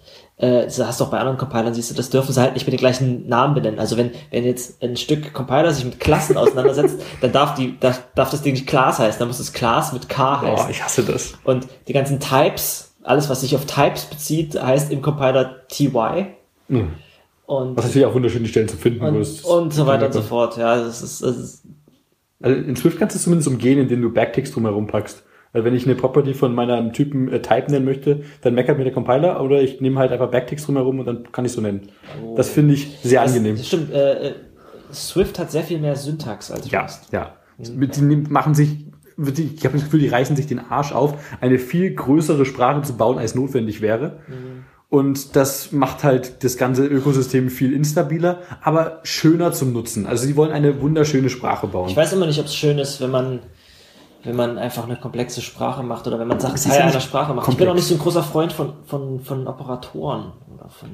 äh, 0.43 0.65
das 0.65 0.79
hast 0.79 1.01
du 1.01 1.05
auch 1.05 1.11
bei 1.11 1.19
anderen 1.19 1.39
Compilern, 1.39 1.73
siehst 1.73 1.91
du, 1.91 1.95
das 1.95 2.11
dürfen 2.11 2.33
sie 2.33 2.41
halt 2.41 2.53
nicht 2.55 2.67
mit 2.67 2.73
den 2.73 2.79
gleichen 2.79 3.27
Namen 3.29 3.55
benennen. 3.55 3.79
Also 3.79 3.97
wenn, 3.97 4.11
wenn 4.31 4.45
jetzt 4.45 4.83
ein 4.83 4.97
Stück 4.97 5.33
Compiler 5.33 5.73
sich 5.73 5.85
mit 5.85 5.99
Klassen 6.01 6.37
auseinandersetzt, 6.37 7.01
dann 7.23 7.33
darf 7.33 7.55
die, 7.55 7.79
darf, 7.81 8.03
darf 8.15 8.29
das 8.31 8.43
Ding 8.43 8.53
nicht 8.53 8.67
Class 8.67 8.99
heißen, 8.99 9.19
dann 9.19 9.29
muss 9.29 9.39
es 9.41 9.53
Class 9.55 9.93
mit 9.95 10.09
K 10.11 10.41
Oh, 10.43 10.47
heißen. 10.47 10.71
ich 10.71 10.83
hasse 10.85 11.03
das. 11.05 11.33
Und 11.45 11.67
die 11.89 11.93
ganzen 11.95 12.21
Types, 12.21 12.95
alles 13.03 13.31
was 13.31 13.41
sich 13.41 13.55
auf 13.57 13.65
Types 13.67 14.05
bezieht, 14.05 14.61
heißt 14.63 14.93
im 14.93 15.01
Compiler 15.01 15.67
TY. 15.69 16.27
Mhm. 16.69 16.89
Und, 17.47 17.77
Was 17.77 17.85
natürlich 17.87 18.07
auch 18.07 18.15
wunderschöne 18.15 18.47
Stellen 18.49 18.69
zu 18.69 18.77
finden, 18.77 19.05
und, 19.05 19.17
es- 19.21 19.41
und 19.43 19.73
so 19.75 19.87
weiter 19.87 20.07
und 20.07 20.13
so 20.13 20.23
fort. 20.23 20.57
Ja, 20.57 20.77
das 20.77 21.03
ist, 21.03 21.23
das 21.23 21.37
ist 21.37 21.63
Also 22.41 22.57
in 22.57 22.77
Swift 22.77 22.99
kannst 22.99 23.15
du 23.15 23.19
es 23.19 23.25
zumindest 23.25 23.49
umgehen, 23.49 23.79
indem 23.79 24.01
du 24.03 24.11
Backticks 24.13 24.53
drumherum 24.53 24.87
packst. 24.87 25.23
Also 25.55 25.65
wenn 25.67 25.75
ich 25.75 25.85
eine 25.85 25.95
Property 25.95 26.33
von 26.35 26.55
meinem 26.55 26.93
Typen 26.93 27.31
äh, 27.31 27.43
Type 27.43 27.71
nennen 27.71 27.85
möchte, 27.85 28.23
dann 28.41 28.55
meckert 28.55 28.79
mir 28.79 28.85
der 28.85 28.93
Compiler 28.93 29.43
oder 29.43 29.61
ich 29.61 29.81
nehme 29.81 29.99
halt 29.99 30.11
einfach 30.13 30.31
Backticks 30.31 30.65
drumherum 30.65 31.01
und 31.01 31.07
dann 31.07 31.31
kann 31.33 31.45
ich 31.45 31.53
so 31.53 31.61
nennen. 31.61 31.89
Das 32.37 32.49
finde 32.49 32.75
ich 32.75 32.99
sehr 33.03 33.23
Das- 33.23 33.33
angenehm. 33.33 33.57
Das 33.57 33.67
stimmt. 33.67 33.93
Äh, 33.93 34.29
äh, 34.29 34.33
Swift 34.93 35.39
hat 35.39 35.51
sehr 35.51 35.63
viel 35.63 35.79
mehr 35.79 35.97
Syntax 35.97 36.51
als 36.51 36.71
Ja, 36.71 36.83
Rust. 36.83 37.09
ja. 37.13 37.35
Mit, 37.75 37.97
die 37.97 38.01
nehmen- 38.03 38.27
machen 38.31 38.55
sich, 38.55 38.71
ich 39.19 39.65
habe 39.65 39.75
das 39.75 39.85
Gefühl, 39.85 40.01
die 40.01 40.09
reißen 40.09 40.37
sich 40.37 40.47
den 40.47 40.59
Arsch 40.59 40.93
auf, 40.93 41.15
eine 41.41 41.59
viel 41.59 41.95
größere 41.95 42.45
Sprache 42.47 42.83
zu 42.83 42.97
bauen, 42.97 43.19
als 43.19 43.35
notwendig 43.35 43.81
wäre. 43.83 44.19
Und 44.89 45.37
das 45.37 45.73
macht 45.73 46.03
halt 46.05 46.45
das 46.45 46.57
ganze 46.59 46.87
Ökosystem 46.87 47.49
viel 47.51 47.73
instabiler, 47.73 48.41
aber 48.63 49.01
schöner 49.05 49.53
zum 49.53 49.73
Nutzen. 49.73 50.07
Also 50.07 50.27
sie 50.27 50.37
wollen 50.37 50.51
eine 50.53 50.81
wunderschöne 50.83 51.31
Sprache 51.31 51.67
bauen. 51.67 51.89
Ich 51.89 51.97
weiß 51.97 52.13
immer 52.15 52.27
nicht, 52.27 52.41
ob 52.41 52.47
es 52.47 52.55
schön 52.55 52.79
ist, 52.79 53.01
wenn 53.01 53.11
man 53.11 53.39
wenn 54.25 54.37
man 54.37 54.59
einfach 54.59 54.85
eine 54.85 54.97
komplexe 54.97 55.41
Sprache 55.43 55.83
macht 55.83 56.07
oder 56.07 56.19
wenn 56.19 56.29
man 56.29 56.39
Sachen 56.41 56.57
Teil 56.57 56.79
ja 56.79 56.87
einer 56.87 57.01
Sprache 57.01 57.35
macht. 57.35 57.49
Ich 57.49 57.57
bin 57.57 57.67
komplex. 57.67 57.71
auch 57.71 57.75
nicht 57.75 57.87
so 57.87 57.95
ein 57.95 57.99
großer 57.99 58.23
Freund 58.23 58.53
von, 58.53 58.73
von, 58.87 59.21
von 59.21 59.47
Operatoren 59.47 60.33
oder 60.55 60.69
von 60.69 60.89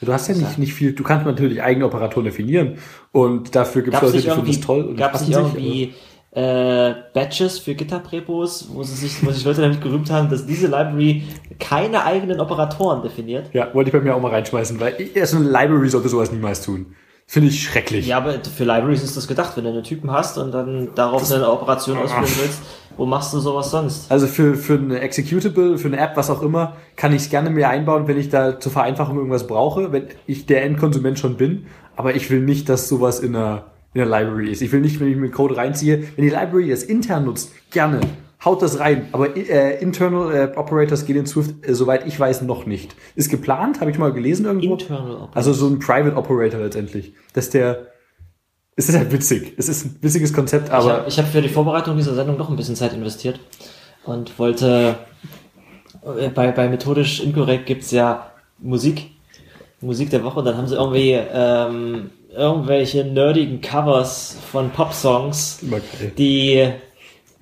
Du 0.00 0.12
hast 0.12 0.28
ja 0.28 0.34
nicht, 0.36 0.58
nicht 0.58 0.74
viel, 0.74 0.92
du 0.92 1.02
kannst 1.02 1.26
natürlich 1.26 1.60
eigene 1.60 1.84
Operatoren 1.84 2.24
definieren 2.26 2.78
und 3.10 3.54
dafür 3.56 3.82
gibt 3.82 3.94
es 3.96 4.00
Gab 4.00 4.08
es 4.08 4.14
Leute, 4.14 4.26
die 4.26 4.30
finden 4.32 4.52
das 4.52 4.60
toll 4.60 4.84
und 4.84 4.96
gab's 4.96 5.14
hassen 5.14 5.28
nicht 5.28 5.36
irgendwie 5.36 5.94
äh, 6.30 6.94
Badges 7.14 7.58
für 7.58 7.74
GitHub-Repos, 7.74 8.68
wo, 8.72 8.84
sie 8.84 8.94
sich, 8.94 9.26
wo 9.26 9.32
sich 9.32 9.44
Leute 9.44 9.62
damit 9.62 9.80
gerühmt 9.80 10.08
haben, 10.12 10.28
dass 10.30 10.46
diese 10.46 10.66
Library 10.66 11.24
keine 11.58 12.04
eigenen 12.04 12.40
Operatoren 12.40 13.02
definiert? 13.02 13.50
Ja, 13.52 13.74
wollte 13.74 13.88
ich 13.88 13.92
bei 13.92 14.00
mir 14.00 14.14
auch 14.14 14.20
mal 14.20 14.30
reinschmeißen, 14.30 14.78
weil 14.78 14.94
ich- 15.00 15.16
erst 15.16 15.34
eine 15.34 15.44
Library 15.46 15.88
sollte 15.88 16.08
sowas 16.08 16.30
niemals 16.30 16.62
tun. 16.62 16.94
Finde 17.30 17.50
ich 17.50 17.62
schrecklich. 17.62 18.06
Ja, 18.06 18.16
aber 18.16 18.42
für 18.42 18.64
Libraries 18.64 19.02
ist 19.04 19.14
das 19.14 19.28
gedacht, 19.28 19.54
wenn 19.54 19.64
du 19.64 19.68
einen 19.68 19.84
Typen 19.84 20.10
hast 20.10 20.38
und 20.38 20.50
dann 20.50 20.94
darauf 20.94 21.30
eine 21.30 21.50
Operation 21.52 21.98
ausführen 21.98 22.24
willst, 22.24 22.62
wo 22.96 23.04
machst 23.04 23.34
du 23.34 23.38
sowas 23.38 23.70
sonst? 23.70 24.10
Also 24.10 24.26
für, 24.26 24.54
für 24.54 24.78
eine 24.78 25.00
Executable, 25.00 25.76
für 25.76 25.88
eine 25.88 25.98
App, 25.98 26.16
was 26.16 26.30
auch 26.30 26.40
immer, 26.40 26.78
kann 26.96 27.12
ich 27.12 27.24
es 27.24 27.28
gerne 27.28 27.50
mehr 27.50 27.68
einbauen, 27.68 28.08
wenn 28.08 28.18
ich 28.18 28.30
da 28.30 28.58
zur 28.58 28.72
Vereinfachung 28.72 29.18
irgendwas 29.18 29.46
brauche, 29.46 29.92
wenn 29.92 30.06
ich 30.26 30.46
der 30.46 30.64
Endkonsument 30.64 31.18
schon 31.18 31.36
bin. 31.36 31.66
Aber 31.96 32.14
ich 32.14 32.30
will 32.30 32.40
nicht, 32.40 32.70
dass 32.70 32.88
sowas 32.88 33.20
in 33.20 33.36
einer, 33.36 33.66
in 33.92 34.00
einer 34.00 34.10
Library 34.10 34.50
ist. 34.50 34.62
Ich 34.62 34.72
will 34.72 34.80
nicht, 34.80 34.98
wenn 34.98 35.08
ich 35.08 35.16
mir 35.18 35.30
Code 35.30 35.58
reinziehe, 35.58 36.04
wenn 36.16 36.24
die 36.24 36.30
Library 36.30 36.70
das 36.70 36.82
intern 36.82 37.26
nutzt, 37.26 37.52
gerne. 37.70 38.00
Haut 38.44 38.62
das 38.62 38.78
rein. 38.78 39.08
Aber 39.12 39.36
äh, 39.36 39.80
Internal 39.82 40.34
äh, 40.34 40.56
Operators 40.56 41.06
gehen 41.06 41.16
in 41.16 41.26
Swift, 41.26 41.66
äh, 41.66 41.74
soweit 41.74 42.06
ich 42.06 42.18
weiß, 42.18 42.42
noch 42.42 42.66
nicht. 42.66 42.94
Ist 43.16 43.30
geplant, 43.30 43.80
habe 43.80 43.90
ich 43.90 43.98
mal 43.98 44.12
gelesen 44.12 44.46
irgendwo. 44.46 44.74
Internal 44.74 45.10
Operator. 45.12 45.30
Also 45.36 45.52
so 45.52 45.66
ein 45.66 45.78
Private 45.78 46.16
Operator 46.16 46.60
letztendlich. 46.60 47.12
Dass 47.32 47.50
der. 47.50 47.88
Es 48.76 48.88
ist 48.88 48.96
halt 48.96 49.10
witzig. 49.12 49.54
Es 49.56 49.68
ist 49.68 49.86
ein 49.86 49.98
witziges 50.02 50.32
Konzept, 50.32 50.68
ich 50.68 50.72
aber. 50.72 50.92
habe 50.92 51.08
ich 51.08 51.18
hab 51.18 51.26
für 51.26 51.42
die 51.42 51.48
Vorbereitung 51.48 51.96
dieser 51.96 52.14
Sendung 52.14 52.36
noch 52.36 52.48
ein 52.48 52.54
bisschen 52.54 52.76
Zeit 52.76 52.92
investiert 52.92 53.40
und 54.04 54.38
wollte 54.38 54.94
äh, 56.16 56.28
bei, 56.28 56.52
bei 56.52 56.68
methodisch 56.68 57.20
inkorrekt 57.20 57.66
gibt's 57.66 57.90
ja 57.90 58.30
Musik, 58.58 59.10
Musik 59.80 60.10
der 60.10 60.24
Woche, 60.24 60.40
und 60.40 60.44
dann 60.44 60.56
haben 60.56 60.66
sie 60.66 60.76
irgendwie 60.76 61.12
ähm, 61.12 62.10
irgendwelche 62.34 63.04
nerdigen 63.04 63.60
Covers 63.60 64.36
von 64.50 64.70
Pop-Songs, 64.70 65.60
geil. 65.68 66.12
die, 66.16 66.68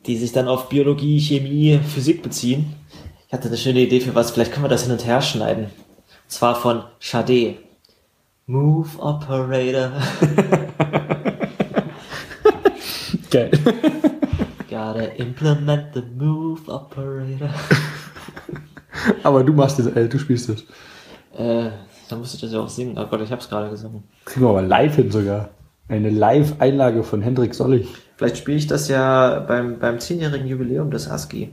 die 0.06 0.16
sich 0.16 0.32
dann 0.32 0.48
auf 0.48 0.68
Biologie, 0.68 1.18
Chemie, 1.20 1.78
Physik 1.94 2.22
beziehen. 2.22 2.74
Ich 3.26 3.32
hatte 3.32 3.48
eine 3.48 3.56
schöne 3.56 3.80
Idee 3.80 4.00
für 4.00 4.14
was, 4.14 4.30
vielleicht 4.30 4.52
können 4.52 4.64
wir 4.64 4.68
das 4.68 4.84
hin 4.84 4.92
und 4.92 5.04
her 5.06 5.20
schneiden. 5.20 5.64
Und 5.64 5.70
zwar 6.28 6.54
von 6.54 6.84
Sade. 7.00 7.56
Move 8.46 8.88
Operator. 8.98 9.90
Geil. 13.30 13.50
Gotta 14.70 15.04
implement 15.16 15.94
the 15.94 16.02
move 16.16 16.60
operator. 16.70 17.50
aber 19.22 19.42
du 19.42 19.52
machst 19.52 19.78
das, 19.78 19.86
äh, 19.86 20.08
du 20.08 20.18
spielst 20.18 20.48
das. 20.48 20.60
Äh, 21.36 21.70
da 22.08 22.16
musste 22.16 22.36
ich 22.36 22.42
das 22.42 22.52
ja 22.52 22.60
auch 22.60 22.68
singen. 22.68 22.96
Oh 22.98 23.06
Gott, 23.06 23.20
ich 23.22 23.32
hab's 23.32 23.48
gerade 23.48 23.70
gesungen. 23.70 24.04
Kriegen 24.24 24.46
wir 24.46 24.50
aber 24.50 24.62
live 24.62 24.94
hin 24.94 25.10
sogar. 25.10 25.50
Eine 25.88 26.10
Live-Einlage 26.10 27.02
von 27.02 27.22
Hendrik 27.22 27.54
Sollig. 27.54 27.88
Vielleicht 28.16 28.38
spiele 28.38 28.56
ich 28.58 28.66
das 28.66 28.88
ja 28.88 29.40
beim, 29.40 29.78
beim 29.78 29.96
10-jährigen 29.96 30.46
Jubiläum 30.46 30.90
des 30.90 31.08
ASCII. 31.08 31.52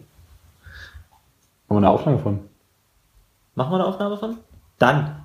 Haben 1.69 1.75
wir 1.75 1.77
eine 1.77 1.89
Aufnahme 1.89 2.19
von? 2.19 2.39
Machen 3.55 3.71
wir 3.71 3.75
eine 3.75 3.85
Aufnahme 3.85 4.17
von? 4.17 4.37
Dann. 4.79 5.15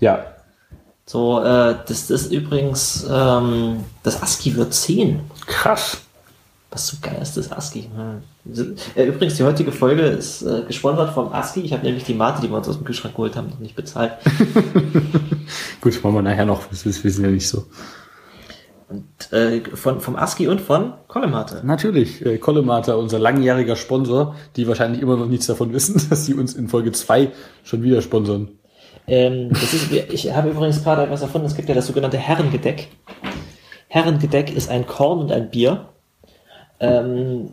Ja. 0.00 0.24
So, 1.06 1.40
äh, 1.42 1.76
das 1.86 2.10
ist 2.10 2.32
übrigens, 2.32 3.06
ähm, 3.10 3.84
das 4.02 4.22
ASCII 4.22 4.54
wird 4.56 4.74
10. 4.74 5.20
Krass. 5.46 6.02
Was 6.70 6.88
so 6.88 6.96
geil 7.00 7.18
ist 7.22 7.36
das 7.36 7.50
ASCII. 7.52 7.88
Hm. 7.94 8.74
Äh, 8.96 9.04
Übrigens, 9.06 9.36
die 9.36 9.44
heutige 9.44 9.72
Folge 9.72 10.02
ist 10.02 10.42
äh, 10.42 10.62
gesponsert 10.66 11.14
vom 11.14 11.32
ASCII. 11.32 11.62
Ich 11.64 11.72
habe 11.72 11.84
nämlich 11.84 12.04
die 12.04 12.12
Mate, 12.14 12.42
die 12.42 12.50
wir 12.50 12.56
uns 12.58 12.68
aus 12.68 12.76
dem 12.76 12.84
Kühlschrank 12.84 13.14
geholt 13.14 13.36
haben, 13.36 13.48
noch 13.50 13.60
nicht 13.60 13.76
bezahlt. 13.76 14.12
Gut, 15.80 16.02
machen 16.02 16.14
wir 16.14 16.22
nachher 16.22 16.44
noch. 16.44 16.66
Das 16.66 16.84
ist- 16.84 17.02
wir 17.04 17.10
sind 17.10 17.24
ja 17.24 17.30
nicht 17.30 17.48
so. 17.48 17.64
Und 18.88 19.32
äh, 19.32 19.62
von, 19.74 20.00
vom 20.00 20.14
ASCII 20.14 20.46
und 20.46 20.60
von 20.60 20.92
Kollemate. 21.08 21.62
Natürlich, 21.64 22.24
äh, 22.24 22.38
unser 22.38 23.18
langjähriger 23.18 23.74
Sponsor, 23.74 24.36
die 24.54 24.68
wahrscheinlich 24.68 25.02
immer 25.02 25.16
noch 25.16 25.26
nichts 25.26 25.46
davon 25.46 25.72
wissen, 25.72 26.00
dass 26.10 26.24
sie 26.24 26.34
uns 26.34 26.54
in 26.54 26.68
Folge 26.68 26.92
2 26.92 27.32
schon 27.64 27.82
wieder 27.82 28.00
sponsern. 28.00 28.50
Ähm, 29.08 29.50
ist, 29.50 29.92
ich 29.92 30.32
habe 30.32 30.50
übrigens 30.50 30.82
gerade 30.82 31.02
etwas 31.02 31.22
erfunden. 31.22 31.46
Es 31.46 31.56
gibt 31.56 31.68
ja 31.68 31.74
das 31.74 31.86
sogenannte 31.86 32.18
Herrengedeck. 32.18 32.88
Herrengedeck 33.88 34.54
ist 34.54 34.68
ein 34.68 34.86
Korn 34.86 35.20
und 35.20 35.32
ein 35.32 35.50
Bier. 35.50 35.86
Ähm, 36.80 37.50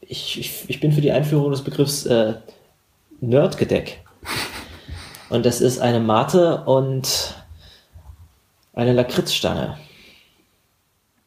ich, 0.00 0.38
ich, 0.38 0.64
ich 0.68 0.80
bin 0.80 0.92
für 0.92 1.00
die 1.00 1.12
Einführung 1.12 1.50
des 1.50 1.62
Begriffs 1.62 2.06
äh, 2.06 2.34
Nerdgedeck. 3.20 4.02
Und 5.28 5.46
das 5.46 5.60
ist 5.60 5.80
eine 5.80 6.00
Mate 6.00 6.64
und 6.64 7.34
eine 8.80 8.92
Lakritzstange. 8.92 9.76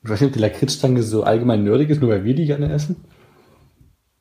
Ich 0.03 0.09
weiß 0.09 0.21
nicht, 0.21 0.29
ob 0.29 0.33
die 0.33 0.39
Lakritzstange 0.39 1.03
so 1.03 1.23
allgemein 1.23 1.63
nerdig 1.63 1.89
ist, 1.89 2.01
nur 2.01 2.09
weil 2.09 2.23
wir 2.23 2.35
die 2.35 2.45
gerne 2.45 2.71
essen. 2.71 2.97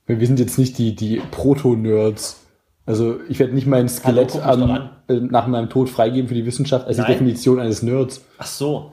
Weil 0.06 0.20
wir 0.20 0.26
sind 0.26 0.38
jetzt 0.38 0.58
nicht 0.58 0.78
die, 0.78 0.94
die 0.94 1.20
Proto-Nerds. 1.30 2.40
Also 2.86 3.20
ich 3.28 3.38
werde 3.38 3.54
nicht 3.54 3.66
mein 3.66 3.88
Skelett 3.88 4.34
doch 4.34 4.44
am, 4.44 4.90
äh, 5.08 5.14
nach 5.14 5.46
meinem 5.46 5.70
Tod 5.70 5.88
freigeben 5.88 6.28
für 6.28 6.34
die 6.34 6.46
Wissenschaft 6.46 6.86
als 6.86 6.96
Nein. 6.96 7.06
die 7.06 7.12
Definition 7.12 7.60
eines 7.60 7.82
Nerds. 7.82 8.24
Ach 8.38 8.46
so. 8.46 8.92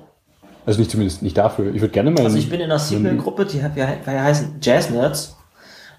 Also 0.65 0.79
nicht 0.79 0.91
zumindest 0.91 1.21
nicht 1.21 1.37
dafür. 1.37 1.73
Ich 1.73 1.81
würde 1.81 1.93
gerne 1.93 2.11
mal. 2.11 2.23
Also 2.23 2.37
ich 2.37 2.49
bin 2.49 2.59
in 2.59 2.65
einer 2.65 2.79
Sequel-Gruppe, 2.79 3.45
die 3.45 3.61
wir, 3.61 3.75
wir 3.75 4.23
heißen 4.23 4.57
Jazz 4.61 4.89
Nerds. 4.89 5.35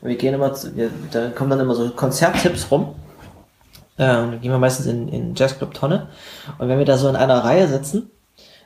Und 0.00 0.08
wir 0.08 0.16
gehen 0.16 0.34
immer, 0.34 0.54
zu, 0.54 0.74
wir, 0.76 0.90
da 1.10 1.30
kommen 1.30 1.50
dann 1.50 1.60
immer 1.60 1.74
so 1.74 1.90
Konzerttipps 1.90 2.70
rum. 2.70 2.94
Äh, 3.96 4.16
und 4.16 4.32
dann 4.32 4.40
gehen 4.40 4.50
wir 4.50 4.58
meistens 4.58 4.86
in, 4.86 5.08
in 5.08 5.34
Jazzclub 5.34 5.74
Tonne. 5.74 6.08
Und 6.58 6.68
wenn 6.68 6.78
wir 6.78 6.86
da 6.86 6.96
so 6.96 7.08
in 7.08 7.16
einer 7.16 7.44
Reihe 7.44 7.68
sitzen, 7.68 8.10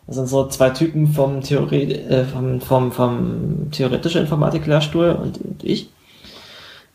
das 0.07 0.17
sind 0.17 0.29
so 0.29 0.47
zwei 0.49 0.71
Typen 0.71 1.07
vom, 1.09 1.41
Theorie, 1.41 1.93
äh, 1.93 2.25
vom, 2.25 2.61
vom, 2.61 2.93
vom 2.93 3.71
theoretischen 3.71 4.23
Informatik-Lehrstuhl 4.23 5.11
und, 5.11 5.39
und 5.39 5.65
ich. 5.65 5.91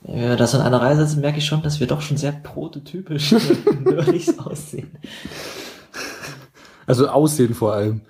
Wenn 0.02 0.30
wir 0.30 0.36
da 0.38 0.48
so 0.48 0.58
in 0.58 0.64
einer 0.64 0.82
Reihe 0.82 0.96
sitzen, 0.96 1.22
merke 1.22 1.40
ich 1.40 1.46
schon, 1.46 1.62
dass 1.62 1.80
wir 1.80 1.88
doch 1.88 2.02
schon 2.02 2.18
sehr 2.18 2.32
prototypisch 2.32 3.32
nerdig 3.84 4.30
aussehen. 4.40 4.92
Also 6.88 7.08
Aussehen 7.10 7.54
vor 7.54 7.74
allem. 7.74 8.02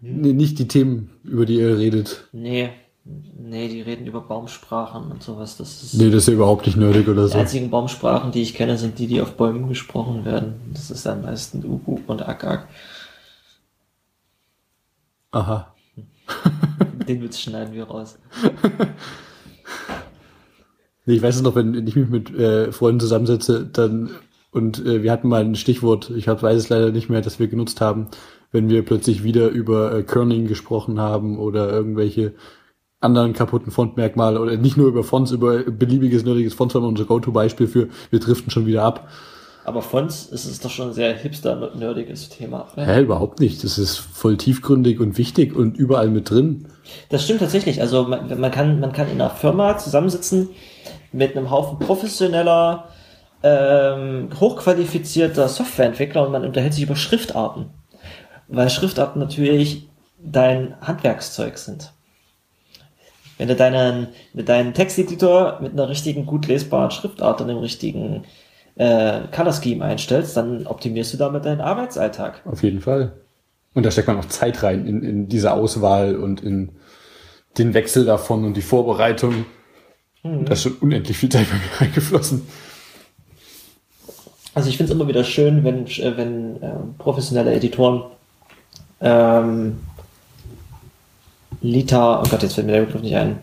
Nee, 0.00 0.32
nicht 0.32 0.58
die 0.58 0.68
Themen, 0.68 1.10
über 1.24 1.46
die 1.46 1.56
ihr 1.58 1.78
redet. 1.78 2.28
Nee, 2.32 2.70
nee, 3.04 3.68
die 3.68 3.80
reden 3.80 4.06
über 4.06 4.20
Baumsprachen 4.20 5.10
und 5.10 5.22
sowas. 5.22 5.56
Das 5.56 5.82
ist 5.82 5.94
Nee, 5.94 6.10
das 6.10 6.24
ist 6.24 6.28
ja 6.28 6.34
überhaupt 6.34 6.66
nicht 6.66 6.76
nerdig 6.76 7.08
oder 7.08 7.24
Die 7.24 7.32
so. 7.32 7.38
einzigen 7.38 7.70
Baumsprachen, 7.70 8.32
die 8.32 8.42
ich 8.42 8.54
kenne, 8.54 8.76
sind 8.78 8.98
die, 8.98 9.06
die 9.06 9.20
auf 9.20 9.36
Bäumen 9.36 9.68
gesprochen 9.68 10.24
werden. 10.24 10.54
Das 10.74 10.90
ist 10.90 11.06
am 11.06 11.22
meisten 11.22 11.64
Ubu 11.64 12.00
und 12.06 12.28
Akak. 12.28 12.68
Aha. 15.32 15.74
Den 17.08 17.22
Witz 17.22 17.40
schneiden 17.40 17.74
wir 17.74 17.84
raus. 17.84 18.18
Nee, 21.04 21.14
ich 21.14 21.22
weiß 21.22 21.34
es 21.34 21.42
noch, 21.42 21.56
wenn 21.56 21.74
ich 21.86 21.96
mich 21.96 22.08
mit 22.08 22.32
äh, 22.32 22.70
Freunden 22.70 23.00
zusammensetze, 23.00 23.66
dann 23.66 24.10
und 24.52 24.84
äh, 24.84 25.02
wir 25.02 25.10
hatten 25.10 25.28
mal 25.28 25.42
ein 25.42 25.56
Stichwort, 25.56 26.10
ich 26.10 26.28
hab, 26.28 26.42
weiß 26.42 26.56
es 26.56 26.68
leider 26.68 26.92
nicht 26.92 27.08
mehr, 27.08 27.22
das 27.22 27.40
wir 27.40 27.48
genutzt 27.48 27.80
haben, 27.80 28.08
wenn 28.52 28.68
wir 28.68 28.84
plötzlich 28.84 29.24
wieder 29.24 29.48
über 29.48 29.92
äh, 29.94 30.02
Kerning 30.02 30.46
gesprochen 30.46 31.00
haben 31.00 31.38
oder 31.38 31.72
irgendwelche 31.72 32.34
anderen 33.00 33.32
kaputten 33.32 33.72
Fontmerkmale 33.72 34.38
oder 34.40 34.56
nicht 34.56 34.76
nur 34.76 34.88
über 34.88 35.02
Fonts, 35.02 35.32
über 35.32 35.64
beliebiges, 35.64 36.24
nerdiges 36.24 36.54
Fonts 36.54 36.74
war 36.74 36.82
unser 36.82 37.06
Go-To-Beispiel 37.06 37.66
für, 37.66 37.88
wir 38.10 38.20
driften 38.20 38.50
schon 38.50 38.66
wieder 38.66 38.84
ab. 38.84 39.08
Aber 39.64 39.82
Fonts 39.82 40.26
ist 40.26 40.44
es 40.44 40.58
doch 40.58 40.70
schon 40.70 40.88
ein 40.88 40.94
sehr 40.94 41.14
hipster-nerdiges 41.14 42.30
Thema. 42.30 42.66
Hä, 42.74 43.00
überhaupt 43.00 43.38
nicht. 43.38 43.62
Das 43.62 43.78
ist 43.78 43.96
voll 43.96 44.36
tiefgründig 44.36 44.98
und 44.98 45.18
wichtig 45.18 45.54
und 45.54 45.76
überall 45.76 46.08
mit 46.08 46.30
drin. 46.30 46.66
Das 47.10 47.24
stimmt 47.24 47.40
tatsächlich. 47.40 47.80
Also 47.80 48.04
man, 48.04 48.40
man, 48.40 48.50
kann, 48.50 48.80
man 48.80 48.92
kann 48.92 49.08
in 49.08 49.20
einer 49.20 49.30
Firma 49.30 49.78
zusammensitzen 49.78 50.50
mit 51.12 51.36
einem 51.36 51.50
Haufen 51.50 51.78
professioneller, 51.78 52.88
ähm, 53.44 54.30
hochqualifizierter 54.40 55.48
Softwareentwickler 55.48 56.26
und 56.26 56.32
man 56.32 56.44
unterhält 56.44 56.74
sich 56.74 56.82
über 56.82 56.96
Schriftarten. 56.96 57.66
Weil 58.48 58.68
Schriftarten 58.68 59.20
natürlich 59.20 59.88
dein 60.18 60.74
Handwerkszeug 60.80 61.56
sind. 61.58 61.92
Wenn 63.38 63.48
du 63.48 63.54
deinen, 63.54 64.08
mit 64.32 64.48
deinen 64.48 64.74
Texteditor 64.74 65.58
mit 65.60 65.72
einer 65.72 65.88
richtigen, 65.88 66.26
gut 66.26 66.48
lesbaren 66.48 66.90
Schriftart 66.90 67.40
und 67.40 67.48
dem 67.48 67.58
richtigen 67.58 68.24
äh, 68.76 69.20
Color 69.34 69.52
Scheme 69.52 69.84
einstellst, 69.84 70.36
dann 70.36 70.66
optimierst 70.66 71.12
du 71.14 71.18
damit 71.18 71.44
deinen 71.44 71.60
Arbeitsalltag. 71.60 72.42
Auf 72.44 72.62
jeden 72.62 72.80
Fall. 72.80 73.12
Und 73.74 73.86
da 73.86 73.90
steckt 73.90 74.08
man 74.08 74.18
auch 74.18 74.26
Zeit 74.26 74.62
rein 74.62 74.86
in, 74.86 75.02
in 75.02 75.28
diese 75.28 75.52
Auswahl 75.52 76.16
und 76.16 76.42
in 76.42 76.72
den 77.58 77.74
Wechsel 77.74 78.04
davon 78.04 78.44
und 78.44 78.56
die 78.56 78.62
Vorbereitung. 78.62 79.46
Mhm. 80.22 80.44
Da 80.44 80.52
ist 80.52 80.62
schon 80.62 80.76
unendlich 80.80 81.16
viel 81.16 81.28
Zeit 81.28 81.46
bei 81.48 81.56
mir 81.56 81.80
reingeflossen. 81.80 82.42
Also 84.54 84.68
ich 84.68 84.76
finde 84.76 84.92
es 84.92 84.98
immer 84.98 85.08
wieder 85.08 85.24
schön, 85.24 85.64
wenn, 85.64 85.86
äh, 85.86 86.16
wenn 86.16 86.62
ähm, 86.62 86.94
professionelle 86.98 87.54
Editoren 87.54 88.04
ähm, 89.00 89.80
Lita, 91.60 92.20
oh 92.20 92.28
Gott, 92.28 92.42
jetzt 92.42 92.54
fällt 92.54 92.66
mir 92.66 92.74
der 92.74 92.82
Begriff 92.82 93.02
nicht 93.02 93.16
ein, 93.16 93.38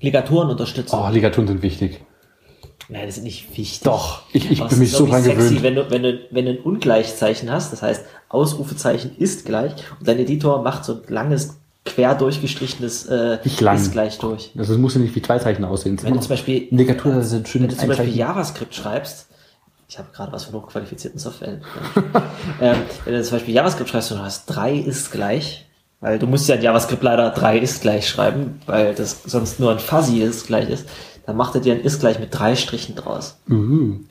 Ligaturen 0.00 0.50
unterstützen. 0.50 0.96
Oh, 0.96 1.08
Ligaturen 1.10 1.46
sind 1.46 1.62
wichtig. 1.62 2.00
Nein, 2.92 3.06
das 3.06 3.16
ist 3.16 3.24
nicht 3.24 3.56
wichtig. 3.56 3.80
Doch, 3.84 4.20
ich, 4.34 4.50
ich 4.50 4.62
bin 4.62 4.78
mich 4.78 4.90
ist 4.90 4.98
so 4.98 5.06
dran 5.06 5.24
gewöhnt. 5.24 5.62
Wenn 5.62 5.76
du, 5.76 5.90
wenn, 5.90 6.02
du, 6.02 6.20
wenn 6.30 6.44
du 6.44 6.50
ein 6.50 6.58
Ungleichzeichen 6.58 7.50
hast, 7.50 7.72
das 7.72 7.80
heißt, 7.80 8.04
Ausrufezeichen 8.28 9.16
ist 9.16 9.46
gleich 9.46 9.72
und 9.98 10.06
dein 10.06 10.18
Editor 10.18 10.62
macht 10.62 10.84
so 10.84 10.96
ein 10.96 11.00
langes, 11.08 11.56
quer 11.86 12.14
durchgestrichenes 12.14 13.06
äh, 13.06 13.38
Nicht 13.44 13.62
lang. 13.62 13.76
ist 13.76 13.92
gleich 13.92 14.18
durch. 14.18 14.50
Also 14.58 14.74
es 14.74 14.78
muss 14.78 14.94
ja 14.94 15.00
nicht 15.00 15.14
wie 15.14 15.22
zwei 15.22 15.38
Zeichen 15.38 15.64
aussehen. 15.64 15.98
Wenn 16.02 16.12
du 16.12 16.20
zum 16.20 16.28
Beispiel, 16.28 16.68
Ligatur 16.70 17.22
sind 17.22 17.48
schön 17.48 17.62
wenn 17.62 17.70
du 17.70 17.76
zum 17.76 17.88
Beispiel. 17.88 18.14
JavaScript 18.14 18.74
schreibst, 18.74 19.28
ich 19.88 19.98
habe 19.98 20.08
gerade 20.12 20.30
was 20.30 20.44
von 20.44 20.60
hochqualifizierten 20.60 21.18
Software. 21.18 21.62
ähm, 22.60 22.76
wenn 23.06 23.14
du 23.14 23.22
zum 23.22 23.38
Beispiel 23.38 23.54
JavaScript 23.54 23.88
schreibst 23.88 24.12
und 24.12 24.18
du 24.18 24.24
hast 24.24 24.44
drei 24.46 24.74
ist 24.74 25.10
gleich, 25.12 25.66
weil 26.00 26.18
du 26.18 26.26
musst 26.26 26.46
ja 26.46 26.56
in 26.56 26.62
JavaScript 26.62 27.02
leider 27.02 27.30
drei 27.30 27.58
ist 27.58 27.80
gleich 27.80 28.06
schreiben, 28.06 28.60
weil 28.66 28.94
das 28.94 29.22
sonst 29.24 29.60
nur 29.60 29.70
ein 29.70 29.78
fuzzy 29.78 30.20
ist 30.20 30.46
gleich 30.46 30.68
ist, 30.68 30.86
dann 31.32 31.38
macht 31.38 31.54
er 31.54 31.62
dir 31.62 31.72
ein 31.72 31.80
ist 31.80 32.00
gleich 32.00 32.18
mit 32.18 32.28
drei 32.30 32.54
Strichen 32.56 32.94
draus. 32.94 33.38
Mhm. 33.46 34.04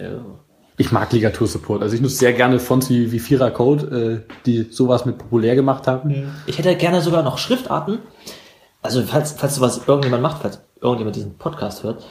Ich 0.77 0.91
mag 0.91 1.13
Ligatur-Support. 1.13 1.83
Also 1.83 1.93
ich 1.93 2.01
nutze 2.01 2.15
sehr 2.15 2.33
gerne 2.33 2.59
Fonts 2.59 2.89
wie, 2.89 3.11
wie 3.11 3.19
Vierer 3.19 3.51
Code, 3.51 4.25
äh, 4.27 4.33
die 4.47 4.63
sowas 4.71 5.05
mit 5.05 5.19
populär 5.19 5.53
gemacht 5.53 5.85
haben. 5.85 6.33
Ich 6.47 6.57
hätte 6.57 6.75
gerne 6.75 7.01
sogar 7.01 7.21
noch 7.21 7.37
Schriftarten. 7.37 7.99
Also 8.81 9.03
falls, 9.03 9.33
falls 9.33 9.55
du 9.55 9.61
was 9.61 9.87
irgendjemand 9.87 10.23
macht, 10.23 10.41
falls 10.41 10.61
irgendjemand 10.81 11.15
diesen 11.15 11.37
Podcast 11.37 11.83
hört, 11.83 12.03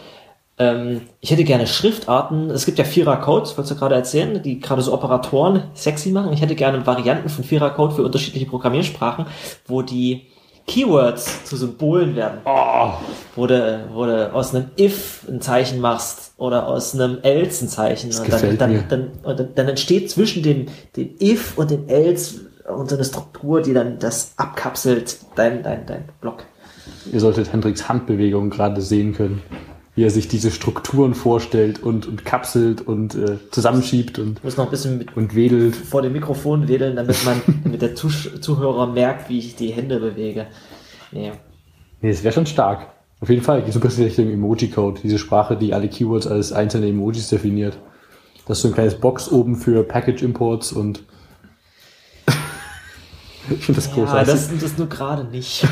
ähm, 0.59 1.01
ich 1.21 1.33
hätte 1.33 1.43
gerne 1.43 1.67
Schriftarten. 1.67 2.49
Es 2.51 2.65
gibt 2.65 2.79
ja 2.79 2.85
Vierer-Code, 2.85 3.41
das 3.41 3.57
wolltest 3.57 3.75
du 3.75 3.81
gerade 3.81 3.97
erzählen, 3.97 4.41
die 4.41 4.61
gerade 4.61 4.83
so 4.83 4.95
Operatoren 4.95 5.65
sexy 5.75 6.13
machen. 6.13 6.33
Ich 6.33 6.41
hätte 6.41 6.55
gerne 6.55 6.87
Varianten 6.87 7.31
von 7.31 7.43
Vierer-Code 7.43 7.97
für 7.97 8.05
unterschiedliche 8.05 8.47
Programmiersprachen, 8.47 9.27
wo 9.67 9.83
die 9.83 10.29
Keywords 10.71 11.45
zu 11.45 11.57
Symbolen 11.57 12.15
werden. 12.15 12.39
Oh, 12.45 12.93
Wo 13.35 13.47
du, 13.47 13.87
wo 13.93 14.07
du 14.07 14.33
aus 14.33 14.55
einem 14.55 14.71
if 14.79 15.27
ein 15.29 15.41
Zeichen 15.41 15.81
machst 15.81 16.33
oder 16.37 16.69
aus 16.69 16.95
einem 16.95 17.19
else 17.23 17.65
ein 17.65 17.69
Zeichen. 17.69 18.11
Und 18.11 18.19
dann, 18.19 18.25
gefällt 18.25 18.53
mir. 18.53 18.57
dann, 18.59 18.89
dann, 18.89 19.11
und 19.25 19.41
dann, 19.41 19.49
dann 19.57 19.69
entsteht 19.69 20.11
zwischen 20.11 20.45
dem, 20.45 20.67
dem 20.97 21.17
if 21.21 21.59
und 21.59 21.73
dem 21.73 21.89
else 21.89 22.41
und 22.69 22.89
so 22.89 22.95
eine 22.95 23.05
Struktur, 23.05 23.63
die 23.63 23.73
dann 23.73 23.99
das 23.99 24.35
abkapselt, 24.37 25.19
dein, 25.35 25.65
dein, 25.65 25.87
dein 25.87 26.05
Block. 26.21 26.45
ihr 27.13 27.19
solltet 27.19 27.53
Hendricks 27.53 27.89
Handbewegung 27.89 28.51
gerade 28.51 28.81
sehen 28.81 29.13
können. 29.13 29.43
Wie 29.95 30.05
er 30.05 30.11
sich 30.11 30.29
diese 30.29 30.51
Strukturen 30.51 31.15
vorstellt 31.15 31.83
und, 31.83 32.07
und 32.07 32.25
kapselt 32.25 32.81
und 32.81 33.15
äh, 33.17 33.39
zusammenschiebt 33.51 34.19
und, 34.19 34.43
muss 34.45 34.57
noch 34.57 34.67
ein 34.67 34.71
bisschen 34.71 34.99
mit 34.99 35.17
und 35.17 35.35
wedelt. 35.35 35.75
vor 35.75 36.01
dem 36.03 36.13
Mikrofon 36.13 36.69
wedeln, 36.69 36.97
damit 36.97 37.25
man, 37.25 37.43
damit 37.65 37.83
der 37.83 37.95
Zusch 37.95 38.41
Zuhörer 38.41 38.87
merkt, 38.87 39.29
wie 39.29 39.39
ich 39.39 39.57
die 39.57 39.73
Hände 39.73 39.99
bewege. 39.99 40.47
Nee. 41.11 41.33
Nee, 42.01 42.11
das 42.11 42.23
wäre 42.23 42.33
schon 42.33 42.47
stark. 42.47 42.87
Auf 43.21 43.29
jeden 43.29 43.43
Fall 43.43 43.63
geht 43.63 43.75
so 43.75 43.81
ein 43.81 43.83
bisschen 43.83 44.05
Richtung 44.05 44.31
Emoji-Code. 44.31 45.01
Diese 45.03 45.19
Sprache, 45.19 45.57
die 45.57 45.75
alle 45.75 45.89
Keywords 45.89 46.27
als 46.27 46.53
einzelne 46.53 46.89
Emojis 46.89 47.29
definiert. 47.29 47.77
Das 48.47 48.59
ist 48.59 48.63
so 48.63 48.69
ein 48.69 48.75
kleines 48.75 48.95
Box 48.95 49.31
oben 49.31 49.57
für 49.57 49.83
Package-Imports 49.83 50.73
und 50.73 51.05
ich 53.49 53.65
finde 53.65 53.81
das 53.81 53.89
Ja, 53.89 53.95
großartig. 53.95 54.33
das, 54.33 54.59
das 54.59 54.79
nur 54.79 54.89
gerade 54.89 55.25
nicht. 55.25 55.67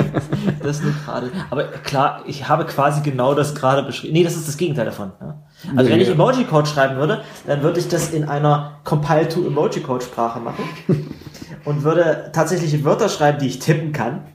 das 0.62 0.82
nur 0.82 0.92
gerade. 1.04 1.30
Aber 1.50 1.64
klar, 1.64 2.22
ich 2.26 2.48
habe 2.48 2.66
quasi 2.66 3.00
genau 3.02 3.34
das 3.34 3.54
gerade 3.54 3.82
beschrieben. 3.82 4.12
Nee, 4.12 4.24
das 4.24 4.36
ist 4.36 4.46
das 4.48 4.56
Gegenteil 4.56 4.84
davon. 4.86 5.12
Ne? 5.20 5.40
Also 5.76 5.88
Nee, 5.88 5.96
wenn 5.96 6.00
ich. 6.00 6.08
Emoji-Code 6.08 6.66
schreiben 6.68 6.96
würde, 6.96 7.22
dann 7.46 7.62
würde 7.62 7.80
ich 7.80 7.88
das 7.88 8.10
in 8.10 8.28
einer 8.28 8.80
Compile-to-Emoji-Code-Sprache 8.84 10.40
machen 10.40 10.64
und 11.64 11.82
würde 11.82 12.30
tatsächlich 12.32 12.84
Wörter 12.84 13.08
schreiben, 13.08 13.38
die 13.38 13.46
ich 13.46 13.58
tippen 13.58 13.92
kann. 13.92 14.26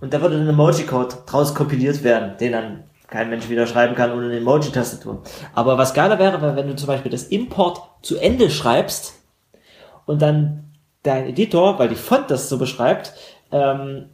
Und 0.00 0.14
da 0.14 0.20
würde 0.20 0.36
ein 0.36 0.48
Emoji-Code 0.48 1.16
draus 1.26 1.54
kompiliert 1.54 2.02
werden, 2.02 2.36
den 2.38 2.52
dann 2.52 2.84
kein 3.08 3.28
Mensch 3.28 3.48
wieder 3.50 3.66
schreiben 3.66 3.94
kann 3.94 4.12
ohne 4.12 4.26
eine 4.26 4.38
Emoji-Tastatur. 4.38 5.22
Aber 5.54 5.76
was 5.76 5.92
geiler 5.92 6.18
wäre, 6.18 6.56
wenn 6.56 6.66
du 6.66 6.74
zum 6.76 6.86
Beispiel 6.86 7.10
das 7.12 7.24
Import 7.24 7.82
zu 8.00 8.16
Ende 8.18 8.50
schreibst 8.50 9.14
und 10.06 10.22
dann 10.22 10.71
dein 11.02 11.26
Editor, 11.26 11.78
weil 11.78 11.88
die 11.88 11.96
Font 11.96 12.30
das 12.30 12.48
so 12.48 12.58
beschreibt, 12.58 13.12
ähm, 13.50 14.06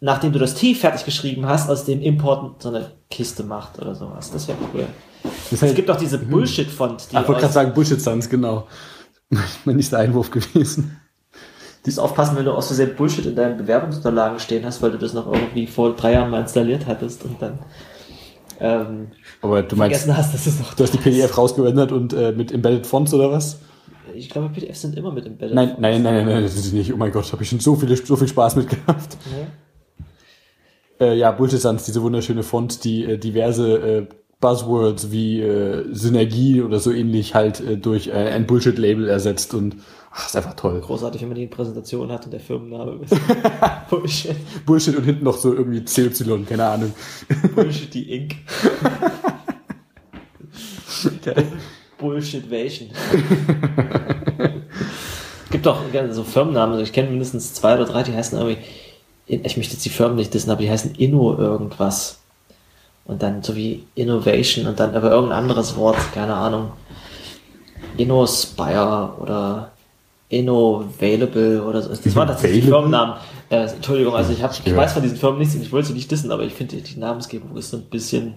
nachdem 0.00 0.32
du 0.32 0.38
das 0.38 0.54
T 0.54 0.74
fertig 0.74 1.04
geschrieben 1.04 1.46
hast, 1.46 1.68
aus 1.70 1.84
dem 1.84 2.00
Import 2.02 2.62
so 2.62 2.68
eine 2.68 2.92
Kiste 3.10 3.42
macht 3.42 3.78
oder 3.78 3.94
sowas. 3.94 4.30
Das 4.30 4.46
wäre 4.48 4.58
cool. 4.72 4.86
Das 5.22 5.32
ist 5.32 5.52
Es 5.52 5.62
halt, 5.62 5.74
gibt 5.76 5.90
auch 5.90 5.96
diese 5.96 6.18
Bullshit-Font, 6.18 7.12
die 7.12 7.16
Ach, 7.16 7.22
ich 7.22 7.28
wollte 7.28 7.40
gerade 7.40 7.52
sagen, 7.52 7.74
Bullshit-Sans, 7.74 8.28
genau. 8.28 8.66
mein 9.64 9.76
nächster 9.76 9.98
Einwurf 9.98 10.30
gewesen. 10.30 11.00
die 11.84 11.90
ist 11.90 11.98
aufpassen, 11.98 12.36
wenn 12.36 12.44
du 12.44 12.52
aus 12.52 12.68
Versehen 12.68 12.94
Bullshit 12.94 13.26
in 13.26 13.34
deinen 13.34 13.56
Bewerbungsunterlagen 13.56 14.38
stehen 14.38 14.64
hast, 14.64 14.82
weil 14.82 14.92
du 14.92 14.98
das 14.98 15.14
noch 15.14 15.26
irgendwie 15.32 15.66
vor 15.66 15.94
drei 15.96 16.12
Jahren 16.12 16.30
mal 16.30 16.42
installiert 16.42 16.86
hattest 16.86 17.24
und 17.24 17.40
dann 17.42 17.58
ähm, 18.60 19.08
Aber 19.42 19.62
du 19.62 19.76
meinst, 19.76 20.02
vergessen 20.02 20.16
hast, 20.16 20.32
dass 20.32 20.46
es 20.46 20.58
noch 20.58 20.74
du 20.74 20.84
hast 20.84 20.94
die 20.94 20.98
PDF 20.98 21.36
rausgeändert 21.36 21.92
und 21.92 22.12
äh, 22.12 22.32
mit 22.32 22.52
Embedded 22.52 22.86
Fonts 22.86 23.12
oder 23.12 23.30
was? 23.30 23.58
Ich 24.16 24.30
glaube, 24.30 24.48
PDFs 24.48 24.82
sind 24.82 24.96
immer 24.96 25.12
mit 25.12 25.26
Embedded. 25.26 25.54
Nein, 25.54 25.76
nein, 25.78 26.02
nein, 26.02 26.14
nein, 26.14 26.26
nein, 26.26 26.42
das 26.42 26.56
ist 26.56 26.72
nicht. 26.72 26.92
Oh 26.92 26.96
mein 26.96 27.12
Gott, 27.12 27.30
habe 27.32 27.42
ich 27.42 27.48
schon 27.48 27.60
so, 27.60 27.76
viele, 27.76 27.96
so 27.96 28.16
viel 28.16 28.28
Spaß 28.28 28.56
mit 28.56 28.68
gehabt. 28.68 29.16
Ja. 30.98 31.06
Äh, 31.06 31.18
ja, 31.18 31.30
Bullshit 31.30 31.60
Sans, 31.60 31.84
diese 31.84 32.02
wunderschöne 32.02 32.42
Font, 32.42 32.84
die 32.84 33.04
äh, 33.04 33.18
diverse 33.18 33.76
äh, 33.78 34.06
Buzzwords 34.40 35.10
wie 35.10 35.40
äh, 35.40 35.86
Synergie 35.92 36.62
oder 36.62 36.78
so 36.78 36.92
ähnlich 36.92 37.34
halt 37.34 37.60
äh, 37.60 37.76
durch 37.76 38.08
äh, 38.08 38.12
ein 38.12 38.46
Bullshit-Label 38.46 39.08
ersetzt 39.08 39.54
und 39.54 39.76
ach, 40.10 40.26
ist 40.26 40.36
einfach 40.36 40.54
toll. 40.54 40.80
Großartig, 40.80 41.22
wenn 41.22 41.28
man 41.28 41.38
die 41.38 41.46
Präsentation 41.46 42.12
hat 42.12 42.24
und 42.26 42.32
der 42.32 42.40
Firmenname 42.40 43.00
ist. 43.02 43.14
Bullshit. 43.90 44.36
Bullshit 44.64 44.96
und 44.96 45.04
hinten 45.04 45.24
noch 45.24 45.36
so 45.36 45.54
irgendwie 45.54 45.84
CY, 45.84 46.44
keine 46.48 46.64
Ahnung. 46.64 46.92
Bullshit 47.54 47.92
die 47.92 48.12
Inc. 48.14 48.36
Bullshit-Vation. 51.98 52.90
gibt 55.50 55.66
auch 55.68 55.80
gerne 55.92 56.12
so 56.12 56.22
Firmennamen, 56.24 56.72
also 56.74 56.84
ich 56.84 56.92
kenne 56.92 57.10
mindestens 57.10 57.54
zwei 57.54 57.74
oder 57.74 57.84
drei, 57.84 58.02
die 58.02 58.12
heißen 58.14 58.38
irgendwie, 58.38 58.58
ich 59.26 59.56
möchte 59.56 59.72
jetzt 59.74 59.84
die 59.84 59.90
Firmen 59.90 60.16
nicht 60.16 60.32
wissen, 60.34 60.50
aber 60.50 60.60
die 60.60 60.70
heißen 60.70 60.94
Inno 60.96 61.36
irgendwas. 61.38 62.20
Und 63.04 63.22
dann 63.22 63.42
so 63.42 63.54
wie 63.54 63.84
Innovation 63.94 64.66
und 64.66 64.80
dann 64.80 64.94
aber 64.94 65.10
irgendein 65.12 65.38
anderes 65.38 65.76
Wort, 65.76 65.96
keine 66.12 66.34
Ahnung. 66.34 66.72
InnoSpire 67.96 69.14
oder 69.20 69.70
InnoVailable 70.28 71.62
oder 71.62 71.82
so. 71.82 71.90
Das 71.90 72.16
waren 72.16 72.26
tatsächlich 72.26 72.64
die? 72.64 72.68
Firmennamen. 72.68 73.14
Äh, 73.48 73.68
Entschuldigung, 73.68 74.14
also 74.14 74.32
ich, 74.32 74.42
hab, 74.42 74.50
ich 74.52 74.66
Ja. 74.66 74.76
weiß 74.76 74.92
von 74.92 75.02
diesen 75.02 75.16
Firmen 75.16 75.38
nichts 75.38 75.54
und 75.54 75.62
ich 75.62 75.70
wollte 75.70 75.88
sie 75.88 75.94
nicht 75.94 76.10
dissen, 76.10 76.32
aber 76.32 76.42
ich 76.42 76.52
finde, 76.52 76.76
die 76.76 76.98
Namensgebung 76.98 77.56
ist 77.56 77.70
so 77.70 77.76
ein 77.76 77.84
bisschen, 77.84 78.34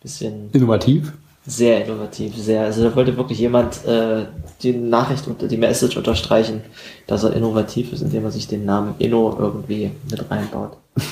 bisschen 0.00 0.50
Innovativ. 0.52 1.12
Sehr 1.46 1.84
innovativ, 1.84 2.36
sehr. 2.36 2.62
Also 2.62 2.82
da 2.82 2.96
wollte 2.96 3.16
wirklich 3.16 3.38
jemand 3.38 3.84
äh, 3.84 4.26
die 4.62 4.72
Nachricht 4.72 5.26
und 5.26 5.50
die 5.50 5.56
Message 5.56 5.96
unterstreichen, 5.96 6.62
dass 7.06 7.24
er 7.24 7.34
innovativ 7.34 7.92
ist, 7.92 8.02
indem 8.02 8.24
er 8.24 8.30
sich 8.30 8.48
den 8.48 8.64
Namen 8.64 8.94
Inno 8.98 9.36
irgendwie 9.38 9.90
mit 10.10 10.30
reinbaut. 10.30 10.78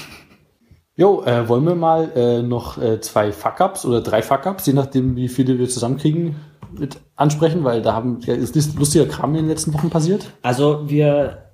Jo, 0.95 1.22
äh, 1.24 1.49
wollen 1.49 1.64
wir 1.64 1.74
mal 1.74 2.12
äh, 2.14 2.43
noch 2.43 2.76
äh, 2.76 3.01
zwei 3.01 3.33
Fuck-Ups 3.33 3.87
oder 3.87 4.03
drei 4.03 4.20
Fuck-Ups, 4.20 4.66
je 4.66 4.74
nachdem, 4.74 5.16
wie 5.16 5.28
viele 5.28 5.59
wir 5.59 5.66
zusammenkriegen, 5.66 6.37
mit 6.78 7.01
ansprechen, 7.16 7.64
weil 7.64 7.80
da 7.80 7.95
haben, 7.95 8.20
ja, 8.20 8.35
ist 8.35 8.78
lustiger 8.78 9.07
Kram 9.07 9.30
in 9.30 9.45
den 9.45 9.49
letzten 9.49 9.72
Wochen 9.72 9.89
passiert. 9.89 10.30
Also 10.43 10.91
wir, 10.91 11.47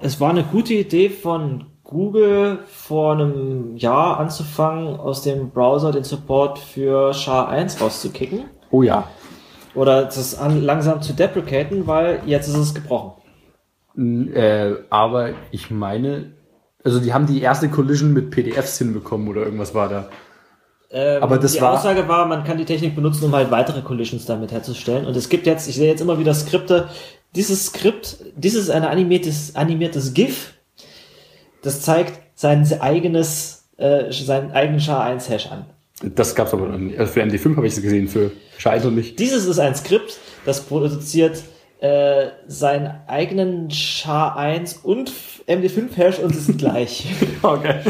es 0.00 0.20
war 0.20 0.30
eine 0.30 0.44
gute 0.44 0.74
Idee 0.74 1.10
von 1.10 1.64
Google 1.94 2.58
vor 2.66 3.12
einem 3.14 3.76
Jahr 3.76 4.18
anzufangen, 4.20 4.98
aus 5.00 5.22
dem 5.22 5.50
Browser 5.50 5.92
den 5.92 6.04
Support 6.04 6.58
für 6.58 7.12
SHA-1 7.14 7.80
rauszukicken 7.80 8.44
Oh 8.70 8.82
ja. 8.82 9.08
oder 9.74 10.04
das 10.04 10.36
an, 10.38 10.60
langsam 10.62 11.00
zu 11.00 11.12
deprecaten, 11.14 11.86
weil 11.86 12.20
jetzt 12.26 12.48
ist 12.48 12.56
es 12.56 12.74
gebrochen. 12.74 13.12
Äh, 14.34 14.72
aber 14.90 15.30
ich 15.52 15.70
meine, 15.70 16.32
also 16.84 16.98
die 17.00 17.14
haben 17.14 17.26
die 17.26 17.40
erste 17.40 17.68
Collision 17.68 18.12
mit 18.12 18.30
PDFs 18.30 18.78
hinbekommen 18.78 19.28
oder 19.28 19.44
irgendwas 19.44 19.72
war 19.74 19.88
da. 19.88 20.08
Ähm, 20.90 21.22
Aber 21.22 21.38
das 21.38 21.52
die 21.52 21.60
war- 21.60 21.72
Aussage 21.74 22.06
war, 22.08 22.26
man 22.26 22.44
kann 22.44 22.58
die 22.58 22.64
Technik 22.64 22.94
benutzen, 22.96 23.24
um 23.24 23.34
halt 23.34 23.50
weitere 23.50 23.82
Collisions 23.82 24.26
damit 24.26 24.52
herzustellen. 24.52 25.06
Und 25.06 25.16
es 25.16 25.28
gibt 25.28 25.46
jetzt, 25.46 25.68
ich 25.68 25.76
sehe 25.76 25.88
jetzt 25.88 26.00
immer 26.00 26.18
wieder 26.18 26.34
Skripte. 26.34 26.88
Dieses 27.36 27.66
Skript, 27.66 28.18
dieses 28.36 28.64
ist 28.64 28.70
ein 28.70 28.84
animiertes, 28.84 29.54
animiertes 29.56 30.12
GIF. 30.14 30.54
Das 31.64 31.80
zeigt 31.80 32.20
sein 32.34 32.66
eigenes, 32.80 33.64
äh, 33.78 34.12
seinen 34.12 34.52
eigenen 34.52 34.80
SHA-1-Hash 34.80 35.50
an. 35.50 35.64
Das 36.14 36.34
gab's 36.34 36.52
aber 36.52 36.66
noch 36.66 36.78
nicht. 36.78 36.98
Also 36.98 37.12
für 37.12 37.22
MD5 37.22 37.56
habe 37.56 37.66
ich 37.66 37.72
es 37.72 37.82
gesehen, 37.82 38.06
für 38.08 38.30
Scheiß 38.58 38.84
und 38.84 38.94
nicht. 38.94 39.18
Dieses 39.18 39.46
ist 39.46 39.58
ein 39.58 39.74
Skript, 39.74 40.18
das 40.44 40.60
produziert 40.60 41.42
äh, 41.80 42.26
seinen 42.46 42.94
eigenen 43.06 43.70
SHA-1 43.70 44.82
und 44.82 45.10
MD5-Hash 45.48 46.18
und 46.18 46.34
sie 46.34 46.40
sind 46.40 46.58
gleich. 46.58 47.06
Okay. 47.42 47.80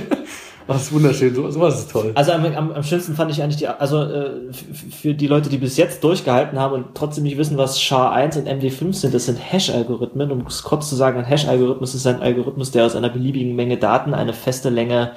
Das 0.66 0.82
ist 0.82 0.92
wunderschön, 0.92 1.34
so, 1.34 1.50
sowas 1.50 1.80
ist 1.80 1.90
toll. 1.90 2.12
Also 2.14 2.32
am, 2.32 2.44
am, 2.44 2.72
am 2.72 2.82
schönsten 2.82 3.14
fand 3.14 3.30
ich 3.30 3.42
eigentlich 3.42 3.58
die, 3.58 3.68
also 3.68 4.02
äh, 4.02 4.52
für 4.52 5.12
die 5.14 5.26
Leute, 5.26 5.50
die 5.50 5.58
bis 5.58 5.76
jetzt 5.76 6.02
durchgehalten 6.02 6.58
haben 6.58 6.74
und 6.74 6.94
trotzdem 6.94 7.24
nicht 7.24 7.36
wissen, 7.36 7.58
was 7.58 7.78
SHA-1 7.78 8.38
und 8.38 8.48
MD5 8.48 8.94
sind, 8.94 9.14
das 9.14 9.26
sind 9.26 9.36
Hash-Algorithmen. 9.36 10.30
Um 10.30 10.46
es 10.46 10.62
kurz 10.62 10.88
zu 10.88 10.96
sagen, 10.96 11.18
ein 11.18 11.26
Hash-Algorithmus 11.26 11.94
ist 11.94 12.06
ein 12.06 12.22
Algorithmus, 12.22 12.70
der 12.70 12.86
aus 12.86 12.96
einer 12.96 13.10
beliebigen 13.10 13.54
Menge 13.54 13.76
Daten 13.76 14.14
eine 14.14 14.32
feste 14.32 14.70
Länge 14.70 15.12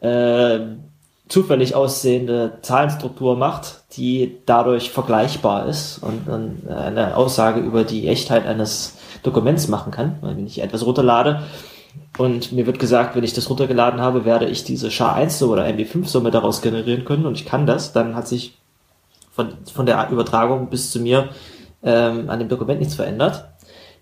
äh, 0.00 0.60
zufällig 1.28 1.74
aussehende 1.74 2.58
Zahlenstruktur 2.62 3.36
macht, 3.36 3.82
die 3.96 4.38
dadurch 4.46 4.90
vergleichbar 4.90 5.66
ist 5.66 5.98
und, 5.98 6.28
und 6.28 6.68
eine 6.68 7.16
Aussage 7.16 7.58
über 7.58 7.82
die 7.82 8.06
Echtheit 8.06 8.46
eines 8.46 8.96
Dokuments 9.24 9.66
machen 9.66 9.90
kann. 9.90 10.18
Wenn 10.22 10.46
ich 10.46 10.62
etwas 10.62 10.86
runterlade 10.86 11.42
und 12.18 12.52
mir 12.52 12.66
wird 12.66 12.78
gesagt, 12.78 13.14
wenn 13.14 13.24
ich 13.24 13.34
das 13.34 13.50
runtergeladen 13.50 14.00
habe, 14.00 14.24
werde 14.24 14.46
ich 14.46 14.64
diese 14.64 14.90
SHA-1-Summe 14.90 15.52
oder 15.52 15.66
MD5-Summe 15.66 16.30
daraus 16.30 16.62
generieren 16.62 17.04
können 17.04 17.26
und 17.26 17.34
ich 17.34 17.46
kann 17.46 17.66
das, 17.66 17.92
dann 17.92 18.14
hat 18.14 18.28
sich 18.28 18.58
von, 19.32 19.52
von 19.72 19.86
der 19.86 20.08
Übertragung 20.10 20.70
bis 20.70 20.90
zu 20.90 21.00
mir 21.00 21.28
ähm, 21.82 22.30
an 22.30 22.38
dem 22.38 22.48
Dokument 22.48 22.80
nichts 22.80 22.94
verändert. 22.94 23.48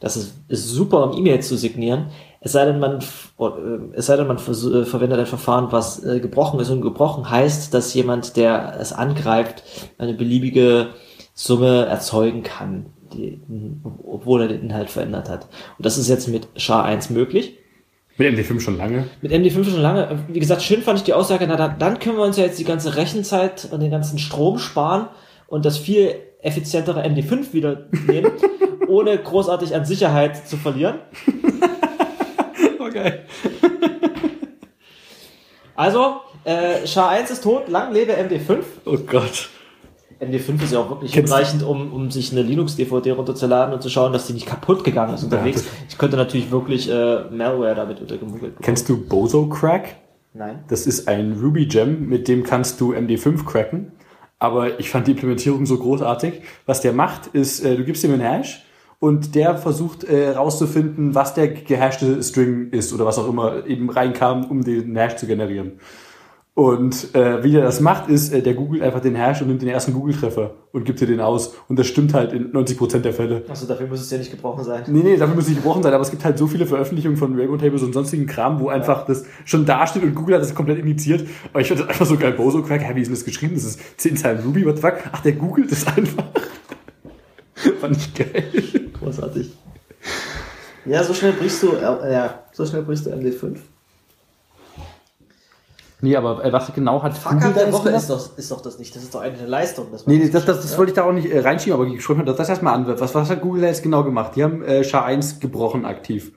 Das 0.01 0.16
ist, 0.16 0.34
ist 0.49 0.68
super, 0.68 1.03
um 1.05 1.16
E-Mails 1.16 1.49
zu 1.49 1.57
signieren. 1.57 2.07
Es 2.40 2.53
sei 2.53 2.66
denn, 2.66 2.78
man, 2.78 2.99
oder, 3.36 3.57
äh, 3.57 3.78
es 3.95 4.07
sei 4.07 4.16
denn, 4.16 4.26
man 4.26 4.36
äh, 4.36 4.84
verwendet 4.84 5.18
ein 5.18 5.26
Verfahren, 5.26 5.68
was 5.70 6.05
äh, 6.05 6.20
gebrochen 6.20 6.61
ist. 6.61 6.70
Und 6.70 6.82
gebrochen 6.82 7.30
heißt, 7.30 7.72
dass 7.72 7.95
jemand, 7.95 8.36
der 8.36 8.76
es 8.78 8.92
angreift, 8.92 9.62
eine 9.99 10.14
beliebige 10.14 10.88
Summe 11.32 11.86
erzeugen 11.86 12.42
kann, 12.42 12.86
die, 13.12 13.40
obwohl 14.05 14.42
er 14.42 14.49
den 14.49 14.62
Inhalt 14.62 14.90
verändert 14.90 15.28
hat. 15.28 15.49
Und 15.78 15.86
das 15.86 15.99
ist 15.99 16.09
jetzt 16.09 16.28
mit 16.28 16.49
SHA-1 16.57 17.12
möglich. 17.12 17.59
Mit 18.16 18.32
MD5 18.32 18.60
schon 18.60 18.78
lange. 18.78 19.08
Mit 19.22 19.32
MD5 19.32 19.64
schon 19.64 19.80
lange. 19.80 20.24
Wie 20.28 20.38
gesagt, 20.38 20.62
schön 20.62 20.82
fand 20.82 21.00
ich 21.00 21.04
die 21.04 21.14
Aussage, 21.14 21.46
na 21.48 21.56
dann, 21.56 21.78
dann 21.78 21.98
können 21.98 22.16
wir 22.16 22.24
uns 22.24 22.36
ja 22.36 22.44
jetzt 22.44 22.58
die 22.58 22.64
ganze 22.64 22.96
Rechenzeit 22.96 23.68
und 23.70 23.80
den 23.80 23.90
ganzen 23.90 24.18
Strom 24.18 24.58
sparen 24.58 25.08
und 25.48 25.64
das 25.64 25.78
viel 25.78 26.14
effizientere 26.40 27.04
MD5 27.04 27.52
wieder 27.52 27.86
nehmen, 28.06 28.30
ohne 28.88 29.18
großartig 29.18 29.74
an 29.74 29.84
Sicherheit 29.84 30.46
zu 30.46 30.56
verlieren. 30.56 30.96
Okay. 32.86 33.20
Also, 35.74 36.20
äh, 36.44 36.86
SHA-1 36.86 37.32
ist 37.32 37.42
tot, 37.42 37.68
lang 37.68 37.92
lebe 37.92 38.12
MD5. 38.12 38.62
Oh 38.84 38.98
Gott. 38.98 39.48
MD5 40.20 40.62
ist 40.62 40.72
ja 40.72 40.80
auch 40.80 40.90
wirklich 40.90 41.12
Kennst 41.12 41.32
hinreichend, 41.32 41.62
um, 41.62 41.92
um 41.92 42.10
sich 42.10 42.32
eine 42.32 42.42
Linux-DVD 42.42 43.12
runterzuladen 43.12 43.74
und 43.74 43.82
zu 43.82 43.88
schauen, 43.88 44.12
dass 44.12 44.26
die 44.26 44.32
nicht 44.32 44.46
kaputt 44.46 44.84
gegangen 44.84 45.14
ist 45.14 45.24
unterwegs. 45.24 45.62
das- 45.64 45.72
Ich 45.90 45.98
könnte 45.98 46.16
natürlich 46.16 46.50
wirklich 46.50 46.90
äh, 46.90 47.24
Malware 47.30 47.74
damit 47.74 48.00
untergemuggelt. 48.00 48.54
Kennst 48.62 48.88
du 48.88 48.96
Bozo 48.96 49.48
Crack? 49.48 49.96
Nein. 50.32 50.60
Das 50.68 50.86
ist 50.86 51.06
ein 51.08 51.38
Ruby 51.40 51.66
Gem, 51.66 52.08
mit 52.08 52.26
dem 52.28 52.42
kannst 52.42 52.80
du 52.80 52.92
MD5 52.92 53.44
cracken. 53.44 53.92
Aber 54.40 54.80
ich 54.80 54.90
fand 54.90 55.06
die 55.06 55.12
Implementierung 55.12 55.64
so 55.64 55.78
großartig. 55.78 56.42
Was 56.66 56.80
der 56.80 56.92
macht, 56.92 57.28
ist, 57.28 57.60
äh, 57.64 57.76
du 57.76 57.84
gibst 57.84 58.02
ihm 58.04 58.12
einen 58.12 58.20
Hash 58.20 58.64
und 58.98 59.34
der 59.36 59.56
versucht 59.56 60.02
äh, 60.04 60.30
rauszufinden, 60.30 61.14
was 61.14 61.34
der 61.34 61.48
gehashte 61.48 62.22
String 62.22 62.70
ist 62.70 62.92
oder 62.92 63.06
was 63.06 63.18
auch 63.18 63.28
immer 63.28 63.64
eben 63.66 63.88
reinkam, 63.90 64.44
um 64.46 64.64
den 64.64 64.96
Hash 64.96 65.16
zu 65.16 65.26
generieren. 65.26 65.72
Und 66.55 67.16
äh, 67.16 67.42
wie 67.42 67.50
der 67.50 67.62
das 67.62 67.80
macht, 67.80 68.09
ist, 68.09 68.32
äh, 68.32 68.40
der 68.40 68.55
googelt 68.55 68.80
einfach 68.80 69.00
den 69.00 69.16
Hash 69.16 69.42
und 69.42 69.48
nimmt 69.48 69.61
den 69.61 69.68
ersten 69.68 69.92
Google-Treffer 69.92 70.55
und 70.70 70.84
gibt 70.84 71.00
dir 71.00 71.07
den 71.09 71.20
aus. 71.20 71.52
Und 71.68 71.80
das 71.80 71.88
stimmt 71.88 72.14
halt 72.14 72.32
in 72.32 72.52
90% 72.52 73.00
der 73.00 73.12
Fälle. 73.12 73.42
Also 73.48 73.66
dafür 73.66 73.88
muss 73.88 74.00
es 74.00 74.11
ja 74.12 74.18
nicht 74.18 74.30
gebrochen 74.30 74.62
sein. 74.62 74.84
Nee, 74.86 75.02
nee, 75.02 75.16
dafür 75.16 75.34
muss 75.34 75.48
nicht 75.48 75.57
gebrochen 75.57 75.82
sein, 75.82 75.92
aber 75.92 76.02
es 76.02 76.12
gibt 76.12 76.24
halt 76.24 76.38
so 76.38 76.46
viele 76.46 76.66
Veröffentlichungen 76.66 77.16
von 77.16 77.34
Rainbow 77.34 77.57
Tables 77.57 77.82
und 77.82 77.92
sonstigen 77.92 78.26
Kram, 78.26 78.61
wo 78.61 78.68
einfach 78.68 79.05
das 79.05 79.24
schon 79.44 79.66
dasteht 79.66 80.05
und 80.05 80.14
Google 80.14 80.36
hat 80.36 80.42
das 80.42 80.55
komplett 80.55 80.78
initiiert. 80.78 81.26
Aber 81.50 81.61
ich 81.61 81.66
finde 81.66 81.82
das 81.82 81.90
einfach 81.90 82.07
so 82.07 82.16
geil. 82.16 82.32
Bozo 82.32 82.62
Crack, 82.62 82.82
hä, 82.82 82.94
wie 82.94 83.00
ist 83.00 83.09
denn 83.09 83.16
das 83.16 83.24
geschrieben? 83.24 83.57
Das 83.57 83.64
ist 83.64 83.80
10 83.96 84.16
Zeilen 84.16 84.44
Ruby, 84.44 84.64
what 84.64 84.76
the 84.76 84.82
fuck? 84.82 84.94
Ach, 85.11 85.22
der 85.22 85.32
googelt 85.32 85.72
das 85.72 85.84
einfach. 85.88 86.24
Fand 87.80 87.96
ich 87.96 88.14
geil. 88.14 88.44
Großartig. 89.00 89.50
Ja, 90.86 91.02
so 91.02 91.14
schnell 91.14 91.32
brichst 91.32 91.64
du, 91.64 91.72
äh, 91.72 92.12
ja, 92.12 92.44
so 92.52 92.64
schnell 92.64 92.82
brichst 92.82 93.07
du 93.07 93.11
MD5. 93.11 93.57
Nee, 96.01 96.16
aber 96.16 96.45
äh, 96.45 96.53
was 96.53 96.72
genau 96.74 97.03
hat 97.03 97.16
Fuck 97.16 97.40
der 97.55 97.72
Woche 97.72 97.90
ist 97.90 98.11
doch, 98.11 98.36
ist 98.36 98.51
doch 98.51 98.61
das 98.61 98.78
nicht. 98.78 98.95
Das 98.95 99.03
ist 99.03 99.14
doch 99.14 99.20
eine 99.20 99.47
Leistung. 99.47 99.86
Dass 99.90 100.07
man 100.07 100.16
Nee, 100.16 100.28
das, 100.28 100.45
das, 100.45 100.62
das 100.62 100.76
wollte 100.76 100.90
ich 100.90 100.97
da 100.97 101.05
auch 101.05 101.12
nicht 101.12 101.30
äh, 101.30 101.40
reinschieben, 101.40 101.80
aber 101.80 101.88
ich 101.88 102.03
spreche 102.03 102.18
mal 102.18 102.24
das 102.24 102.49
erstmal 102.49 102.74
an. 102.74 102.86
Was, 102.86 103.14
was 103.14 103.30
hat 103.30 103.40
Google 103.40 103.62
da 103.62 103.68
jetzt 103.68 103.82
genau 103.82 104.05
gemacht? 104.05 104.32
Die 104.36 104.42
haben 104.45 104.62
äh, 104.62 104.82
SHA-1 104.82 105.40
gebrochen 105.40 105.84
aktiv. 105.84 106.32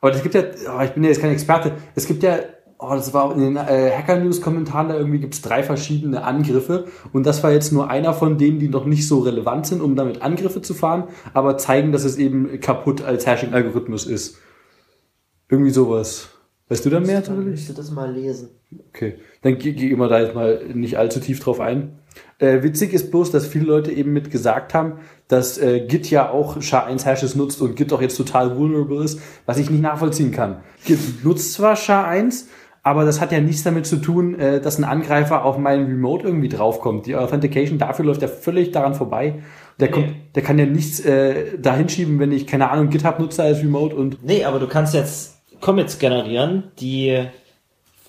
Aber 0.00 0.12
das 0.12 0.22
gibt 0.22 0.34
ja, 0.34 0.42
oh, 0.42 0.80
ich 0.82 0.92
bin 0.92 1.02
ja 1.02 1.10
jetzt 1.10 1.20
kein 1.20 1.30
Experte, 1.30 1.72
es 1.94 2.06
gibt 2.06 2.22
ja, 2.22 2.38
oh, 2.78 2.90
das 2.90 3.12
war 3.12 3.32
in 3.34 3.40
den 3.40 3.56
äh, 3.56 3.90
Hacker-News-Kommentaren, 3.90 4.88
da 4.88 4.96
irgendwie 4.96 5.18
gibt's 5.18 5.42
drei 5.42 5.62
verschiedene 5.62 6.24
Angriffe 6.24 6.86
und 7.12 7.26
das 7.26 7.42
war 7.42 7.52
jetzt 7.52 7.72
nur 7.72 7.90
einer 7.90 8.14
von 8.14 8.38
denen, 8.38 8.58
die 8.58 8.68
noch 8.68 8.86
nicht 8.86 9.06
so 9.06 9.20
relevant 9.20 9.66
sind, 9.66 9.82
um 9.82 9.96
damit 9.96 10.22
Angriffe 10.22 10.62
zu 10.62 10.72
fahren, 10.72 11.04
aber 11.34 11.58
zeigen, 11.58 11.92
dass 11.92 12.04
es 12.04 12.16
eben 12.16 12.60
kaputt 12.60 13.02
als 13.02 13.26
Hashing-Algorithmus 13.26 14.06
ist. 14.06 14.38
Irgendwie 15.50 15.70
sowas. 15.70 16.30
Weißt 16.70 16.86
du 16.86 16.90
da 16.90 17.00
mehr? 17.00 17.16
Dann 17.16 17.24
zufällig? 17.24 17.50
müsste 17.50 17.74
das 17.74 17.90
mal 17.90 18.10
lesen. 18.12 18.48
Okay, 18.90 19.16
dann 19.42 19.58
ge- 19.58 19.72
gehen 19.72 19.98
wir 19.98 20.08
da 20.08 20.20
jetzt 20.20 20.34
mal 20.34 20.62
nicht 20.72 20.96
allzu 20.96 21.20
tief 21.20 21.40
drauf 21.40 21.60
ein. 21.60 21.98
Äh, 22.38 22.62
witzig 22.62 22.92
ist 22.94 23.10
bloß, 23.10 23.30
dass 23.30 23.46
viele 23.46 23.66
Leute 23.66 23.92
eben 23.92 24.12
mit 24.12 24.30
gesagt 24.30 24.72
haben, 24.72 24.94
dass 25.28 25.58
äh, 25.58 25.80
Git 25.86 26.10
ja 26.10 26.30
auch 26.30 26.56
SHA-1-Hashes 26.60 27.34
nutzt 27.36 27.60
und 27.60 27.76
Git 27.76 27.92
auch 27.92 28.00
jetzt 28.00 28.16
total 28.16 28.56
vulnerable 28.56 29.04
ist, 29.04 29.20
was 29.46 29.58
ich 29.58 29.68
nicht 29.70 29.82
nachvollziehen 29.82 30.30
kann. 30.32 30.60
Git 30.86 30.98
nutzt 31.24 31.52
zwar 31.52 31.74
SHA-1, 31.76 32.44
aber 32.82 33.04
das 33.04 33.20
hat 33.20 33.30
ja 33.32 33.40
nichts 33.40 33.62
damit 33.62 33.86
zu 33.86 33.96
tun, 33.96 34.38
äh, 34.38 34.60
dass 34.60 34.78
ein 34.78 34.84
Angreifer 34.84 35.44
auf 35.44 35.58
meinen 35.58 35.86
Remote 35.86 36.24
irgendwie 36.26 36.48
draufkommt. 36.48 37.06
Die 37.06 37.14
Authentication 37.16 37.78
dafür 37.78 38.04
läuft 38.06 38.22
ja 38.22 38.28
völlig 38.28 38.70
daran 38.70 38.94
vorbei. 38.94 39.42
Der, 39.78 39.88
Nee. 39.88 39.94
kommt, 39.94 40.14
der 40.34 40.42
kann 40.42 40.58
ja 40.58 40.66
nichts 40.66 41.00
äh, 41.00 41.58
da 41.58 41.74
hinschieben, 41.76 42.18
wenn 42.20 42.32
ich, 42.32 42.46
keine 42.46 42.70
Ahnung, 42.70 42.90
GitHub 42.90 43.18
nutze 43.18 43.42
als 43.42 43.60
Remote 43.60 43.94
und 43.96 44.24
Nee, 44.24 44.44
aber 44.44 44.58
du 44.58 44.66
kannst 44.68 44.94
jetzt 44.94 45.36
Commits 45.60 45.98
generieren, 45.98 46.72
die 46.80 47.26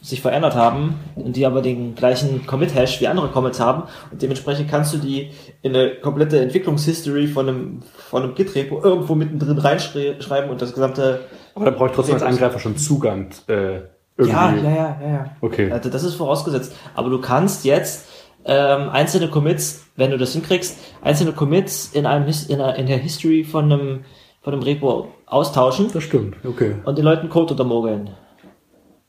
sich 0.01 0.21
verändert 0.21 0.55
haben 0.55 0.99
und 1.15 1.35
die 1.35 1.45
aber 1.45 1.61
den 1.61 1.93
gleichen 1.93 2.47
Commit-Hash 2.47 3.01
wie 3.01 3.07
andere 3.07 3.27
Commits 3.27 3.59
haben 3.59 3.83
und 4.11 4.21
dementsprechend 4.21 4.67
kannst 4.67 4.93
du 4.93 4.97
die 4.97 5.29
in 5.61 5.75
eine 5.75 5.91
komplette 5.95 6.41
Entwicklungshistory 6.41 7.27
von 7.27 7.47
einem, 7.47 7.83
von 8.09 8.23
einem 8.23 8.33
Git-Repo 8.33 8.83
irgendwo 8.83 9.13
mittendrin 9.13 9.59
reinschreiben 9.59 10.49
und 10.49 10.59
das 10.59 10.73
gesamte 10.73 11.19
aber 11.55 11.65
da 11.65 11.71
brauche 11.71 11.89
ich 11.89 11.95
trotzdem 11.95 12.15
als 12.15 12.23
Angreifer 12.23 12.59
schon 12.59 12.77
Zugang. 12.77 13.29
Äh, 13.47 13.81
irgendwie. 14.17 14.29
Ja, 14.31 14.53
ja, 14.53 14.61
ja, 14.63 14.99
ja, 15.01 15.07
ja. 15.09 15.35
Okay. 15.41 15.71
Also 15.71 15.89
das 15.89 16.03
ist 16.03 16.15
vorausgesetzt. 16.15 16.75
Aber 16.95 17.09
du 17.09 17.19
kannst 17.19 17.65
jetzt 17.65 18.07
ähm, 18.45 18.89
einzelne 18.89 19.29
Commits, 19.29 19.85
wenn 19.95 20.11
du 20.11 20.17
das 20.17 20.33
hinkriegst, 20.33 20.77
einzelne 21.01 21.33
Commits 21.33 21.91
in 21.93 22.05
einem 22.05 22.31
in, 22.47 22.61
einer, 22.61 22.75
in 22.75 22.87
der 22.87 22.97
History 22.97 23.43
von 23.43 23.71
einem 23.71 24.05
von 24.41 24.53
einem 24.53 24.63
Repo 24.63 25.13
austauschen 25.25 25.89
Das 25.93 26.03
stimmt, 26.03 26.35
okay. 26.43 26.75
und 26.83 26.97
den 26.97 27.05
Leuten 27.05 27.29
Code 27.29 27.53
untermogeln. 27.53 28.09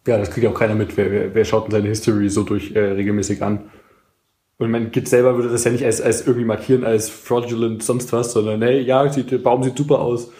Ja, 0.06 0.18
das 0.18 0.30
kriegt 0.30 0.44
ja 0.44 0.50
auch 0.50 0.58
keiner 0.58 0.74
mit. 0.74 0.96
Wer, 0.96 1.10
wer, 1.10 1.34
wer 1.34 1.44
schaut 1.44 1.64
denn 1.64 1.72
seine 1.72 1.88
History 1.88 2.28
so 2.28 2.42
durch 2.42 2.74
äh, 2.74 2.80
regelmäßig 2.80 3.42
an? 3.42 3.70
Und 4.58 4.70
mein 4.70 4.90
Git 4.90 5.08
selber 5.08 5.36
würde 5.36 5.48
das 5.48 5.64
ja 5.64 5.70
nicht 5.70 5.84
als, 5.84 6.00
als 6.00 6.26
irgendwie 6.26 6.44
markieren, 6.44 6.84
als 6.84 7.08
fraudulent 7.08 7.82
sonst 7.82 8.12
was, 8.12 8.32
sondern 8.32 8.62
hey, 8.62 8.80
ja, 8.80 9.08
sieht, 9.08 9.30
der 9.30 9.38
Baum 9.38 9.62
sieht 9.62 9.76
super 9.76 10.00
aus. 10.00 10.30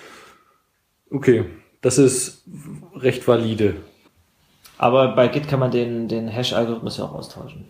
Okay, 1.11 1.45
das 1.81 1.99
ist 1.99 2.45
recht 2.95 3.27
valide. 3.27 3.75
Aber 4.79 5.15
bei 5.15 5.29
Git 5.29 5.49
kann 5.49 5.61
man 5.61 5.71
den, 5.71 6.09
den 6.09 6.29
Hash-Algorithmus 6.29 6.99
ja 6.99 7.05
auch 7.05 7.15
austauschen. 7.15 7.67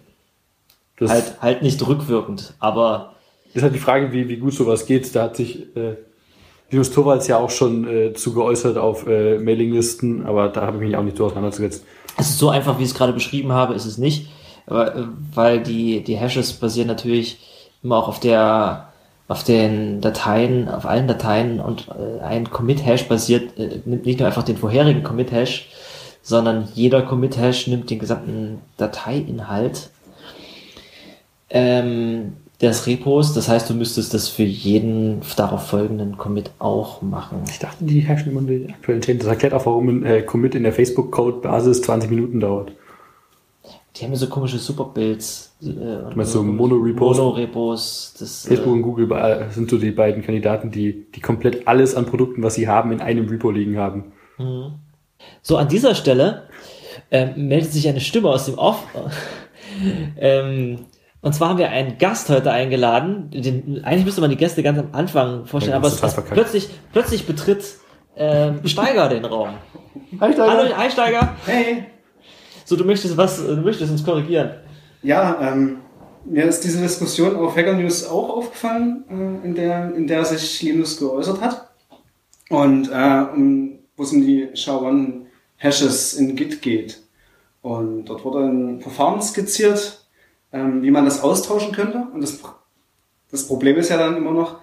Das 0.99 1.11
Halt, 1.11 1.43
halt 1.43 1.63
nicht 1.63 1.87
rückwirkend, 1.87 2.55
aber 2.59 3.17
ist 3.55 3.63
halt 3.63 3.75
die 3.75 3.79
Frage, 3.79 4.13
wie, 4.13 4.29
wie 4.29 4.37
gut 4.39 4.55
sowas 4.55 4.87
geht. 4.87 5.15
Da 5.15 5.25
hat 5.25 5.37
sich 5.37 5.77
äh, 5.77 5.97
Linus 6.73 6.91
Torvalds 6.91 7.29
ja 7.29 7.39
auch 7.39 7.51
schon 7.51 7.87
äh, 7.87 8.15
zu 8.15 8.33
geäußert 8.33 8.79
auf 8.79 9.07
äh, 9.07 9.39
Mailinglisten, 9.39 10.25
aber 10.25 10.49
da 10.49 10.63
habe 10.63 10.79
ich 10.79 10.83
mich 10.83 10.97
auch 10.97 11.03
nicht 11.03 11.19
so 11.19 11.27
auseinandergesetzt. 11.27 11.85
es 12.17 12.31
ist 12.31 12.39
so 12.39 12.49
einfach, 12.49 12.79
wie 12.79 12.85
ich 12.85 12.89
es 12.89 12.95
gerade 12.95 13.13
beschrieben 13.13 13.53
habe, 13.53 13.75
ist 13.75 13.85
es 13.85 13.99
nicht. 13.99 14.31
Äh, 14.67 15.05
weil 15.35 15.63
die, 15.63 16.03
die 16.03 16.17
Hashes 16.17 16.55
basieren 16.55 16.89
natürlich 16.89 17.39
immer 17.83 17.97
auch 17.99 18.09
auf 18.09 18.21
der 18.21 18.89
auf 19.29 19.45
den 19.45 20.01
Dateien, 20.01 20.69
auf 20.69 20.85
allen 20.85 21.09
Dateien 21.09 21.61
und 21.61 21.89
äh, 21.89 22.23
ein 22.23 22.51
Commit-Hash 22.51 23.09
basiert, 23.09 23.59
äh, 23.59 23.81
nimmt 23.85 24.05
nicht 24.05 24.19
nur 24.19 24.27
einfach 24.27 24.43
den 24.43 24.59
vorherigen 24.59 25.03
Commit-Hash, 25.03 25.69
sondern 26.23 26.69
jeder 26.75 27.03
Commit-Hash 27.03 27.67
nimmt 27.67 27.89
den 27.89 27.99
gesamten 27.99 28.61
Dateiinhalt 28.77 29.91
ähm, 31.49 32.35
des 32.63 32.87
Repos. 32.87 33.35
Das 33.35 33.49
heißt, 33.49 33.69
du 33.69 33.75
müsstest 33.75 34.15
das 34.15 34.29
für 34.29 34.45
jeden 34.45 35.21
darauf 35.37 35.67
folgenden 35.67 36.17
Commit 36.17 36.51
auch 36.61 37.03
machen. 37.03 37.43
Ich 37.51 37.59
dachte, 37.59 37.85
die 37.85 38.01
herrschen 38.01 38.31
immer 38.31 38.43
die 38.43 38.69
aktuellen 38.69 39.01
Themen. 39.01 39.19
Das 39.19 39.29
erklärt 39.29 39.53
auch, 39.53 39.67
warum 39.67 39.89
ein 39.89 40.07
äh, 40.07 40.23
Commit 40.23 40.55
in 40.55 40.63
der 40.63 40.73
Facebook-Code-Basis 40.73 41.83
20 41.83 42.11
Minuten 42.11 42.41
dauert. 42.41 42.73
Die 43.97 44.05
haben 44.05 44.13
ja 44.13 44.17
so 44.17 44.29
komische 44.29 44.59
Superbuilds. 44.59 45.55
Äh, 45.61 45.67
du 45.67 46.13
meinst 46.15 46.33
so 46.33 46.43
Mono-Repos? 46.43 47.19
Mono-Repos. 47.19 48.15
Facebook 48.47 48.67
äh, 48.67 48.71
und 48.71 48.83
Google 48.83 49.49
sind 49.51 49.69
so 49.69 49.77
die 49.77 49.91
beiden 49.91 50.23
Kandidaten, 50.23 50.71
die, 50.71 51.07
die 51.15 51.21
komplett 51.21 51.67
alles 51.67 51.95
an 51.95 52.07
Produkten, 52.07 52.43
was 52.43 52.55
sie 52.55 52.69
haben, 52.69 52.93
in 52.93 53.01
einem 53.01 53.29
Repo 53.29 53.51
liegen 53.51 53.77
haben. 53.77 54.13
Mhm. 54.39 54.75
So, 55.43 55.57
an 55.57 55.69
dieser 55.69 55.95
Stelle 55.95 56.45
äh, 57.11 57.27
meldet 57.37 57.73
sich 57.73 57.89
eine 57.89 58.01
Stimme 58.01 58.29
aus 58.29 58.47
dem 58.47 58.57
Off. 58.57 58.85
ähm, 60.17 60.79
und 61.23 61.33
zwar 61.35 61.51
haben 61.51 61.59
wir 61.59 61.71
einen 61.71 61.99
Gast 61.99 62.29
heute 62.29 62.51
eingeladen. 62.51 63.31
Den, 63.31 63.85
eigentlich 63.85 64.05
müsste 64.05 64.21
man 64.21 64.31
die 64.31 64.37
Gäste 64.37 64.63
ganz 64.63 64.79
am 64.79 64.89
Anfang 64.91 65.47
vorstellen, 65.47 65.77
aber 65.77 65.87
es, 65.89 66.01
plötzlich, 66.31 66.69
plötzlich 66.93 67.27
betritt 67.27 67.65
ähm, 68.17 68.61
Steiger 68.67 69.09
den 69.09 69.25
Raum. 69.25 69.51
Hi 70.21 70.33
Steiger. 70.33 70.51
Hallo, 70.51 70.77
hi 70.77 70.91
Steiger. 70.91 71.37
Hey. 71.47 71.85
So, 72.65 72.75
du 72.75 72.85
möchtest 72.85 73.17
was, 73.17 73.39
du 73.39 73.57
möchtest 73.57 73.93
uns 73.93 74.05
korrigieren. 74.05 74.51
Ja, 75.03 75.39
ähm, 75.41 75.79
mir 76.25 76.45
ist 76.45 76.65
diese 76.65 76.81
Diskussion 76.81 77.37
auf 77.37 77.57
Hacker 77.57 77.75
News 77.75 78.05
auch 78.07 78.31
aufgefallen, 78.31 79.05
äh, 79.09 79.47
in, 79.47 79.55
der, 79.55 79.95
in 79.95 80.07
der 80.09 80.25
sich 80.25 80.61
Linus 80.63 80.99
geäußert 80.99 81.41
hat. 81.41 81.71
Und 82.51 82.91
äh, 82.93 83.25
um, 83.33 83.79
wo 83.97 84.03
es 84.03 84.13
um 84.13 84.23
die 84.23 84.49
SHA-1 84.55 85.23
Hashes 85.57 86.15
in 86.15 86.35
Git 86.35 86.63
geht. 86.63 87.01
Und 87.61 88.07
dort 88.07 88.25
wurde 88.25 88.41
ein 88.41 88.81
Verfahren 88.81 89.23
skizziert, 89.23 90.02
ähm, 90.53 90.83
wie 90.83 90.91
man 90.91 91.05
das 91.05 91.23
austauschen 91.23 91.73
könnte. 91.73 92.07
Und 92.13 92.21
das, 92.23 92.39
das 93.31 93.47
Problem 93.47 93.77
ist 93.77 93.91
ja 93.91 93.97
dann 93.97 94.17
immer 94.17 94.33
noch, 94.33 94.61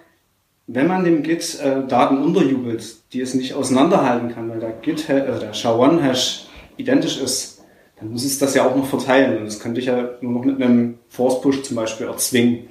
wenn 0.66 0.86
man 0.86 1.04
dem 1.04 1.22
Git 1.22 1.58
äh, 1.60 1.86
Daten 1.86 2.18
unterjubelt, 2.22 3.12
die 3.12 3.20
es 3.20 3.34
nicht 3.34 3.54
auseinanderhalten 3.54 4.32
kann, 4.32 4.48
weil 4.48 4.60
der 4.60 4.70
Git, 4.70 5.08
äh, 5.08 5.38
der 5.38 5.52
SHA-1-Hash 5.52 6.46
identisch 6.76 7.20
ist, 7.20 7.64
dann 7.98 8.12
muss 8.12 8.24
es 8.24 8.38
das 8.38 8.54
ja 8.54 8.66
auch 8.66 8.76
noch 8.76 8.86
verteilen. 8.86 9.38
Und 9.38 9.46
das 9.46 9.58
könnte 9.58 9.80
ich 9.80 9.86
ja 9.86 10.10
nur 10.20 10.32
noch 10.32 10.44
mit 10.44 10.62
einem 10.62 10.98
Force-Push 11.08 11.62
zum 11.62 11.76
Beispiel 11.76 12.06
erzwingen. 12.06 12.68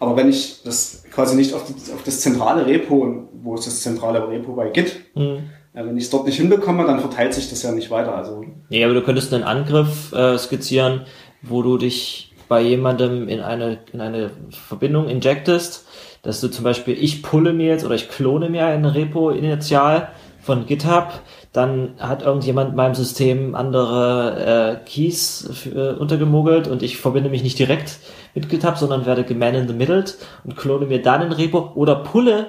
Aber 0.00 0.16
wenn 0.16 0.28
ich 0.28 0.62
das 0.64 1.04
quasi 1.10 1.36
nicht 1.36 1.54
auf, 1.54 1.64
die, 1.64 1.92
auf 1.92 2.02
das 2.04 2.20
zentrale 2.20 2.66
Repo, 2.66 3.28
wo 3.32 3.54
ist 3.54 3.66
das 3.66 3.82
zentrale 3.82 4.28
Repo 4.28 4.52
bei 4.52 4.70
Git, 4.70 4.96
mhm. 5.14 5.50
äh, 5.74 5.84
wenn 5.84 5.96
ich 5.96 6.04
es 6.04 6.10
dort 6.10 6.26
nicht 6.26 6.36
hinbekomme, 6.36 6.84
dann 6.86 7.00
verteilt 7.00 7.34
sich 7.34 7.50
das 7.50 7.62
ja 7.62 7.72
nicht 7.72 7.90
weiter. 7.90 8.14
Also, 8.14 8.44
ja, 8.68 8.86
aber 8.86 8.94
du 8.94 9.02
könntest 9.02 9.32
einen 9.32 9.44
Angriff 9.44 10.12
äh, 10.12 10.36
skizzieren, 10.38 11.06
wo 11.42 11.62
du 11.62 11.78
dich 11.78 12.27
bei 12.48 12.60
jemandem 12.62 13.28
in 13.28 13.40
eine, 13.40 13.78
in 13.92 14.00
eine 14.00 14.30
Verbindung 14.50 15.08
injectest, 15.08 15.86
dass 16.22 16.40
du 16.40 16.48
zum 16.48 16.64
Beispiel, 16.64 16.96
ich 16.98 17.22
pulle 17.22 17.52
mir 17.52 17.68
jetzt 17.68 17.84
oder 17.84 17.94
ich 17.94 18.08
klone 18.08 18.48
mir 18.48 18.66
ein 18.66 18.84
Repo 18.84 19.30
initial 19.30 20.08
von 20.40 20.66
GitHub, 20.66 21.12
dann 21.52 21.94
hat 21.98 22.22
irgendjemand 22.22 22.70
in 22.70 22.76
meinem 22.76 22.94
System 22.94 23.54
andere 23.54 24.80
äh, 24.84 24.88
Keys 24.88 25.50
für, 25.52 25.94
äh, 25.94 25.98
untergemogelt 25.98 26.68
und 26.68 26.82
ich 26.82 26.96
verbinde 26.96 27.30
mich 27.30 27.42
nicht 27.42 27.58
direkt 27.58 27.98
mit 28.34 28.48
GitHub, 28.48 28.78
sondern 28.78 29.06
werde 29.06 29.24
geman 29.24 29.54
in 29.54 29.68
the 29.68 29.74
middle 29.74 30.04
und 30.44 30.56
klone 30.56 30.86
mir 30.86 31.02
dann 31.02 31.22
ein 31.22 31.32
Repo 31.32 31.72
oder 31.74 31.96
pulle 31.96 32.46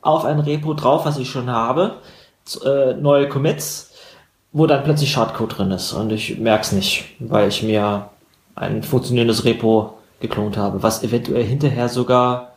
auf 0.00 0.24
ein 0.24 0.40
Repo 0.40 0.74
drauf, 0.74 1.04
was 1.04 1.18
ich 1.18 1.30
schon 1.30 1.50
habe, 1.50 1.96
äh, 2.64 2.94
neue 2.94 3.28
Commits, 3.28 3.92
wo 4.52 4.66
dann 4.66 4.84
plötzlich 4.84 5.10
Schadcode 5.10 5.58
drin 5.58 5.70
ist 5.70 5.92
und 5.92 6.10
ich 6.10 6.38
merk's 6.38 6.72
nicht, 6.72 7.04
weil 7.18 7.48
ich 7.48 7.62
mir 7.62 8.11
ein 8.54 8.82
funktionierendes 8.82 9.44
Repo 9.44 9.94
geklont 10.20 10.56
habe, 10.56 10.82
was 10.82 11.02
eventuell 11.02 11.44
hinterher 11.44 11.88
sogar, 11.88 12.52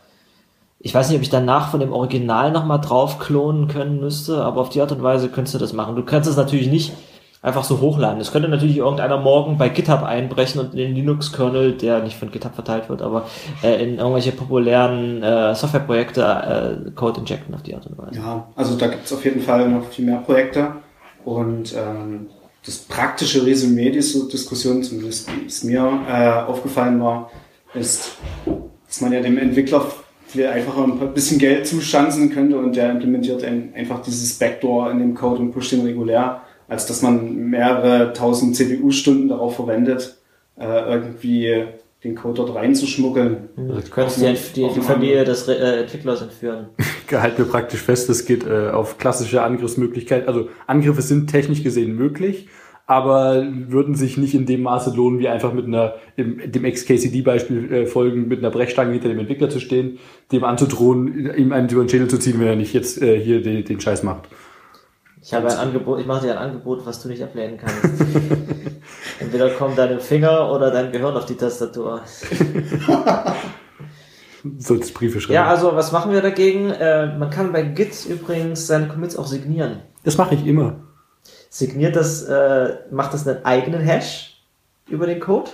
ich 0.80 0.94
weiß 0.94 1.10
nicht, 1.10 1.18
ob 1.18 1.24
ich 1.24 1.30
danach 1.30 1.72
von 1.72 1.80
dem 1.80 1.94
Original 1.94 2.52
nochmal 2.52 2.80
drauf 2.80 3.20
klonen 3.20 3.68
können 3.68 4.00
müsste, 4.00 4.44
aber 4.44 4.62
auf 4.62 4.70
die 4.70 4.82
Art 4.82 4.92
und 4.92 5.04
Weise 5.04 5.30
könntest 5.30 5.56
du 5.56 5.60
das 5.60 5.74
machen. 5.74 5.96
Du 5.96 6.04
kannst 6.04 6.30
es 6.30 6.38
natürlich 6.38 6.68
nicht 6.68 6.94
einfach 7.46 7.64
so 7.64 7.80
hochladen. 7.80 8.20
Es 8.20 8.32
könnte 8.32 8.50
natürlich 8.50 8.78
irgendeiner 8.78 9.20
morgen 9.20 9.58
bei 9.58 9.70
GitHub 9.70 10.02
einbrechen 10.02 10.60
und 10.60 10.74
in 10.74 10.80
den 10.80 10.96
Linux-Kernel, 10.96 11.74
der 11.74 12.02
nicht 12.02 12.18
von 12.18 12.32
GitHub 12.32 12.56
verteilt 12.56 12.90
wird, 12.90 13.04
aber 13.04 13.28
äh, 13.64 13.84
in 13.84 14.00
irgendwelche 14.00 14.32
populären 14.32 15.22
äh, 15.22 15.54
Softwareprojekte 15.54 16.88
äh, 16.88 16.92
Code 16.92 17.20
injecten 17.20 17.54
auf 17.54 17.62
die 17.62 17.76
Art 17.76 17.86
und 17.86 17.98
Weise. 18.00 18.20
Ja, 18.20 18.48
also 18.56 18.76
da 18.76 18.88
gibt 18.88 19.06
es 19.06 19.14
auf 19.14 19.24
jeden 19.24 19.42
Fall 19.42 19.70
noch 19.70 19.86
viel 19.86 20.06
mehr 20.06 20.18
Projekte 20.18 20.72
und 21.24 21.74
ähm, 21.76 22.30
das 22.66 22.80
praktische 22.80 23.46
Resümee 23.46 23.92
dieser 23.92 24.28
Diskussion, 24.28 24.82
zumindest 24.82 25.30
wie 25.30 25.46
es 25.46 25.64
mir 25.64 26.02
äh, 26.10 26.50
aufgefallen 26.50 27.00
war, 27.00 27.32
ist, 27.74 28.18
dass 28.88 29.02
man 29.02 29.14
ja 29.14 29.22
dem 29.22 29.38
Entwickler 29.38 29.86
viel 30.28 30.48
einfacher 30.48 30.84
ein 30.84 31.14
bisschen 31.14 31.38
Geld 31.38 31.68
zuschanzen 31.68 32.32
könnte 32.32 32.58
und 32.58 32.76
der 32.76 32.92
implementiert 32.92 33.44
einfach 33.44 34.02
dieses 34.02 34.38
Backdoor 34.40 34.92
in 34.92 35.00
dem 35.00 35.16
Code 35.16 35.42
und 35.42 35.52
pusht 35.52 35.72
den 35.72 35.82
regulär, 35.82 36.42
als 36.68 36.86
dass 36.86 37.02
man 37.02 37.36
mehrere 37.36 38.14
tausend 38.14 38.56
CPU-Stunden 38.56 39.30
darauf 39.30 39.56
verwendet, 39.56 40.18
äh, 40.58 40.66
irgendwie 40.66 41.66
den 42.06 42.16
Code 42.16 42.36
dort 42.36 42.56
reinzuschmuggeln. 42.56 43.50
Also 43.58 43.82
du 43.82 43.90
könntest 43.90 44.22
die, 44.56 44.62
die, 44.62 44.74
die 44.76 44.82
Familie 44.82 45.24
des 45.24 45.48
äh, 45.48 45.82
Entwicklers 45.82 46.22
entführen. 46.22 46.68
Gehalten 47.08 47.40
wir 47.40 47.46
praktisch 47.46 47.82
fest, 47.82 48.10
es 48.10 48.26
geht 48.26 48.46
äh, 48.46 48.70
auf 48.70 48.98
klassische 48.98 49.42
Angriffsmöglichkeiten. 49.42 50.28
Also 50.28 50.50
Angriffe 50.68 51.02
sind 51.02 51.30
technisch 51.30 51.64
gesehen 51.64 51.96
möglich, 51.96 52.48
aber 52.86 53.44
würden 53.68 53.96
sich 53.96 54.18
nicht 54.18 54.36
in 54.36 54.46
dem 54.46 54.62
Maße 54.62 54.96
lohnen, 54.96 55.20
wie 55.20 55.28
einfach 55.28 55.52
mit 55.52 55.66
einer, 55.66 55.96
im, 56.16 56.40
dem 56.52 56.64
XKCD-Beispiel 56.64 57.74
äh, 57.74 57.86
folgen, 57.88 58.28
mit 58.28 58.40
einer 58.40 58.52
Brechstange 58.52 58.94
hinter 58.94 59.10
dem 59.10 59.20
Entwickler 59.20 59.50
zu 59.50 59.60
stehen, 59.60 59.98
dem 60.32 60.44
anzudrohen, 60.44 61.36
ihm 61.36 61.52
einen 61.52 61.68
über 61.70 61.84
den 61.84 61.90
Schädel 61.90 62.08
zu 62.08 62.20
ziehen, 62.20 62.40
wenn 62.40 62.48
er 62.48 62.56
nicht 62.56 62.74
jetzt 62.74 63.02
äh, 63.02 63.20
hier 63.20 63.42
den, 63.42 63.66
den 63.66 63.82
Scheiß 63.82 64.04
macht. 64.04 64.30
Ich 65.26 65.34
habe 65.34 65.48
ein 65.48 65.58
Angebot, 65.58 66.00
ich 66.00 66.06
mache 66.06 66.28
dir 66.28 66.34
ein 66.34 66.38
Angebot, 66.38 66.86
was 66.86 67.02
du 67.02 67.08
nicht 67.08 67.24
ablehnen 67.24 67.58
kannst. 67.58 67.84
Entweder 69.20 69.50
kommen 69.50 69.76
deine 69.76 70.00
Finger 70.00 70.52
oder 70.52 70.70
dein 70.70 70.92
Gehirn 70.92 71.18
auf 71.18 71.26
die 71.26 71.34
Tastatur. 71.34 72.02
Solltest 74.60 74.94
Briefe 74.94 75.20
schreiben. 75.20 75.34
Ja, 75.34 75.48
also 75.48 75.76
was 75.76 75.92
machen 75.92 76.12
wir 76.12 76.22
dagegen? 76.22 76.70
Äh, 76.70 77.18
man 77.18 77.32
kann 77.32 77.52
bei 77.52 77.64
Git 77.64 78.06
übrigens 78.06 78.68
seine 78.68 78.88
Commits 78.88 79.18
auch 79.18 79.26
signieren. 79.26 79.82
Das 80.04 80.20
mache 80.20 80.36
ich 80.36 80.46
immer. 80.46 80.82
Signiert 81.50 81.96
das, 81.96 82.22
äh, 82.22 82.76
macht 82.92 83.16
das 83.16 83.28
einen 83.28 83.44
eigenen 83.46 83.82
Hash 83.82 84.44
über 84.88 85.08
den 85.08 85.20
Code? 85.20 85.50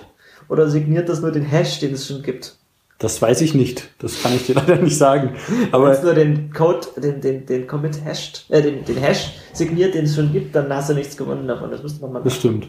Oder 0.49 0.67
signiert 0.67 1.07
das 1.07 1.21
nur 1.21 1.31
den 1.31 1.45
Hash, 1.45 1.79
den 1.79 1.93
es 1.93 2.07
schon 2.07 2.23
gibt? 2.23 2.57
Das 3.01 3.19
weiß 3.19 3.41
ich 3.41 3.55
nicht. 3.55 3.89
Das 3.97 4.21
kann 4.21 4.33
ich 4.35 4.45
dir 4.45 4.55
leider 4.55 4.77
nicht 4.77 4.95
sagen. 4.95 5.31
Aber 5.71 5.85
Wenn 5.85 5.91
es 5.93 6.03
nur 6.03 6.13
den 6.13 6.53
Code, 6.53 6.87
den, 6.97 7.19
den, 7.19 7.45
den 7.47 7.65
Commit 7.65 7.99
hasht, 8.05 8.45
äh, 8.49 8.61
den, 8.61 8.85
den 8.85 8.97
Hash 8.97 9.33
signiert, 9.53 9.95
den 9.95 10.05
es 10.05 10.15
schon 10.15 10.31
gibt, 10.31 10.55
dann 10.55 10.71
hast 10.71 10.91
du 10.91 10.93
nichts 10.93 11.17
gewonnen 11.17 11.47
davon. 11.47 11.71
Das 11.71 11.81
müsste 11.81 11.99
man 12.01 12.13
mal 12.13 12.21
Das 12.23 12.35
stimmt. 12.35 12.67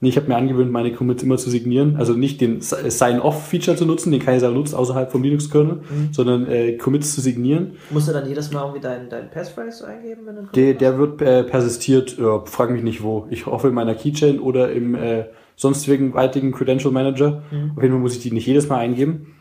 Nee, 0.00 0.10
ich 0.10 0.16
habe 0.16 0.28
mir 0.28 0.36
angewöhnt, 0.36 0.70
meine 0.70 0.92
Commits 0.92 1.22
immer 1.22 1.36
zu 1.36 1.50
signieren. 1.50 1.96
Also 1.96 2.14
nicht 2.14 2.40
den 2.40 2.60
Sign-Off-Feature 2.60 3.76
zu 3.76 3.84
nutzen, 3.84 4.10
den 4.12 4.22
keiner 4.22 4.50
nutzt 4.50 4.74
außerhalb 4.74 5.10
vom 5.10 5.22
Linux-Kernel, 5.22 5.74
mhm. 5.74 6.12
sondern 6.12 6.46
äh, 6.46 6.76
Commits 6.78 7.14
zu 7.14 7.20
signieren. 7.20 7.72
Musst 7.90 8.08
du 8.08 8.12
dann 8.12 8.26
jedes 8.26 8.50
Mal 8.52 8.62
irgendwie 8.62 8.80
deinen 8.80 9.10
dein 9.10 9.28
Passphrase 9.30 9.86
eingeben? 9.86 10.22
Wenn 10.24 10.36
du 10.36 10.42
der, 10.54 10.74
der 10.74 10.98
wird 10.98 11.20
äh, 11.20 11.42
persistiert, 11.42 12.16
äh, 12.18 12.46
frag 12.46 12.70
mich 12.70 12.84
nicht 12.84 13.02
wo. 13.02 13.26
Ich 13.28 13.46
hoffe 13.46 13.68
in 13.68 13.74
meiner 13.74 13.96
Keychain 13.96 14.38
oder 14.38 14.70
im 14.70 14.94
äh, 14.94 15.24
sonstigen 15.56 16.14
weitigen 16.14 16.52
Credential 16.52 16.92
Manager. 16.92 17.42
Mhm. 17.50 17.72
Auf 17.76 17.82
jeden 17.82 17.94
Fall 17.94 18.00
muss 18.00 18.14
ich 18.14 18.22
die 18.22 18.30
nicht 18.30 18.46
jedes 18.46 18.68
Mal 18.68 18.78
eingeben. 18.78 19.34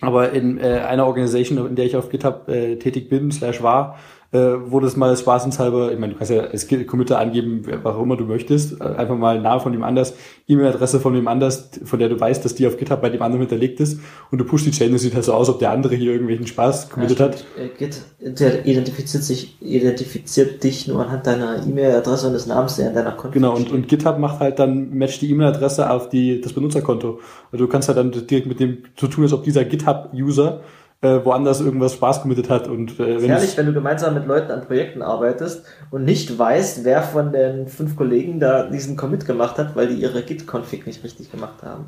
Aber 0.00 0.32
in 0.32 0.58
äh, 0.58 0.80
einer 0.86 1.06
Organisation, 1.06 1.66
in 1.66 1.76
der 1.76 1.86
ich 1.86 1.96
auf 1.96 2.10
GitHub 2.10 2.48
äh, 2.48 2.76
tätig 2.76 3.08
bin, 3.08 3.30
slash 3.30 3.62
war, 3.62 3.98
wo 4.34 4.80
das 4.80 4.96
mal 4.96 5.16
spaßenshalber, 5.16 5.92
ich 5.92 5.98
meine, 5.98 6.12
du 6.12 6.18
kannst 6.18 6.32
ja 6.32 6.42
als 6.42 6.66
Committer 6.86 7.18
angeben, 7.18 7.62
warum 7.82 8.04
immer 8.04 8.16
du 8.16 8.24
möchtest, 8.24 8.80
äh, 8.80 8.84
einfach 8.84 9.16
mal 9.16 9.40
Name 9.40 9.60
von 9.60 9.72
dem 9.72 9.84
anders, 9.84 10.14
E-Mail-Adresse 10.48 10.98
von 10.98 11.14
dem 11.14 11.28
anders, 11.28 11.70
von 11.84 11.98
der 11.98 12.08
du 12.08 12.18
weißt, 12.18 12.44
dass 12.44 12.54
die 12.54 12.66
auf 12.66 12.76
GitHub 12.76 13.00
bei 13.00 13.10
dem 13.10 13.22
anderen 13.22 13.42
hinterlegt 13.42 13.78
ist 13.78 14.00
und 14.30 14.38
du 14.38 14.44
pushst 14.44 14.66
die 14.66 14.72
Chain, 14.72 14.92
das 14.92 15.02
sieht 15.02 15.14
halt 15.14 15.24
so 15.24 15.34
aus, 15.34 15.48
ob 15.48 15.60
der 15.60 15.70
andere 15.70 15.94
hier 15.94 16.10
irgendwelchen 16.10 16.46
Spaß 16.46 16.90
committed 16.90 17.20
ja, 17.20 17.26
hat. 17.26 17.44
Äh, 17.56 17.68
Git 17.78 18.02
der 18.20 18.66
identifiziert 18.66 19.22
sich, 19.22 19.62
identifiziert 19.62 20.64
dich 20.64 20.88
nur 20.88 21.04
anhand 21.04 21.26
deiner 21.26 21.64
E-Mail-Adresse 21.64 22.26
und 22.26 22.32
des 22.32 22.46
Namens, 22.46 22.76
der 22.76 22.88
in 22.88 22.94
deiner 22.94 23.12
Konto 23.12 23.34
Genau, 23.34 23.54
und, 23.54 23.70
und 23.70 23.86
GitHub 23.88 24.18
macht 24.18 24.40
halt 24.40 24.58
dann, 24.58 24.96
matcht 24.96 25.22
die 25.22 25.30
E-Mail-Adresse 25.30 25.90
auf 25.90 26.08
die, 26.08 26.40
das 26.40 26.52
Benutzerkonto. 26.52 27.20
Also 27.52 27.64
du 27.64 27.70
kannst 27.70 27.88
halt 27.88 27.98
dann 27.98 28.10
direkt 28.10 28.46
mit 28.46 28.58
dem 28.58 28.78
zu 28.96 29.06
tun, 29.06 29.24
als 29.24 29.32
ob 29.32 29.44
dieser 29.44 29.64
GitHub-User 29.64 30.60
äh, 30.60 30.83
woanders 31.24 31.60
irgendwas 31.60 31.94
Spaß 31.94 32.22
committed 32.22 32.50
hat. 32.50 32.68
Und, 32.68 32.98
äh, 32.98 33.20
wenn 33.22 33.30
Herrlich, 33.30 33.56
wenn 33.56 33.66
du 33.66 33.72
gemeinsam 33.72 34.14
mit 34.14 34.26
Leuten 34.26 34.50
an 34.50 34.62
Projekten 34.62 35.02
arbeitest 35.02 35.64
und 35.90 36.04
nicht 36.04 36.38
weißt, 36.38 36.84
wer 36.84 37.02
von 37.02 37.32
den 37.32 37.68
fünf 37.68 37.96
Kollegen 37.96 38.40
da 38.40 38.64
diesen 38.64 38.96
Commit 38.96 39.26
gemacht 39.26 39.58
hat, 39.58 39.76
weil 39.76 39.88
die 39.88 39.94
ihre 39.94 40.22
Git-Config 40.22 40.86
nicht 40.86 41.04
richtig 41.04 41.30
gemacht 41.30 41.62
haben. 41.62 41.86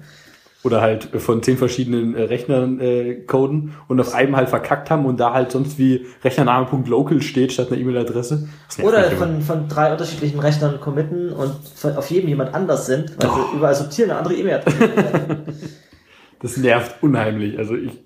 Oder 0.67 0.81
halt 0.81 1.05
von 1.19 1.45
zehn 1.45 1.59
verschiedenen 1.59 2.17
äh, 2.17 2.23
Rechnern 2.23 2.81
äh, 2.81 3.15
coden 3.27 3.75
und 3.87 4.01
auf 4.01 4.15
einem 4.15 4.35
halt 4.35 4.49
verkackt 4.49 4.91
haben 4.91 5.07
und 5.07 5.21
da 5.21 5.33
halt 5.33 5.53
sonst 5.53 5.79
wie 5.79 6.07
Rechnername.local 6.25 7.23
steht 7.23 7.53
statt 7.53 7.71
einer 7.71 7.81
E-Mail-Adresse. 7.81 8.49
Oder 8.83 9.13
von, 9.13 9.43
von 9.43 9.69
drei 9.69 9.93
unterschiedlichen 9.93 10.41
Rechnern 10.41 10.81
committen 10.81 11.31
und 11.33 11.55
von, 11.77 11.97
auf 11.97 12.11
jedem 12.11 12.29
jemand 12.29 12.53
anders 12.53 12.87
sind, 12.87 13.17
weil 13.17 13.31
oh. 13.31 13.35
sie 13.35 13.57
überall 13.57 13.75
sortieren 13.77 14.11
eine 14.11 14.19
andere 14.19 14.35
E-Mail-Adresse. 14.35 15.37
das 16.41 16.57
nervt 16.57 17.01
unheimlich. 17.01 17.59
Also 17.59 17.77
ich 17.77 18.06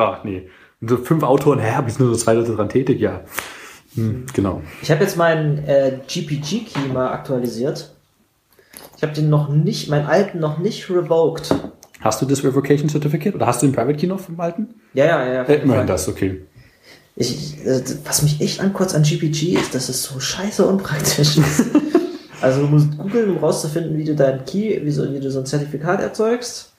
Ah, 0.00 0.20
nee. 0.24 0.48
Und 0.80 0.88
so 0.88 0.96
fünf 0.96 1.22
Autoren, 1.22 1.58
hä, 1.58 1.72
habe 1.72 1.90
ich 1.90 1.98
nur 1.98 2.08
so 2.08 2.16
zwei 2.16 2.32
Leute 2.32 2.54
dran 2.54 2.68
tätig? 2.68 3.00
Ja. 3.00 3.20
Hm, 3.94 4.24
genau. 4.32 4.62
Ich 4.82 4.90
habe 4.90 5.02
jetzt 5.02 5.16
meinen 5.16 5.58
äh, 5.66 5.98
GPG-Key 6.06 6.92
mal 6.92 7.12
aktualisiert. 7.12 7.90
Ich 8.96 9.02
habe 9.02 9.12
den 9.12 9.28
noch 9.28 9.48
nicht, 9.48 9.88
meinen 9.88 10.06
alten 10.06 10.38
noch 10.38 10.58
nicht 10.58 10.88
revoked. 10.88 11.54
Hast 12.00 12.22
du 12.22 12.26
das 12.26 12.42
Revocation 12.42 12.88
Certificate 12.88 13.34
oder 13.34 13.46
hast 13.46 13.62
du 13.62 13.66
den 13.66 13.74
Private 13.74 13.94
Key 13.94 14.06
noch 14.06 14.20
vom 14.20 14.40
alten? 14.40 14.68
Ja, 14.94 15.04
ja, 15.04 15.32
ja. 15.32 15.42
Äh, 15.42 15.56
immerhin 15.56 15.86
das, 15.86 16.08
okay. 16.08 16.40
Ich, 17.16 17.58
äh, 17.66 17.82
was 18.04 18.22
mich 18.22 18.40
echt 18.40 18.60
ankotzt 18.60 18.94
an 18.94 19.02
GPG 19.02 19.54
ist, 19.54 19.74
dass 19.74 19.90
es 19.90 20.02
so 20.02 20.18
scheiße 20.18 20.66
unpraktisch 20.66 21.36
ist. 21.36 21.64
also 22.40 22.62
du 22.62 22.68
musst 22.68 22.96
googeln, 22.96 23.30
um 23.30 23.38
rauszufinden, 23.38 23.98
wie 23.98 24.04
du 24.04 24.14
deinen 24.14 24.46
Key, 24.46 24.80
wie, 24.82 24.90
so, 24.90 25.12
wie 25.12 25.20
du 25.20 25.30
so 25.30 25.40
ein 25.40 25.46
Zertifikat 25.46 26.00
erzeugst. 26.00 26.69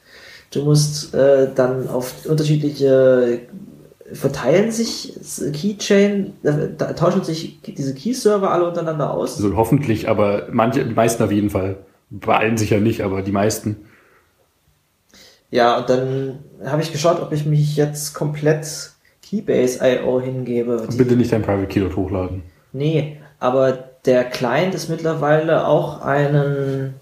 Du 0.51 0.63
musst 0.63 1.13
äh, 1.13 1.47
dann 1.55 1.87
auf 1.87 2.25
unterschiedliche 2.25 3.41
verteilen 4.13 4.71
sich 4.71 5.13
Keychain, 5.53 6.33
äh, 6.43 6.69
da 6.77 6.93
tauschen 6.93 7.23
sich 7.23 7.61
diese 7.61 7.93
Key-Server 7.93 8.51
alle 8.51 8.67
untereinander 8.67 9.13
aus. 9.13 9.37
Also 9.37 9.55
hoffentlich, 9.55 10.09
aber 10.09 10.47
manche, 10.51 10.85
die 10.85 10.93
meisten 10.93 11.23
auf 11.23 11.31
jeden 11.31 11.49
Fall. 11.49 11.77
Bei 12.09 12.37
allen 12.37 12.57
sicher 12.57 12.79
nicht, 12.79 13.01
aber 13.01 13.21
die 13.21 13.31
meisten. 13.31 13.85
Ja, 15.49 15.77
und 15.77 15.89
dann 15.89 16.39
habe 16.65 16.81
ich 16.81 16.91
geschaut, 16.91 17.21
ob 17.21 17.31
ich 17.31 17.45
mich 17.45 17.77
jetzt 17.77 18.13
komplett 18.13 18.91
Keybase.io 19.21 20.19
hingebe. 20.19 20.87
Bitte 20.97 21.15
nicht 21.15 21.31
dein 21.31 21.41
Private 21.41 21.67
Key 21.67 21.79
dort 21.79 21.95
hochladen. 21.95 22.43
Nee, 22.73 23.17
aber 23.39 23.71
der 24.05 24.25
Client 24.25 24.75
ist 24.75 24.89
mittlerweile 24.89 25.67
auch 25.67 26.01
einen, 26.01 26.95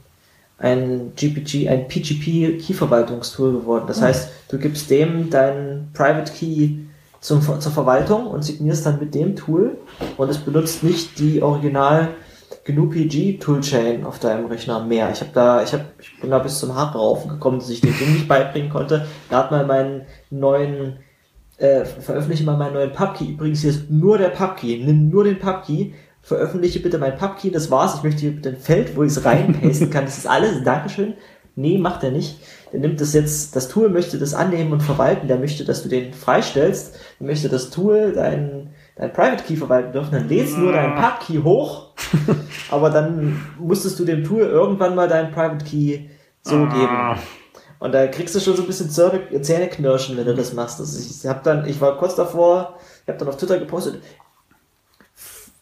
ein 0.59 1.13
GPG, 1.15 1.69
ein 1.69 1.87
PGP 1.87 2.59
Key-Verwaltungstool 2.59 3.53
geworden. 3.53 3.85
Das 3.87 4.01
heißt, 4.01 4.29
du 4.49 4.57
gibst 4.57 4.89
dem 4.89 5.29
deinen 5.29 5.91
Private 5.93 6.31
Key 6.33 6.71
zum, 7.21 7.41
zur 7.41 7.71
Verwaltung 7.71 8.27
und 8.27 8.43
signierst 8.43 8.85
dann 8.85 8.99
mit 8.99 9.15
dem 9.15 9.35
Tool 9.35 9.77
und 10.17 10.29
es 10.29 10.37
benutzt 10.37 10.83
nicht 10.83 11.19
die 11.19 11.41
original 11.41 12.09
GNU 12.65 12.89
PG 12.89 13.39
Toolchain 13.39 14.05
auf 14.05 14.19
deinem 14.19 14.45
Rechner 14.45 14.83
mehr. 14.83 15.09
Ich 15.11 15.21
habe 15.21 15.31
da, 15.33 15.63
ich 15.63 15.73
habe, 15.73 15.85
ich 15.99 16.19
bin 16.19 16.29
da 16.29 16.39
bis 16.39 16.59
zum 16.59 16.75
Haare 16.75 16.97
raufgekommen, 16.97 17.59
dass 17.59 17.69
ich 17.69 17.81
dem 17.81 17.97
Ding 17.97 18.13
nicht 18.13 18.27
beibringen 18.27 18.69
konnte. 18.69 19.05
Da 19.29 19.37
hat 19.39 19.51
mal 19.51 19.65
meinen 19.65 20.03
neuen 20.29 20.99
äh, 21.57 21.83
veröffentliche 21.85 22.43
mal 22.43 22.57
meinen 22.57 22.73
neuen 22.73 22.91
PubKey. 22.91 23.31
Übrigens, 23.31 23.61
hier 23.61 23.71
ist 23.71 23.89
nur 23.89 24.17
der 24.17 24.29
PubKey. 24.29 24.83
Nimm 24.83 25.09
nur 25.09 25.23
den 25.23 25.39
PubKey. 25.39 25.93
Veröffentliche 26.29 26.79
bitte 26.79 26.99
meinen 26.99 27.17
PubKey. 27.17 27.49
Das 27.49 27.71
war's. 27.71 27.95
Ich 27.95 28.03
möchte 28.03 28.21
hier 28.21 28.31
bitte 28.35 28.49
ein 28.49 28.57
Feld, 28.57 28.95
wo 28.95 29.01
ich 29.01 29.11
es 29.11 29.25
reinpasten 29.25 29.89
kann. 29.89 30.05
Das 30.05 30.19
ist 30.19 30.27
alles. 30.27 30.63
Dankeschön. 30.63 31.15
Nee, 31.55 31.79
macht 31.79 32.03
er 32.03 32.11
nicht. 32.11 32.37
Der 32.71 32.79
nimmt 32.79 33.01
das 33.01 33.13
jetzt, 33.13 33.55
das 33.55 33.67
Tool 33.67 33.89
möchte 33.89 34.19
das 34.19 34.35
annehmen 34.35 34.71
und 34.71 34.81
verwalten. 34.83 35.27
Der 35.27 35.39
möchte, 35.39 35.65
dass 35.65 35.81
du 35.81 35.89
den 35.89 36.13
freistellst. 36.13 36.95
Der 37.19 37.25
möchte 37.25 37.49
das 37.49 37.71
Tool 37.71 38.13
dein, 38.13 38.69
dein 38.95 39.11
Private 39.11 39.43
Key 39.43 39.55
verwalten 39.55 39.91
dürfen. 39.91 40.11
Dann 40.11 40.29
lädst 40.29 40.55
du 40.55 40.59
nur 40.61 40.71
deinen 40.71 40.93
PubKey 40.95 41.41
hoch. 41.41 41.95
aber 42.69 42.91
dann 42.91 43.41
musstest 43.57 43.99
du 43.99 44.05
dem 44.05 44.23
Tool 44.23 44.43
irgendwann 44.43 44.93
mal 44.93 45.07
deinen 45.07 45.31
Private 45.31 45.65
Key 45.65 46.01
so 46.43 46.57
geben. 46.67 47.17
Und 47.79 47.91
da 47.91 48.05
kriegst 48.05 48.35
du 48.35 48.39
schon 48.39 48.55
so 48.55 48.61
ein 48.61 48.67
bisschen 48.67 48.91
Zähne- 48.91 49.41
Zähneknirschen, 49.41 50.15
wenn 50.15 50.25
du 50.25 50.35
das 50.35 50.53
machst. 50.53 50.79
Also 50.79 50.99
ich 50.99 51.25
hab 51.27 51.43
dann, 51.43 51.65
ich 51.67 51.81
war 51.81 51.97
kurz 51.97 52.13
davor, 52.13 52.77
ich 53.03 53.07
habe 53.07 53.17
dann 53.17 53.29
auf 53.29 53.37
Twitter 53.37 53.57
gepostet, 53.57 53.99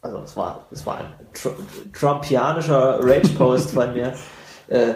also 0.01 0.19
es 0.19 0.35
war, 0.37 0.65
es 0.71 0.85
war 0.85 0.97
ein 0.99 1.05
Tr 1.33 1.51
Trumpianischer 1.93 2.99
Rage-Post 3.01 3.71
von 3.71 3.93
mir. 3.93 4.13
Äh, 4.69 4.95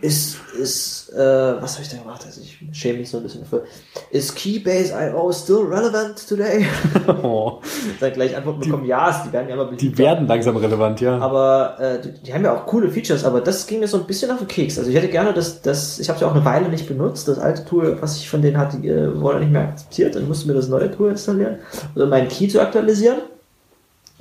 ist, 0.00 0.36
ist, 0.60 1.10
äh, 1.12 1.16
was 1.62 1.74
habe 1.74 1.84
ich 1.84 1.90
da 1.90 1.96
gemacht? 1.98 2.22
Also 2.26 2.40
ich 2.40 2.58
schäme 2.72 2.98
mich 2.98 3.08
so 3.08 3.18
ein 3.18 3.22
bisschen 3.22 3.42
dafür. 3.42 3.62
Ist 4.10 4.34
Keybase.io 4.34 5.30
still 5.32 5.64
relevant 5.68 6.28
today? 6.28 6.66
Oh, 7.22 7.60
Dann 8.00 8.12
gleich 8.12 8.36
Antwort 8.36 8.58
bekommen, 8.58 8.84
ja, 8.84 9.22
die 9.24 9.32
werden 9.32 9.48
ja 9.48 9.54
immer 9.54 9.66
die 9.66 9.76
beliebter. 9.76 9.98
werden 10.02 10.26
langsam 10.26 10.56
relevant, 10.56 11.00
ja. 11.00 11.18
Aber 11.18 11.76
äh, 11.78 12.00
die, 12.00 12.12
die 12.20 12.34
haben 12.34 12.42
ja 12.44 12.52
auch 12.52 12.66
coole 12.66 12.90
Features, 12.90 13.24
aber 13.24 13.40
das 13.40 13.64
ging 13.68 13.78
mir 13.78 13.86
so 13.86 13.96
ein 13.96 14.06
bisschen 14.08 14.32
auf 14.32 14.38
den 14.38 14.48
Keks. 14.48 14.76
Also 14.76 14.90
ich 14.90 14.96
hätte 14.96 15.06
gerne 15.06 15.32
das, 15.32 15.62
das 15.62 16.00
ich 16.00 16.08
habe 16.08 16.16
es 16.16 16.20
ja 16.22 16.26
auch 16.28 16.34
eine 16.34 16.44
Weile 16.44 16.68
nicht 16.68 16.88
benutzt. 16.88 17.28
Das 17.28 17.38
alte 17.38 17.64
Tool, 17.64 17.96
was 18.00 18.16
ich 18.16 18.28
von 18.28 18.42
denen 18.42 18.58
hatte, 18.58 18.78
die, 18.78 18.88
äh, 18.88 19.20
wurde 19.20 19.38
nicht 19.38 19.52
mehr 19.52 19.68
akzeptiert. 19.68 20.16
Dann 20.16 20.26
musste 20.26 20.48
mir 20.48 20.54
das 20.54 20.66
neue 20.66 20.90
Tool 20.90 21.10
installieren. 21.12 21.60
Also 21.94 22.08
meinen 22.08 22.26
Key 22.26 22.48
zu 22.48 22.60
aktualisieren, 22.60 23.18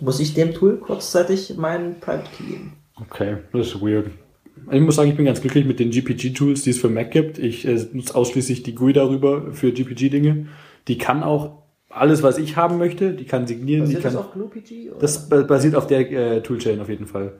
muss 0.01 0.19
ich 0.19 0.33
dem 0.33 0.53
Tool 0.53 0.77
kurzzeitig 0.77 1.55
meinen 1.57 1.99
Private 1.99 2.29
Key 2.37 2.43
geben. 2.51 2.73
Okay, 2.99 3.37
das 3.53 3.67
ist 3.67 3.81
weird. 3.81 4.07
Ich 4.71 4.81
muss 4.81 4.95
sagen, 4.95 5.09
ich 5.09 5.15
bin 5.15 5.25
ganz 5.25 5.41
glücklich 5.41 5.65
mit 5.65 5.79
den 5.79 5.89
GPG-Tools, 5.89 6.63
die 6.63 6.69
es 6.69 6.77
für 6.77 6.89
Mac 6.89 7.11
gibt. 7.11 7.39
Ich 7.39 7.67
äh, 7.67 7.79
nutze 7.93 8.13
ausschließlich 8.13 8.63
die 8.63 8.75
GUI 8.75 8.93
darüber 8.93 9.53
für 9.53 9.71
GPG-Dinge. 9.71 10.47
Die 10.87 10.97
kann 10.97 11.23
auch 11.23 11.63
alles, 11.89 12.21
was 12.23 12.37
ich 12.37 12.57
haben 12.57 12.77
möchte. 12.77 13.13
Die 13.13 13.25
kann 13.25 13.47
signieren, 13.47 13.85
die 13.87 13.95
Basiert 13.95 14.03
kann. 14.03 14.13
das 14.13 14.21
auf 14.21 14.33
GNU-PG? 14.33 14.91
Das 14.99 15.29
ba- 15.29 15.41
basiert 15.43 15.75
auf 15.75 15.87
der 15.87 16.11
äh, 16.11 16.41
Toolchain 16.43 16.79
auf 16.79 16.89
jeden 16.89 17.07
Fall. 17.07 17.33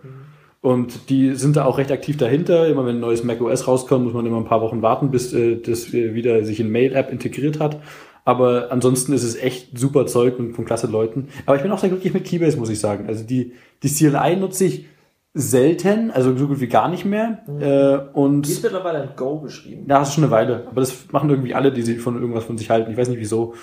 Und 0.61 1.09
die 1.09 1.35
sind 1.35 1.55
da 1.55 1.65
auch 1.65 1.77
recht 1.77 1.91
aktiv 1.91 2.17
dahinter. 2.17 2.67
Immer 2.67 2.85
wenn 2.85 2.97
ein 2.97 3.01
neues 3.01 3.23
macOS 3.23 3.67
rauskommt, 3.67 4.05
muss 4.05 4.13
man 4.13 4.25
immer 4.25 4.37
ein 4.37 4.45
paar 4.45 4.61
Wochen 4.61 4.81
warten, 4.81 5.09
bis 5.11 5.33
äh, 5.33 5.57
das 5.57 5.93
äh, 5.93 6.13
wieder 6.15 6.43
sich 6.43 6.59
in 6.59 6.69
Mail-App 6.71 7.11
integriert 7.11 7.59
hat. 7.59 7.81
Aber 8.23 8.71
ansonsten 8.71 9.13
ist 9.13 9.23
es 9.23 9.35
echt 9.35 9.77
super 9.77 10.05
Zeug 10.05 10.37
und 10.37 10.53
von 10.53 10.65
klasse 10.65 10.87
Leuten. 10.87 11.29
Aber 11.45 11.55
ich 11.55 11.63
bin 11.63 11.71
auch 11.71 11.79
sehr 11.79 11.89
glücklich 11.89 12.13
mit 12.13 12.23
Keybase, 12.25 12.57
muss 12.57 12.69
ich 12.69 12.79
sagen. 12.79 13.07
Also 13.07 13.23
die, 13.23 13.53
die 13.81 13.89
CLI 13.89 14.35
nutze 14.35 14.65
ich 14.65 14.85
selten, 15.33 16.11
also 16.11 16.35
so 16.37 16.47
gut 16.47 16.59
wie 16.59 16.67
gar 16.67 16.89
nicht 16.89 17.05
mehr. 17.05 17.39
Äh, 17.59 18.17
und 18.17 18.43
Die 18.47 18.51
ist 18.51 18.63
mittlerweile 18.63 19.03
in 19.03 19.09
Go 19.15 19.39
geschrieben. 19.39 19.85
ja, 19.87 19.99
das 19.99 20.09
ist 20.09 20.15
schon 20.15 20.23
eine 20.25 20.31
Weile. 20.31 20.67
Aber 20.69 20.81
das 20.81 20.93
machen 21.11 21.29
irgendwie 21.29 21.55
alle, 21.55 21.71
die 21.71 21.81
sich 21.81 21.99
von 21.99 22.15
irgendwas 22.19 22.43
von 22.43 22.57
sich 22.57 22.69
halten. 22.69 22.91
Ich 22.91 22.97
weiß 22.97 23.07
nicht 23.07 23.19
wieso. 23.19 23.53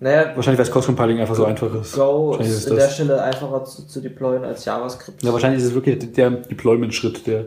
Naja, 0.00 0.32
Wahrscheinlich, 0.34 0.58
weil 0.58 0.64
das 0.64 0.72
Cross-Compiling 0.72 1.20
einfach 1.20 1.34
so 1.34 1.44
einfach 1.44 1.72
ist. 1.74 1.94
Go 1.94 2.30
Wahrscheinlich 2.30 2.56
ist 2.56 2.68
in 2.68 2.76
der 2.76 2.88
Stelle 2.88 3.22
einfacher 3.22 3.64
zu, 3.64 3.86
zu 3.86 4.00
deployen 4.00 4.44
als 4.44 4.64
JavaScript. 4.64 5.22
Ja, 5.22 5.32
wahrscheinlich 5.32 5.60
ist 5.62 5.68
es 5.68 5.74
wirklich 5.74 6.12
der 6.12 6.30
Deployment-Schritt, 6.30 7.26
der, 7.26 7.46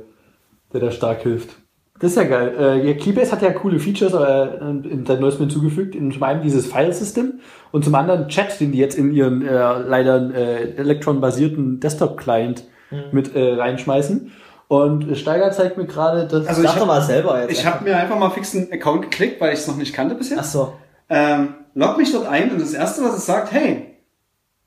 der 0.72 0.80
da 0.80 0.92
stark 0.92 1.24
hilft. 1.24 1.58
Das 2.00 2.12
ist 2.12 2.18
ja 2.18 2.24
geil. 2.26 2.54
Äh, 2.60 2.88
ja, 2.88 2.94
Keybase 2.94 3.32
hat 3.32 3.42
ja 3.42 3.52
coole 3.52 3.80
Features 3.80 4.14
äh, 4.14 4.60
in 4.70 5.06
seit 5.06 5.22
neuestem 5.22 5.48
hinzugefügt. 5.48 5.96
In, 5.96 6.12
zum 6.12 6.24
einen 6.24 6.42
dieses 6.42 6.66
File-System 6.66 7.40
und 7.72 7.86
zum 7.86 7.96
anderen 7.96 8.28
Chat, 8.28 8.60
den 8.60 8.74
die 8.74 8.80
jetzt 8.80 8.98
in 8.98 9.14
ihren 9.14 9.48
äh, 9.48 9.80
leider 9.80 10.34
äh, 10.36 10.76
Electron-basierten 10.76 11.80
Desktop-Client 11.80 12.66
mit 13.12 13.36
äh, 13.36 13.54
reinschmeißen. 13.54 14.32
Und 14.68 15.18
Steiger 15.18 15.52
zeigt 15.52 15.78
mir 15.78 15.86
gerade, 15.86 16.28
dass... 16.28 16.48
Also 16.48 16.64
ich 16.64 16.76
hab- 16.76 16.86
mal 16.86 17.02
selber 17.02 17.42
jetzt. 17.42 17.52
Ich 17.52 17.66
habe 17.66 17.84
mir 17.84 17.98
einfach 17.98 18.18
mal 18.18 18.30
fix 18.30 18.56
einen 18.56 18.72
Account 18.72 19.04
geklickt, 19.04 19.40
weil 19.40 19.54
ich 19.54 19.60
es 19.60 19.68
noch 19.68 19.78
nicht 19.78 19.94
kannte 19.94 20.16
bis 20.16 20.32
Ach 20.32 20.38
jetzt. 20.38 20.52
so. 20.52 20.74
Ähm, 21.10 21.56
log 21.76 21.98
mich 21.98 22.12
dort 22.12 22.28
ein 22.28 22.52
und 22.52 22.60
das 22.60 22.74
erste, 22.74 23.04
was 23.04 23.16
es 23.16 23.26
sagt, 23.26 23.52
hey, 23.52 23.96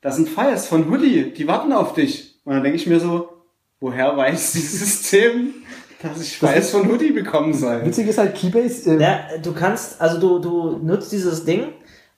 das 0.01 0.15
sind 0.15 0.29
Files 0.29 0.67
von 0.67 0.89
Hoodie, 0.89 1.33
die 1.35 1.47
warten 1.47 1.73
auf 1.73 1.93
dich. 1.93 2.39
Und 2.45 2.53
dann 2.53 2.63
denke 2.63 2.77
ich 2.77 2.87
mir 2.87 2.99
so, 2.99 3.29
woher 3.81 4.15
weiß 4.15 4.53
dieses 4.53 4.79
System, 4.79 5.53
dass 6.01 6.21
ich 6.21 6.37
Files 6.37 6.71
von 6.71 6.87
Hoodie 6.89 7.11
bekommen 7.11 7.53
soll? 7.53 7.85
Witzig 7.85 8.07
ist 8.07 8.17
halt 8.17 8.35
Keybase... 8.35 8.95
Äh, 8.95 9.01
Ja, 9.01 9.19
du 9.41 9.53
kannst, 9.53 9.99
also 10.01 10.19
du, 10.19 10.39
du 10.39 10.77
nutzt 10.83 11.11
dieses 11.11 11.45
Ding, 11.45 11.73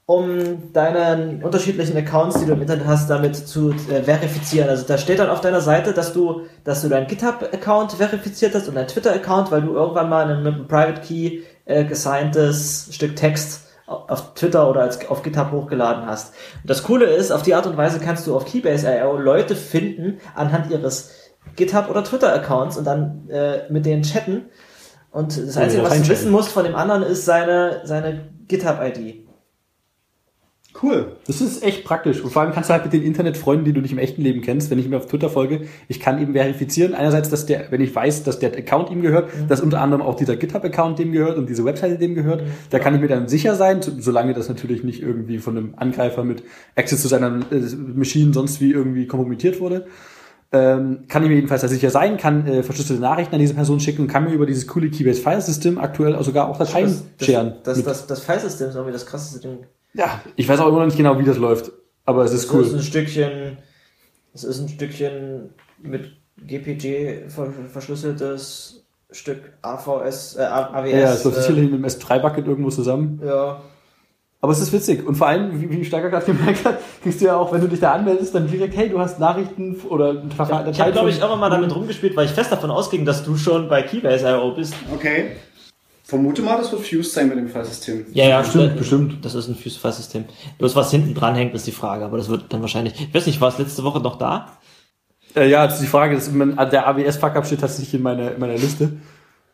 um 0.05 0.71
deine 0.73 1.39
unterschiedlichen 1.41 1.95
Accounts, 1.95 2.39
die 2.39 2.45
du 2.45 2.53
im 2.53 2.61
Internet 2.61 2.85
hast, 2.85 3.09
damit 3.09 3.35
zu 3.35 3.71
äh, 3.89 4.03
verifizieren. 4.03 4.67
Also 4.69 4.85
da 4.85 4.97
steht 4.97 5.19
dann 5.19 5.29
auf 5.29 5.41
deiner 5.41 5.61
Seite, 5.61 5.93
dass 5.93 6.11
du, 6.13 6.41
dass 6.63 6.81
du 6.81 6.89
deinen 6.89 7.07
GitHub-Account 7.07 7.93
verifiziert 7.93 8.53
hast 8.53 8.67
und 8.67 8.75
deinen 8.75 8.87
Twitter-Account, 8.87 9.51
weil 9.51 9.61
du 9.61 9.73
irgendwann 9.73 10.09
mal 10.09 10.29
ein, 10.29 10.43
mit 10.43 10.53
einem 10.53 10.67
Private 10.67 11.01
Key 11.01 11.41
äh, 11.65 11.85
gesigntes 11.85 12.89
Stück 12.91 13.15
Text 13.15 13.67
au- 13.87 14.03
auf 14.07 14.33
Twitter 14.33 14.69
oder 14.69 14.81
als, 14.81 15.07
auf 15.09 15.23
GitHub 15.23 15.51
hochgeladen 15.51 16.05
hast. 16.05 16.33
Und 16.61 16.69
das 16.69 16.83
Coole 16.83 17.05
ist, 17.05 17.31
auf 17.31 17.43
die 17.43 17.53
Art 17.55 17.65
und 17.65 17.77
Weise 17.77 17.99
kannst 17.99 18.27
du 18.27 18.35
auf 18.35 18.45
Keybase.io 18.45 19.17
Leute 19.17 19.55
finden 19.55 20.19
anhand 20.35 20.69
ihres 20.71 21.20
GitHub 21.55 21.89
oder 21.89 22.03
Twitter-Accounts 22.03 22.77
und 22.77 22.85
dann 22.85 23.29
äh, 23.29 23.71
mit 23.71 23.85
denen 23.85 24.03
chatten. 24.03 24.43
Und 25.11 25.37
das 25.37 25.55
Oder 25.57 25.65
Einzige, 25.65 25.83
was 25.83 26.01
du 26.01 26.09
wissen 26.09 26.31
musst 26.31 26.49
von 26.49 26.63
dem 26.63 26.75
anderen, 26.75 27.03
ist 27.03 27.25
seine, 27.25 27.81
seine 27.83 28.29
GitHub-ID. 28.47 29.27
Cool. 30.81 31.17
Das 31.27 31.41
ist 31.41 31.63
echt 31.63 31.83
praktisch. 31.83 32.21
Und 32.21 32.31
vor 32.31 32.41
allem 32.41 32.53
kannst 32.53 32.69
du 32.69 32.73
halt 32.73 32.85
mit 32.85 32.93
den 32.93 33.03
Internetfreunden, 33.03 33.65
die 33.65 33.73
du 33.73 33.81
nicht 33.81 33.91
im 33.91 33.97
echten 33.97 34.21
Leben 34.21 34.41
kennst, 34.41 34.71
wenn 34.71 34.79
ich 34.79 34.87
mir 34.87 34.95
auf 34.95 35.05
Twitter 35.07 35.29
folge, 35.29 35.67
ich 35.89 35.99
kann 35.99 36.21
eben 36.21 36.31
verifizieren. 36.31 36.93
Einerseits, 36.95 37.27
dass 37.29 37.45
der, 37.45 37.69
wenn 37.71 37.81
ich 37.81 37.93
weiß, 37.93 38.23
dass 38.23 38.39
der 38.39 38.57
Account 38.57 38.89
ihm 38.89 39.01
gehört, 39.01 39.29
dass 39.49 39.59
unter 39.59 39.81
anderem 39.81 40.01
auch 40.01 40.15
dieser 40.15 40.37
GitHub-Account 40.37 40.97
dem 40.97 41.11
gehört 41.11 41.37
und 41.37 41.49
diese 41.49 41.65
Webseite 41.65 41.97
dem 41.97 42.15
gehört. 42.15 42.43
Da 42.69 42.79
kann 42.79 42.95
ich 42.95 43.01
mir 43.01 43.09
dann 43.09 43.27
sicher 43.27 43.55
sein, 43.55 43.81
so- 43.81 43.91
solange 43.99 44.33
das 44.33 44.47
natürlich 44.47 44.81
nicht 44.85 45.01
irgendwie 45.01 45.39
von 45.39 45.57
einem 45.57 45.73
Angreifer 45.75 46.23
mit 46.23 46.43
Access 46.77 47.01
zu 47.01 47.09
seiner 47.09 47.41
äh, 47.51 47.59
Maschine 47.93 48.33
sonst 48.33 48.61
wie 48.61 48.71
irgendwie 48.71 49.07
kompromittiert 49.07 49.59
wurde. 49.59 49.87
Ähm, 50.53 51.05
kann 51.07 51.23
ich 51.23 51.29
mir 51.29 51.35
jedenfalls 51.35 51.61
da 51.61 51.69
sicher 51.69 51.89
sein, 51.89 52.17
kann 52.17 52.45
äh, 52.45 52.61
verschlüsselte 52.61 53.01
Nachrichten 53.01 53.33
an 53.35 53.39
diese 53.39 53.53
Person 53.53 53.79
schicken 53.79 54.01
und 54.01 54.07
kann 54.09 54.25
mir 54.25 54.31
über 54.33 54.45
dieses 54.45 54.67
coole 54.67 54.89
Keybase-File-System 54.89 55.77
aktuell 55.77 56.13
auch 56.15 56.23
sogar 56.23 56.49
auch 56.49 56.57
Dateien 56.57 56.93
Das, 57.17 57.25
scheren. 57.25 57.53
das, 57.63 57.77
Mit- 57.77 57.87
das, 57.87 58.05
das 58.05 58.19
File-System 58.19 58.67
ist 58.67 58.75
irgendwie 58.75 58.91
das 58.91 59.05
krasseste 59.05 59.39
Ding. 59.47 59.59
ja, 59.93 60.19
ich 60.35 60.49
weiß 60.49 60.59
auch 60.59 60.67
immer 60.67 60.79
noch 60.79 60.85
nicht 60.87 60.97
genau, 60.97 61.17
wie 61.17 61.23
das 61.23 61.37
läuft. 61.37 61.71
Aber 62.03 62.25
es 62.25 62.33
ist 62.33 62.45
Es 62.45 62.53
cool. 62.53 62.63
ist 62.63 62.73
ein 62.73 62.81
Stückchen, 62.81 63.57
es 64.33 64.43
ist 64.43 64.59
ein 64.59 64.67
Stückchen 64.67 65.51
mit 65.81 66.11
GPG 66.45 67.29
ver- 67.29 67.53
verschlüsseltes 67.71 68.83
Stück 69.11 69.53
AVS, 69.61 70.35
äh, 70.37 70.41
AWS. 70.43 70.91
Ja, 70.91 71.13
es 71.13 71.23
läuft 71.23 71.37
äh, 71.37 71.41
sicherlich 71.41 71.71
mit 71.71 71.79
dem 71.79 71.85
S3-Bucket 71.85 72.45
irgendwo 72.47 72.69
zusammen. 72.71 73.21
Ja. 73.25 73.61
Aber 74.43 74.51
es 74.53 74.59
ist 74.59 74.73
witzig. 74.73 75.05
Und 75.07 75.15
vor 75.15 75.27
allem, 75.27 75.61
wie, 75.61 75.69
wie 75.69 75.85
Steiger 75.85 76.09
gerade 76.09 76.25
gemerkt 76.33 76.65
hat, 76.65 76.79
kriegst 77.03 77.21
du 77.21 77.25
ja 77.25 77.37
auch, 77.37 77.53
wenn 77.53 77.61
du 77.61 77.67
dich 77.67 77.79
da 77.79 77.91
anmeldest, 77.93 78.33
dann 78.33 78.49
direkt, 78.49 78.75
hey, 78.75 78.89
du 78.89 78.99
hast 78.99 79.19
Nachrichten 79.19 79.79
oder 79.87 80.09
ein 80.09 80.31
Verfahren. 80.31 80.69
Ich 80.69 80.81
habe, 80.81 80.91
glaube 80.91 81.11
ich, 81.11 81.21
auch 81.21 81.33
immer 81.33 81.49
damit 81.49 81.73
rumgespielt, 81.73 82.15
weil 82.15 82.25
ich 82.25 82.31
fest 82.31 82.51
davon 82.51 82.71
ausging, 82.71 83.05
dass 83.05 83.23
du 83.23 83.37
schon 83.37 83.69
bei 83.69 83.83
Keybase.io 83.83 84.55
bist. 84.55 84.73
Okay. 84.93 85.35
Vermute 86.03 86.41
mal, 86.41 86.57
das 86.57 86.71
wird 86.71 86.81
fused 86.81 87.13
sein 87.13 87.29
mit 87.29 87.37
dem 87.37 87.47
Filesystem. 87.47 88.05
Ja, 88.13 88.27
ja, 88.27 88.41
Bestimmt, 88.41 88.75
bestimmt. 88.75 89.25
Das 89.25 89.33
ist 89.33 89.47
ein 89.47 89.55
Fuse-File-System. 89.55 90.25
Bloß 90.57 90.75
was 90.75 90.91
hinten 90.91 91.13
dran 91.13 91.35
hängt, 91.35 91.53
ist 91.53 91.67
die 91.67 91.71
Frage. 91.71 92.03
Aber 92.03 92.17
das 92.17 92.27
wird 92.27 92.45
dann 92.49 92.61
wahrscheinlich. 92.61 92.99
Ich 92.99 93.13
weiß 93.13 93.27
nicht, 93.27 93.39
war 93.39 93.49
es 93.49 93.59
letzte 93.59 93.83
Woche 93.83 94.01
noch 94.01 94.17
da? 94.17 94.57
Äh, 95.35 95.49
ja, 95.49 95.65
das 95.65 95.75
ist 95.75 95.83
die 95.83 95.87
Frage, 95.87 96.15
das, 96.15 96.29
der 96.71 96.87
AWS-Fuck-Up 96.87 97.45
steht 97.45 97.61
tatsächlich 97.61 97.93
in 97.93 98.01
meiner, 98.01 98.33
in 98.33 98.39
meiner 98.39 98.55
Liste. 98.55 98.93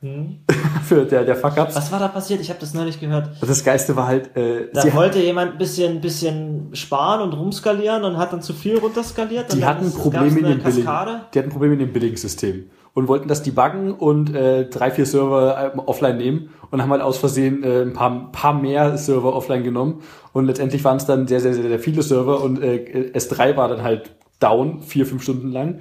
Für 0.84 1.06
der, 1.06 1.24
der 1.24 1.36
Fuck-Ups. 1.36 1.76
Was 1.76 1.92
war 1.92 2.00
da 2.00 2.08
passiert? 2.08 2.40
Ich 2.42 2.50
habe 2.50 2.60
das 2.60 2.74
neulich 2.74 3.00
gehört. 3.00 3.30
Das 3.42 3.64
Geiste 3.64 3.96
war 3.96 4.08
halt, 4.08 4.36
äh, 4.38 4.70
Da 4.72 4.82
sie, 4.82 4.94
wollte 4.94 5.20
jemand 5.20 5.54
ein 5.54 5.58
bisschen, 5.58 6.02
bisschen 6.02 6.70
sparen 6.74 7.22
und 7.22 7.34
rumskalieren 7.34 8.04
und 8.04 8.18
hat 8.18 8.32
dann 8.32 8.42
zu 8.42 8.54
viel 8.54 8.78
runterskaliert. 8.78 9.54
die 9.54 9.66
hatten 9.66 9.92
Probleme 9.92 10.40
in 10.40 10.46
dem 10.46 10.60
Billing. 10.60 10.88
Die 11.34 11.40
hatten 11.40 11.50
Probleme 11.50 11.74
in 11.74 11.80
dem 11.80 11.94
Billing-System. 11.94 12.70
Und 12.94 13.08
wollten 13.08 13.28
das 13.28 13.44
debuggen 13.44 13.94
und 13.94 14.34
äh, 14.34 14.66
drei, 14.70 14.90
vier 14.90 15.06
Server 15.06 15.74
äh, 15.76 15.78
offline 15.78 16.18
nehmen 16.18 16.50
und 16.72 16.82
haben 16.82 16.90
halt 16.90 17.04
aus 17.04 17.20
Versehen 17.20 17.64
äh, 17.64 17.84
ein 17.84 17.94
paar, 17.94 18.32
paar 18.32 18.54
mehr 18.54 18.98
Server 18.98 19.36
offline 19.36 19.64
genommen. 19.64 20.02
Und 20.34 20.46
letztendlich 20.46 20.84
waren 20.84 20.98
es 20.98 21.06
dann 21.06 21.28
sehr, 21.28 21.40
sehr, 21.40 21.54
sehr, 21.54 21.68
sehr 21.68 21.80
viele 21.80 22.02
Server 22.02 22.42
und 22.42 22.62
äh, 22.62 23.12
S3 23.14 23.56
war 23.56 23.68
dann 23.68 23.84
halt 23.84 24.12
down, 24.40 24.82
vier, 24.82 25.06
fünf 25.06 25.22
Stunden 25.22 25.52
lang. 25.52 25.80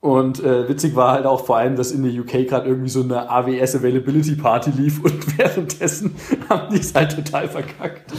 Und 0.00 0.42
äh, 0.44 0.68
witzig 0.68 0.94
war 0.94 1.12
halt 1.12 1.26
auch 1.26 1.44
vor 1.44 1.56
allem, 1.56 1.74
dass 1.74 1.90
in 1.90 2.04
der 2.04 2.12
UK 2.12 2.48
gerade 2.48 2.68
irgendwie 2.68 2.88
so 2.88 3.02
eine 3.02 3.28
AWS 3.28 3.76
Availability 3.76 4.36
Party 4.36 4.70
lief 4.70 5.00
und 5.02 5.38
währenddessen 5.38 6.14
haben 6.48 6.72
die 6.72 6.80
es 6.80 6.94
halt 6.94 7.16
total 7.16 7.48
verkackt. 7.48 8.12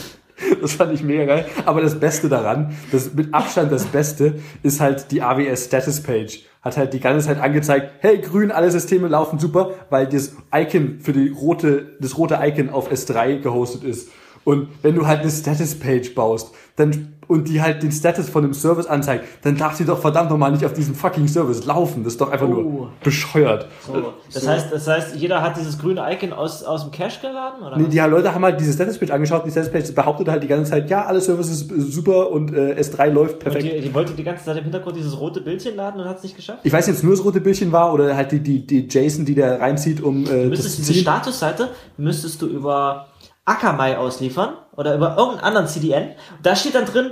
Das 0.61 0.73
fand 0.73 0.93
ich 0.93 1.03
mega 1.03 1.25
geil. 1.25 1.45
Aber 1.65 1.81
das 1.81 1.99
Beste 1.99 2.29
daran, 2.29 2.75
das 2.91 3.13
mit 3.13 3.33
Abstand 3.33 3.71
das 3.71 3.85
Beste, 3.85 4.35
ist 4.63 4.79
halt 4.79 5.11
die 5.11 5.21
AWS 5.21 5.65
Status 5.65 6.01
Page. 6.01 6.43
Hat 6.61 6.77
halt 6.77 6.93
die 6.93 6.99
ganze 6.99 7.27
Zeit 7.27 7.39
angezeigt, 7.39 7.91
hey, 7.99 8.19
grün, 8.19 8.51
alle 8.51 8.69
Systeme 8.71 9.07
laufen 9.07 9.39
super, 9.39 9.71
weil 9.89 10.07
das 10.07 10.35
Icon 10.53 10.99
für 10.99 11.13
die 11.13 11.29
rote, 11.29 11.97
das 11.99 12.17
rote 12.17 12.39
Icon 12.41 12.69
auf 12.69 12.91
S3 12.91 13.39
gehostet 13.39 13.83
ist. 13.83 14.09
Und 14.43 14.69
wenn 14.81 14.95
du 14.95 15.05
halt 15.05 15.21
eine 15.21 15.31
Status 15.31 15.75
Page 15.75 16.13
baust, 16.15 16.51
dann 16.75 17.15
und 17.27 17.47
die 17.47 17.61
halt 17.61 17.83
den 17.83 17.91
Status 17.91 18.27
von 18.27 18.41
dem 18.41 18.55
Service 18.55 18.87
anzeigt, 18.87 19.23
dann 19.43 19.55
darf 19.55 19.75
sie 19.75 19.85
doch 19.85 19.99
verdammt 19.99 20.31
nochmal 20.31 20.51
nicht 20.51 20.65
auf 20.65 20.73
diesem 20.73 20.95
fucking 20.95 21.27
Service 21.27 21.63
laufen. 21.63 22.03
Das 22.03 22.13
ist 22.13 22.21
doch 22.21 22.31
einfach 22.31 22.47
Oh. 22.47 22.53
nur 22.53 22.89
bescheuert. 23.03 23.67
So. 23.85 24.13
Das, 24.33 24.47
heißt, 24.47 24.71
das 24.73 24.87
heißt, 24.87 25.15
jeder 25.15 25.43
hat 25.43 25.55
dieses 25.55 25.77
grüne 25.77 26.03
Icon 26.11 26.33
aus, 26.33 26.63
aus 26.63 26.81
dem 26.81 26.91
Cache 26.91 27.19
geladen? 27.21 27.61
Oder 27.63 27.77
Nee, 27.77 27.87
die 27.87 27.99
Leute 27.99 28.33
haben 28.33 28.43
halt 28.43 28.59
diese 28.59 28.73
Status 28.73 28.97
Page 28.97 29.11
angeschaut. 29.11 29.45
Die 29.45 29.51
Status 29.51 29.69
Page 29.71 29.93
behauptet 29.93 30.27
halt 30.27 30.41
die 30.41 30.47
ganze 30.47 30.71
Zeit, 30.71 30.89
ja, 30.89 31.05
alle 31.05 31.21
Services 31.21 31.67
super 31.77 32.31
und 32.31 32.51
äh, 32.51 32.73
S3 32.79 33.09
läuft 33.11 33.33
Und 33.35 33.39
perfekt. 33.41 33.63
die, 33.75 33.79
die 33.81 33.93
wollte 33.93 34.13
die 34.13 34.23
ganze 34.23 34.45
Zeit 34.45 34.57
im 34.57 34.63
Hintergrund 34.63 34.95
dieses 34.97 35.19
rote 35.19 35.41
Bildchen 35.41 35.75
laden 35.75 36.01
und 36.01 36.07
hat 36.09 36.17
es 36.17 36.23
nicht 36.23 36.35
geschafft? 36.35 36.61
Ich 36.63 36.73
weiß 36.73 36.87
nicht, 36.87 36.95
ob 36.95 36.97
es 36.97 37.03
nur 37.03 37.13
das 37.15 37.23
rote 37.23 37.41
Bildchen 37.41 37.71
war 37.71 37.93
oder 37.93 38.15
halt 38.15 38.31
die, 38.31 38.39
die, 38.39 38.65
die 38.65 38.87
JSON, 38.87 39.25
die 39.25 39.35
der 39.35 39.61
reinzieht, 39.61 40.01
um 40.01 40.23
äh, 40.23 40.25
Du 40.25 40.31
das 40.31 40.49
müsstest 40.49 40.75
zu 40.85 40.93
diese. 40.93 41.01
Statusseite 41.03 41.69
müsstest 41.97 42.41
du 42.41 42.47
über 42.47 43.05
Akamai 43.49 43.97
ausliefern 43.97 44.53
oder 44.75 44.95
über 44.95 45.17
irgendeinen 45.17 45.43
anderen 45.43 45.67
CDN. 45.67 46.11
Da 46.43 46.55
steht 46.55 46.75
dann 46.75 46.85
drin, 46.85 47.11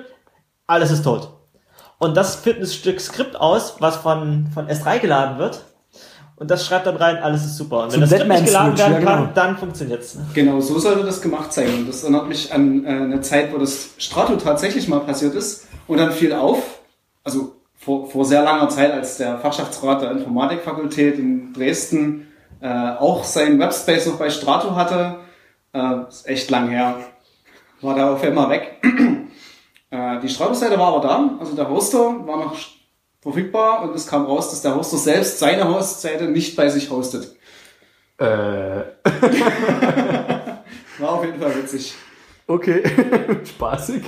alles 0.67 0.91
ist 0.91 1.03
tot. 1.03 1.33
Und 1.99 2.15
das 2.15 2.35
führt 2.35 2.59
ein 2.59 2.67
Stück 2.67 3.01
Skript 3.01 3.35
aus, 3.35 3.75
was 3.79 3.97
von, 3.97 4.47
von 4.53 4.67
S3 4.67 4.99
geladen 4.99 5.39
wird. 5.39 5.63
Und 6.35 6.51
das 6.51 6.67
schreibt 6.67 6.85
dann 6.85 6.97
rein, 6.97 7.17
alles 7.17 7.43
ist 7.43 7.57
super. 7.57 7.83
Und 7.83 7.85
wenn 7.85 7.91
Zum 7.93 8.01
das 8.01 8.09
Skript 8.11 8.29
nicht 8.29 8.45
geladen 8.45 8.77
Switch, 8.77 8.89
werden 8.89 9.03
ja, 9.03 9.09
kann, 9.09 9.21
genau. 9.23 9.33
dann 9.33 9.57
funktioniert's. 9.57 10.17
Genau, 10.35 10.59
so 10.61 10.77
sollte 10.77 11.03
das 11.03 11.19
gemacht 11.19 11.51
sein. 11.51 11.73
Und 11.73 11.89
das 11.89 12.03
erinnert 12.03 12.27
mich 12.27 12.53
an 12.53 12.85
äh, 12.85 12.89
eine 12.89 13.21
Zeit, 13.21 13.51
wo 13.51 13.57
das 13.57 13.89
Strato 13.97 14.35
tatsächlich 14.35 14.87
mal 14.87 14.99
passiert 14.99 15.33
ist. 15.33 15.67
Und 15.87 15.97
dann 15.97 16.11
fiel 16.11 16.33
auf, 16.33 16.81
also 17.23 17.55
vor, 17.75 18.07
vor 18.07 18.25
sehr 18.25 18.43
langer 18.43 18.69
Zeit, 18.69 18.91
als 18.91 19.17
der 19.17 19.39
Fachschaftsrat 19.39 20.03
der 20.03 20.11
Informatikfakultät 20.11 21.17
in 21.17 21.53
Dresden 21.53 22.27
äh, 22.59 22.67
auch 22.67 23.23
seinen 23.23 23.57
Webspace 23.59 24.05
noch 24.05 24.17
bei 24.17 24.29
Strato 24.29 24.75
hatte. 24.75 25.15
Äh, 25.77 26.07
ist 26.09 26.27
echt 26.27 26.49
lang 26.49 26.69
her. 26.69 26.95
War 27.81 27.95
da 27.95 28.13
auf 28.13 28.23
einmal 28.23 28.49
weg. 28.49 28.81
äh, 29.91 30.19
die 30.19 30.29
Strato-Seite 30.29 30.79
war 30.79 30.95
aber 30.95 31.07
da, 31.07 31.37
also 31.39 31.55
der 31.55 31.69
Hoster 31.69 32.25
war 32.25 32.37
noch 32.37 32.55
verfügbar 33.21 33.83
und 33.83 33.95
es 33.95 34.07
kam 34.07 34.25
raus, 34.25 34.49
dass 34.49 34.63
der 34.63 34.75
Hoster 34.75 34.97
selbst 34.97 35.37
seine 35.37 35.71
Hostseite 35.71 36.25
nicht 36.25 36.55
bei 36.55 36.67
sich 36.69 36.89
hostet. 36.89 37.35
Äh, 38.17 38.25
War 40.97 41.11
auf 41.11 41.23
jeden 41.23 41.39
Fall 41.39 41.55
witzig. 41.55 41.93
okay, 42.47 42.81
spaßig. 43.45 44.03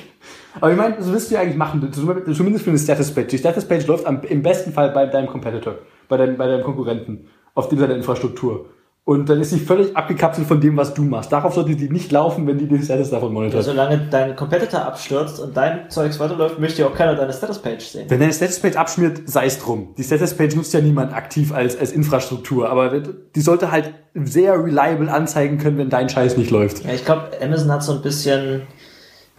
Aber 0.56 0.72
ich 0.72 0.78
meine, 0.78 0.96
das 0.96 1.12
wirst 1.12 1.30
du 1.30 1.36
ja 1.36 1.42
eigentlich 1.42 1.58
machen, 1.58 1.94
zumindest 1.94 2.64
für 2.66 2.72
eine 2.72 2.80
Status 2.80 3.14
Page. 3.14 3.28
Die 3.28 3.38
Status 3.38 3.66
Page 3.66 3.86
läuft 3.86 4.08
am, 4.08 4.24
im 4.24 4.42
besten 4.42 4.74
Fall 4.74 4.90
bei 4.90 5.06
deinem 5.06 5.28
Competitor, 5.28 5.76
bei 6.08 6.18
deinem, 6.18 6.38
bei 6.38 6.48
deinem 6.48 6.64
Konkurrenten, 6.64 7.30
auf 7.54 7.70
dem 7.70 7.78
seiner 7.78 7.96
Infrastruktur. 7.96 8.66
Und 9.10 9.28
dann 9.28 9.42
ist 9.42 9.50
sie 9.50 9.58
völlig 9.58 9.98
abgekapselt 9.98 10.48
von 10.48 10.62
dem, 10.62 10.78
was 10.78 10.94
du 10.94 11.02
machst. 11.02 11.32
Darauf 11.32 11.56
sollte 11.56 11.76
die 11.76 11.90
nicht 11.90 12.12
laufen, 12.12 12.46
wenn 12.46 12.60
die 12.60 12.68
den 12.68 12.84
Status 12.84 13.10
davon 13.10 13.34
monitort. 13.34 13.64
Solange 13.64 13.98
dein 14.12 14.36
Competitor 14.36 14.84
abstürzt 14.84 15.40
und 15.40 15.58
dein 15.58 15.90
Zeugs 15.90 16.20
weiterläuft, 16.20 16.60
möchte 16.60 16.84
ja 16.84 16.88
auch 16.88 16.94
keiner 16.94 17.16
deine 17.16 17.34
Status-Page 17.34 17.84
sehen. 17.84 18.06
Wenn 18.08 18.20
deine 18.20 18.32
Status 18.32 18.60
Page 18.60 18.76
abschmiert, 18.76 19.22
sei 19.26 19.48
es 19.48 19.58
drum. 19.58 19.96
Die 19.98 20.04
Status 20.04 20.36
Page 20.36 20.56
nutzt 20.56 20.76
ja 20.76 20.82
niemand 20.82 21.12
aktiv 21.12 21.52
als, 21.52 21.76
als 21.76 21.92
Infrastruktur, 21.92 22.70
aber 22.70 23.00
die 23.00 23.42
sollte 23.42 23.72
halt 23.72 23.96
sehr 24.14 24.64
reliable 24.64 25.12
anzeigen 25.12 25.58
können, 25.58 25.80
wenn 25.80 25.90
dein 25.90 26.08
Scheiß 26.08 26.38
nicht 26.38 26.52
läuft. 26.52 26.86
Ja, 26.86 26.94
ich 26.94 27.04
glaube, 27.04 27.32
Amazon 27.42 27.72
hat 27.72 27.82
so 27.82 27.94
ein 27.94 28.04
bisschen, 28.04 28.68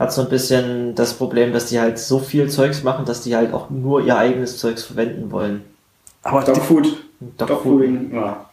hat 0.01 0.13
so 0.13 0.23
ein 0.23 0.29
bisschen 0.31 0.97
das 0.97 1.15
Problem, 1.15 1.53
dass 1.53 1.67
die 1.67 1.79
halt 1.79 2.01
so 2.01 2.19
viel 2.19 2.51
Zeugs 2.51 2.83
machen, 2.83 3.05
dass 3.05 3.23
die 3.23 3.37
halt 3.37 3.53
auch 3.55 3.71
nur 3.71 4.01
ihr 4.05 4.19
eigenes 4.19 4.59
Zeugs 4.59 4.83
verwenden 4.83 5.31
wollen. 5.31 5.63
Aber 6.25 6.43
Dogfood. 6.43 6.87
Dogfood, 7.21 7.51
Dogfooding, 7.51 8.11
ja. 8.13 8.50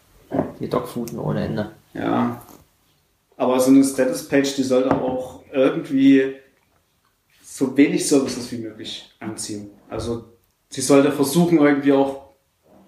Die 0.59 0.69
Dogfooden 0.69 1.19
ohne 1.19 1.45
Ende. 1.45 1.71
Ja. 1.93 2.41
Aber 3.35 3.59
so 3.59 3.71
eine 3.71 3.83
Status-Page, 3.83 4.55
die 4.55 4.63
sollte 4.63 4.91
auch 4.91 5.41
irgendwie 5.51 6.35
so 7.43 7.75
wenig 7.77 8.07
Services 8.07 8.51
wie 8.51 8.57
möglich 8.57 9.09
anziehen. 9.19 9.69
Also 9.89 10.25
sie 10.69 10.81
sollte 10.81 11.11
versuchen 11.11 11.59
irgendwie 11.59 11.93
auch, 11.93 12.33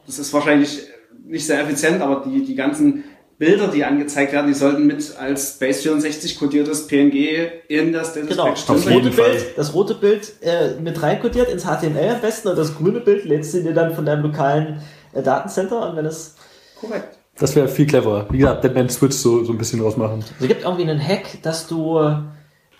das 0.05 0.19
ist 0.19 0.33
wahrscheinlich 0.33 0.81
nicht 1.25 1.45
sehr 1.45 1.61
effizient, 1.61 2.01
aber 2.01 2.23
die, 2.25 2.43
die 2.43 2.55
ganzen 2.55 3.03
Bilder, 3.37 3.69
die 3.69 3.85
angezeigt 3.85 4.33
werden, 4.33 4.47
die 4.47 4.53
sollten 4.53 4.85
mit 4.85 5.15
als 5.17 5.61
Base64 5.61 6.37
kodiertes 6.37 6.87
PNG 6.87 7.63
in 7.69 7.93
der 7.93 8.03
Status 8.03 8.29
Genau, 8.29 8.45
Page 8.47 8.65
das 8.65 8.69
Auf 8.69 8.85
jeden 8.85 9.07
rote. 9.07 9.15
Bild, 9.15 9.45
das 9.55 9.73
rote 9.73 9.95
Bild 9.95 10.33
äh, 10.41 10.79
mit 10.81 11.01
reinkodiert 11.01 11.49
ins 11.49 11.63
HTML 11.63 12.15
am 12.15 12.21
besten 12.21 12.49
und 12.49 12.57
das 12.57 12.75
grüne 12.75 12.99
Bild 12.99 13.23
lädst 13.23 13.53
du 13.53 13.63
dir 13.63 13.73
dann 13.73 13.95
von 13.95 14.05
deinem 14.05 14.23
lokalen 14.23 14.81
äh, 15.13 15.23
Datencenter 15.23 15.89
und 15.89 15.95
wenn 15.95 16.05
es 16.05 16.35
Korrekt. 16.79 17.18
Das 17.39 17.55
wäre 17.55 17.67
viel 17.67 17.87
cleverer. 17.87 18.27
Wie 18.29 18.37
gesagt, 18.37 18.63
Deadman 18.63 18.89
Switch 18.89 19.15
so, 19.15 19.43
so 19.43 19.53
ein 19.53 19.57
bisschen 19.57 19.81
draus 19.81 19.97
machen. 19.97 20.21
Also 20.21 20.33
es 20.41 20.47
gibt 20.47 20.63
irgendwie 20.63 20.83
einen 20.83 20.99
Hack, 20.99 21.41
dass 21.41 21.67
du 21.67 21.97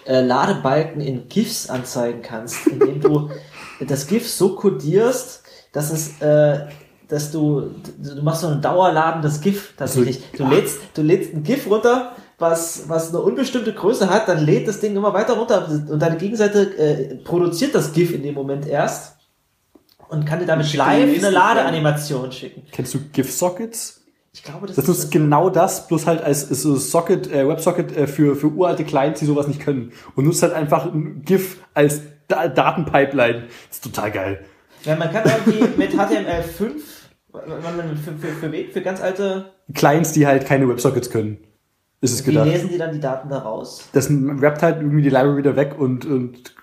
äh, 0.05 0.21
Ladebalken 0.21 1.01
in 1.01 1.27
GIFs 1.29 1.69
anzeigen 1.69 2.21
kannst, 2.21 2.67
indem 2.67 2.99
du 2.99 3.29
das 3.87 4.07
GIF 4.07 4.27
so 4.27 4.55
kodierst, 4.55 5.43
dass 5.71 5.91
es, 5.91 6.21
äh, 6.21 6.67
dass 7.07 7.31
du, 7.31 7.71
du 7.97 8.21
machst 8.21 8.41
so 8.41 8.47
ein 8.47 8.61
dauerladendes 8.61 9.41
GIF 9.41 9.73
tatsächlich. 9.77 10.21
Du 10.35 10.47
lädst, 10.47 10.79
du 10.93 11.01
lädst 11.01 11.33
ein 11.33 11.43
GIF 11.43 11.69
runter, 11.69 12.15
was, 12.37 12.87
was 12.87 13.09
eine 13.09 13.19
unbestimmte 13.19 13.73
Größe 13.73 14.09
hat, 14.09 14.27
dann 14.27 14.43
lädt 14.43 14.67
das 14.67 14.79
Ding 14.79 14.95
immer 14.95 15.13
weiter 15.13 15.33
runter 15.33 15.67
und 15.67 15.99
deine 15.99 16.17
Gegenseite 16.17 16.77
äh, 16.77 17.15
produziert 17.15 17.75
das 17.75 17.91
GIF 17.91 18.13
in 18.13 18.23
dem 18.23 18.33
Moment 18.33 18.65
erst 18.67 19.17
und 20.07 20.25
kann 20.25 20.39
dir 20.39 20.45
damit 20.45 20.73
live 20.73 21.17
eine 21.17 21.29
Ladeanimation 21.29 22.31
schicken. 22.31 22.63
Kennst 22.71 22.93
du 22.93 22.99
GIF-Sockets? 23.11 23.98
Ich 24.31 24.43
glaube, 24.43 24.67
das, 24.67 24.75
Das 24.75 24.87
nutzt 24.87 25.11
genau 25.11 25.49
das, 25.49 25.87
bloß 25.87 26.05
halt 26.05 26.21
als 26.23 26.43
ist 26.43 26.61
so 26.61 26.75
Socket, 26.75 27.31
äh, 27.31 27.47
WebSocket 27.47 27.95
äh, 27.97 28.07
für, 28.07 28.35
für 28.35 28.47
uralte 28.47 28.83
Clients, 28.83 29.19
die 29.19 29.25
sowas 29.25 29.47
nicht 29.47 29.59
können. 29.59 29.91
Und 30.15 30.25
nutzt 30.25 30.43
halt 30.43 30.53
einfach 30.53 30.85
ein 30.93 31.23
GIF 31.23 31.57
als 31.73 32.01
da 32.27 32.47
Datenpipeline. 32.47 33.47
Das 33.69 33.77
ist 33.77 33.83
total 33.83 34.11
geil. 34.11 34.45
Ja, 34.85 34.95
man 34.95 35.11
kann 35.11 35.23
irgendwie 35.25 35.77
mit 35.77 35.91
HTML5, 35.93 36.71
wenn 37.33 37.61
man 37.75 37.97
für, 37.97 38.11
für, 38.13 38.27
für, 38.33 38.51
wen? 38.51 38.71
für 38.71 38.81
ganz 38.81 39.01
alte, 39.01 39.51
Clients, 39.73 40.13
die 40.13 40.25
halt 40.27 40.45
keine 40.45 40.69
WebSockets 40.69 41.09
können. 41.09 41.37
Ist 42.01 42.13
es 42.13 42.21
wie 42.25 42.31
gedacht. 42.31 42.47
lesen 42.47 42.69
die 42.69 42.77
dann 42.77 42.93
die 42.93 42.99
Daten 42.99 43.29
da 43.29 43.39
raus? 43.39 43.89
Das 43.93 44.09
rappt 44.09 44.61
halt 44.63 44.77
irgendwie 44.77 45.01
die 45.01 45.09
Library 45.09 45.37
wieder 45.37 45.55
weg 45.57 45.75
und, 45.77 46.05
und 46.05 46.53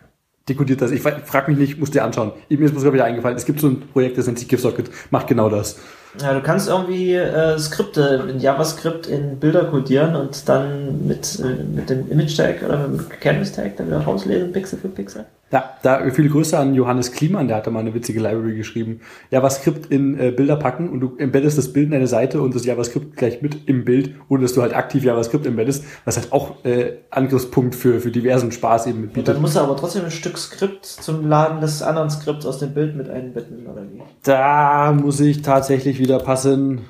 dekodiert 0.48 0.80
das. 0.80 0.92
Ich 0.92 1.02
fra- 1.02 1.18
frag 1.24 1.48
mich 1.48 1.58
nicht, 1.58 1.78
muss 1.78 1.90
dir 1.90 2.04
anschauen. 2.04 2.32
Mir 2.48 2.60
ist 2.60 2.74
sogar 2.74 2.94
wieder 2.94 3.04
eingefallen. 3.04 3.36
Es 3.36 3.44
gibt 3.44 3.60
so 3.60 3.66
ein 3.66 3.80
Projekt, 3.92 4.16
das 4.16 4.26
nennt 4.26 4.38
sich 4.38 4.48
GIF-Socket, 4.48 4.88
macht 5.10 5.26
genau 5.26 5.50
das. 5.50 5.78
Ja, 6.22 6.32
du 6.32 6.40
kannst 6.40 6.68
irgendwie 6.68 7.14
äh, 7.14 7.58
Skripte 7.58 8.26
in 8.30 8.40
JavaScript 8.40 9.06
in 9.06 9.38
Bilder 9.38 9.64
codieren 9.64 10.16
und 10.16 10.48
dann 10.48 11.06
mit, 11.06 11.38
äh, 11.40 11.62
mit 11.62 11.90
dem 11.90 12.10
Image-Tag 12.10 12.62
oder 12.62 12.88
mit 12.88 13.00
dem 13.00 13.20
Canvas-Tag 13.20 13.76
dann 13.76 13.88
wieder 13.88 14.00
rauslesen, 14.00 14.52
Pixel 14.52 14.78
für 14.78 14.88
Pixel. 14.88 15.26
Ja, 15.52 15.74
da 15.82 16.10
viele 16.10 16.28
Grüße 16.28 16.58
an 16.58 16.74
Johannes 16.74 17.12
Kliemann, 17.12 17.46
der 17.46 17.58
hatte 17.58 17.70
mal 17.70 17.78
eine 17.78 17.94
witzige 17.94 18.18
Library 18.18 18.56
geschrieben. 18.56 19.00
JavaScript 19.30 19.86
in 19.92 20.18
äh, 20.18 20.32
Bilder 20.32 20.56
packen 20.56 20.88
und 20.88 20.98
du 20.98 21.16
embeddest 21.18 21.56
das 21.56 21.72
Bild 21.72 21.86
in 21.86 21.94
eine 21.94 22.08
Seite 22.08 22.40
und 22.40 22.52
das 22.52 22.64
JavaScript 22.64 23.16
gleich 23.16 23.42
mit 23.42 23.68
im 23.68 23.84
Bild, 23.84 24.16
ohne 24.28 24.42
dass 24.42 24.54
du 24.54 24.62
halt 24.62 24.74
aktiv 24.74 25.04
JavaScript 25.04 25.46
embeddest, 25.46 25.84
was 26.04 26.16
halt 26.16 26.32
auch 26.32 26.64
äh, 26.64 26.94
Angriffspunkt 27.10 27.76
für, 27.76 28.00
für 28.00 28.10
diversen 28.10 28.50
Spaß 28.50 28.88
eben 28.88 29.02
mit 29.02 29.16
Und 29.16 29.28
dann 29.28 29.40
musst 29.40 29.54
du 29.54 29.60
aber 29.60 29.76
trotzdem 29.76 30.04
ein 30.04 30.10
Stück 30.10 30.36
Skript 30.36 30.84
zum 30.84 31.28
Laden 31.28 31.60
des 31.60 31.80
anderen 31.80 32.10
Skripts 32.10 32.44
aus 32.44 32.58
dem 32.58 32.74
Bild 32.74 32.96
mit 32.96 33.08
einbetten, 33.08 33.68
oder 33.68 33.82
wie? 33.82 34.02
Da 34.24 34.92
muss 34.92 35.20
ich 35.20 35.42
tatsächlich 35.42 36.00
wieder 36.00 36.18
passen. 36.18 36.80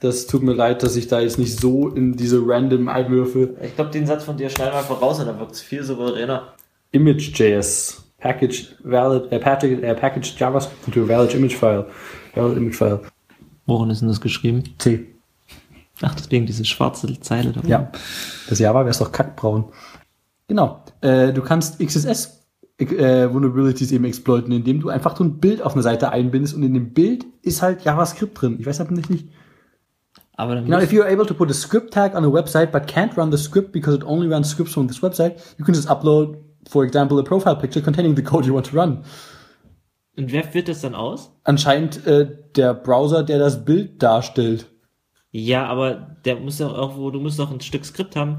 Das 0.00 0.26
tut 0.26 0.42
mir 0.42 0.52
leid, 0.52 0.82
dass 0.82 0.96
ich 0.96 1.08
da 1.08 1.20
jetzt 1.20 1.38
nicht 1.38 1.58
so 1.58 1.88
in 1.88 2.12
diese 2.12 2.42
random 2.46 2.88
Einwürfe. 2.88 3.54
Ich 3.62 3.74
glaube, 3.74 3.90
den 3.90 4.06
Satz 4.06 4.24
von 4.24 4.36
dir 4.36 4.50
schnell 4.50 4.70
mal 4.70 4.82
voraus 4.82 5.18
und 5.18 5.26
dann 5.26 5.38
wirkt 5.38 5.52
es 5.52 5.62
viel 5.62 5.82
souveräner. 5.82 6.52
Image.js. 6.96 8.02
Package 8.18 8.74
valid, 8.82 9.30
äh, 9.30 9.38
package, 9.38 9.82
äh, 9.82 9.94
package 9.94 10.34
JavaScript 10.38 10.86
into 10.88 11.04
a 11.04 11.08
valid 11.08 11.34
image 11.34 11.54
file. 11.54 11.86
Valid 12.34 12.56
image 12.56 12.74
file. 12.76 13.00
Worin 13.66 13.90
ist 13.90 14.00
denn 14.00 14.08
das 14.08 14.20
geschrieben? 14.20 14.64
C. 14.78 15.06
Ach, 16.02 16.14
deswegen 16.14 16.46
diese 16.46 16.64
schwarze 16.64 17.20
Zeile 17.20 17.52
da. 17.52 17.60
Ja. 17.66 17.90
Das 18.48 18.58
Java 18.58 18.80
wäre 18.80 18.90
es 18.90 18.98
doch 18.98 19.12
kackbraun. 19.12 19.66
Genau. 20.48 20.82
Äh, 21.00 21.32
du 21.32 21.42
kannst 21.42 21.78
XSS 21.78 22.42
äh, 22.78 23.28
Vulnerabilities 23.32 23.92
eben 23.92 24.04
exploiten, 24.04 24.52
indem 24.52 24.80
du 24.80 24.88
einfach 24.88 25.16
so 25.16 25.24
ein 25.24 25.38
Bild 25.38 25.62
auf 25.62 25.72
eine 25.74 25.82
Seite 25.82 26.10
einbindest 26.10 26.54
und 26.54 26.62
in 26.62 26.74
dem 26.74 26.92
Bild 26.92 27.24
ist 27.42 27.62
halt 27.62 27.84
JavaScript 27.84 28.40
drin. 28.40 28.56
Ich 28.60 28.66
weiß 28.66 28.80
aber 28.80 28.92
nicht, 28.92 29.08
nicht 29.10 29.28
Aber 30.36 30.54
dann 30.54 30.64
Now, 30.68 30.76
musst- 30.76 30.92
if 30.92 30.98
you're 30.98 31.10
able 31.10 31.26
to 31.26 31.34
put 31.34 31.50
a 31.50 31.54
script 31.54 31.92
tag 31.94 32.14
on 32.14 32.24
a 32.24 32.28
website 32.28 32.70
but 32.72 32.86
can't 32.86 33.16
run 33.16 33.30
the 33.30 33.38
script 33.38 33.72
because 33.72 33.96
it 33.96 34.04
only 34.04 34.28
runs 34.28 34.50
scripts 34.50 34.74
from 34.74 34.88
this 34.88 35.02
website, 35.02 35.34
you 35.58 35.64
can 35.64 35.74
just 35.74 35.88
upload, 35.88 36.36
for 36.68 36.84
example, 36.84 37.18
a 37.18 37.22
profile 37.22 37.56
picture 37.56 37.82
containing 37.82 38.16
the 38.16 38.22
code 38.22 38.46
you 38.46 38.54
want 38.54 38.66
to 38.66 38.76
run. 38.76 39.04
und 40.16 40.32
wer 40.32 40.44
führt 40.44 40.68
das 40.68 40.80
dann 40.80 40.94
aus? 40.94 41.30
Anscheinend 41.44 42.06
äh, 42.06 42.26
der 42.56 42.74
Browser, 42.74 43.22
der 43.22 43.38
das 43.38 43.64
Bild 43.64 44.02
darstellt. 44.02 44.66
Ja, 45.30 45.66
aber 45.66 46.16
der 46.24 46.36
muss 46.36 46.58
doch 46.58 46.74
irgendwo, 46.74 47.10
du 47.10 47.20
musst 47.20 47.38
doch 47.38 47.50
ein 47.50 47.60
Stück 47.60 47.84
Skript 47.84 48.16
haben, 48.16 48.38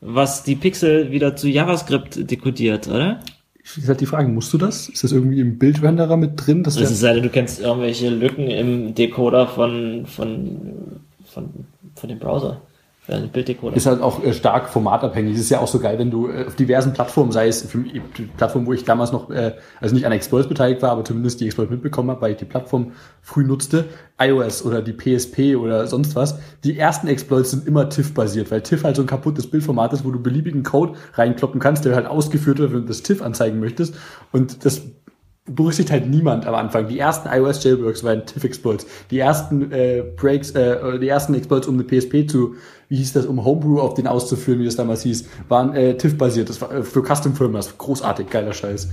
was 0.00 0.44
die 0.44 0.54
Pixel 0.54 1.10
wieder 1.10 1.34
zu 1.34 1.48
JavaScript 1.48 2.30
dekodiert, 2.30 2.86
oder? 2.86 3.20
Ist 3.76 3.88
halt 3.88 4.00
die 4.00 4.06
Frage, 4.06 4.28
musst 4.28 4.52
du 4.52 4.58
das? 4.58 4.88
Ist 4.88 5.04
das 5.04 5.12
irgendwie 5.12 5.40
im 5.40 5.58
Bildrenderer 5.58 6.16
mit 6.16 6.32
drin? 6.36 6.62
Dass 6.62 6.76
Das 6.76 6.90
ist 6.90 7.02
denn, 7.02 7.22
du 7.22 7.28
kennst 7.28 7.60
irgendwelche 7.60 8.08
Lücken 8.08 8.48
im 8.48 8.94
Decoder 8.94 9.46
von, 9.46 10.06
von, 10.06 11.00
von, 11.24 11.50
von 11.94 12.08
dem 12.08 12.18
Browser. 12.18 12.62
Äh, 13.08 13.26
Bilddecoder. 13.26 13.74
ist 13.74 13.86
halt 13.86 14.02
auch 14.02 14.22
äh, 14.22 14.34
stark 14.34 14.68
formatabhängig. 14.68 15.34
Es 15.34 15.40
ist 15.40 15.50
ja 15.50 15.60
auch 15.60 15.66
so 15.66 15.78
geil, 15.78 15.98
wenn 15.98 16.10
du 16.10 16.28
äh, 16.28 16.44
auf 16.46 16.56
diversen 16.56 16.92
Plattformen, 16.92 17.32
sei 17.32 17.48
es 17.48 17.62
für 17.62 17.78
die 17.78 18.00
Plattform, 18.36 18.66
wo 18.66 18.74
ich 18.74 18.84
damals 18.84 19.12
noch, 19.12 19.30
also 19.80 19.94
nicht 19.94 20.04
an 20.04 20.12
Exploits 20.12 20.48
beteiligt 20.48 20.82
war, 20.82 20.90
aber 20.90 21.04
zumindest 21.04 21.40
die 21.40 21.46
Exploits 21.46 21.70
mitbekommen 21.70 22.10
habe, 22.10 22.20
weil 22.20 22.32
ich 22.32 22.36
die 22.36 22.44
Plattform 22.44 22.92
früh 23.22 23.44
nutzte, 23.44 23.86
iOS 24.20 24.64
oder 24.64 24.82
die 24.82 24.92
PSP 24.92 25.56
oder 25.56 25.86
sonst 25.86 26.16
was, 26.16 26.38
die 26.64 26.78
ersten 26.78 27.08
Exploits 27.08 27.50
sind 27.50 27.66
immer 27.66 27.88
TIFF-basiert, 27.88 28.50
weil 28.50 28.60
TIFF 28.60 28.84
halt 28.84 28.96
so 28.96 29.02
ein 29.02 29.06
kaputtes 29.06 29.48
Bildformat 29.50 29.92
ist, 29.94 30.04
wo 30.04 30.10
du 30.10 30.20
beliebigen 30.20 30.62
Code 30.62 30.94
reinkloppen 31.14 31.60
kannst, 31.60 31.84
der 31.84 31.94
halt 31.94 32.06
ausgeführt 32.06 32.58
wird, 32.58 32.72
wenn 32.72 32.82
du 32.82 32.88
das 32.88 33.02
TIFF 33.02 33.22
anzeigen 33.22 33.58
möchtest. 33.58 33.94
Und 34.32 34.64
das 34.64 34.82
berücksichtigt 35.48 35.92
halt 35.92 36.08
niemand 36.08 36.46
am 36.46 36.54
Anfang. 36.54 36.88
Die 36.88 36.98
ersten 36.98 37.28
iOS 37.28 37.62
Jailbreaks 37.64 38.04
waren 38.04 38.24
TIFF-Exploits. 38.26 38.86
Die 39.10 39.18
ersten 39.18 39.72
äh, 39.72 40.04
Breaks, 40.16 40.50
äh, 40.52 40.98
die 40.98 41.08
ersten 41.08 41.34
Exploits, 41.34 41.66
um 41.66 41.74
eine 41.74 41.84
PSP 41.84 42.26
zu, 42.28 42.56
wie 42.88 42.96
hieß 42.96 43.12
das, 43.12 43.26
um 43.26 43.44
Homebrew 43.44 43.80
auf 43.80 43.94
den 43.94 44.06
auszuführen, 44.06 44.60
wie 44.60 44.64
das 44.64 44.76
damals 44.76 45.02
hieß, 45.02 45.28
waren 45.48 45.74
äh, 45.74 45.96
TIFF-basiert. 45.96 46.48
Das 46.48 46.60
war 46.60 46.72
äh, 46.72 46.82
für 46.82 47.02
war 47.02 47.78
großartig, 47.78 48.30
geiler 48.30 48.52
Scheiß. 48.52 48.88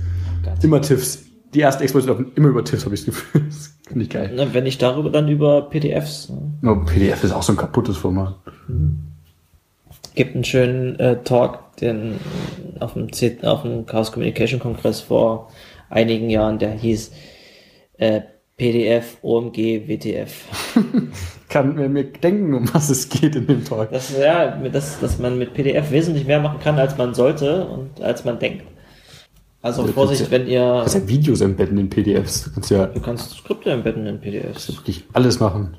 Immer 0.62 0.80
TIFFs. 0.80 1.24
Die 1.54 1.60
ersten 1.60 1.82
Exploits 1.82 2.06
laufen 2.06 2.32
immer 2.34 2.48
über 2.48 2.64
TIFFs, 2.64 2.84
habe 2.84 2.94
ich 2.94 3.00
das 3.06 3.14
Gefühl. 3.14 3.42
Das 3.48 3.74
finde 3.86 4.04
ich 4.04 4.10
geil. 4.10 4.32
Na, 4.34 4.52
wenn 4.52 4.64
nicht 4.64 4.82
darüber, 4.82 5.10
dann 5.10 5.28
über 5.28 5.62
PDFs. 5.62 6.28
ne? 6.28 6.38
No, 6.60 6.84
PDF 6.84 7.24
ist 7.24 7.32
auch 7.32 7.42
so 7.42 7.52
ein 7.52 7.56
kaputtes 7.56 7.96
Format. 7.96 8.34
Gibt 10.14 10.34
einen 10.34 10.44
schönen 10.44 10.98
äh, 10.98 11.22
Talk, 11.22 11.76
den 11.80 12.16
auf 12.80 12.94
dem, 12.94 13.12
C 13.12 13.38
auf 13.42 13.62
dem 13.62 13.86
Chaos 13.86 14.12
Communication 14.12 14.60
Kongress 14.60 15.00
vor 15.00 15.50
einigen 15.88 16.30
Jahren, 16.30 16.58
der 16.58 16.72
hieß 16.72 17.12
äh, 17.98 18.22
PDF, 18.56 19.18
OMG, 19.22 19.88
WTF. 19.88 20.44
Kann 21.48 21.74
mir, 21.76 21.88
mir 21.88 22.04
denken, 22.04 22.54
um 22.54 22.68
was 22.74 22.90
es 22.90 23.08
geht 23.08 23.36
in 23.36 23.46
dem 23.46 23.64
Talk. 23.64 23.90
Das, 23.92 24.16
ja, 24.18 24.56
das, 24.56 24.98
dass 25.00 25.18
man 25.18 25.38
mit 25.38 25.54
PDF 25.54 25.90
wesentlich 25.92 26.26
mehr 26.26 26.40
machen 26.40 26.58
kann, 26.60 26.78
als 26.78 26.96
man 26.98 27.14
sollte 27.14 27.66
und 27.66 28.00
als 28.00 28.24
man 28.24 28.38
denkt. 28.38 28.64
Also 29.62 29.82
Ja, 29.86 29.92
Vorsicht, 29.92 30.20
kannst 30.22 30.32
ja- 30.32 30.38
wenn 30.40 30.48
ihr, 30.48 30.60
Du 30.72 30.78
kannst 30.80 30.94
ja 30.96 31.08
Videos 31.08 31.40
embedden 31.40 31.78
in 31.78 31.88
PDFs. 31.90 32.44
Du 32.44 32.50
kannst 32.52 32.70
ja 32.70 32.86
du 32.86 33.00
kannst 33.00 33.30
Skripte 33.38 33.70
embedden 33.70 34.06
in 34.06 34.20
PDFs. 34.20 34.68
wirklich 34.76 35.04
alles 35.12 35.38
machen. 35.40 35.76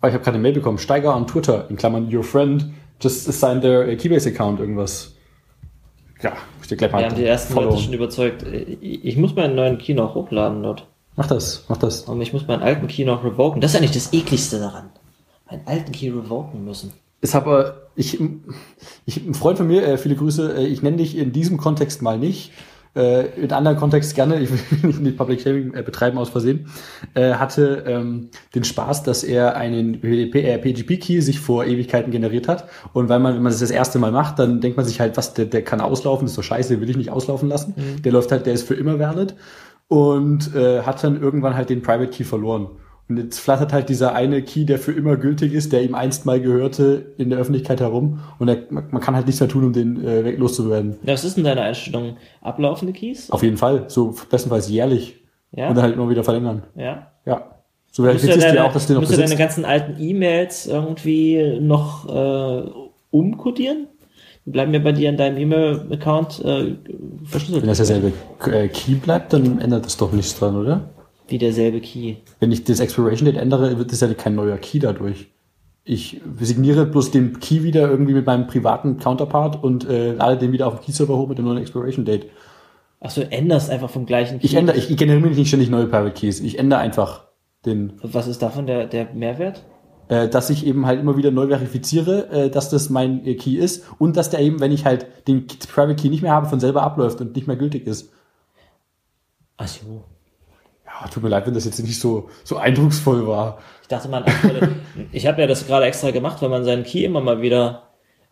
Aber 0.00 0.08
ich 0.08 0.14
habe 0.14 0.22
gerade 0.24 0.34
eine 0.36 0.42
Mail 0.42 0.52
bekommen. 0.52 0.78
Steiger 0.78 1.16
on 1.16 1.26
Twitter, 1.26 1.66
in 1.70 1.76
Klammern 1.76 2.14
your 2.14 2.22
friend, 2.22 2.66
just 3.00 3.28
assigned 3.28 3.62
their 3.62 3.86
äh, 3.88 3.96
Keybase-Account 3.96 4.60
irgendwas. 4.60 5.14
Ja, 6.22 6.32
ich 6.62 6.68
dir 6.68 6.76
gleich 6.76 6.92
mal 6.92 7.00
Wir 7.00 7.06
haben 7.08 7.16
die 7.16 7.24
ersten 7.24 7.52
followen. 7.54 7.74
Leute 7.74 7.84
schon 7.84 7.94
überzeugt. 7.94 8.42
Ich 8.80 9.04
ich 9.04 9.16
muss 9.16 9.34
meinen 9.34 9.54
neuen 9.54 9.78
Key 9.78 9.94
noch 9.94 10.14
hochladen 10.14 10.62
dort. 10.62 10.86
Mach 11.18 11.26
das, 11.26 11.64
mach 11.66 11.76
das. 11.76 12.02
Und 12.02 12.20
ich 12.22 12.32
muss 12.32 12.46
meinen 12.46 12.62
alten 12.62 12.86
Key 12.86 13.04
noch 13.04 13.24
revoken. 13.24 13.60
Das 13.60 13.72
ist 13.72 13.76
eigentlich 13.76 13.90
das 13.90 14.12
ekligste 14.12 14.60
daran. 14.60 14.90
Meinen 15.50 15.66
alten 15.66 15.90
Key 15.90 16.10
revoken 16.10 16.64
müssen. 16.64 16.92
Ist 17.20 17.34
aber, 17.34 17.88
ich, 17.96 18.20
ich, 19.04 19.26
ein 19.26 19.34
Freund 19.34 19.58
von 19.58 19.66
mir, 19.66 19.84
äh, 19.84 19.98
viele 19.98 20.14
Grüße, 20.14 20.58
äh, 20.58 20.66
ich 20.66 20.80
nenne 20.80 20.98
dich 20.98 21.18
in 21.18 21.32
diesem 21.32 21.56
Kontext 21.56 22.02
mal 22.02 22.20
nicht, 22.20 22.52
äh, 22.94 23.26
in 23.42 23.50
anderen 23.50 23.76
Kontext 23.76 24.14
gerne, 24.14 24.38
ich 24.38 24.48
will 24.48 24.90
nicht 25.00 25.16
Public 25.16 25.40
Shaming 25.40 25.74
äh, 25.74 25.82
betreiben 25.82 26.18
aus 26.18 26.28
Versehen, 26.28 26.68
äh, 27.14 27.32
hatte 27.32 27.82
ähm, 27.88 28.28
den 28.54 28.62
Spaß, 28.62 29.02
dass 29.02 29.24
er 29.24 29.56
einen 29.56 30.00
PGP, 30.00 30.36
äh, 30.36 30.58
PGP-Key 30.58 31.20
sich 31.20 31.40
vor 31.40 31.64
Ewigkeiten 31.64 32.12
generiert 32.12 32.46
hat. 32.46 32.68
Und 32.92 33.08
weil 33.08 33.18
man, 33.18 33.34
wenn 33.34 33.42
man 33.42 33.50
das 33.50 33.58
das 33.60 33.72
erste 33.72 33.98
Mal 33.98 34.12
macht, 34.12 34.38
dann 34.38 34.60
denkt 34.60 34.76
man 34.76 34.86
sich 34.86 35.00
halt, 35.00 35.16
was, 35.16 35.34
der, 35.34 35.46
der 35.46 35.62
kann 35.62 35.80
auslaufen, 35.80 36.26
das 36.26 36.32
ist 36.32 36.38
doch 36.38 36.44
scheiße, 36.44 36.74
den 36.74 36.80
will 36.80 36.90
ich 36.90 36.96
nicht 36.96 37.10
auslaufen 37.10 37.48
lassen. 37.48 37.74
Der 38.04 38.12
läuft 38.12 38.30
halt, 38.30 38.46
der 38.46 38.52
ist 38.52 38.68
für 38.68 38.74
immer 38.74 39.00
valid. 39.00 39.34
Und 39.88 40.54
äh, 40.54 40.82
hat 40.82 41.02
dann 41.02 41.20
irgendwann 41.20 41.54
halt 41.56 41.70
den 41.70 41.82
Private 41.82 42.10
Key 42.10 42.24
verloren. 42.24 42.68
Und 43.08 43.16
jetzt 43.16 43.38
flattert 43.40 43.72
halt 43.72 43.88
dieser 43.88 44.14
eine 44.14 44.42
Key, 44.42 44.66
der 44.66 44.78
für 44.78 44.92
immer 44.92 45.16
gültig 45.16 45.54
ist, 45.54 45.72
der 45.72 45.82
ihm 45.82 45.94
einst 45.94 46.26
mal 46.26 46.38
gehörte, 46.42 47.14
in 47.16 47.30
der 47.30 47.38
Öffentlichkeit 47.38 47.80
herum. 47.80 48.20
Und 48.38 48.48
er, 48.48 48.58
man 48.68 49.00
kann 49.00 49.16
halt 49.16 49.24
nichts 49.24 49.40
mehr 49.40 49.48
tun, 49.48 49.64
um 49.64 49.72
den 49.72 50.04
äh, 50.06 50.24
weg- 50.26 50.38
loszuwerden. 50.38 50.96
Ja, 51.04 51.14
was 51.14 51.24
ist 51.24 51.38
denn 51.38 51.44
deine 51.44 51.62
Einstellung? 51.62 52.18
Ablaufende 52.42 52.92
Keys? 52.92 53.30
Auf 53.30 53.42
jeden 53.42 53.56
Fall. 53.56 53.84
So 53.88 54.14
bestenfalls 54.30 54.68
jährlich. 54.68 55.24
Ja. 55.52 55.70
Und 55.70 55.76
dann 55.76 55.84
halt 55.84 55.94
immer 55.94 56.10
wieder 56.10 56.22
verlängern. 56.22 56.64
Ja. 56.76 57.10
Ja. 57.24 57.46
So 57.90 58.02
vielleicht 58.02 58.22
Musst 58.26 58.36
du 58.36 58.40
deine, 58.42 58.64
auch, 58.64 58.72
dass 58.74 58.86
du 58.86 58.92
den 58.92 58.94
noch 58.96 59.00
musst 59.00 59.12
du 59.12 59.16
deine 59.16 59.24
besitzt. 59.24 59.38
ganzen 59.38 59.64
alten 59.64 59.96
E-Mails 59.98 60.66
irgendwie 60.66 61.58
noch 61.60 62.06
äh, 62.14 62.70
umkodieren? 63.10 63.86
Bleiben 64.50 64.72
ja 64.72 64.80
bei 64.80 64.92
dir 64.92 65.08
in 65.10 65.16
deinem 65.16 65.36
E-Mail-Account 65.36 66.44
äh, 66.44 66.76
verschlüsselt. 67.24 67.62
Wenn 67.62 67.68
das 67.68 67.78
derselbe 67.78 68.12
äh, 68.46 68.68
Key 68.68 68.94
bleibt, 68.94 69.32
dann 69.32 69.60
ändert 69.60 69.84
das 69.84 69.96
doch 69.96 70.12
nichts 70.12 70.38
dran, 70.38 70.56
oder? 70.56 70.88
Wie 71.28 71.38
derselbe 71.38 71.80
Key. 71.80 72.16
Wenn 72.40 72.52
ich 72.52 72.64
das 72.64 72.80
Expiration 72.80 73.26
Date 73.26 73.36
ändere, 73.36 73.78
wird 73.78 73.92
das 73.92 74.00
ja 74.00 74.12
kein 74.14 74.34
neuer 74.34 74.56
Key 74.56 74.78
dadurch. 74.78 75.26
Ich 75.84 76.20
signiere 76.40 76.86
bloß 76.86 77.10
den 77.10 77.40
Key 77.40 77.62
wieder 77.62 77.88
irgendwie 77.90 78.14
mit 78.14 78.26
meinem 78.26 78.46
privaten 78.46 78.98
Counterpart 78.98 79.62
und 79.62 79.88
äh, 79.88 80.12
lade 80.12 80.38
den 80.38 80.52
wieder 80.52 80.66
auf 80.66 80.76
den 80.76 80.84
Key-Server 80.84 81.16
hoch 81.16 81.28
mit 81.28 81.38
dem 81.38 81.44
neuen 81.44 81.58
Expiration 81.58 82.04
Date. 82.04 82.26
Achso, 83.00 83.20
du 83.20 83.30
änderst 83.30 83.70
einfach 83.70 83.90
vom 83.90 84.06
gleichen 84.06 84.38
Key. 84.38 84.46
Ich 84.46 84.54
ändere, 84.54 84.76
ich, 84.76 84.90
ich 84.90 84.96
generiere 84.96 85.28
nicht 85.28 85.48
ständig 85.48 85.70
neue 85.70 85.86
Private 85.86 86.12
Keys. 86.12 86.40
Ich 86.40 86.58
ändere 86.58 86.80
einfach 86.80 87.24
den, 87.64 87.92
Was 88.02 88.26
ist 88.26 88.42
davon 88.42 88.66
der, 88.66 88.86
der 88.86 89.12
Mehrwert? 89.14 89.64
Äh, 90.08 90.28
dass 90.28 90.50
ich 90.50 90.66
eben 90.66 90.86
halt 90.86 91.00
immer 91.00 91.16
wieder 91.16 91.30
neu 91.30 91.48
verifiziere, 91.48 92.28
äh, 92.30 92.50
dass 92.50 92.70
das 92.70 92.90
mein 92.90 93.24
äh, 93.26 93.34
Key 93.34 93.56
ist 93.56 93.84
und 93.98 94.16
dass 94.16 94.30
der 94.30 94.40
eben, 94.40 94.60
wenn 94.60 94.72
ich 94.72 94.84
halt 94.84 95.06
den 95.26 95.46
Private 95.46 95.96
Key 95.96 96.08
nicht 96.08 96.22
mehr 96.22 96.32
habe, 96.32 96.48
von 96.48 96.60
selber 96.60 96.82
abläuft 96.82 97.20
und 97.20 97.34
nicht 97.36 97.46
mehr 97.46 97.56
gültig 97.56 97.86
ist. 97.86 98.12
Ach 99.56 99.68
so. 99.68 100.04
Ja, 100.86 101.08
tut 101.08 101.22
mir 101.22 101.28
leid, 101.28 101.46
wenn 101.46 101.54
das 101.54 101.64
jetzt 101.64 101.78
nicht 101.80 102.00
so, 102.00 102.30
so 102.44 102.56
eindrucksvoll 102.56 103.26
war. 103.26 103.58
Ich 103.82 103.88
dachte, 103.88 104.12
antwortet. 104.12 104.70
ich 105.12 105.26
habe 105.26 105.40
ja 105.40 105.46
das 105.46 105.66
gerade 105.66 105.86
extra 105.86 106.10
gemacht, 106.10 106.40
weil 106.42 106.48
man 106.48 106.64
seinen 106.64 106.84
Key 106.84 107.04
immer 107.04 107.20
mal 107.20 107.42
wieder 107.42 107.88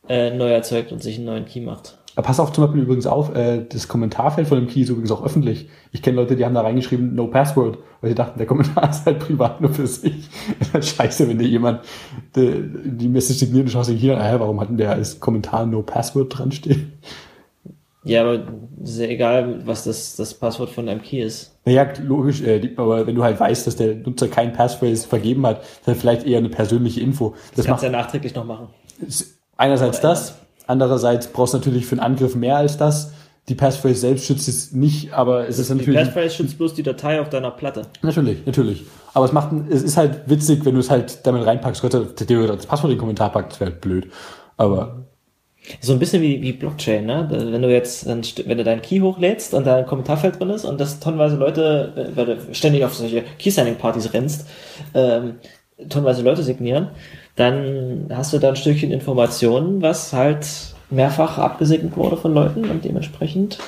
äh, 0.09 0.31
neu 0.31 0.51
erzeugt 0.51 0.93
und 0.93 1.03
sich 1.03 1.17
einen 1.17 1.27
neuen 1.27 1.45
Key 1.45 1.61
macht. 1.61 1.99
Aber 2.17 2.27
pass 2.27 2.41
auf 2.41 2.51
zum 2.53 2.65
Beispiel 2.65 2.83
übrigens 2.83 3.07
auf, 3.07 3.35
äh, 3.35 3.65
das 3.69 3.89
Kommentarfeld 3.89 4.49
von 4.49 4.59
dem 4.59 4.69
Key 4.69 4.81
ist 4.81 4.89
übrigens 4.89 5.11
auch 5.13 5.23
öffentlich. 5.23 5.69
Ich 5.93 6.01
kenne 6.01 6.17
Leute, 6.17 6.35
die 6.35 6.47
haben 6.47 6.55
da 6.55 6.63
reingeschrieben, 6.63 7.15
no 7.15 7.27
password, 7.27 7.79
weil 8.01 8.11
sie 8.11 8.15
dachten, 8.15 8.39
der 8.39 8.47
Kommentar 8.47 8.89
ist 8.91 9.05
halt 9.05 9.19
privat 9.19 9.61
nur 9.61 9.71
für 9.71 9.87
sich. 9.87 10.31
ist 10.61 10.73
halt 10.73 10.85
scheiße, 10.87 11.29
wenn 11.29 11.39
dir 11.39 11.47
jemand 11.47 11.83
die, 12.35 12.65
die 12.85 13.09
Message 13.09 13.41
signiert 13.41 13.67
und 13.67 13.71
schaust 13.71 13.91
dir 13.91 13.95
hier, 13.95 14.19
äh, 14.19 14.41
warum 14.41 14.59
hat 14.61 14.71
denn 14.71 14.79
der 14.79 14.93
als 14.93 15.21
Kommentar 15.21 15.67
no 15.67 15.83
password 15.83 16.39
dran 16.39 16.53
stehen? 16.53 16.95
Ja, 18.03 18.23
aber 18.23 18.45
ist 18.83 18.99
ja 18.99 19.07
egal, 19.09 19.67
was 19.67 19.85
das, 19.85 20.17
das 20.17 20.33
Passwort 20.33 20.71
von 20.71 20.87
deinem 20.87 21.03
Key 21.03 21.21
ist. 21.21 21.59
Naja, 21.67 21.87
logisch, 22.03 22.41
äh, 22.41 22.73
aber 22.77 23.07
wenn 23.07 23.15
du 23.15 23.25
halt 23.25 23.39
weißt, 23.39 23.67
dass 23.67 23.77
der 23.77 23.95
Nutzer 23.95 24.29
kein 24.29 24.55
Passphrase 24.55 25.07
vergeben 25.07 25.45
hat, 25.45 25.63
dann 25.85 25.97
vielleicht 25.97 26.25
eher 26.25 26.39
eine 26.39 26.49
persönliche 26.49 27.01
Info. 27.01 27.35
Das 27.49 27.57
Das 27.57 27.67
kannst 27.67 27.83
du 27.83 27.89
ja 27.89 27.93
nachträglich 27.93 28.35
noch 28.35 28.47
machen. 28.47 28.69
einerseits 29.59 30.01
das, 30.01 30.39
andererseits 30.67 31.29
brauchst 31.29 31.55
du 31.55 31.59
natürlich 31.59 31.87
für 31.87 31.93
einen 31.93 32.01
Angriff 32.01 32.35
mehr 32.35 32.57
als 32.57 32.77
das. 32.77 33.13
die 33.49 33.55
Passphrase 33.55 33.95
selbst 33.95 34.25
schützt 34.27 34.49
es 34.49 34.73
nicht, 34.73 35.13
aber 35.13 35.49
es 35.49 35.59
ist 35.59 35.71
Die 35.71 35.75
natürlich. 35.75 36.01
Passphrase 36.01 36.31
schützt 36.31 36.59
bloß 36.59 36.75
die 36.75 36.83
Datei 36.83 37.21
auf 37.21 37.29
deiner 37.29 37.53
Platte. 37.53 37.83
Natürlich, 38.03 38.45
natürlich. 38.45 38.85
Aber 39.15 39.25
es 39.25 39.33
macht, 39.33 39.51
es 39.71 39.83
ist 39.83 39.97
halt 39.97 40.23
witzig, 40.27 40.65
wenn 40.65 40.75
du 40.75 40.81
es 40.81 40.91
halt 40.91 41.25
damit 41.27 41.47
reinpackst. 41.47 41.81
Gott, 41.81 41.93
der 41.95 42.15
Theorie 42.27 42.49
das 42.49 42.67
Passwort 42.67 42.91
in 42.91 42.97
den 42.97 43.01
Kommentar 43.01 43.31
packt, 43.33 43.53
das 43.53 43.61
wäre 43.61 43.71
halt 43.71 43.81
blöd. 43.81 44.11
Aber 44.57 45.05
So 45.81 45.93
ein 45.93 45.99
bisschen 45.99 46.23
wie, 46.23 46.43
wie 46.43 46.53
Blockchain, 46.53 47.07
ne? 47.07 47.27
Wenn 47.31 47.63
du 47.63 47.71
jetzt, 47.73 48.07
wenn 48.07 48.59
du 48.59 48.65
deinen 48.65 48.83
Key 48.83 49.01
hochlädst 49.01 49.55
und 49.55 49.65
da 49.67 49.77
ein 49.77 49.87
Kommentarfeld 49.87 50.39
drin 50.39 50.51
ist 50.51 50.65
und 50.65 50.81
das 50.81 50.99
tonnenweise 51.01 51.37
Leute, 51.37 51.93
äh, 51.97 52.17
weil 52.17 52.27
du 52.27 52.39
ständig 52.55 52.85
auf 52.85 52.95
solche 52.95 53.23
Key-Signing-Partys 53.39 54.13
rennst, 54.13 54.47
ähm, 54.95 55.37
tonnenweise 55.89 56.23
Leute 56.23 56.43
signieren, 56.43 56.89
dann 57.37 58.07
hast 58.13 58.33
du 58.33 58.39
da 58.39 58.49
ein 58.49 58.57
Stückchen 58.57 58.91
Informationen, 58.91 59.83
was 59.83 60.13
halt 60.13 60.47
mehrfach 60.91 61.39
abgesegnet 61.39 61.97
wurde 61.97 62.17
von 62.17 62.33
Leuten 62.33 62.71
und 62.71 62.85
dementsprechend 62.85 63.59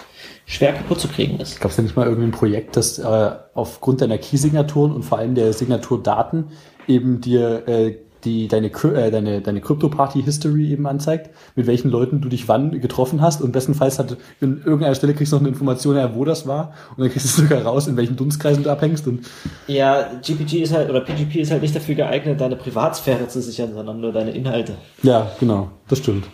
schwer 0.46 0.72
kaputt 0.72 1.00
zu 1.00 1.08
kriegen 1.08 1.38
ist. 1.38 1.60
gab 1.60 1.70
es 1.70 1.76
ja 1.76 1.82
nicht 1.82 1.96
mal 1.96 2.06
irgendein 2.06 2.30
Projekt, 2.32 2.76
das 2.76 2.98
äh, 2.98 3.30
aufgrund 3.54 4.00
deiner 4.00 4.18
Key-Signaturen 4.18 4.92
und 4.92 5.02
vor 5.04 5.18
allem 5.18 5.34
der 5.34 5.52
Signaturdaten 5.52 6.48
eben 6.86 7.20
dir 7.20 7.68
äh, 7.68 7.96
die, 8.24 8.48
deine, 8.48 8.68
äh, 8.68 9.10
deine, 9.10 9.40
deine 9.40 9.60
Crypto-Party-History 9.60 10.72
eben 10.72 10.86
anzeigt, 10.86 11.30
mit 11.54 11.66
welchen 11.66 11.90
Leuten 11.90 12.20
du 12.20 12.28
dich 12.28 12.48
wann 12.48 12.80
getroffen 12.80 13.20
hast 13.20 13.42
und 13.42 13.52
bestenfalls 13.52 13.98
hat 13.98 14.16
in 14.40 14.58
irgendeiner 14.64 14.94
Stelle 14.94 15.14
kriegst 15.14 15.32
du 15.32 15.36
noch 15.36 15.42
eine 15.42 15.50
Information 15.50 15.96
her, 15.96 16.14
wo 16.14 16.24
das 16.24 16.46
war 16.46 16.72
und 16.96 17.00
dann 17.02 17.10
kriegst 17.10 17.38
du 17.38 17.42
sogar 17.42 17.62
raus, 17.62 17.86
in 17.86 17.96
welchen 17.96 18.16
Dunstkreisen 18.16 18.62
du 18.62 18.70
abhängst 18.70 19.06
und 19.06 19.26
Ja, 19.66 20.10
GPG 20.22 20.62
ist 20.62 20.72
halt, 20.72 20.90
oder 20.90 21.00
PGP 21.00 21.36
ist 21.36 21.50
halt 21.50 21.62
nicht 21.62 21.74
dafür 21.74 21.94
geeignet, 21.94 22.40
deine 22.40 22.56
Privatsphäre 22.56 23.28
zu 23.28 23.40
sichern, 23.40 23.72
sondern 23.72 24.00
nur 24.00 24.12
deine 24.12 24.32
Inhalte. 24.32 24.74
ja, 25.02 25.30
genau, 25.38 25.70
das 25.88 25.98
stimmt. 25.98 26.26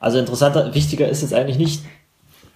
Also 0.00 0.18
interessanter, 0.18 0.74
wichtiger 0.74 1.08
ist 1.08 1.22
jetzt 1.22 1.32
eigentlich 1.32 1.58
nicht 1.58 1.82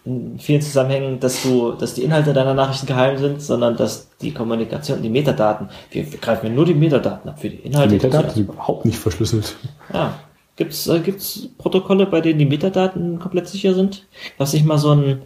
in 0.08 0.38
vielen 0.38 0.62
Zusammenhängen, 0.62 1.20
dass 1.20 1.42
du, 1.42 1.72
dass 1.72 1.92
die 1.94 2.02
Inhalte 2.02 2.32
deiner 2.32 2.54
Nachrichten 2.54 2.86
geheim 2.86 3.18
sind, 3.18 3.42
sondern 3.42 3.76
dass 3.76 4.08
die 4.22 4.32
Kommunikation, 4.32 5.02
die 5.02 5.10
Metadaten, 5.10 5.68
wir, 5.90 6.10
wir 6.10 6.18
greifen 6.18 6.46
ja 6.46 6.52
nur 6.52 6.64
die 6.64 6.74
Metadaten 6.74 7.28
ab 7.30 7.38
für 7.40 7.50
die 7.50 7.58
Die 7.58 7.66
Inhalte. 7.66 7.92
Metadaten 7.94 8.30
sind 8.30 8.48
überhaupt 8.48 8.84
nicht 8.86 8.98
verschlüsselt. 8.98 9.56
Ja. 9.92 10.14
Gibt's, 10.56 10.86
äh, 10.88 10.98
gibt's 11.00 11.48
Protokolle, 11.58 12.06
bei 12.06 12.20
denen 12.20 12.38
die 12.38 12.46
Metadaten 12.46 13.18
komplett 13.18 13.48
sicher 13.48 13.74
sind? 13.74 14.06
Gab's 14.38 14.52
nicht 14.54 14.64
mal 14.64 14.78
so 14.78 14.92
ein 14.92 15.22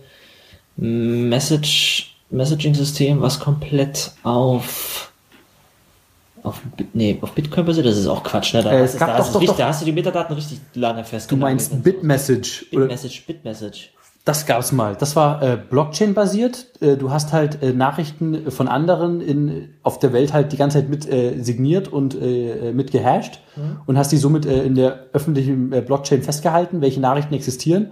Message, 0.77 2.17
Messaging-System, 2.31 3.21
was 3.21 3.39
komplett 3.41 4.13
auf, 4.25 5.13
auf, 6.43 6.61
nee, 6.93 7.19
auf 7.21 7.33
Bitcoin 7.33 7.65
basiert? 7.67 7.87
Das 7.87 7.97
ist 7.97 8.07
auch 8.07 8.23
Quatsch, 8.25 8.55
ne? 8.55 8.63
Da, 8.63 8.73
Äh, 8.73 8.83
hast 8.83 8.91
es 8.91 8.93
du- 8.95 8.99
gab 8.99 9.09
da, 9.09 9.13
doch, 9.13 9.19
hast 9.21 9.29
du 9.29 9.33
doch, 9.35 9.41
richtig, 9.43 9.57
doch. 9.57 9.59
da 9.59 9.69
hast 9.69 9.81
du 9.81 9.85
die 9.87 9.93
Metadaten 9.93 10.35
richtig 10.35 10.61
lange 10.75 11.03
Du 11.03 11.09
festgehalten. 11.09 11.41
meinst 11.41 11.83
Bitmessage 11.83 12.67
Bitmessage, 12.71 13.23
Bitmessage. 13.27 13.91
Das 14.25 14.47
gab's 14.47 14.71
mal. 14.71 14.95
Das 14.95 15.17
war 15.17 15.43
äh, 15.43 15.57
Blockchain-basiert. 15.57 16.81
Äh, 16.81 16.97
du 16.97 17.11
hast 17.11 17.33
halt 17.33 17.61
äh, 17.61 17.73
Nachrichten 17.73 18.53
von 18.53 18.69
anderen 18.69 19.21
in, 19.21 19.71
auf 19.83 19.99
der 19.99 20.13
Welt 20.13 20.33
halt 20.33 20.53
die 20.53 20.57
ganze 20.57 20.79
Zeit 20.79 20.89
mit 20.89 21.09
äh, 21.11 21.43
signiert 21.43 21.89
und 21.89 22.15
äh, 22.15 22.69
äh, 22.69 22.73
mit 22.73 22.93
gehasht 22.93 23.41
und 23.87 23.99
hast 23.99 24.13
die 24.13 24.19
somit 24.19 24.47
äh, 24.47 24.63
in 24.63 24.77
der 24.77 25.07
öffentlichen 25.13 25.73
äh, 25.73 25.81
Blockchain 25.81 26.23
festgehalten, 26.23 26.81
welche 26.81 27.01
Nachrichten 27.01 27.35
existieren. 27.35 27.91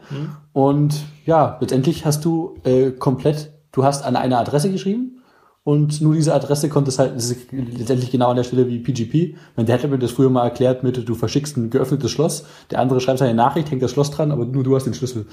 Und 0.52 1.02
ja, 1.26 1.58
letztendlich 1.60 2.06
hast 2.06 2.24
du 2.24 2.54
äh, 2.62 2.92
komplett, 2.92 3.50
du 3.72 3.82
hast 3.82 4.04
an 4.04 4.14
eine 4.14 4.38
Adresse 4.38 4.70
geschrieben 4.70 5.22
und 5.64 6.00
nur 6.00 6.14
diese 6.14 6.32
Adresse 6.32 6.68
konnte 6.68 6.90
es 6.90 7.00
halt, 7.00 7.16
das 7.16 7.30
ist 7.30 7.52
letztendlich 7.52 8.12
genau 8.12 8.30
an 8.30 8.36
der 8.36 8.44
Stelle 8.44 8.68
wie 8.68 8.78
PGP. 8.78 9.36
Mein 9.56 9.66
Dad 9.66 9.82
hat 9.82 9.90
mir 9.90 9.98
das 9.98 10.12
früher 10.12 10.30
mal 10.30 10.44
erklärt 10.44 10.84
mit, 10.84 11.08
du 11.08 11.14
verschickst 11.16 11.56
ein 11.56 11.70
geöffnetes 11.70 12.10
Schloss, 12.12 12.44
der 12.70 12.78
andere 12.78 13.00
schreibt 13.00 13.18
seine 13.18 13.34
Nachricht, 13.34 13.70
hängt 13.70 13.82
das 13.82 13.90
Schloss 13.90 14.12
dran, 14.12 14.30
aber 14.30 14.46
nur 14.46 14.62
du 14.62 14.76
hast 14.76 14.84
den 14.84 14.94
Schlüssel. 14.94 15.26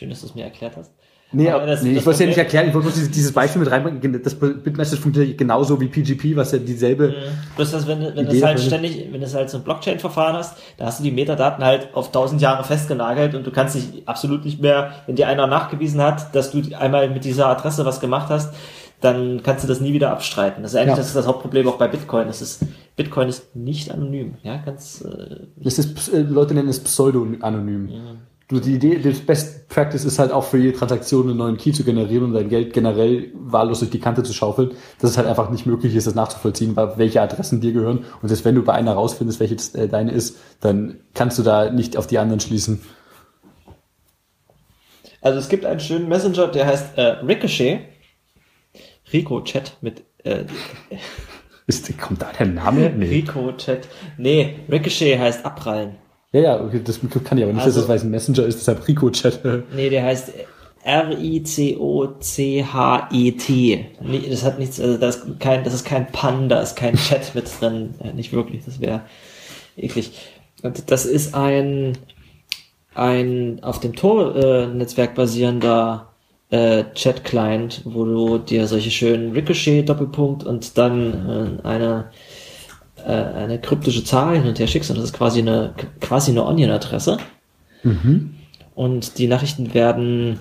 Schön, 0.00 0.08
dass 0.08 0.20
du 0.22 0.28
es 0.28 0.34
mir 0.34 0.44
erklärt 0.44 0.78
hast. 0.78 0.90
Nee, 1.30 1.50
Aber 1.50 1.66
das- 1.66 1.82
nee 1.82 1.90
das 1.90 2.00
ich 2.00 2.06
wollte 2.06 2.14
es 2.14 2.20
ja 2.20 2.26
nicht 2.26 2.38
erklären, 2.38 2.68
ich 2.68 2.74
wollte 2.74 2.88
bloß 2.88 3.10
dieses, 3.10 3.32
Beispiel 3.32 3.60
mit 3.60 3.70
reinbringen. 3.70 4.22
Das 4.22 4.34
Bitmessage 4.34 4.98
funktioniert 4.98 5.36
genauso 5.36 5.78
wie 5.78 5.88
PGP, 5.88 6.34
was 6.36 6.52
ja 6.52 6.58
dieselbe. 6.58 7.14
Bloß, 7.54 7.70
dass 7.70 7.86
wenn, 7.86 8.00
wenn 8.16 8.26
es 8.26 8.42
halt 8.42 8.58
ständig, 8.60 9.08
wenn 9.12 9.20
du 9.20 9.26
es 9.26 9.34
halt 9.34 9.50
so 9.50 9.58
ein 9.58 9.62
Blockchain-Verfahren 9.62 10.36
hast, 10.36 10.56
da 10.78 10.86
hast 10.86 11.00
du 11.00 11.04
die 11.04 11.10
Metadaten 11.12 11.62
halt 11.62 11.90
auf 11.92 12.10
tausend 12.12 12.40
Jahre 12.40 12.64
festgenagelt 12.64 13.34
und 13.34 13.46
du 13.46 13.50
kannst 13.50 13.74
dich 13.74 14.08
absolut 14.08 14.46
nicht 14.46 14.62
mehr, 14.62 14.92
wenn 15.06 15.16
dir 15.16 15.28
einer 15.28 15.46
nachgewiesen 15.46 16.00
hat, 16.00 16.34
dass 16.34 16.50
du 16.50 16.62
einmal 16.78 17.10
mit 17.10 17.24
dieser 17.26 17.48
Adresse 17.48 17.84
was 17.84 18.00
gemacht 18.00 18.30
hast, 18.30 18.54
dann 19.02 19.42
kannst 19.42 19.62
du 19.62 19.68
das 19.68 19.80
nie 19.80 19.92
wieder 19.92 20.10
abstreiten. 20.12 20.62
Das 20.62 20.72
ist 20.72 20.76
eigentlich 20.78 20.90
Ja. 20.90 20.96
das, 20.96 21.06
ist 21.08 21.16
das 21.16 21.26
Hauptproblem 21.26 21.68
auch 21.68 21.76
bei 21.78 21.88
Bitcoin. 21.88 22.26
Das 22.26 22.40
ist, 22.42 22.62
Bitcoin 22.96 23.28
ist 23.28 23.54
nicht 23.54 23.92
anonym. 23.92 24.34
Ja, 24.42 24.56
ganz, 24.56 25.02
äh, 25.02 25.46
Das 25.62 25.78
ist, 25.78 26.08
äh, 26.12 26.22
Leute 26.22 26.54
nennen 26.54 26.68
es 26.68 26.80
pseudo-anonym. 26.80 27.86
Du, 27.86 27.94
die 28.58 28.74
Idee, 28.74 28.98
das 28.98 29.20
Best 29.20 29.68
Practice 29.68 30.04
ist 30.04 30.18
halt 30.18 30.32
auch 30.32 30.42
für 30.42 30.58
jede 30.58 30.76
Transaktion 30.76 31.28
einen 31.28 31.38
neuen 31.38 31.56
Key 31.56 31.70
zu 31.70 31.84
generieren 31.84 32.24
und 32.24 32.32
dein 32.32 32.48
Geld 32.48 32.72
generell 32.72 33.30
wahllos 33.34 33.78
durch 33.78 33.92
die 33.92 34.00
Kante 34.00 34.24
zu 34.24 34.32
schaufeln, 34.32 34.72
dass 35.00 35.10
es 35.10 35.18
halt 35.18 35.28
einfach 35.28 35.50
nicht 35.50 35.66
möglich 35.66 35.94
ist, 35.94 36.08
das 36.08 36.16
nachzuvollziehen, 36.16 36.74
welche 36.74 37.22
Adressen 37.22 37.60
dir 37.60 37.72
gehören. 37.72 38.04
Und 38.20 38.28
selbst 38.28 38.44
wenn 38.44 38.56
du 38.56 38.62
bei 38.62 38.72
einer 38.72 38.94
rausfindest, 38.94 39.38
welche 39.38 39.56
äh, 39.78 39.86
deine 39.86 40.10
ist, 40.10 40.38
dann 40.60 40.98
kannst 41.14 41.38
du 41.38 41.44
da 41.44 41.70
nicht 41.70 41.96
auf 41.96 42.08
die 42.08 42.18
anderen 42.18 42.40
schließen. 42.40 42.80
Also 45.20 45.38
es 45.38 45.48
gibt 45.48 45.64
einen 45.64 45.80
schönen 45.80 46.08
Messenger, 46.08 46.48
der 46.48 46.66
heißt 46.66 46.98
äh, 46.98 47.02
Ricochet. 47.02 47.80
Rico 49.12 49.40
Chat 49.42 49.76
mit 49.80 50.02
äh, 50.24 50.44
Ist, 51.66 51.96
kommt 51.98 52.20
da 52.20 52.32
der 52.36 52.46
Name? 52.46 52.90
Nee. 52.90 53.06
Rico 53.06 53.52
Chat. 53.52 53.86
Nee, 54.18 54.60
Ricochet 54.68 55.18
heißt 55.18 55.44
abprallen. 55.44 55.96
Ja, 56.32 56.40
ja, 56.40 56.60
okay, 56.64 56.80
das 56.84 57.00
kann 57.24 57.38
ich 57.38 57.44
aber 57.44 57.52
nicht, 57.52 57.62
Also- 57.64 57.80
dass 57.80 57.86
das, 57.86 57.88
weil 57.88 57.96
es 57.96 58.04
ein 58.04 58.10
Messenger 58.10 58.44
ist, 58.46 58.58
deshalb 58.60 58.86
Rico-Chat. 58.86 59.40
Nee, 59.74 59.90
der 59.90 60.04
heißt 60.04 60.32
R-I-C-O-C-H-E-T. 62.50 63.86
Das 64.30 64.44
hat 64.44 64.58
nichts, 64.58 64.80
also 64.80 64.96
das 64.96 65.16
ist 65.16 65.40
kein, 65.40 65.64
das 65.64 65.74
ist 65.74 65.84
kein 65.84 66.06
Pun, 66.10 66.48
da 66.48 66.60
ist 66.60 66.76
kein 66.76 66.96
Chat 66.96 67.34
mit 67.34 67.44
drin. 67.60 67.94
Ja, 68.02 68.12
nicht 68.12 68.32
wirklich, 68.32 68.64
das 68.64 68.80
wäre 68.80 69.02
eklig. 69.76 70.12
Und 70.62 70.90
das 70.90 71.04
ist 71.06 71.34
ein, 71.34 71.98
ein 72.94 73.58
auf 73.62 73.80
dem 73.80 73.94
Tor-Netzwerk 73.94 75.14
basierender 75.14 76.08
äh, 76.50 76.84
Chat-Client, 76.94 77.82
wo 77.84 78.04
du 78.04 78.38
dir 78.38 78.66
solche 78.66 78.90
schönen 78.90 79.32
Ricochet-Doppelpunkt 79.32 80.44
und 80.44 80.76
dann 80.78 81.58
äh, 81.62 81.66
eine 81.66 82.10
äh, 83.06 83.10
eine 83.10 83.60
kryptische 83.60 84.04
Zahl 84.04 84.36
hin 84.36 84.46
und 84.46 84.58
her 84.58 84.66
schickst 84.66 84.90
und 84.90 84.96
das 84.96 85.06
ist 85.06 85.12
quasi 85.12 85.40
eine 85.40 85.74
quasi 86.00 86.30
eine 86.30 86.44
Onion-Adresse. 86.44 87.18
Und 88.74 89.18
die 89.18 89.26
Nachrichten 89.26 89.74
werden 89.74 90.40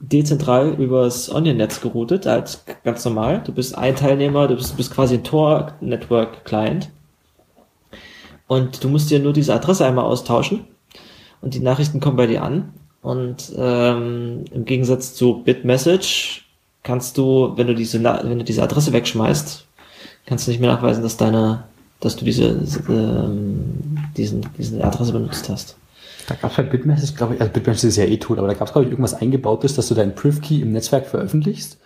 dezentral 0.00 0.74
übers 0.74 1.28
Onion-Netz 1.32 1.80
geroutet, 1.80 2.26
als 2.26 2.64
ganz 2.84 3.04
normal. 3.04 3.42
Du 3.44 3.52
bist 3.52 3.76
ein 3.76 3.96
Teilnehmer, 3.96 4.48
du 4.48 4.56
bist, 4.56 4.76
bist 4.76 4.92
quasi 4.92 5.14
ein 5.14 5.24
Tor-Network-Client. 5.24 6.90
Und 8.46 8.82
du 8.82 8.88
musst 8.88 9.10
dir 9.10 9.18
nur 9.18 9.32
diese 9.32 9.54
Adresse 9.54 9.84
einmal 9.84 10.06
austauschen 10.06 10.64
und 11.40 11.54
die 11.54 11.60
Nachrichten 11.60 12.00
kommen 12.00 12.16
bei 12.16 12.26
dir 12.26 12.42
an. 12.42 12.72
Und 13.02 13.52
ähm, 13.56 14.44
im 14.52 14.64
Gegensatz 14.64 15.14
zu 15.14 15.42
Bitmessage 15.44 16.44
kannst 16.82 17.18
du, 17.18 17.52
wenn 17.56 17.66
du 17.66 17.74
diese, 17.74 18.02
wenn 18.02 18.38
du 18.38 18.44
diese 18.44 18.62
Adresse 18.62 18.92
wegschmeißt, 18.92 19.66
kannst 20.26 20.46
du 20.46 20.50
nicht 20.50 20.60
mehr 20.60 20.72
nachweisen, 20.72 21.02
dass 21.02 21.16
deine, 21.16 21.64
dass 22.00 22.16
du 22.16 22.24
diese, 22.24 22.60
ähm, 22.88 23.98
diesen, 24.16 24.46
diese 24.56 24.84
Adresse 24.84 25.12
benutzt 25.12 25.48
hast. 25.48 25.76
Da 26.28 26.34
gab 26.34 26.52
es 26.52 26.58
halt 26.58 26.70
Bitmessage, 26.70 27.14
glaube 27.16 27.34
ich, 27.34 27.40
also 27.40 27.52
Bitmessage 27.52 27.88
ist 27.88 27.96
ja 27.96 28.04
eh 28.04 28.18
tot, 28.18 28.38
aber 28.38 28.48
da 28.48 28.54
gab 28.54 28.68
es, 28.68 28.72
glaube 28.72 28.84
ich, 28.84 28.90
irgendwas 28.90 29.14
eingebautes, 29.14 29.74
dass 29.74 29.88
du 29.88 29.94
deinen 29.94 30.14
Priv-Key 30.14 30.60
im 30.60 30.72
Netzwerk 30.72 31.06
veröffentlichst 31.06 31.78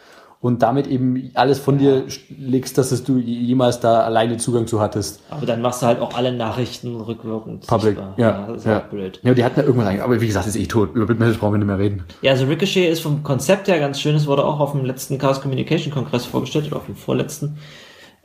und 0.43 0.61
damit 0.63 0.89
eben 0.89 1.31
alles 1.35 1.61
von 1.61 1.79
dir 1.79 2.03
legst, 2.37 2.77
dass 2.77 2.91
es 2.91 3.05
du 3.05 3.19
jemals 3.19 3.79
da 3.79 4.01
alleine 4.01 4.39
Zugang 4.39 4.67
zu 4.67 4.81
hattest. 4.81 5.23
Aber 5.31 5.47
dann 5.47 5.63
machst 5.63 5.81
du 5.83 5.87
halt 5.87 6.01
auch 6.01 6.15
alle 6.15 6.33
Nachrichten 6.33 7.01
rückwirkend. 7.01 7.69
Public, 7.69 7.95
sichtbar. 7.95 8.15
ja. 8.17 8.47
das 8.49 8.57
ist 8.59 8.67
ja. 8.67 8.81
auch 8.81 8.87
blöd. 8.87 9.21
Ja, 9.23 9.35
die 9.35 9.45
hatten 9.45 9.61
ja 9.61 9.65
irgendwas 9.65 9.87
eingebaut, 9.87 10.11
aber 10.11 10.21
wie 10.21 10.27
gesagt, 10.27 10.49
ist 10.49 10.57
eh 10.57 10.67
tot. 10.67 10.97
Über 10.97 11.07
Bitmessage 11.07 11.39
brauchen 11.39 11.55
wir 11.55 11.59
nicht 11.59 11.69
mehr 11.69 11.79
reden. 11.79 12.03
Ja, 12.23 12.33
also 12.33 12.47
Ricochet 12.47 12.91
ist 12.91 13.01
vom 13.01 13.23
Konzept 13.23 13.69
her 13.69 13.79
ganz 13.79 14.01
schön. 14.01 14.17
Es 14.17 14.27
wurde 14.27 14.45
auch 14.45 14.59
auf 14.59 14.73
dem 14.73 14.85
letzten 14.85 15.17
Chaos 15.17 15.41
Communication 15.41 15.93
Kongress 15.93 16.27
vorgestellt 16.27 16.67
oder 16.67 16.79
auf 16.79 16.87
dem 16.87 16.97
vorletzten. 16.97 17.59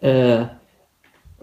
Äh, 0.02 0.46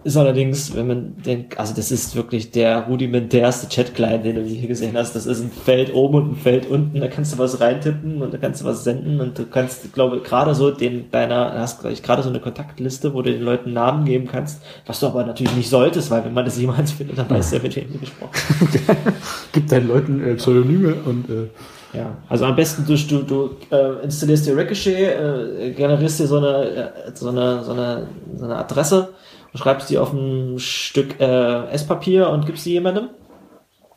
ist 0.05 0.17
allerdings, 0.17 0.75
wenn 0.75 0.85
man 0.85 1.15
denkt, 1.25 1.59
also 1.59 1.73
das 1.73 1.91
ist 1.91 2.15
wirklich 2.15 2.51
der 2.51 2.81
rudimentärste 2.81 3.67
Chat-Client, 3.67 4.23
den 4.23 4.35
du 4.35 4.41
je 4.43 4.67
gesehen 4.67 4.95
hast. 4.95 5.15
Das 5.15 5.25
ist 5.25 5.41
ein 5.41 5.49
Feld 5.49 5.91
oben 5.95 6.15
und 6.17 6.31
ein 6.33 6.35
Feld 6.35 6.69
unten. 6.69 6.99
Da 6.99 7.07
kannst 7.07 7.33
du 7.33 7.39
was 7.39 7.59
reintippen 7.59 8.21
und 8.21 8.31
da 8.31 8.37
kannst 8.37 8.61
du 8.61 8.65
was 8.65 8.83
senden 8.83 9.19
und 9.19 9.39
du 9.39 9.47
kannst, 9.47 9.91
glaube 9.93 10.19
gerade 10.19 10.53
so 10.53 10.69
den 10.69 11.09
deiner, 11.09 11.53
hast 11.53 11.81
gleich 11.81 12.03
gerade 12.03 12.21
so 12.21 12.29
eine 12.29 12.39
Kontaktliste, 12.39 13.15
wo 13.15 13.23
du 13.23 13.31
den 13.31 13.41
Leuten 13.41 13.73
Namen 13.73 14.05
geben 14.05 14.27
kannst, 14.31 14.61
was 14.85 14.99
du 14.99 15.07
aber 15.07 15.25
natürlich 15.25 15.55
nicht 15.55 15.71
solltest, 15.71 16.11
weil 16.11 16.23
wenn 16.23 16.35
man 16.35 16.45
das 16.45 16.59
jemals 16.59 16.91
findet, 16.91 17.17
dann 17.17 17.27
weißt 17.27 17.53
du 17.53 17.55
ja, 17.55 17.63
mit 17.63 17.75
wem 17.75 17.91
du 17.91 17.97
gesprochen. 17.97 18.31
Gib 19.53 19.67
deinen 19.69 19.87
Leuten 19.87 20.23
äh, 20.23 20.35
Pseudonyme 20.35 20.93
und 21.03 21.27
äh, 21.31 21.97
Ja, 21.97 22.15
also 22.29 22.45
am 22.45 22.55
besten 22.55 22.85
du, 22.85 22.95
du, 22.95 23.23
du 23.23 23.75
äh, 23.75 24.03
installierst 24.03 24.45
dir 24.45 24.55
Ricochet, 24.55 25.17
äh, 25.17 25.71
generierst 25.71 26.19
dir 26.19 26.27
so 26.27 26.37
eine, 26.37 26.63
äh, 26.65 27.11
so 27.15 27.29
eine, 27.29 27.63
so 27.63 27.71
eine, 27.71 28.07
so 28.35 28.45
eine 28.45 28.55
Adresse 28.57 29.09
und 29.55 29.59
schreibst 29.59 29.89
die 29.89 29.97
auf 29.97 30.11
ein 30.11 30.59
Stück 30.59 31.17
äh, 31.21 31.69
Esspapier 31.69 32.29
und 32.29 32.45
gibst 32.45 32.65
sie 32.65 32.73
jemandem 32.73 33.07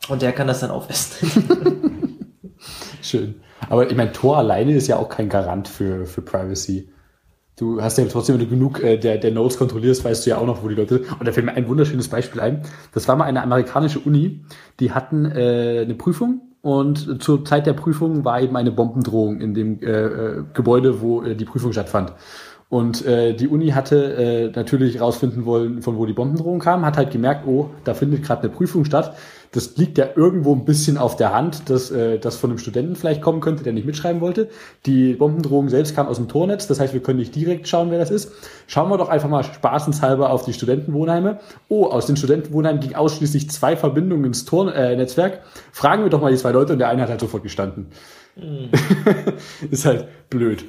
und 0.08 0.22
der 0.22 0.30
kann 0.30 0.46
das 0.46 0.60
dann 0.60 0.70
aufessen. 0.70 1.28
schön. 3.02 3.40
Aber 3.68 3.90
ich 3.90 3.96
meine, 3.96 4.12
Tor 4.12 4.36
alleine 4.38 4.76
ist 4.76 4.86
ja 4.86 4.98
auch 4.98 5.08
kein 5.08 5.28
Garant 5.28 5.66
für, 5.66 6.06
für 6.06 6.22
Privacy. 6.22 6.90
Du 7.58 7.82
hast 7.82 7.98
ja 7.98 8.04
trotzdem, 8.04 8.38
wenn 8.38 8.44
du 8.44 8.48
genug 8.48 8.80
äh, 8.84 8.98
der, 8.98 9.18
der 9.18 9.32
Nodes 9.32 9.58
kontrollierst, 9.58 10.04
weißt 10.04 10.24
du 10.24 10.30
ja 10.30 10.38
auch 10.38 10.46
noch, 10.46 10.62
wo 10.62 10.68
die 10.68 10.76
Leute 10.76 10.98
sind. 10.98 11.18
Und 11.18 11.26
da 11.26 11.32
fällt 11.32 11.44
mir 11.44 11.54
ein 11.54 11.66
wunderschönes 11.66 12.06
Beispiel 12.06 12.40
ein. 12.40 12.62
Das 12.94 13.08
war 13.08 13.16
mal 13.16 13.24
eine 13.24 13.42
amerikanische 13.42 13.98
Uni, 13.98 14.44
die 14.78 14.92
hatten 14.92 15.24
äh, 15.24 15.80
eine 15.82 15.94
Prüfung 15.96 16.42
und 16.60 17.20
zur 17.20 17.44
Zeit 17.44 17.66
der 17.66 17.72
Prüfung 17.72 18.24
war 18.24 18.40
eben 18.40 18.56
eine 18.56 18.70
Bombendrohung 18.70 19.40
in 19.40 19.54
dem 19.54 19.82
äh, 19.82 19.90
äh, 19.90 20.44
Gebäude, 20.54 21.00
wo 21.00 21.22
äh, 21.22 21.34
die 21.34 21.44
Prüfung 21.44 21.72
stattfand. 21.72 22.12
Und 22.70 23.06
äh, 23.06 23.32
die 23.32 23.48
Uni 23.48 23.68
hatte 23.68 24.14
äh, 24.14 24.50
natürlich 24.54 25.00
rausfinden 25.00 25.46
wollen, 25.46 25.80
von 25.80 25.96
wo 25.96 26.04
die 26.04 26.12
Bombendrohung 26.12 26.58
kam, 26.58 26.84
hat 26.84 26.98
halt 26.98 27.10
gemerkt, 27.10 27.46
oh, 27.46 27.70
da 27.84 27.94
findet 27.94 28.22
gerade 28.24 28.42
eine 28.42 28.50
Prüfung 28.50 28.84
statt. 28.84 29.16
Das 29.52 29.78
liegt 29.78 29.96
ja 29.96 30.08
irgendwo 30.14 30.54
ein 30.54 30.66
bisschen 30.66 30.98
auf 30.98 31.16
der 31.16 31.32
Hand, 31.32 31.70
dass 31.70 31.90
äh, 31.90 32.18
das 32.18 32.36
von 32.36 32.50
einem 32.50 32.58
Studenten 32.58 32.94
vielleicht 32.94 33.22
kommen 33.22 33.40
könnte, 33.40 33.62
der 33.62 33.72
nicht 33.72 33.86
mitschreiben 33.86 34.20
wollte. 34.20 34.50
Die 34.84 35.14
Bombendrohung 35.14 35.70
selbst 35.70 35.96
kam 35.96 36.08
aus 36.08 36.16
dem 36.16 36.28
Tornetz, 36.28 36.66
das 36.66 36.78
heißt, 36.78 36.92
wir 36.92 37.02
können 37.02 37.18
nicht 37.18 37.34
direkt 37.34 37.66
schauen, 37.66 37.90
wer 37.90 37.98
das 37.98 38.10
ist. 38.10 38.32
Schauen 38.66 38.90
wir 38.90 38.98
doch 38.98 39.08
einfach 39.08 39.30
mal 39.30 39.44
spaßenshalber 39.44 40.28
auf 40.28 40.44
die 40.44 40.52
Studentenwohnheime. 40.52 41.40
Oh, 41.70 41.86
aus 41.86 42.04
den 42.04 42.18
Studentenwohnheimen 42.18 42.82
ging 42.82 42.94
ausschließlich 42.94 43.48
zwei 43.48 43.76
Verbindungen 43.76 44.26
ins 44.26 44.44
Tornetzwerk. 44.44 45.32
Äh, 45.32 45.38
Fragen 45.72 46.02
wir 46.02 46.10
doch 46.10 46.20
mal 46.20 46.32
die 46.32 46.36
zwei 46.36 46.52
Leute 46.52 46.74
und 46.74 46.80
der 46.80 46.90
eine 46.90 47.00
hat 47.00 47.08
halt 47.08 47.20
sofort 47.20 47.42
gestanden. 47.42 47.86
Mhm. 48.36 48.68
ist 49.70 49.86
halt 49.86 50.06
blöd. 50.28 50.66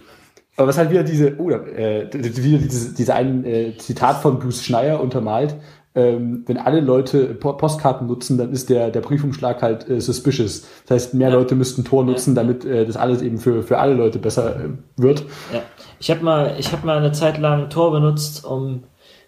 Aber 0.60 0.68
was 0.68 0.78
halt 0.78 0.90
wieder 0.90 1.04
diese, 1.04 1.38
oh, 1.40 1.50
äh, 1.50 2.10
wieder 2.12 2.58
diese, 2.58 2.94
diese 2.94 3.16
ein 3.16 3.46
äh, 3.46 3.78
Zitat 3.78 4.22
von 4.22 4.40
Bruce 4.40 4.62
Schneier 4.62 5.00
untermalt, 5.00 5.56
ähm, 5.96 6.44
wenn 6.48 6.58
alle 6.58 6.82
Leute 6.82 7.28
Postkarten 7.34 8.08
nutzen, 8.08 8.38
dann 8.38 8.52
ist 8.52 8.70
der, 8.70 8.90
der 8.90 9.00
Prüfungsschlag 9.00 9.62
halt 9.62 9.90
äh, 9.90 10.02
suspicious. 10.02 10.68
Das 10.86 10.96
heißt, 10.96 11.14
mehr 11.14 11.30
ja. 11.30 11.36
Leute 11.36 11.56
müssten 11.56 11.86
Tor 11.86 12.04
nutzen, 12.04 12.36
ja. 12.36 12.44
damit 12.44 12.66
äh, 12.66 12.86
das 12.86 12.98
alles 12.98 13.22
eben 13.22 13.38
für, 13.38 13.64
für 13.64 13.78
alle 13.78 13.94
Leute 13.94 14.20
besser 14.20 14.58
äh, 14.58 14.70
wird. 14.98 15.22
Ja. 15.54 15.62
Ich 15.98 16.12
habe 16.12 16.26
mal, 16.26 16.56
ich 16.58 16.74
hab 16.74 16.84
mal 16.84 16.98
eine 16.98 17.14
Zeit 17.14 17.38
lang 17.38 17.70
Tor 17.70 17.94
benutzt, 17.94 18.44
um 18.44 18.84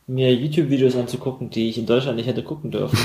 mir 0.08 0.34
YouTube-Videos 0.34 0.96
anzugucken, 0.96 1.50
die 1.50 1.70
ich 1.70 1.78
in 1.78 1.86
Deutschland 1.86 2.18
nicht 2.18 2.28
hätte 2.28 2.44
gucken 2.44 2.72
dürfen. 2.72 2.98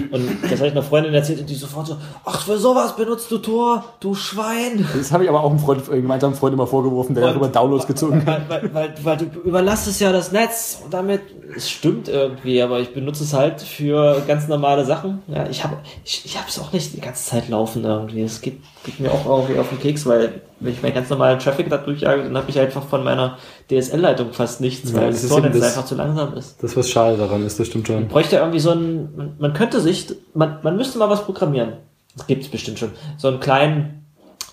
und 0.12 0.28
das 0.42 0.52
habe 0.52 0.66
ich 0.66 0.72
einer 0.72 0.82
Freundin 0.82 1.12
erzählt 1.14 1.40
und 1.40 1.50
die 1.50 1.54
sofort 1.54 1.86
so, 1.86 1.96
ach, 2.24 2.42
für 2.42 2.58
sowas 2.58 2.94
benutzt 2.96 3.30
du 3.30 3.38
Tor, 3.38 3.84
du 4.00 4.14
Schwein. 4.14 4.86
Das 4.96 5.10
habe 5.10 5.24
ich 5.24 5.30
aber 5.30 5.42
auch 5.42 5.50
einem 5.50 5.58
Freund, 5.58 5.88
äh, 5.88 6.00
gemeinsamen 6.00 6.34
Freund 6.34 6.54
immer 6.54 6.66
vorgeworfen, 6.66 7.14
der 7.14 7.24
darüber 7.24 7.48
Downloads 7.48 7.86
gezogen 7.86 8.24
hat. 8.24 8.48
Weil, 8.48 8.62
weil, 8.62 8.74
weil, 8.74 8.94
weil, 9.02 9.16
du 9.16 9.40
überlastest 9.40 10.00
ja 10.00 10.12
das 10.12 10.32
Netz 10.32 10.80
und 10.84 10.94
damit, 10.94 11.22
es 11.56 11.70
stimmt 11.70 12.08
irgendwie, 12.08 12.62
aber 12.62 12.78
ich 12.80 12.92
benutze 12.92 13.24
es 13.24 13.32
halt 13.32 13.60
für 13.60 14.22
ganz 14.26 14.46
normale 14.46 14.84
Sachen. 14.84 15.22
Ja, 15.26 15.48
ich 15.48 15.64
habe 15.64 15.78
ich, 16.04 16.24
ich 16.24 16.38
es 16.46 16.58
auch 16.58 16.72
nicht 16.72 16.94
die 16.94 17.00
ganze 17.00 17.24
Zeit 17.24 17.48
laufen 17.48 17.84
irgendwie. 17.84 18.22
Es 18.22 18.40
geht, 18.40 18.60
geht 18.84 19.00
mir 19.00 19.10
auch 19.10 19.26
irgendwie 19.26 19.58
auf 19.58 19.70
den 19.70 19.80
Keks, 19.80 20.06
weil 20.06 20.42
wenn 20.60 20.72
ich 20.72 20.82
meinen 20.82 20.94
ganz 20.94 21.10
normalen 21.10 21.38
Traffic 21.38 21.68
da 21.68 21.78
durchjage, 21.78 22.22
dann 22.22 22.36
habe 22.36 22.48
ich 22.50 22.58
einfach 22.58 22.82
von 22.82 23.02
meiner 23.02 23.38
DSL-Leitung 23.70 24.32
fast 24.32 24.60
nichts, 24.60 24.92
ja, 24.92 24.96
weil 24.96 25.10
das, 25.10 25.26
Tornetz 25.26 25.60
einfach 25.60 25.84
zu 25.84 25.94
langsam 25.94 26.34
ist. 26.34 26.62
Das, 26.62 26.76
was 26.76 26.88
schade 26.88 27.16
daran 27.16 27.44
ist, 27.44 27.58
das 27.58 27.66
stimmt 27.66 27.86
schon. 27.86 27.96
Man 27.96 28.08
bräuchte 28.08 28.36
irgendwie 28.36 28.60
so 28.60 28.70
ein, 28.70 29.34
man, 29.38 29.52
könnte 29.52 29.80
sich, 29.80 30.14
man, 30.34 30.58
man 30.62 30.76
müsste 30.76 30.98
mal 30.98 31.10
was 31.10 31.24
programmieren. 31.24 31.74
Das 32.16 32.26
gibt 32.26 32.44
es 32.44 32.50
bestimmt 32.50 32.78
schon. 32.78 32.92
So 33.16 33.28
einen 33.28 33.40
kleinen 33.40 34.04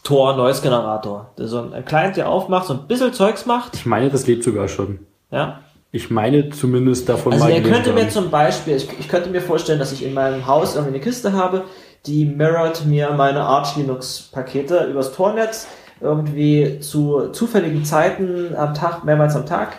Tor-Noise-Generator. 0.04 1.32
So 1.38 1.70
ein 1.72 1.86
Client, 1.86 2.18
der 2.18 2.30
aufmacht, 2.30 2.68
so 2.68 2.74
ein 2.74 2.88
bisschen 2.88 3.14
Zeugs 3.14 3.46
macht. 3.46 3.76
Ich 3.76 3.86
meine, 3.86 4.10
das 4.10 4.26
lebt 4.26 4.44
sogar 4.44 4.68
schon. 4.68 5.00
Ja. 5.30 5.60
Ich 5.92 6.10
meine 6.10 6.50
zumindest 6.50 7.10
davon 7.10 7.34
also 7.34 7.46
mal. 7.46 7.52
Also, 7.52 7.68
er 7.68 7.74
könnte 7.74 7.94
mir 7.94 8.10
zum 8.10 8.32
Beispiel, 8.32 8.78
ich, 8.78 8.88
ich 8.98 9.08
könnte 9.10 9.30
mir 9.30 9.42
vorstellen, 9.42 9.78
dass 9.78 9.92
ich 9.92 10.04
in 10.04 10.14
meinem 10.14 10.48
Haus 10.48 10.76
irgendwie 10.76 10.96
eine 10.96 11.04
Kiste 11.04 11.34
habe, 11.34 11.66
die 12.06 12.26
mirrort 12.26 12.86
mir 12.86 13.12
meine 13.12 13.42
Arch 13.42 13.76
Linux 13.76 14.30
Pakete 14.32 14.86
übers 14.86 15.14
Tornetz 15.14 15.68
irgendwie 16.00 16.80
zu 16.80 17.30
zufälligen 17.30 17.86
Zeiten 17.86 18.56
am 18.56 18.74
Tag, 18.74 19.04
mehrmals 19.04 19.36
am 19.36 19.46
Tag, 19.46 19.78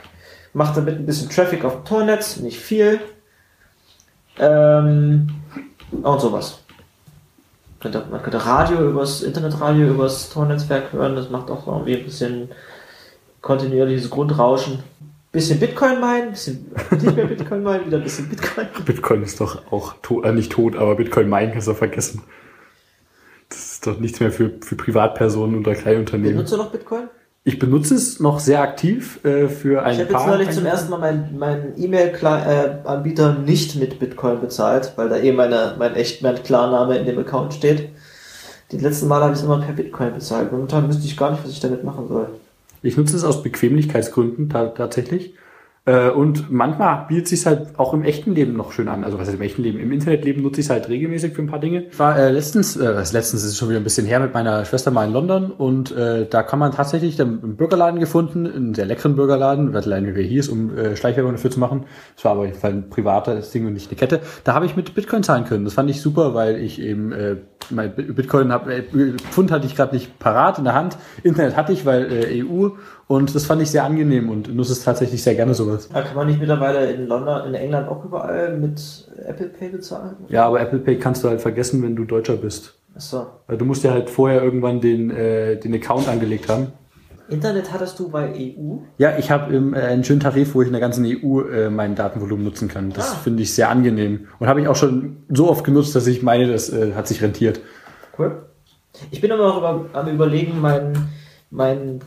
macht 0.52 0.76
damit 0.76 0.96
ein 0.96 1.06
bisschen 1.06 1.28
Traffic 1.28 1.64
auf 1.64 1.76
dem 1.76 1.84
Tornetz, 1.84 2.36
nicht 2.36 2.60
viel. 2.60 3.00
Ähm, 4.38 5.28
und 5.90 6.20
sowas. 6.20 6.58
Man 7.82 8.22
könnte 8.22 8.46
Radio 8.46 8.88
übers 8.88 9.22
Internetradio 9.22 9.88
übers 9.88 10.30
Tornetzwerk 10.30 10.92
hören, 10.92 11.16
das 11.16 11.30
macht 11.30 11.50
auch 11.50 11.66
irgendwie 11.66 11.96
ein 11.96 12.04
bisschen 12.04 12.48
kontinuierliches 13.40 14.08
Grundrauschen. 14.08 14.84
Bisschen 15.32 15.58
Bitcoin 15.58 15.98
meinen, 15.98 16.32
bisschen 16.32 16.70
nicht 16.90 17.16
mehr 17.16 17.24
Bitcoin 17.24 17.62
meinen, 17.62 17.86
wieder 17.86 17.96
ein 17.96 18.02
bisschen 18.02 18.28
Bitcoin. 18.28 18.66
Bitcoin 18.84 19.22
ist 19.22 19.40
doch 19.40 19.72
auch 19.72 19.94
tot, 20.02 20.26
äh, 20.26 20.32
nicht 20.32 20.52
tot, 20.52 20.76
aber 20.76 20.94
Bitcoin 20.94 21.30
meinen 21.30 21.52
kannst 21.52 21.68
du 21.68 21.74
vergessen. 21.74 22.22
Das 23.48 23.72
ist 23.72 23.86
doch 23.86 23.98
nichts 23.98 24.20
mehr 24.20 24.30
für, 24.30 24.50
für 24.60 24.76
Privatpersonen 24.76 25.58
oder 25.58 25.74
Kleinunternehmen. 25.74 26.36
Benutzt 26.36 26.52
du 26.52 26.58
noch 26.58 26.70
Bitcoin? 26.70 27.04
Ich 27.44 27.58
benutze 27.58 27.94
es 27.94 28.20
noch 28.20 28.40
sehr 28.40 28.60
aktiv 28.60 29.24
äh, 29.24 29.48
für 29.48 29.82
ein 29.82 29.94
Ich 29.94 30.00
habe 30.00 30.12
jetzt 30.12 30.26
neulich 30.26 30.50
zum 30.50 30.66
ersten 30.66 30.90
Mal 30.90 30.98
meinen 30.98 31.38
mein 31.38 31.72
E-Mail-Anbieter 31.76 33.34
nicht 33.38 33.76
mit 33.76 33.98
Bitcoin 33.98 34.38
bezahlt, 34.40 34.92
weil 34.96 35.08
da 35.08 35.16
eh 35.16 35.32
meine, 35.32 35.74
mein 35.78 35.96
echt 35.96 36.22
mein 36.22 36.42
Klarname 36.42 36.98
in 36.98 37.06
dem 37.06 37.18
Account 37.18 37.54
steht. 37.54 37.88
Die 38.70 38.78
letzten 38.78 39.08
Mal 39.08 39.22
habe 39.22 39.32
ich 39.32 39.38
es 39.38 39.44
immer 39.44 39.60
per 39.60 39.72
Bitcoin 39.72 40.12
bezahlt. 40.12 40.52
Momentan 40.52 40.88
wüsste 40.88 41.06
ich 41.06 41.16
gar 41.16 41.30
nicht, 41.32 41.42
was 41.42 41.50
ich 41.50 41.60
damit 41.60 41.82
machen 41.84 42.06
soll. 42.06 42.28
Ich 42.82 42.96
nutze 42.96 43.16
es 43.16 43.24
aus 43.24 43.42
Bequemlichkeitsgründen 43.42 44.48
tatsächlich. 44.50 45.34
Äh, 45.84 46.10
und 46.10 46.52
manchmal 46.52 47.06
bietet 47.08 47.26
sich 47.26 47.44
halt 47.44 47.76
auch 47.76 47.92
im 47.92 48.04
echten 48.04 48.34
Leben 48.34 48.52
noch 48.52 48.70
schön 48.70 48.86
an. 48.86 49.02
Also 49.02 49.18
was 49.18 49.26
heißt 49.26 49.36
im 49.36 49.42
echten 49.42 49.62
Leben? 49.62 49.80
Im 49.80 49.90
Internetleben 49.90 50.40
nutze 50.40 50.60
ich 50.60 50.66
es 50.66 50.70
halt 50.70 50.88
regelmäßig 50.88 51.34
für 51.34 51.42
ein 51.42 51.48
paar 51.48 51.58
Dinge. 51.58 51.86
Ich 51.90 51.98
war 51.98 52.16
äh, 52.16 52.30
letztens, 52.30 52.76
äh, 52.76 52.84
letztens 52.84 53.42
ist 53.42 53.44
es 53.44 53.58
schon 53.58 53.68
wieder 53.68 53.80
ein 53.80 53.84
bisschen 53.84 54.06
her, 54.06 54.20
mit 54.20 54.32
meiner 54.32 54.64
Schwester 54.64 54.92
mal 54.92 55.08
in 55.08 55.12
London 55.12 55.50
und 55.50 55.90
äh, 55.90 56.26
da 56.28 56.44
kann 56.44 56.60
man 56.60 56.70
tatsächlich 56.70 57.20
einen 57.20 57.56
Burgerladen 57.56 57.98
gefunden, 57.98 58.46
einen 58.46 58.74
sehr 58.74 58.86
leckeren 58.86 59.16
Burgerladen, 59.16 59.74
was 59.74 59.86
allein 59.86 60.06
wie 60.06 60.20
er 60.20 60.26
hieß, 60.26 60.50
um 60.50 60.76
äh, 60.76 60.94
Schleichwerbung 60.94 61.32
dafür 61.32 61.50
zu 61.50 61.58
machen. 61.58 61.84
Das 62.14 62.24
war 62.24 62.32
aber 62.32 62.46
ein 62.62 62.88
privater 62.88 63.40
Ding 63.40 63.66
und 63.66 63.72
nicht 63.72 63.90
eine 63.90 63.98
Kette. 63.98 64.20
Da 64.44 64.54
habe 64.54 64.66
ich 64.66 64.76
mit 64.76 64.94
Bitcoin 64.94 65.24
zahlen 65.24 65.46
können. 65.46 65.64
Das 65.64 65.74
fand 65.74 65.90
ich 65.90 66.00
super, 66.00 66.32
weil 66.34 66.60
ich 66.60 66.80
eben 66.80 67.10
äh, 67.10 67.38
mein 67.70 67.94
Bitcoin 67.94 68.52
habe, 68.52 68.74
äh, 68.74 68.82
Pfund 69.30 69.50
hatte 69.50 69.66
ich 69.66 69.76
gerade 69.76 69.94
nicht 69.94 70.18
parat 70.18 70.58
in 70.58 70.64
der 70.64 70.74
Hand. 70.74 70.96
Internet 71.22 71.56
hatte 71.56 71.72
ich, 71.72 71.86
weil 71.86 72.12
äh, 72.12 72.42
EU 72.42 72.70
und 73.06 73.34
das 73.34 73.46
fand 73.46 73.62
ich 73.62 73.70
sehr 73.70 73.84
angenehm 73.84 74.30
und 74.30 74.54
nutze 74.54 74.72
es 74.72 74.84
tatsächlich 74.84 75.22
sehr 75.22 75.34
gerne 75.34 75.54
sowas. 75.54 75.88
Aber 75.92 76.02
kann 76.02 76.16
man 76.16 76.26
nicht 76.26 76.40
mittlerweile 76.40 76.90
in 76.92 77.06
London, 77.06 77.46
in 77.48 77.54
England 77.54 77.88
auch 77.88 78.04
überall 78.04 78.56
mit 78.56 79.08
Apple 79.26 79.48
Pay 79.48 79.68
bezahlen? 79.70 80.16
Ja, 80.28 80.46
aber 80.46 80.60
Apple 80.60 80.78
Pay 80.78 80.98
kannst 80.98 81.22
du 81.24 81.28
halt 81.28 81.40
vergessen, 81.40 81.82
wenn 81.82 81.96
du 81.96 82.04
Deutscher 82.04 82.36
bist. 82.36 82.74
Ach 82.96 83.00
so. 83.00 83.26
Weil 83.46 83.58
du 83.58 83.64
musst 83.64 83.84
ja 83.84 83.92
halt 83.92 84.10
vorher 84.10 84.42
irgendwann 84.42 84.80
den, 84.80 85.10
äh, 85.10 85.56
den 85.56 85.74
Account 85.74 86.08
angelegt 86.08 86.48
haben. 86.48 86.68
Internet 87.32 87.72
hattest 87.72 87.98
du 87.98 88.08
bei 88.08 88.32
EU? 88.34 88.78
Ja, 88.98 89.16
ich 89.18 89.30
habe 89.30 89.54
äh, 89.54 89.80
einen 89.80 90.04
schönen 90.04 90.20
Tarif, 90.20 90.54
wo 90.54 90.62
ich 90.62 90.68
in 90.68 90.72
der 90.72 90.80
ganzen 90.80 91.04
EU 91.04 91.40
äh, 91.42 91.70
mein 91.70 91.94
Datenvolumen 91.94 92.44
nutzen 92.44 92.68
kann. 92.68 92.90
Das 92.90 93.12
ah. 93.12 93.14
finde 93.16 93.42
ich 93.42 93.54
sehr 93.54 93.70
angenehm. 93.70 94.28
Und 94.38 94.46
habe 94.46 94.60
ich 94.60 94.68
auch 94.68 94.76
schon 94.76 95.16
so 95.28 95.48
oft 95.48 95.64
genutzt, 95.64 95.96
dass 95.96 96.06
ich 96.06 96.22
meine, 96.22 96.50
das 96.50 96.70
äh, 96.70 96.92
hat 96.94 97.08
sich 97.08 97.22
rentiert. 97.22 97.60
Cool. 98.18 98.42
Ich 99.10 99.20
bin 99.20 99.32
aber 99.32 99.54
auch 99.54 99.86
am 99.94 100.08
überlegen, 100.08 100.60
meinen 100.60 101.08
mein, 101.50 102.00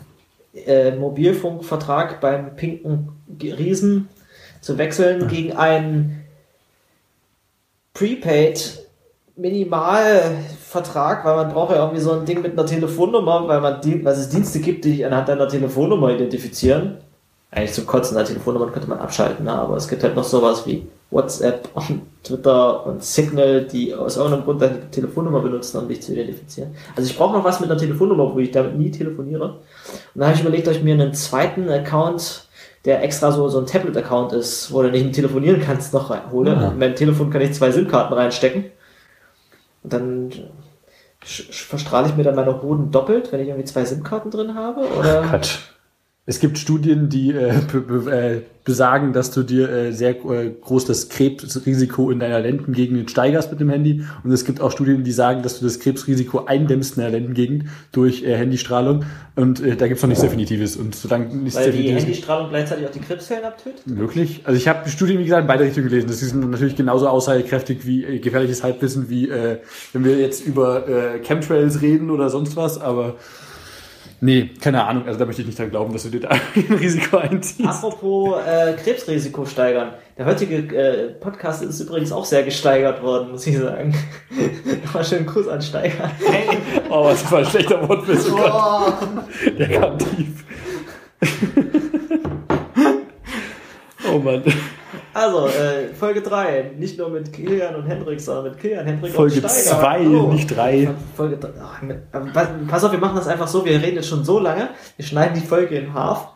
äh, 0.54 0.96
Mobilfunkvertrag 0.96 2.22
beim 2.22 2.56
pinken 2.56 3.10
Riesen 3.42 4.08
zu 4.62 4.78
wechseln 4.78 5.22
ja. 5.22 5.28
gegen 5.28 5.54
einen 5.54 6.24
Prepaid 7.94 8.86
Minimalvertrag, 10.76 11.26
weil 11.26 11.36
man 11.36 11.54
braucht 11.54 11.72
ja 11.72 11.78
irgendwie 11.78 12.02
so 12.02 12.12
ein 12.12 12.26
Ding 12.26 12.42
mit 12.42 12.54
einer 12.54 12.66
Telefonnummer, 12.66 13.48
weil 13.48 13.62
man 13.62 13.82
die, 13.82 14.04
weil 14.04 14.14
es 14.14 14.30
Dienste 14.30 14.60
gibt, 14.60 14.86
die 14.86 14.92
dich 14.92 15.06
anhand 15.06 15.30
deiner 15.30 15.48
Telefonnummer 15.48 16.12
identifizieren. 16.12 16.98
Eigentlich 17.52 17.74
zum 17.74 17.86
Kotzen 17.86 18.18
der 18.18 18.26
Telefonnummer 18.26 18.68
könnte 18.68 18.90
man 18.90 19.00
abschalten, 19.00 19.46
ne? 19.46 19.54
aber 19.54 19.78
es 19.78 19.88
gibt 19.88 20.04
halt 20.04 20.16
noch 20.16 20.26
sowas 20.26 20.66
wie 20.66 20.88
WhatsApp 21.10 21.70
und 21.74 22.02
Twitter 22.24 22.86
und 22.86 23.04
Signal, 23.04 23.66
die 23.66 23.94
aus 23.94 24.18
irgendeinem 24.18 24.44
Grund 24.44 24.62
deine 24.62 24.92
Telefonnummer 24.92 25.40
benutzen, 25.40 25.80
um 25.80 25.88
dich 25.88 26.02
zu 26.02 26.14
identifizieren. 26.14 26.76
Also 26.96 27.10
ich 27.10 27.18
brauche 27.18 27.38
noch 27.38 27.44
was 27.44 27.60
mit 27.60 27.70
einer 27.70 27.80
Telefonnummer, 27.80 28.34
wo 28.34 28.40
ich 28.40 28.52
damit 28.52 28.78
nie 28.78 28.92
telefoniere. 28.92 29.46
Und 29.46 29.60
dann 30.16 30.28
habe 30.28 30.36
ich 30.36 30.42
überlegt, 30.42 30.68
ob 30.68 30.74
ich 30.74 30.84
mir 30.84 30.96
einen 30.96 31.14
zweiten 31.14 31.70
Account, 31.70 32.48
der 32.84 33.04
extra 33.04 33.32
so, 33.32 33.48
so 33.48 33.60
ein 33.60 33.66
Tablet-Account 33.66 34.34
ist, 34.34 34.72
wo 34.72 34.82
du 34.82 34.92
nicht 34.92 35.06
mit 35.06 35.16
telefonieren 35.16 35.62
kannst, 35.62 35.94
noch 35.94 36.10
reinhole. 36.10 36.52
Ja. 36.52 36.70
In 36.70 36.78
mein 36.78 36.96
Telefon 36.96 37.30
kann 37.30 37.42
ich 37.42 37.54
zwei 37.54 37.72
SIM-Karten 37.72 38.14
reinstecken. 38.14 38.66
Und 39.86 39.94
dann 39.94 40.32
verstrahle 41.26 42.08
ich 42.08 42.16
mir 42.16 42.24
dann 42.24 42.36
meine 42.36 42.62
Hoden 42.62 42.92
doppelt, 42.92 43.32
wenn 43.32 43.40
ich 43.42 43.48
irgendwie 43.48 43.66
zwei 43.66 43.84
SIM-Karten 43.84 44.32
drin 44.32 44.56
habe? 44.56 44.88
Oder? 44.98 45.24
Quatsch. 45.24 45.60
Es 46.28 46.40
gibt 46.40 46.58
Studien, 46.58 47.10
die 47.10 47.32
äh, 47.32 47.50
äh, 47.52 48.42
besagen, 48.64 49.14
dass 49.14 49.30
du 49.30 49.44
dir 49.44 49.70
äh, 49.70 49.92
sehr 49.92 50.10
äh, 50.26 50.50
groß 50.60 50.86
das 50.86 51.08
Krebsrisiko 51.10 52.10
in 52.10 52.20
deiner 52.20 52.40
Lendengegend 52.40 53.12
steigerst 53.12 53.52
mit 53.52 53.60
dem 53.60 53.70
Handy. 53.70 54.04
Und 54.24 54.32
es 54.32 54.44
gibt 54.44 54.60
auch 54.60 54.72
Studien, 54.72 55.04
die 55.04 55.12
sagen, 55.12 55.44
dass 55.44 55.60
du 55.60 55.66
das 55.66 55.80
Krebsrisiko 55.80 56.46
eindämmst 56.46 56.98
in 56.98 57.04
der 57.04 57.12
Lendengegend 57.12 57.66
durch 57.92 58.24
äh, 58.24 58.36
Handystrahlung. 58.36 59.06
Und 59.36 59.62
äh, 59.62 59.76
da 59.76 59.88
gibt 59.88 59.98
es 59.98 60.02
noch 60.02 60.10
nichts 60.10 60.24
Definitives. 60.24 60.78
Und 60.78 60.96
solange 60.96 61.28
nichts 61.28 61.60
Weil 61.60 61.72
die 61.72 61.92
Handystrahlung 61.92 62.50
gleichzeitig 62.50 62.88
auch 62.88 62.92
die 62.92 63.02
Krebszellen 63.02 63.46
abtötet? 63.46 63.86
Möglich. 63.86 64.42
Also 64.46 64.58
ich 64.58 64.68
habe 64.68 64.90
Studien, 64.90 65.20
wie 65.20 65.26
gesagt, 65.26 65.44
in 65.44 65.48
beide 65.48 65.64
Richtungen 65.64 65.90
gelesen. 65.90 66.08
Das 66.08 66.22
sind 66.22 66.50
natürlich 66.50 66.76
genauso 66.76 67.08
aussagekräftig 67.08 67.86
wie 67.86 68.04
äh, 68.04 68.18
gefährliches 68.18 68.64
Halbwissen, 68.64 69.12
wie 69.12 69.30
äh, 69.30 69.60
wenn 69.94 70.04
wir 70.04 70.18
jetzt 70.18 70.44
über 70.44 70.88
äh, 70.90 71.20
Chemtrails 71.20 71.84
reden 71.84 72.10
oder 72.10 72.32
sonst 72.32 72.56
was. 72.56 72.82
Aber 72.82 73.18
Nee, 74.26 74.50
keine 74.60 74.84
Ahnung. 74.84 75.06
Also 75.06 75.20
da 75.20 75.26
möchte 75.26 75.44
ich 75.44 75.48
nicht 75.48 75.60
dran 75.60 75.70
glauben, 75.70 75.94
dass 75.94 76.02
du 76.02 76.10
dir 76.10 76.22
da 76.22 76.30
ein 76.56 76.74
Risiko 76.78 77.18
einziehst. 77.18 77.70
Apropos 77.70 78.40
äh, 78.44 78.74
Krebsrisiko 78.74 79.46
steigern. 79.46 79.94
Der 80.18 80.26
heutige 80.26 80.56
äh, 80.76 81.10
Podcast 81.12 81.62
ist 81.62 81.80
übrigens 81.80 82.12
auch 82.12 82.26
sehr 82.26 82.42
gesteigert 82.42 83.04
worden, 83.04 83.34
muss 83.34 83.46
ich 83.46 83.56
sagen. 83.56 83.94
Nochmal 84.84 85.06
schönen 85.06 85.28
Kuss 85.28 85.48
an 85.48 85.62
Steiger. 85.62 86.10
Oh, 86.90 87.06
was 87.06 87.30
war 87.32 87.40
ein 87.40 87.46
schlechter 87.46 87.88
Wortwitz. 87.88 88.28
Oh 88.32 88.36
Gott. 88.36 88.52
Oh. 88.54 89.52
Der 89.58 89.70
kam 89.70 89.98
tief. 89.98 90.46
oh 94.12 94.20
Mann. 94.20 94.44
Also, 95.16 95.48
äh, 95.48 95.94
Folge 95.98 96.22
3. 96.22 96.72
Nicht 96.78 96.98
nur 97.00 97.10
mit 97.10 97.32
Kilian 97.32 97.74
und 97.76 97.84
Hendrik, 97.88 98.20
sondern 98.20 98.46
mit 98.52 98.60
Kilian, 98.60 98.86
Hendrik 98.86 99.14
Folge 99.14 99.36
und 99.42 99.50
Steiger. 99.50 99.80
2, 99.80 100.00
Hallo. 100.04 100.32
nicht 100.34 100.48
3. 100.48 100.90
Folge 101.16 101.38
3. 101.38 101.50
Ach, 101.64 101.82
mit- 101.82 102.00
aber 102.12 102.26
pass- 102.34 102.50
Pass 102.68 102.84
auf, 102.84 102.92
wir 102.92 103.00
machen 103.00 103.16
das 103.16 103.28
einfach 103.30 103.48
so. 103.48 103.64
Wir 103.64 103.82
reden 103.82 103.96
jetzt 103.96 104.10
schon 104.10 104.26
so 104.26 104.40
lange. 104.40 104.70
Wir 104.98 105.06
schneiden 105.06 105.36
die 105.40 105.48
Folge 105.48 105.76
in 105.78 105.94
half. 105.94 106.28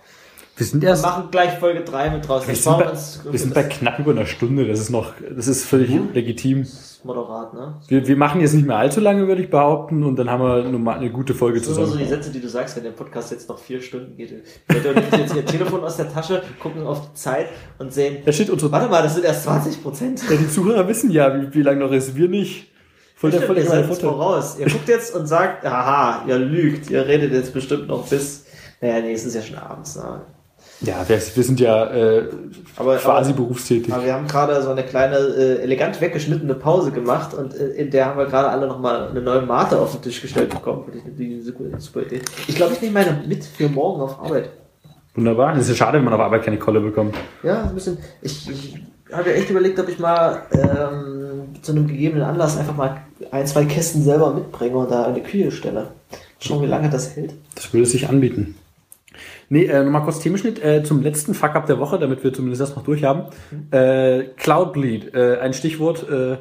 Wir 0.60 0.66
sind 0.66 0.82
Wir 0.82 0.90
erst. 0.90 1.04
machen 1.04 1.30
gleich 1.32 1.58
Folge 1.58 1.82
3 1.86 2.10
mit 2.10 2.28
draußen. 2.28 2.48
Wir 2.48 2.56
sind, 2.56 2.78
bei, 2.78 2.90
uns- 2.90 3.22
wir 3.32 3.40
sind 3.40 3.54
bei 3.54 3.64
knapp 3.64 3.98
über 4.00 4.12
einer 4.12 4.26
Stunde. 4.26 4.68
Das 4.68 4.80
ist 4.80 4.90
noch, 4.90 5.14
das 5.36 5.48
ist 5.48 5.64
völlig 5.64 5.90
legitim. 6.14 6.68
moderat, 7.06 7.54
ne? 7.54 7.76
Wir, 7.88 8.06
wir 8.06 8.18
machen 8.18 8.42
jetzt 8.42 8.54
nicht 8.54 8.68
mehr 8.68 8.76
allzu 8.76 9.00
lange, 9.00 9.26
würde 9.28 9.42
ich 9.42 9.50
behaupten, 9.50 10.04
und 10.04 10.18
dann 10.20 10.30
haben 10.30 10.44
wir 10.44 10.66
eine, 10.66 10.78
ma- 10.78 10.96
eine 10.96 11.10
gute 11.12 11.34
Folge 11.34 11.60
Das 11.60 11.68
sind 11.68 11.78
nur 11.78 11.86
so 11.88 11.94
die 11.96 12.04
zusammen. 12.04 12.22
Sätze, 12.24 12.34
die 12.34 12.42
du 12.42 12.50
sagst, 12.50 12.76
wenn 12.76 12.84
der 12.84 12.92
Podcast 12.92 13.32
jetzt 13.32 13.48
noch 13.48 13.58
vier 13.58 13.82
Stunden 13.82 14.18
geht. 14.18 14.32
Die 14.32 14.74
Leute 14.74 14.94
nehmen 15.00 15.08
jetzt 15.18 15.34
ihr 15.34 15.46
Telefon 15.46 15.82
aus 15.82 15.96
der 15.96 16.12
Tasche, 16.12 16.44
gucken 16.62 16.86
auf 16.86 17.10
die 17.10 17.14
Zeit 17.14 17.48
und 17.78 17.94
sehen, 17.94 18.18
Da 18.26 18.34
steht 18.34 18.50
unsere. 18.50 18.70
warte 18.70 18.90
mal, 18.90 19.02
das 19.02 19.14
sind 19.16 19.24
erst 19.26 19.44
20 19.46 19.82
Prozent. 19.82 20.22
Ja, 20.30 20.36
die 20.36 20.50
Zuhörer 20.50 20.86
wissen 20.90 21.10
ja, 21.10 21.34
wie, 21.42 21.54
wie 21.54 21.62
lange 21.62 21.80
noch 21.80 21.92
ist. 21.94 22.18
Wir 22.18 22.28
nicht. 22.28 22.68
Voll 23.16 23.32
der, 23.32 23.44
voll 23.44 23.58
ihr 23.58 23.64
der 23.64 23.78
uns 23.80 23.88
Vorteil. 23.88 24.10
voraus. 24.10 24.58
Ihr 24.60 24.66
guckt 24.66 24.90
jetzt 24.90 25.16
und 25.16 25.26
sagt, 25.26 25.64
haha, 25.64 26.26
ihr 26.28 26.38
lügt, 26.38 26.90
ihr 26.90 27.06
redet 27.08 27.32
jetzt 27.32 27.54
bestimmt 27.54 27.88
noch 27.88 28.08
bis, 28.10 28.46
naja, 28.82 29.00
nee, 29.02 29.14
es 29.14 29.26
ist 29.26 29.36
ja 29.36 29.42
schon 29.42 29.58
abends. 29.58 29.96
Ne? 29.96 30.22
Ja, 30.82 31.04
wir, 31.08 31.18
wir 31.18 31.44
sind 31.44 31.60
ja 31.60 31.86
äh, 31.94 32.24
Aber- 32.78 32.96
quasi 32.98 33.32
aber- 33.32 33.42
berufstätig. 33.42 33.92
Aber 33.94 34.06
wir 34.06 34.14
haben 34.14 34.28
gerade 34.28 34.62
so 34.62 34.70
eine 34.70 34.84
kleine, 34.84 35.18
äh, 35.18 35.62
elegant 35.62 36.00
weggeschnittene 36.00 36.54
Pause 36.56 36.92
gemacht 36.92 37.34
und 37.34 37.54
äh, 37.54 37.68
in 37.72 37.92
der 37.92 38.06
haben 38.06 38.18
wir 38.18 38.26
gerade 38.28 38.48
alle 38.50 38.66
nochmal 38.68 39.10
eine 39.10 39.22
neue 39.22 39.42
Mate 39.42 39.78
auf 39.78 39.92
den 39.92 40.02
Tisch 40.04 40.22
gestellt 40.22 40.50
bekommen. 40.52 40.86
Finde 40.90 41.24
ich 41.24 41.34
eine 41.34 41.42
super, 41.44 41.64
super 41.80 42.02
Idee. 42.04 42.22
Ich 42.48 42.56
glaube, 42.56 42.74
ich 42.74 42.82
nehme 42.82 42.94
meine 42.94 43.22
mit 43.28 43.44
für 43.44 43.68
morgen 43.68 44.02
auf 44.02 44.20
Arbeit. 44.20 44.50
Wunderbar. 45.16 45.54
Das 45.54 45.64
ist 45.64 45.70
ja 45.70 45.76
schade, 45.76 45.98
wenn 45.98 46.06
man 46.06 46.14
auf 46.14 46.22
Arbeit 46.22 46.44
keine 46.44 46.58
Kolle 46.58 46.80
bekommt. 46.80 47.16
Ja, 47.44 47.64
ein 47.64 47.74
bisschen. 47.74 47.98
Ich, 48.22 48.50
ich 48.50 48.80
habe 49.12 49.32
ja 49.32 49.36
echt 49.36 49.50
überlegt, 49.50 49.78
ob 49.80 49.90
ich 49.90 50.00
mal 50.00 50.44
ähm, 50.54 51.56
zu 51.62 51.74
einem 51.74 51.88
gegebenen 51.88 52.24
Anlass 52.24 52.58
einfach 52.58 52.76
mal 52.76 53.02
ein, 53.32 53.46
zwei 53.48 53.66
Kästen 53.66 54.02
selber 54.04 54.34
mitbringe 54.34 54.78
und 54.78 54.92
da 54.92 55.08
in 55.08 55.16
die 55.16 55.22
Küche 55.24 55.52
stelle. 55.52 55.88
Schauen, 56.40 56.62
wie 56.62 56.68
lange 56.68 56.90
das 56.90 57.18
hält. 57.18 57.34
Das 57.56 57.74
würde 57.74 57.86
sich 57.86 58.08
anbieten. 58.08 58.56
Nee, 59.50 59.66
äh, 59.66 59.84
nochmal 59.84 60.04
kurz 60.04 60.20
Themenschnitt 60.20 60.64
äh, 60.64 60.84
zum 60.84 61.02
letzten 61.02 61.34
Fuck-Up 61.34 61.66
der 61.66 61.80
Woche, 61.80 61.98
damit 61.98 62.24
wir 62.24 62.32
zumindest 62.32 62.62
das 62.62 62.76
noch 62.76 62.84
durchhaben. 62.84 63.24
Äh, 63.72 64.26
Cloudbleed, 64.38 65.16
äh, 65.16 65.40
ein 65.40 65.54
Stichwort, 65.54 66.08
äh, 66.08 66.38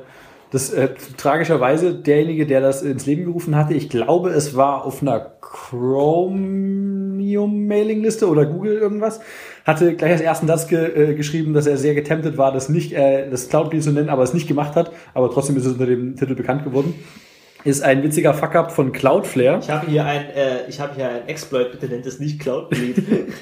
das 0.50 0.70
äh, 0.70 0.90
tragischerweise 1.16 1.94
derjenige, 1.94 2.46
der 2.46 2.60
das 2.60 2.82
ins 2.82 3.06
Leben 3.06 3.24
gerufen 3.24 3.56
hatte, 3.56 3.72
ich 3.74 3.88
glaube, 3.88 4.30
es 4.30 4.56
war 4.56 4.84
auf 4.84 5.02
einer 5.02 5.20
Chromium-Mailingliste 5.40 8.28
oder 8.28 8.46
Google 8.46 8.76
irgendwas, 8.76 9.20
hatte 9.64 9.94
gleich 9.94 10.12
als 10.12 10.20
ersten 10.20 10.46
Satz 10.46 10.68
ge 10.68 11.10
äh, 11.10 11.14
geschrieben, 11.14 11.54
dass 11.54 11.66
er 11.66 11.78
sehr 11.78 11.94
getemptet 11.94 12.38
war, 12.38 12.52
das 12.52 12.68
nicht, 12.68 12.92
äh, 12.92 13.28
das 13.30 13.48
Cloudbleed 13.48 13.82
zu 13.82 13.92
nennen, 13.92 14.10
aber 14.10 14.22
es 14.22 14.34
nicht 14.34 14.48
gemacht 14.48 14.76
hat, 14.76 14.92
aber 15.14 15.30
trotzdem 15.30 15.56
ist 15.56 15.64
es 15.64 15.72
unter 15.72 15.86
dem 15.86 16.16
Titel 16.16 16.34
bekannt 16.34 16.64
geworden. 16.64 16.94
Ist 17.64 17.82
ein 17.82 18.04
witziger 18.04 18.34
Fuck-Up 18.34 18.70
von 18.70 18.92
Cloudflare. 18.92 19.58
Ich 19.60 19.68
habe 19.68 19.86
hier 19.88 20.04
ein, 20.04 20.26
äh, 20.30 20.68
ich 20.68 20.80
habe 20.80 20.94
hier 20.94 21.08
ein 21.08 21.26
Exploit, 21.26 21.72
bitte 21.72 21.86
nennt 21.86 22.06
es 22.06 22.20
nicht 22.20 22.40
Cloudbleed. 22.40 23.02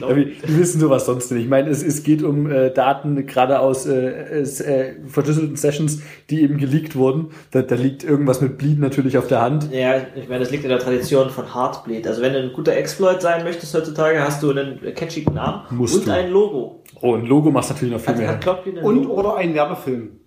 Ja, 0.00 0.16
wir, 0.16 0.26
wissen 0.46 0.80
sowas 0.80 1.04
sonst 1.06 1.30
nicht. 1.30 1.42
Ich 1.42 1.48
meine, 1.48 1.68
es, 1.68 1.84
es 1.84 2.02
geht 2.02 2.22
um 2.22 2.50
äh, 2.50 2.70
Daten 2.70 3.26
gerade 3.26 3.60
aus 3.60 3.86
äh, 3.86 4.40
äh, 4.40 4.94
verschlüsselten 5.06 5.56
Sessions, 5.56 6.02
die 6.30 6.42
eben 6.42 6.56
geleakt 6.56 6.96
wurden. 6.96 7.28
Da, 7.50 7.62
da 7.62 7.74
liegt 7.74 8.02
irgendwas 8.02 8.40
mit 8.40 8.56
Bleed 8.58 8.80
natürlich 8.80 9.18
auf 9.18 9.26
der 9.28 9.42
Hand. 9.42 9.68
Ja, 9.70 9.96
ich 10.16 10.28
meine, 10.28 10.40
das 10.40 10.50
liegt 10.50 10.64
in 10.64 10.70
der 10.70 10.78
Tradition 10.78 11.30
von 11.30 11.54
Heartbleed. 11.54 12.06
Also 12.08 12.22
wenn 12.22 12.32
du 12.32 12.40
ein 12.40 12.52
guter 12.54 12.72
Exploit 12.74 13.20
sein 13.20 13.44
möchtest 13.44 13.74
heutzutage, 13.74 14.20
hast 14.20 14.42
du 14.42 14.50
einen 14.50 14.80
catchigen 14.94 15.34
Namen 15.34 15.62
Musst 15.70 15.96
und 15.96 16.06
du. 16.06 16.12
ein 16.12 16.30
Logo. 16.30 16.82
Oh, 17.02 17.14
ein 17.14 17.26
Logo 17.26 17.50
macht 17.50 17.68
natürlich 17.68 17.92
noch 17.92 18.00
viel 18.00 18.08
hat 18.14 18.18
mehr. 18.18 18.36
Cloudbleed 18.38 18.78
ein 18.78 18.84
Und 18.84 19.04
Logo? 19.04 19.20
oder 19.20 19.36
ein 19.36 19.54
Werbefilm. 19.54 20.18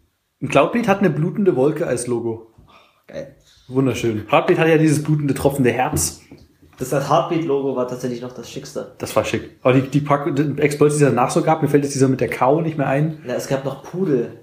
Ein 0.42 0.48
Cloudbleed 0.50 0.88
hat 0.88 1.00
eine 1.00 1.10
blutende 1.10 1.56
Wolke 1.56 1.88
als 1.88 2.08
Logo. 2.08 2.51
Geil. 3.08 3.36
Wunderschön. 3.68 4.26
Heartbeat 4.30 4.60
hat 4.60 4.68
ja 4.68 4.78
dieses 4.78 5.04
blutende, 5.04 5.34
tropfende 5.34 5.72
Herz. 5.72 6.22
Das 6.78 6.92
hat 6.94 7.10
Heartbeat-Logo 7.10 7.76
war 7.76 7.88
tatsächlich 7.88 8.22
noch 8.22 8.34
das 8.34 8.50
Schickste. 8.50 8.94
Das 8.98 9.16
war 9.16 9.24
schick. 9.24 9.58
Aber 9.62 9.74
die, 9.74 9.88
die 9.88 10.02
Pack 10.02 10.36
die 10.36 10.60
Exploits, 10.60 10.98
die 10.98 11.04
es 11.04 11.10
danach 11.10 11.30
so 11.30 11.44
gab, 11.44 11.62
mir 11.62 11.68
fällt 11.68 11.84
jetzt 11.84 11.94
dieser 11.94 12.08
mit 12.08 12.22
der 12.22 12.30
Kau 12.30 12.62
nicht 12.62 12.78
mehr 12.78 12.88
ein. 12.88 13.20
Na, 13.24 13.36
es 13.36 13.48
gab 13.48 13.64
noch 13.66 13.84
Pudel. 13.84 14.40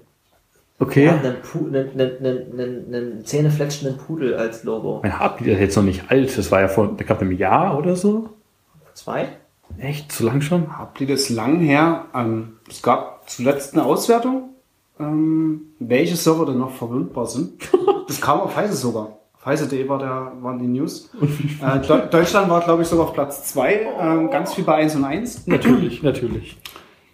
Okay. 0.79 1.07
Ja, 1.07 1.19
einen, 1.19 1.41
Pu 1.41 1.67
einen, 1.67 1.99
einen, 1.99 2.25
einen, 2.25 2.95
einen 2.95 3.25
zähnefletschenden 3.25 3.97
Pudel 3.97 4.35
als 4.35 4.63
Logo. 4.63 5.01
Mein 5.03 5.19
Heartbeat 5.19 5.47
ist 5.49 5.59
jetzt 5.59 5.75
noch 5.75 5.83
nicht 5.83 6.09
alt. 6.09 6.37
Das 6.37 6.49
war 6.51 6.61
ja 6.61 6.69
vor, 6.69 6.95
glaube, 6.95 7.21
einem 7.21 7.33
Jahr 7.33 7.77
oder 7.77 7.97
so. 7.97 8.29
Zwei? 8.93 9.27
Echt? 9.77 10.11
So 10.11 10.25
lang 10.25 10.41
schon? 10.41 10.77
Habt 10.77 11.01
ihr 11.01 11.07
das 11.07 11.29
lang 11.29 11.59
her? 11.59 12.05
Ähm, 12.15 12.59
es 12.69 12.81
gab 12.81 13.29
zuletzt 13.29 13.73
eine 13.73 13.83
Auswertung, 13.83 14.51
ähm, 14.99 15.61
welche 15.79 16.15
Server 16.15 16.45
denn 16.45 16.57
noch 16.59 16.71
verwundbar 16.71 17.25
sind. 17.25 17.53
Das 18.09 18.19
kam 18.19 18.39
auf 18.39 18.55
Heise 18.55 18.75
sogar. 18.75 19.19
Auf 19.35 19.45
Heise.de 19.45 19.87
war 19.87 19.99
der, 19.99 20.31
waren 20.41 20.57
die 20.57 20.65
News. 20.65 21.11
Äh, 21.61 21.79
Deu- 21.87 22.07
Deutschland 22.07 22.49
war, 22.49 22.59
glaube 22.61 22.81
ich, 22.81 22.87
sogar 22.87 23.05
auf 23.05 23.13
Platz 23.13 23.43
2. 23.53 23.87
Ähm, 23.99 24.31
ganz 24.31 24.55
viel 24.55 24.63
bei 24.63 24.73
1 24.77 24.95
und 24.95 25.03
1. 25.05 25.45
Natürlich, 25.45 26.01
natürlich. 26.01 26.57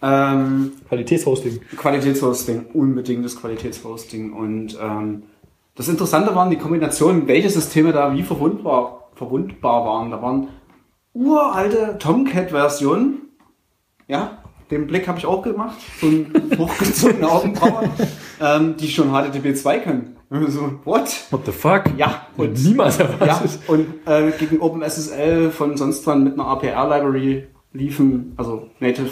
Ähm, 0.02 0.72
Qualitätshosting. 0.88 1.60
Qualitätshosting, 1.76 2.68
unbedingtes 2.74 3.36
Qualitätshosting. 3.38 4.32
Und 4.32 4.78
ähm, 4.82 5.24
das 5.76 5.90
Interessante 5.90 6.34
waren 6.34 6.50
die 6.50 6.58
Kombinationen, 6.58 7.28
welche 7.28 7.50
Systeme 7.50 7.92
da 7.92 8.14
wie 8.14 8.24
verwundbar, 8.24 9.10
verwundbar 9.16 9.86
waren. 9.86 10.12
Da 10.12 10.22
waren 10.22 10.48
uralte 11.14 11.98
Tomcat-Versionen. 12.00 13.22
Ja, 14.08 14.38
den 14.72 14.88
Blick 14.88 15.08
habe 15.08 15.18
ich 15.20 15.26
auch 15.26 15.42
gemacht. 15.42 15.76
So 16.02 16.08
ein 16.08 16.32
hochgezogene 16.58 17.30
Augenbrauen, 17.30 17.90
ähm, 18.42 18.76
die 18.78 18.88
schon 18.90 19.12
HTTP 19.12 19.56
2 19.56 19.80
können. 19.80 20.16
So, 20.48 20.80
what? 20.86 21.08
What 21.30 21.46
the 21.46 21.52
fuck? 21.52 21.84
Ja, 21.98 22.28
Und 22.36 22.62
niemals 22.64 22.98
ja, 22.98 23.06
erwartet. 23.06 23.60
und 23.68 23.88
äh, 24.08 24.32
gegen 24.32 24.60
OpenSSL 24.60 25.52
von 25.52 25.78
sonst 25.78 26.06
wann 26.08 26.24
mit 26.24 26.34
einer 26.34 26.48
APR-Library 26.48 27.48
liefen, 27.74 28.34
also 28.36 28.70
Native, 28.80 29.12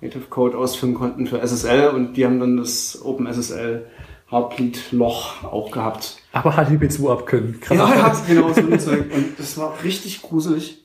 Native 0.00 0.24
Code 0.28 0.58
ausführen 0.58 0.94
konnten 0.94 1.26
für 1.26 1.40
SSL 1.40 1.90
und 1.90 2.14
die 2.16 2.24
haben 2.26 2.40
dann 2.40 2.56
das 2.56 3.00
OpenSSL 3.02 3.86
Heartbleed-Loch 4.30 5.44
auch 5.44 5.70
gehabt. 5.70 6.18
Aber 6.32 6.50
HTTP2 6.52 7.10
abkönnen. 7.10 7.60
Krass. 7.60 7.78
Ja, 7.78 7.94
ja, 7.94 8.12
genau, 8.26 8.52
so 8.52 8.60
ein 8.60 8.78
Zeug. 8.80 9.04
Und 9.14 9.38
das 9.38 9.56
war 9.56 9.72
richtig 9.82 10.20
gruselig. 10.22 10.82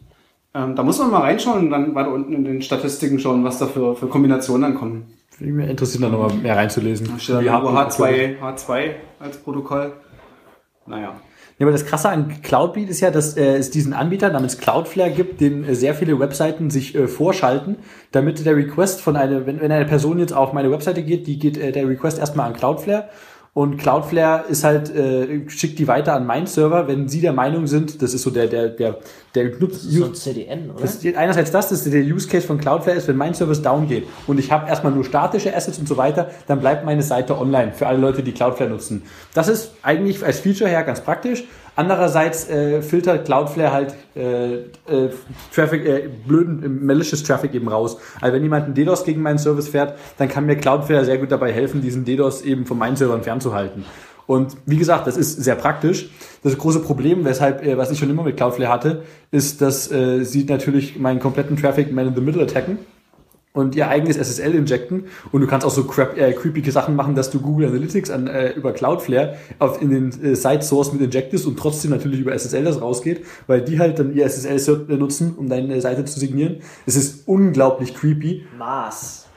Ähm, 0.55 0.75
da 0.75 0.83
muss 0.83 0.99
man 0.99 1.09
mal 1.09 1.21
reinschauen 1.21 1.65
und 1.65 1.69
dann 1.71 1.95
weiter 1.95 2.11
unten 2.11 2.33
in 2.33 2.43
den 2.43 2.61
Statistiken 2.61 3.19
schauen, 3.19 3.43
was 3.43 3.57
da 3.59 3.65
für, 3.65 3.95
für 3.95 4.07
Kombinationen 4.07 4.61
dann 4.61 4.75
kommen. 4.75 5.05
Würde 5.39 5.53
mich 5.53 5.69
interessieren, 5.69 6.03
da 6.03 6.09
nochmal 6.09 6.35
mehr 6.35 6.55
reinzulesen. 6.55 7.07
Da 7.07 7.19
steht 7.19 7.35
dann 7.35 7.43
Wie 7.43 7.47
irgendwo 7.47 7.71
Heartbeat- 7.71 8.39
H2, 8.39 8.39
H2 8.39 8.89
als 9.19 9.37
Protokoll. 9.37 9.93
Naja. 10.85 11.15
Ja, 11.59 11.67
aber 11.67 11.71
das 11.71 11.85
Krasse 11.85 12.09
an 12.09 12.41
Cloudbeat 12.41 12.89
ist 12.89 12.99
ja, 13.01 13.11
dass 13.11 13.37
äh, 13.37 13.57
es 13.57 13.69
diesen 13.71 13.93
Anbieter 13.93 14.29
namens 14.31 14.57
Cloudflare 14.57 15.11
gibt, 15.11 15.39
den 15.39 15.63
äh, 15.63 15.75
sehr 15.75 15.93
viele 15.93 16.19
Webseiten 16.19 16.69
sich 16.69 16.95
äh, 16.95 17.07
vorschalten, 17.07 17.77
damit 18.11 18.43
der 18.45 18.55
Request 18.55 19.01
von 19.01 19.15
einer, 19.15 19.45
wenn, 19.45 19.61
wenn 19.61 19.71
eine 19.71 19.85
Person 19.85 20.19
jetzt 20.19 20.33
auf 20.33 20.53
meine 20.53 20.71
Webseite 20.71 21.03
geht, 21.03 21.27
die 21.27 21.37
geht 21.37 21.57
äh, 21.57 21.71
der 21.71 21.87
Request 21.87 22.19
erstmal 22.19 22.47
an 22.47 22.53
Cloudflare 22.53 23.09
und 23.55 23.77
Cloudflare 23.77 24.45
ist 24.47 24.63
halt, 24.63 24.89
äh, 24.95 25.47
schickt 25.47 25.77
die 25.77 25.87
weiter 25.87 26.15
an 26.15 26.25
meinen 26.25 26.47
Server, 26.47 26.87
wenn 26.87 27.07
sie 27.07 27.21
der 27.21 27.33
Meinung 27.33 27.67
sind, 27.67 28.01
das 28.01 28.15
ist 28.15 28.23
so 28.23 28.31
der, 28.31 28.47
der, 28.47 28.69
der, 28.69 28.97
der 29.35 29.49
Das 29.49 29.83
ist 29.83 29.91
so 29.91 30.05
ein 30.05 30.15
CDN, 30.15 30.71
oder? 30.71 30.81
Das 30.81 31.05
einerseits 31.15 31.51
das, 31.51 31.69
dass 31.69 31.83
der 31.83 32.01
Use 32.01 32.27
Case 32.27 32.47
von 32.47 32.57
Cloudflare 32.57 32.97
ist, 32.97 33.07
wenn 33.07 33.15
mein 33.15 33.35
Service 33.35 33.61
down 33.61 33.87
geht 33.87 34.07
und 34.25 34.39
ich 34.39 34.51
habe 34.51 34.67
erstmal 34.67 34.91
nur 34.91 35.03
statische 35.03 35.55
Assets 35.55 35.77
und 35.77 35.87
so 35.87 35.97
weiter, 35.97 36.31
dann 36.47 36.61
bleibt 36.61 36.83
meine 36.83 37.03
Seite 37.03 37.37
online 37.37 37.73
für 37.73 37.85
alle 37.85 37.99
Leute, 37.99 38.23
die 38.23 38.31
Cloudflare 38.31 38.71
nutzen. 38.71 39.03
Das 39.35 39.47
ist 39.47 39.73
eigentlich 39.83 40.25
als 40.25 40.39
Feature 40.39 40.69
her 40.69 40.81
ganz 40.83 41.01
praktisch. 41.01 41.43
Andererseits 41.75 42.49
äh, 42.49 42.81
filtert 42.81 43.25
Cloudflare 43.25 43.73
halt 43.73 43.95
äh, 44.15 44.55
äh, 44.55 45.09
Traffic, 45.53 45.85
äh, 45.85 46.09
blöden, 46.27 46.85
malicious 46.85 47.23
Traffic 47.23 47.53
eben 47.55 47.67
raus. 47.67 47.97
Also 48.21 48.35
wenn 48.35 48.43
jemand 48.43 48.65
einen 48.65 48.75
DDoS 48.75 49.03
gegen 49.03 49.21
meinen 49.21 49.39
Service 49.39 49.69
fährt, 49.69 49.97
dann 50.17 50.27
kann 50.27 50.45
mir 50.45 50.55
Cloudflare 50.55 51.03
sehr 51.03 51.17
gut 51.17 51.31
dabei 51.31 51.51
helfen, 51.51 51.81
diesen 51.81 52.05
DDoS 52.05 52.41
eben 52.43 52.65
von 52.65 52.77
meinen 52.77 52.95
Servern 52.95 53.23
fernzuhalten. 53.23 53.85
Und 54.27 54.55
wie 54.65 54.77
gesagt, 54.77 55.07
das 55.07 55.17
ist 55.17 55.43
sehr 55.43 55.55
praktisch. 55.55 56.09
Das 56.43 56.57
große 56.57 56.79
Problem, 56.79 57.25
weshalb, 57.25 57.65
äh, 57.65 57.77
was 57.77 57.91
ich 57.91 57.99
schon 57.99 58.09
immer 58.09 58.23
mit 58.23 58.37
Cloudflare 58.37 58.71
hatte, 58.71 59.03
ist, 59.31 59.61
dass 59.61 59.91
äh, 59.91 60.23
sie 60.23 60.45
natürlich 60.45 60.97
meinen 60.97 61.19
kompletten 61.19 61.57
Traffic 61.57 61.91
Man 61.91 62.07
in 62.07 62.15
the 62.15 62.21
Middle 62.21 62.43
attacken. 62.43 62.77
Und 63.53 63.75
ihr 63.75 63.87
eigenes 63.87 64.17
SSL 64.17 64.55
injecten 64.55 65.05
und 65.31 65.41
du 65.41 65.47
kannst 65.47 65.65
auch 65.65 65.71
so 65.71 65.83
crap, 65.85 66.17
äh, 66.17 66.33
creepy 66.33 66.69
Sachen 66.71 66.95
machen, 66.95 67.15
dass 67.15 67.29
du 67.29 67.39
Google 67.39 67.67
Analytics 67.67 68.09
an, 68.09 68.27
äh, 68.27 68.51
über 68.51 68.73
Cloudflare 68.73 69.37
auf, 69.59 69.81
in 69.81 69.89
den 69.91 70.23
äh, 70.23 70.35
Site 70.35 70.63
Source 70.63 70.91
mit 70.91 71.01
injectest 71.01 71.45
und 71.45 71.57
trotzdem 71.57 71.91
natürlich 71.91 72.19
über 72.19 72.33
SSL 72.33 72.63
das 72.63 72.81
rausgeht, 72.81 73.25
weil 73.47 73.61
die 73.61 73.79
halt 73.79 73.99
dann 73.99 74.13
ihr 74.15 74.25
SSL 74.25 74.97
nutzen, 74.97 75.35
um 75.37 75.49
deine 75.49 75.79
Seite 75.81 76.03
zu 76.05 76.19
signieren. 76.19 76.57
Es 76.85 76.95
ist 76.95 77.27
unglaublich 77.27 77.93
creepy. 77.93 78.45
Mars. 78.57 79.27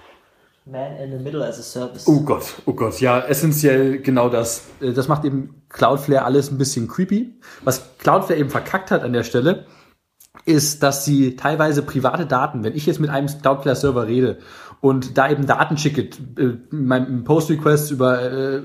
Man 0.68 0.96
in 0.96 1.16
the 1.16 1.22
Middle 1.22 1.46
as 1.46 1.60
a 1.60 1.62
Service. 1.62 2.08
Oh 2.08 2.22
Gott, 2.22 2.54
oh 2.64 2.72
Gott, 2.72 3.00
ja, 3.00 3.20
essentiell 3.20 4.00
genau 4.00 4.28
das. 4.28 4.62
Äh, 4.80 4.92
Das 4.92 5.06
macht 5.06 5.24
eben 5.24 5.62
Cloudflare 5.68 6.24
alles 6.24 6.50
ein 6.50 6.58
bisschen 6.58 6.88
creepy. 6.88 7.34
Was 7.62 7.82
Cloudflare 7.98 8.40
eben 8.40 8.50
verkackt 8.50 8.90
hat 8.90 9.02
an 9.02 9.12
der 9.12 9.22
Stelle, 9.22 9.66
ist, 10.46 10.82
dass 10.82 11.04
sie 11.04 11.36
teilweise 11.36 11.82
private 11.82 12.24
Daten, 12.24 12.64
wenn 12.64 12.74
ich 12.74 12.86
jetzt 12.86 13.00
mit 13.00 13.10
einem 13.10 13.26
Cloudflare-Server 13.26 14.06
rede 14.06 14.38
und 14.80 15.18
da 15.18 15.28
eben 15.28 15.46
Daten 15.46 15.76
schicke, 15.76 16.02
äh, 16.02 16.56
mein 16.70 17.24
Post-Request 17.24 17.90
über 17.90 18.22
äh, 18.22 18.62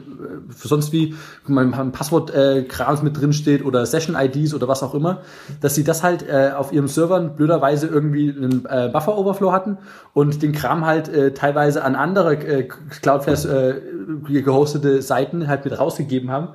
sonst 0.55 0.91
wie 0.91 1.15
mein 1.47 1.91
Passwort-Krams 1.91 3.01
mit 3.01 3.19
drin 3.19 3.33
steht 3.33 3.65
oder 3.65 3.85
Session-IDs 3.85 4.53
oder 4.53 4.67
was 4.67 4.83
auch 4.83 4.93
immer, 4.93 5.21
dass 5.61 5.73
sie 5.73 5.83
das 5.83 6.03
halt 6.03 6.27
äh, 6.27 6.51
auf 6.55 6.71
ihrem 6.71 6.87
Servern 6.87 7.35
blöderweise 7.35 7.87
irgendwie 7.87 8.29
einen 8.29 8.65
äh, 8.65 8.89
Buffer-Overflow 8.93 9.51
hatten 9.51 9.77
und 10.13 10.43
den 10.43 10.51
Kram 10.51 10.85
halt 10.85 11.09
äh, 11.09 11.33
teilweise 11.33 11.83
an 11.83 11.95
andere 11.95 12.35
äh, 12.35 12.67
Cloudflare 13.01 13.81
äh, 14.29 14.41
gehostete 14.41 15.01
Seiten 15.01 15.47
halt 15.47 15.65
mit 15.65 15.77
rausgegeben 15.79 16.29
haben, 16.29 16.49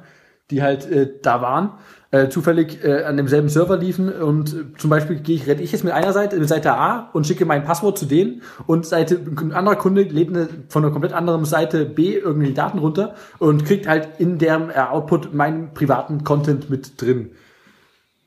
die 0.50 0.62
halt 0.62 0.90
äh, 0.90 1.10
da 1.22 1.42
waren 1.42 1.72
äh, 2.10 2.28
zufällig 2.28 2.84
äh, 2.84 3.02
an 3.02 3.16
demselben 3.16 3.48
Server 3.48 3.76
liefen 3.76 4.10
und 4.10 4.54
äh, 4.54 4.64
zum 4.78 4.90
Beispiel 4.90 5.16
gehe 5.16 5.36
ich, 5.36 5.46
rede 5.46 5.62
ich 5.62 5.72
jetzt 5.72 5.84
mit 5.84 5.92
einer 5.92 6.12
Seite, 6.12 6.36
mit 6.38 6.48
Seite 6.48 6.72
A 6.72 7.10
und 7.12 7.26
schicke 7.26 7.44
mein 7.44 7.64
Passwort 7.64 7.98
zu 7.98 8.06
denen 8.06 8.42
und 8.66 8.86
Seite, 8.86 9.18
ein 9.40 9.52
anderer 9.52 9.76
Kunde 9.76 10.02
lädt 10.02 10.28
eine, 10.28 10.48
von 10.68 10.84
einer 10.84 10.92
komplett 10.92 11.12
anderen 11.12 11.44
Seite 11.44 11.84
B 11.84 12.14
irgendwie 12.14 12.52
Daten 12.54 12.78
runter 12.78 13.14
und 13.38 13.64
kriegt 13.64 13.88
halt 13.88 14.08
in 14.18 14.38
deren 14.38 14.70
äh, 14.70 14.74
Output 14.74 15.34
meinen 15.34 15.74
privaten 15.74 16.24
Content 16.24 16.70
mit 16.70 17.00
drin. 17.00 17.30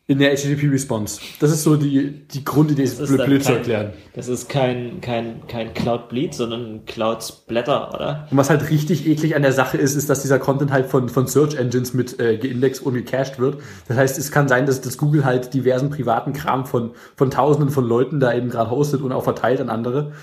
In 0.10 0.18
der 0.18 0.36
HTTP-Response. 0.36 1.22
Das 1.40 1.52
ist 1.52 1.62
so 1.62 1.76
die, 1.76 2.26
die 2.34 2.44
Grundidee, 2.44 2.82
das 2.82 3.00
ist 3.00 3.10
blöd, 3.10 3.26
blöd 3.28 3.44
zu 3.44 3.54
erklären. 3.54 3.94
Das 4.16 4.28
ist 4.28 4.50
kein, 4.50 5.02
kein, 5.02 5.46
kein 5.46 5.72
Cloud 5.76 6.10
Bleed, 6.10 6.34
sondern 6.34 6.84
Cloud 6.88 7.24
Splatter, 7.24 7.94
oder? 7.94 8.28
Und 8.32 8.36
was 8.36 8.50
halt 8.50 8.72
richtig 8.72 9.06
eklig 9.06 9.36
an 9.36 9.44
der 9.44 9.54
Sache 9.54 9.78
ist, 9.78 9.94
ist, 9.94 10.10
dass 10.10 10.24
dieser 10.24 10.40
Content 10.40 10.72
halt 10.72 10.88
von, 10.88 11.10
von 11.10 11.28
Search 11.28 11.54
Engines 11.54 11.94
mit 11.94 12.20
äh, 12.20 12.40
geindext 12.40 12.82
und 12.82 12.96
gecached 12.96 13.38
wird. 13.38 13.62
Das 13.88 13.98
heißt, 13.98 14.18
es 14.18 14.32
kann 14.32 14.48
sein, 14.48 14.66
dass, 14.66 14.82
dass 14.82 14.98
Google 14.98 15.26
halt 15.26 15.54
diversen 15.54 15.92
privaten 15.92 16.34
Kram 16.34 16.66
von, 16.66 16.94
von 17.16 17.30
tausenden 17.30 17.70
von 17.70 17.86
Leuten 17.86 18.20
da 18.20 18.34
eben 18.34 18.50
gerade 18.50 18.72
hostet 18.72 19.02
und 19.02 19.12
auch 19.12 19.24
verteilt 19.24 19.62
an 19.62 19.70
andere. 19.70 20.14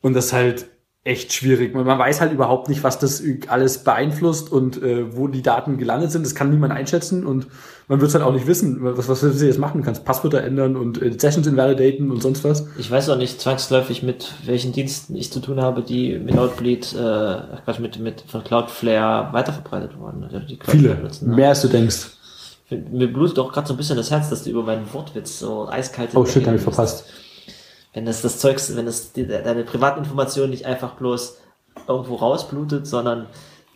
Und 0.00 0.14
das 0.14 0.32
halt 0.32 0.70
echt 1.08 1.32
schwierig. 1.32 1.74
Man, 1.74 1.86
weiß 1.86 2.20
halt 2.20 2.32
überhaupt 2.32 2.68
nicht, 2.68 2.84
was 2.84 2.98
das 2.98 3.22
alles 3.48 3.78
beeinflusst 3.78 4.52
und 4.52 4.80
äh, 4.82 5.16
wo 5.16 5.26
die 5.26 5.40
Daten 5.40 5.78
gelandet 5.78 6.12
sind. 6.12 6.24
Das 6.24 6.34
kann 6.34 6.50
niemand 6.50 6.74
einschätzen 6.74 7.24
und 7.24 7.46
man 7.88 8.00
wird 8.00 8.10
es 8.10 8.14
halt 8.14 8.24
auch 8.24 8.32
nicht 8.32 8.46
wissen. 8.46 8.78
Was, 8.80 9.08
was 9.08 9.20
du 9.20 9.28
jetzt 9.28 9.58
machen? 9.58 9.80
Du 9.80 9.84
kannst 9.84 10.04
Passwörter 10.04 10.42
ändern 10.42 10.76
und 10.76 11.00
äh, 11.00 11.18
Sessions 11.18 11.46
invalidaten 11.46 12.10
und 12.10 12.22
sonst 12.22 12.44
was. 12.44 12.66
Ich 12.76 12.90
weiß 12.90 13.08
auch 13.08 13.16
nicht 13.16 13.40
zwangsläufig, 13.40 14.02
mit 14.02 14.34
welchen 14.44 14.72
Diensten 14.72 15.16
ich 15.16 15.32
zu 15.32 15.40
tun 15.40 15.62
habe, 15.62 15.82
die 15.82 16.18
mit 16.18 16.34
Cloudbleed, 16.34 16.92
äh, 16.92 16.96
Quatsch, 17.64 17.78
mit, 17.80 17.98
mit 17.98 18.24
von 18.26 18.44
Cloudflare 18.44 19.32
weiterverbreitet 19.32 19.98
wurden. 19.98 20.24
Also 20.24 20.40
Viele. 20.66 20.94
nutzen, 20.96 21.30
ne? 21.30 21.36
Mehr 21.36 21.48
als 21.48 21.62
du 21.62 21.68
denkst. 21.68 22.08
Mir 22.70 23.10
blutet 23.10 23.38
auch 23.38 23.50
gerade 23.50 23.66
so 23.66 23.72
ein 23.72 23.78
bisschen 23.78 23.96
das 23.96 24.10
Herz, 24.10 24.28
dass 24.28 24.44
du 24.44 24.50
über 24.50 24.62
meinen 24.62 24.92
Wortwitz 24.92 25.38
so 25.38 25.66
eiskalt 25.70 26.10
Oh 26.14 26.26
shit, 26.26 26.46
hab 26.46 26.54
ich 26.54 26.60
verpasst. 26.60 27.06
musst. 27.06 27.27
Wenn 27.92 28.06
das 28.06 28.22
das 28.22 28.38
Zeugs, 28.38 28.74
wenn 28.76 28.86
das 28.86 29.12
die, 29.12 29.26
deine 29.26 29.64
Privatinformation 29.64 30.50
nicht 30.50 30.66
einfach 30.66 30.94
bloß 30.94 31.38
irgendwo 31.86 32.16
rausblutet, 32.16 32.86
sondern 32.86 33.26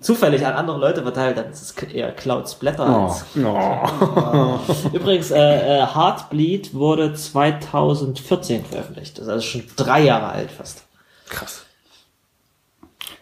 zufällig 0.01 0.45
an 0.47 0.55
andere 0.55 0.79
Leute 0.79 1.03
verteilt, 1.03 1.39
dann 1.39 1.51
ist 1.51 1.63
es 1.63 1.83
eher 1.83 2.13
Cloud 2.13 2.49
Splatter 2.49 2.87
Oh. 2.89 3.05
als 3.05 3.25
Oh. 3.37 4.59
Übrigens, 4.93 5.31
äh, 5.31 5.79
äh, 5.79 5.87
Heartbleed 5.87 6.75
wurde 6.75 7.15
2014 7.15 8.65
veröffentlicht. 8.65 9.19
Das 9.19 9.27
ist 9.27 9.31
also 9.31 9.47
schon 9.47 9.65
drei 9.77 10.03
Jahre 10.03 10.29
alt 10.29 10.51
fast. 10.51 10.85
Krass. 11.29 11.65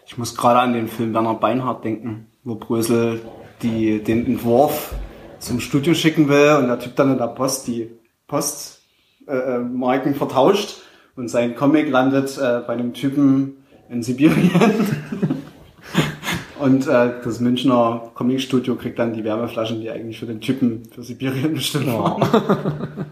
Ich 0.05 0.17
muss 0.17 0.35
gerade 0.35 0.59
an 0.59 0.73
den 0.73 0.87
Film 0.87 1.13
Werner 1.13 1.35
Beinhardt 1.35 1.85
denken, 1.85 2.27
wo 2.43 2.55
Brösel 2.55 3.21
die, 3.61 4.03
den 4.03 4.25
Entwurf 4.25 4.93
zum 5.39 5.59
Studio 5.59 5.93
schicken 5.93 6.27
will 6.27 6.57
und 6.59 6.67
der 6.67 6.79
Typ 6.79 6.95
dann 6.95 7.11
in 7.13 7.17
der 7.17 7.27
Post 7.27 7.67
die 7.67 7.89
Postmarken 8.27 8.80
äh, 9.31 9.59
Marken 9.59 10.15
vertauscht 10.15 10.81
und 11.15 11.29
sein 11.29 11.55
Comic 11.55 11.89
landet 11.89 12.37
äh, 12.37 12.61
bei 12.65 12.73
einem 12.73 12.93
Typen 12.93 13.57
in 13.89 14.03
Sibirien. 14.03 14.51
und 16.59 16.87
äh, 16.87 17.11
das 17.23 17.39
Münchner 17.39 18.11
Comicstudio 18.13 18.75
kriegt 18.75 18.99
dann 18.99 19.13
die 19.13 19.23
Wärmeflaschen, 19.23 19.81
die 19.81 19.89
eigentlich 19.89 20.19
für 20.19 20.25
den 20.25 20.41
Typen 20.41 20.85
für 20.85 21.03
Sibirien 21.03 21.53
bestimmt 21.53 21.87
waren. 21.87 22.21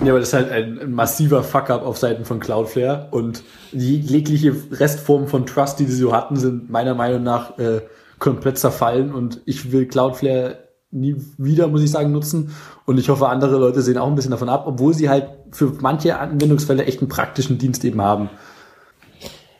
Ja, 0.00 0.12
aber 0.12 0.20
das 0.20 0.28
ist 0.28 0.34
halt 0.34 0.52
ein 0.52 0.92
massiver 0.92 1.42
Fuck-up 1.42 1.82
auf 1.82 1.96
Seiten 1.96 2.26
von 2.26 2.38
Cloudflare 2.38 3.08
und 3.12 3.42
die 3.72 3.98
jegliche 3.98 4.54
Restform 4.70 5.26
von 5.26 5.46
Trust, 5.46 5.80
die 5.80 5.86
sie 5.86 5.96
so 5.96 6.12
hatten, 6.12 6.36
sind 6.36 6.70
meiner 6.70 6.94
Meinung 6.94 7.22
nach 7.22 7.58
äh, 7.58 7.80
komplett 8.18 8.58
zerfallen 8.58 9.14
und 9.14 9.40
ich 9.46 9.72
will 9.72 9.86
Cloudflare 9.86 10.65
nie 10.90 11.16
wieder, 11.36 11.68
muss 11.68 11.82
ich 11.82 11.90
sagen, 11.90 12.12
nutzen 12.12 12.54
und 12.84 12.98
ich 12.98 13.08
hoffe, 13.08 13.28
andere 13.28 13.58
Leute 13.58 13.82
sehen 13.82 13.98
auch 13.98 14.06
ein 14.06 14.14
bisschen 14.14 14.30
davon 14.30 14.48
ab, 14.48 14.64
obwohl 14.66 14.94
sie 14.94 15.08
halt 15.08 15.28
für 15.52 15.72
manche 15.80 16.18
Anwendungsfälle 16.18 16.84
echt 16.84 17.00
einen 17.00 17.08
praktischen 17.08 17.58
Dienst 17.58 17.84
eben 17.84 18.00
haben. 18.00 18.30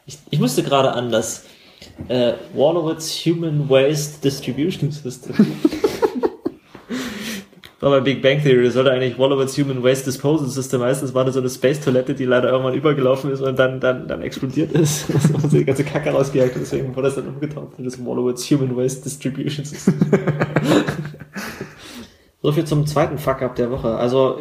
Ich, 0.06 0.18
ich 0.30 0.38
musste 0.38 0.62
gerade 0.62 0.92
an 0.92 1.10
das 1.10 1.44
äh, 2.08 2.34
Wolowitz 2.54 3.10
Human 3.26 3.68
Waste 3.68 4.20
Distribution 4.22 4.92
System. 4.92 5.34
War 7.80 7.90
bei 7.90 8.00
Big 8.00 8.22
Bang 8.22 8.42
Theory, 8.42 8.64
das 8.64 8.74
sollte 8.74 8.90
eigentlich 8.90 9.18
Wolowitz 9.18 9.58
Human 9.58 9.82
Waste 9.82 10.06
Disposal 10.06 10.48
System 10.48 10.80
heißen. 10.80 11.02
Das 11.02 11.14
war 11.14 11.24
nur 11.24 11.32
so 11.32 11.40
eine 11.40 11.50
Space-Toilette, 11.50 12.14
die 12.14 12.24
leider 12.24 12.50
irgendwann 12.50 12.72
übergelaufen 12.72 13.30
ist 13.30 13.42
und 13.42 13.58
dann, 13.58 13.80
dann, 13.80 14.08
dann 14.08 14.22
explodiert 14.22 14.72
ist. 14.72 15.04
und 15.34 15.52
die 15.52 15.64
ganze 15.64 15.84
Kacke 15.84 16.10
rausgejagt. 16.10 16.56
Deswegen 16.58 16.96
wurde 16.96 17.08
das 17.08 17.16
dann 17.16 17.28
umgetauft 17.28 17.78
in 17.78 17.84
das 17.84 18.02
Wolowitz 18.02 18.50
Human 18.50 18.74
Waste 18.76 19.02
Distribution 19.02 19.66
System. 19.66 19.94
so 22.46 22.52
viel 22.52 22.64
zum 22.64 22.86
zweiten 22.86 23.18
Fuck-Up 23.18 23.56
der 23.56 23.72
Woche. 23.72 23.96
Also, 23.96 24.38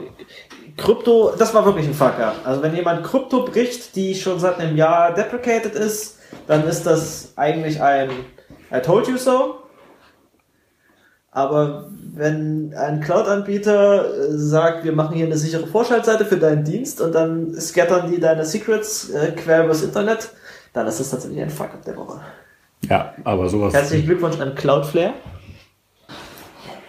Krypto, 0.77 1.33
das 1.35 1.55
war 1.55 1.65
wirklich 1.65 1.87
ein 1.87 1.93
Fuck-Up. 1.95 2.35
Also, 2.43 2.61
wenn 2.61 2.75
jemand 2.75 3.03
Krypto 3.03 3.45
bricht, 3.45 3.95
die 3.95 4.13
schon 4.13 4.39
seit 4.39 4.59
einem 4.59 4.77
Jahr 4.77 5.15
deprecated 5.15 5.73
ist, 5.73 6.19
dann 6.45 6.67
ist 6.67 6.85
das 6.85 7.33
eigentlich 7.35 7.81
ein 7.81 8.11
I 8.71 8.79
told 8.79 9.07
you 9.07 9.17
so. 9.17 9.55
Aber 11.31 11.89
wenn 12.13 12.75
ein 12.75 13.01
Cloud-Anbieter 13.01 14.05
äh, 14.05 14.37
sagt, 14.37 14.83
wir 14.83 14.91
machen 14.91 15.15
hier 15.15 15.25
eine 15.25 15.37
sichere 15.37 15.65
Vorschaltseite 15.65 16.25
für 16.25 16.37
deinen 16.37 16.63
Dienst 16.63 17.01
und 17.01 17.15
dann 17.15 17.59
scattern 17.59 18.11
die 18.11 18.19
deine 18.19 18.45
Secrets 18.45 19.09
äh, 19.09 19.31
quer 19.31 19.65
übers 19.65 19.81
Internet, 19.81 20.29
dann 20.73 20.85
ist 20.85 20.99
das 20.99 21.09
tatsächlich 21.09 21.41
ein 21.41 21.49
Fuck-Up 21.49 21.83
der 21.83 21.97
Woche. 21.97 22.21
Ja, 22.87 23.15
aber 23.23 23.49
sowas. 23.49 23.73
Herzlichen 23.73 24.05
Glückwunsch 24.05 24.39
an 24.39 24.53
Cloudflare. 24.53 25.15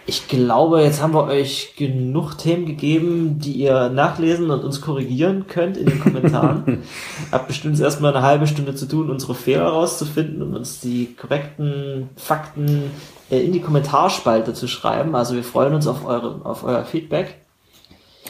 Ich 0.09 0.29
glaube, 0.29 0.81
jetzt 0.81 1.01
haben 1.01 1.13
wir 1.13 1.25
euch 1.25 1.73
genug 1.75 2.35
Themen 2.37 2.65
gegeben, 2.65 3.39
die 3.39 3.51
ihr 3.51 3.89
nachlesen 3.89 4.49
und 4.49 4.63
uns 4.63 4.79
korrigieren 4.79 5.47
könnt 5.47 5.75
in 5.75 5.85
den 5.85 5.99
Kommentaren. 5.99 6.83
Habt 7.31 7.47
bestimmt 7.49 7.77
erstmal 7.77 8.15
eine 8.15 8.25
halbe 8.25 8.47
Stunde 8.47 8.73
zu 8.73 8.85
tun, 8.87 9.09
unsere 9.09 9.35
Fehler 9.35 9.67
rauszufinden 9.67 10.41
und 10.41 10.55
uns 10.55 10.79
die 10.79 11.13
korrekten 11.13 12.07
Fakten 12.15 12.89
äh, 13.29 13.39
in 13.39 13.51
die 13.51 13.59
Kommentarspalte 13.59 14.53
zu 14.53 14.69
schreiben. 14.69 15.13
Also 15.13 15.35
wir 15.35 15.43
freuen 15.43 15.73
uns 15.73 15.87
auf, 15.87 16.05
eure, 16.05 16.39
auf 16.45 16.63
euer 16.63 16.85
Feedback. 16.85 17.35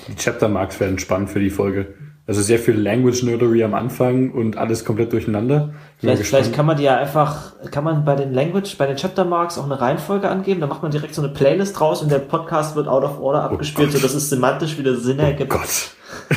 Die 0.08 0.16
Chapter-Marks 0.16 0.80
werden 0.80 0.98
spannend 0.98 1.30
für 1.30 1.40
die 1.40 1.52
Folge. 1.52 1.94
Also 2.28 2.42
sehr 2.42 2.60
viel 2.60 2.78
Language-Nerdery 2.78 3.64
am 3.64 3.74
Anfang 3.74 4.32
und 4.32 4.58
alles 4.58 4.84
komplett 4.84 5.14
durcheinander. 5.14 5.74
Vielleicht, 5.98 6.24
vielleicht 6.24 6.54
kann 6.54 6.66
man 6.66 6.76
die 6.76 6.84
ja 6.84 6.98
einfach, 6.98 7.54
kann 7.72 7.86
man 7.86 8.04
bei 8.04 8.16
den 8.16 8.34
Language, 8.34 8.78
bei 8.78 8.86
den 8.86 8.98
Chapter 8.98 9.24
Marks 9.24 9.58
auch 9.58 9.64
eine 9.64 9.80
Reihenfolge 9.80 10.28
angeben, 10.28 10.60
dann 10.60 10.68
macht 10.68 10.84
man 10.84 10.92
direkt 10.92 11.16
so 11.16 11.22
eine 11.22 11.32
Playlist 11.32 11.80
draus 11.80 12.02
und 12.02 12.12
der 12.12 12.20
Podcast 12.20 12.76
wird 12.76 12.90
out 12.90 13.06
of 13.06 13.22
order 13.22 13.44
abgespielt, 13.44 13.90
Oh 13.94 13.98
sodass 13.98 14.14
es 14.14 14.30
thematisch 14.30 14.78
wieder 14.78 14.98
Sinn 14.98 15.20
ergibt. 15.20 15.50
Gott. 15.50 15.92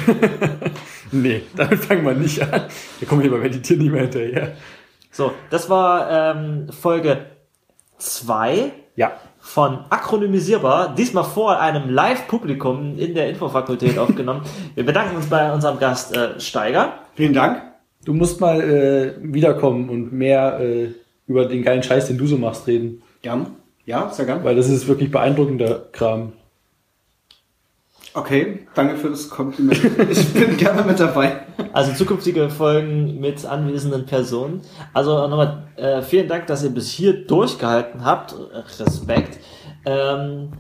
nee, 1.11 1.43
damit 1.57 1.85
fangen 1.85 2.05
wir 2.05 2.15
nicht 2.15 2.41
an. 2.41 2.62
Da 3.01 3.07
kommen 3.09 3.25
wir 3.25 3.31
beim 3.33 3.43
Editieren 3.43 3.83
nicht 3.83 3.93
mehr 3.93 4.03
hinterher. 4.03 4.53
So, 5.11 5.33
das 5.51 5.69
war 5.69 6.09
ähm, 6.09 6.69
Folge 6.71 7.27
2 7.99 8.73
Ja. 8.95 9.12
Von 9.41 9.81
Akronymisierbar, 9.89 10.95
diesmal 10.95 11.25
vor 11.25 11.61
einem 11.61 11.89
Live-Publikum 11.91 12.99
in 12.99 13.15
der 13.15 13.29
Infofakultät 13.31 13.99
aufgenommen. 13.99 14.43
Wir 14.75 14.85
bedanken 14.85 15.17
uns 15.17 15.27
bei 15.27 15.53
unserem 15.53 15.79
Gast 15.79 16.17
äh, 16.17 16.39
Steiger. 16.39 16.95
Vielen 17.15 17.33
Dank. 17.33 17.62
Du 18.05 18.15
musst 18.15 18.41
mal 18.41 18.61
äh, 18.61 19.15
wiederkommen 19.21 19.89
und 19.89 20.12
mehr 20.12 20.61
äh, 20.61 20.89
über 21.27 21.47
den 21.47 21.62
geilen 21.62 21.83
Scheiß, 21.83 22.07
den 22.07 22.19
du 22.19 22.27
so 22.27 22.37
machst, 22.37 22.67
reden. 22.67 23.03
Gern. 23.23 23.49
Ja, 23.87 24.11
sehr 24.11 24.27
gern. 24.27 24.45
Weil 24.45 24.57
das 24.57 24.69
ist 24.69 24.89
wirklich 24.89 25.11
beeindruckender 25.11 25.87
Kram. 25.93 26.33
Okay, 28.12 28.66
danke 28.74 28.97
für 28.97 29.11
das 29.11 29.31
Kompliment. 29.31 29.81
Ich 30.11 30.32
bin 30.35 30.57
gerne 30.57 30.82
mit 30.82 30.99
dabei. 30.99 31.43
Also 31.73 31.93
zukünftige 31.93 32.51
Folgen 32.51 33.20
mit 33.20 33.47
anwesenden 33.47 34.05
Personen. 34.05 34.62
Also 34.93 35.28
nochmal 35.28 35.69
äh, 35.77 36.03
vielen 36.03 36.27
Dank, 36.27 36.49
dass 36.49 36.65
ihr 36.65 36.70
bis 36.70 36.91
hier 36.91 37.24
durchgehalten 37.24 38.05
habt. 38.05 38.35
Respekt. 38.81 39.39
Ähm, 39.87 40.51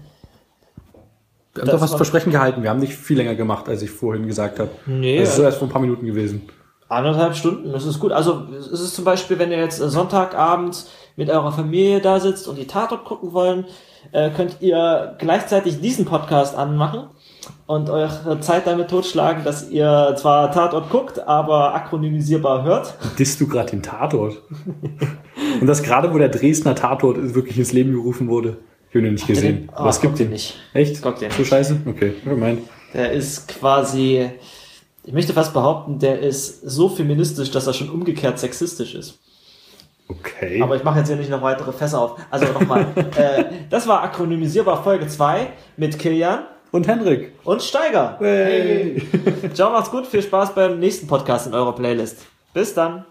Wir 1.54 1.62
haben 1.62 1.66
Das 1.66 1.70
doch 1.70 1.80
was 1.80 1.94
Versprechen 1.94 2.30
gehalten. 2.30 2.62
Wir 2.62 2.70
haben 2.70 2.78
nicht 2.78 2.94
viel 2.94 3.16
länger 3.16 3.34
gemacht, 3.34 3.68
als 3.68 3.82
ich 3.82 3.90
vorhin 3.90 4.26
gesagt 4.28 4.60
habe. 4.60 4.70
Nee, 4.86 5.18
Das 5.18 5.30
ist 5.30 5.36
so 5.36 5.42
erst 5.42 5.58
vor 5.58 5.66
ein 5.66 5.72
paar 5.72 5.80
Minuten 5.80 6.06
gewesen. 6.06 6.48
Anderthalb 6.88 7.34
Stunden, 7.36 7.72
das 7.72 7.84
ist 7.84 7.98
gut. 8.00 8.10
Also 8.12 8.46
es 8.58 8.80
ist 8.80 8.94
zum 8.94 9.04
Beispiel, 9.04 9.38
wenn 9.38 9.50
ihr 9.50 9.58
jetzt 9.58 9.78
Sonntagabend 9.78 10.86
mit 11.16 11.30
eurer 11.30 11.52
Familie 11.52 12.00
da 12.00 12.18
sitzt 12.20 12.48
und 12.48 12.58
die 12.58 12.66
Tatort 12.66 13.04
gucken 13.04 13.32
wollen, 13.32 13.64
äh, 14.12 14.30
könnt 14.30 14.56
ihr 14.60 15.14
gleichzeitig 15.18 15.80
diesen 15.80 16.04
Podcast 16.04 16.56
anmachen 16.56 17.08
und 17.66 17.88
eure 17.88 18.40
Zeit 18.40 18.66
damit 18.66 18.90
totschlagen, 18.90 19.44
dass 19.44 19.70
ihr 19.70 20.14
zwar 20.18 20.50
Tatort 20.50 20.90
guckt, 20.90 21.20
aber 21.20 21.74
akronymisierbar 21.74 22.64
hört. 22.64 22.94
Disst 23.18 23.40
du 23.40 23.46
gerade 23.46 23.70
den 23.70 23.82
Tatort? 23.82 24.42
Und 25.60 25.66
das 25.66 25.82
gerade, 25.82 26.12
wo 26.12 26.18
der 26.18 26.28
Dresdner 26.28 26.74
Tatort 26.74 27.34
wirklich 27.34 27.58
ins 27.58 27.72
Leben 27.72 27.92
gerufen 27.92 28.28
wurde. 28.28 28.58
Ich 28.90 28.96
habe 28.96 29.06
ihn 29.06 29.12
nicht 29.12 29.26
gesehen. 29.26 29.68
Oh, 29.70 29.80
Aber 29.80 29.90
es 29.90 30.00
gibt 30.00 30.18
den 30.18 30.30
nicht. 30.30 30.56
Echt? 30.74 31.00
Guckt 31.00 31.20
den 31.20 31.30
So 31.30 31.44
scheiße? 31.44 31.78
Okay, 31.86 32.14
gemeint. 32.24 32.62
Der 32.92 33.12
ist 33.12 33.46
quasi, 33.46 34.30
ich 35.04 35.12
möchte 35.12 35.32
fast 35.32 35.54
behaupten, 35.54 36.00
der 36.00 36.18
ist 36.18 36.62
so 36.68 36.88
feministisch, 36.88 37.52
dass 37.52 37.68
er 37.68 37.72
schon 37.72 37.88
umgekehrt 37.88 38.40
sexistisch 38.40 38.96
ist. 38.96 39.20
Okay. 40.08 40.60
Aber 40.60 40.74
ich 40.74 40.82
mache 40.82 40.98
jetzt 40.98 41.06
hier 41.06 41.16
nicht 41.16 41.30
noch 41.30 41.42
weitere 41.42 41.72
Fässer 41.72 42.00
auf. 42.00 42.20
Also 42.30 42.46
nochmal, 42.46 42.86
äh, 43.16 43.44
das 43.70 43.86
war 43.86 44.02
akronymisierbar 44.02 44.82
Folge 44.82 45.06
2 45.06 45.52
mit 45.76 45.96
Kilian 46.00 46.40
Und 46.72 46.86
Henrik. 46.86 47.32
und 47.44 47.62
Steiger. 47.62 48.16
Hey. 48.20 49.02
Ciao, 49.54 49.70
macht's 49.70 49.90
gut, 49.90 50.06
viel 50.06 50.22
Spaß 50.22 50.54
beim 50.54 50.78
nächsten 50.78 51.06
Podcast 51.06 51.46
in 51.46 51.54
eurer 51.54 51.74
Playlist. 51.74 52.18
Bis 52.54 52.74
dann. 52.74 53.04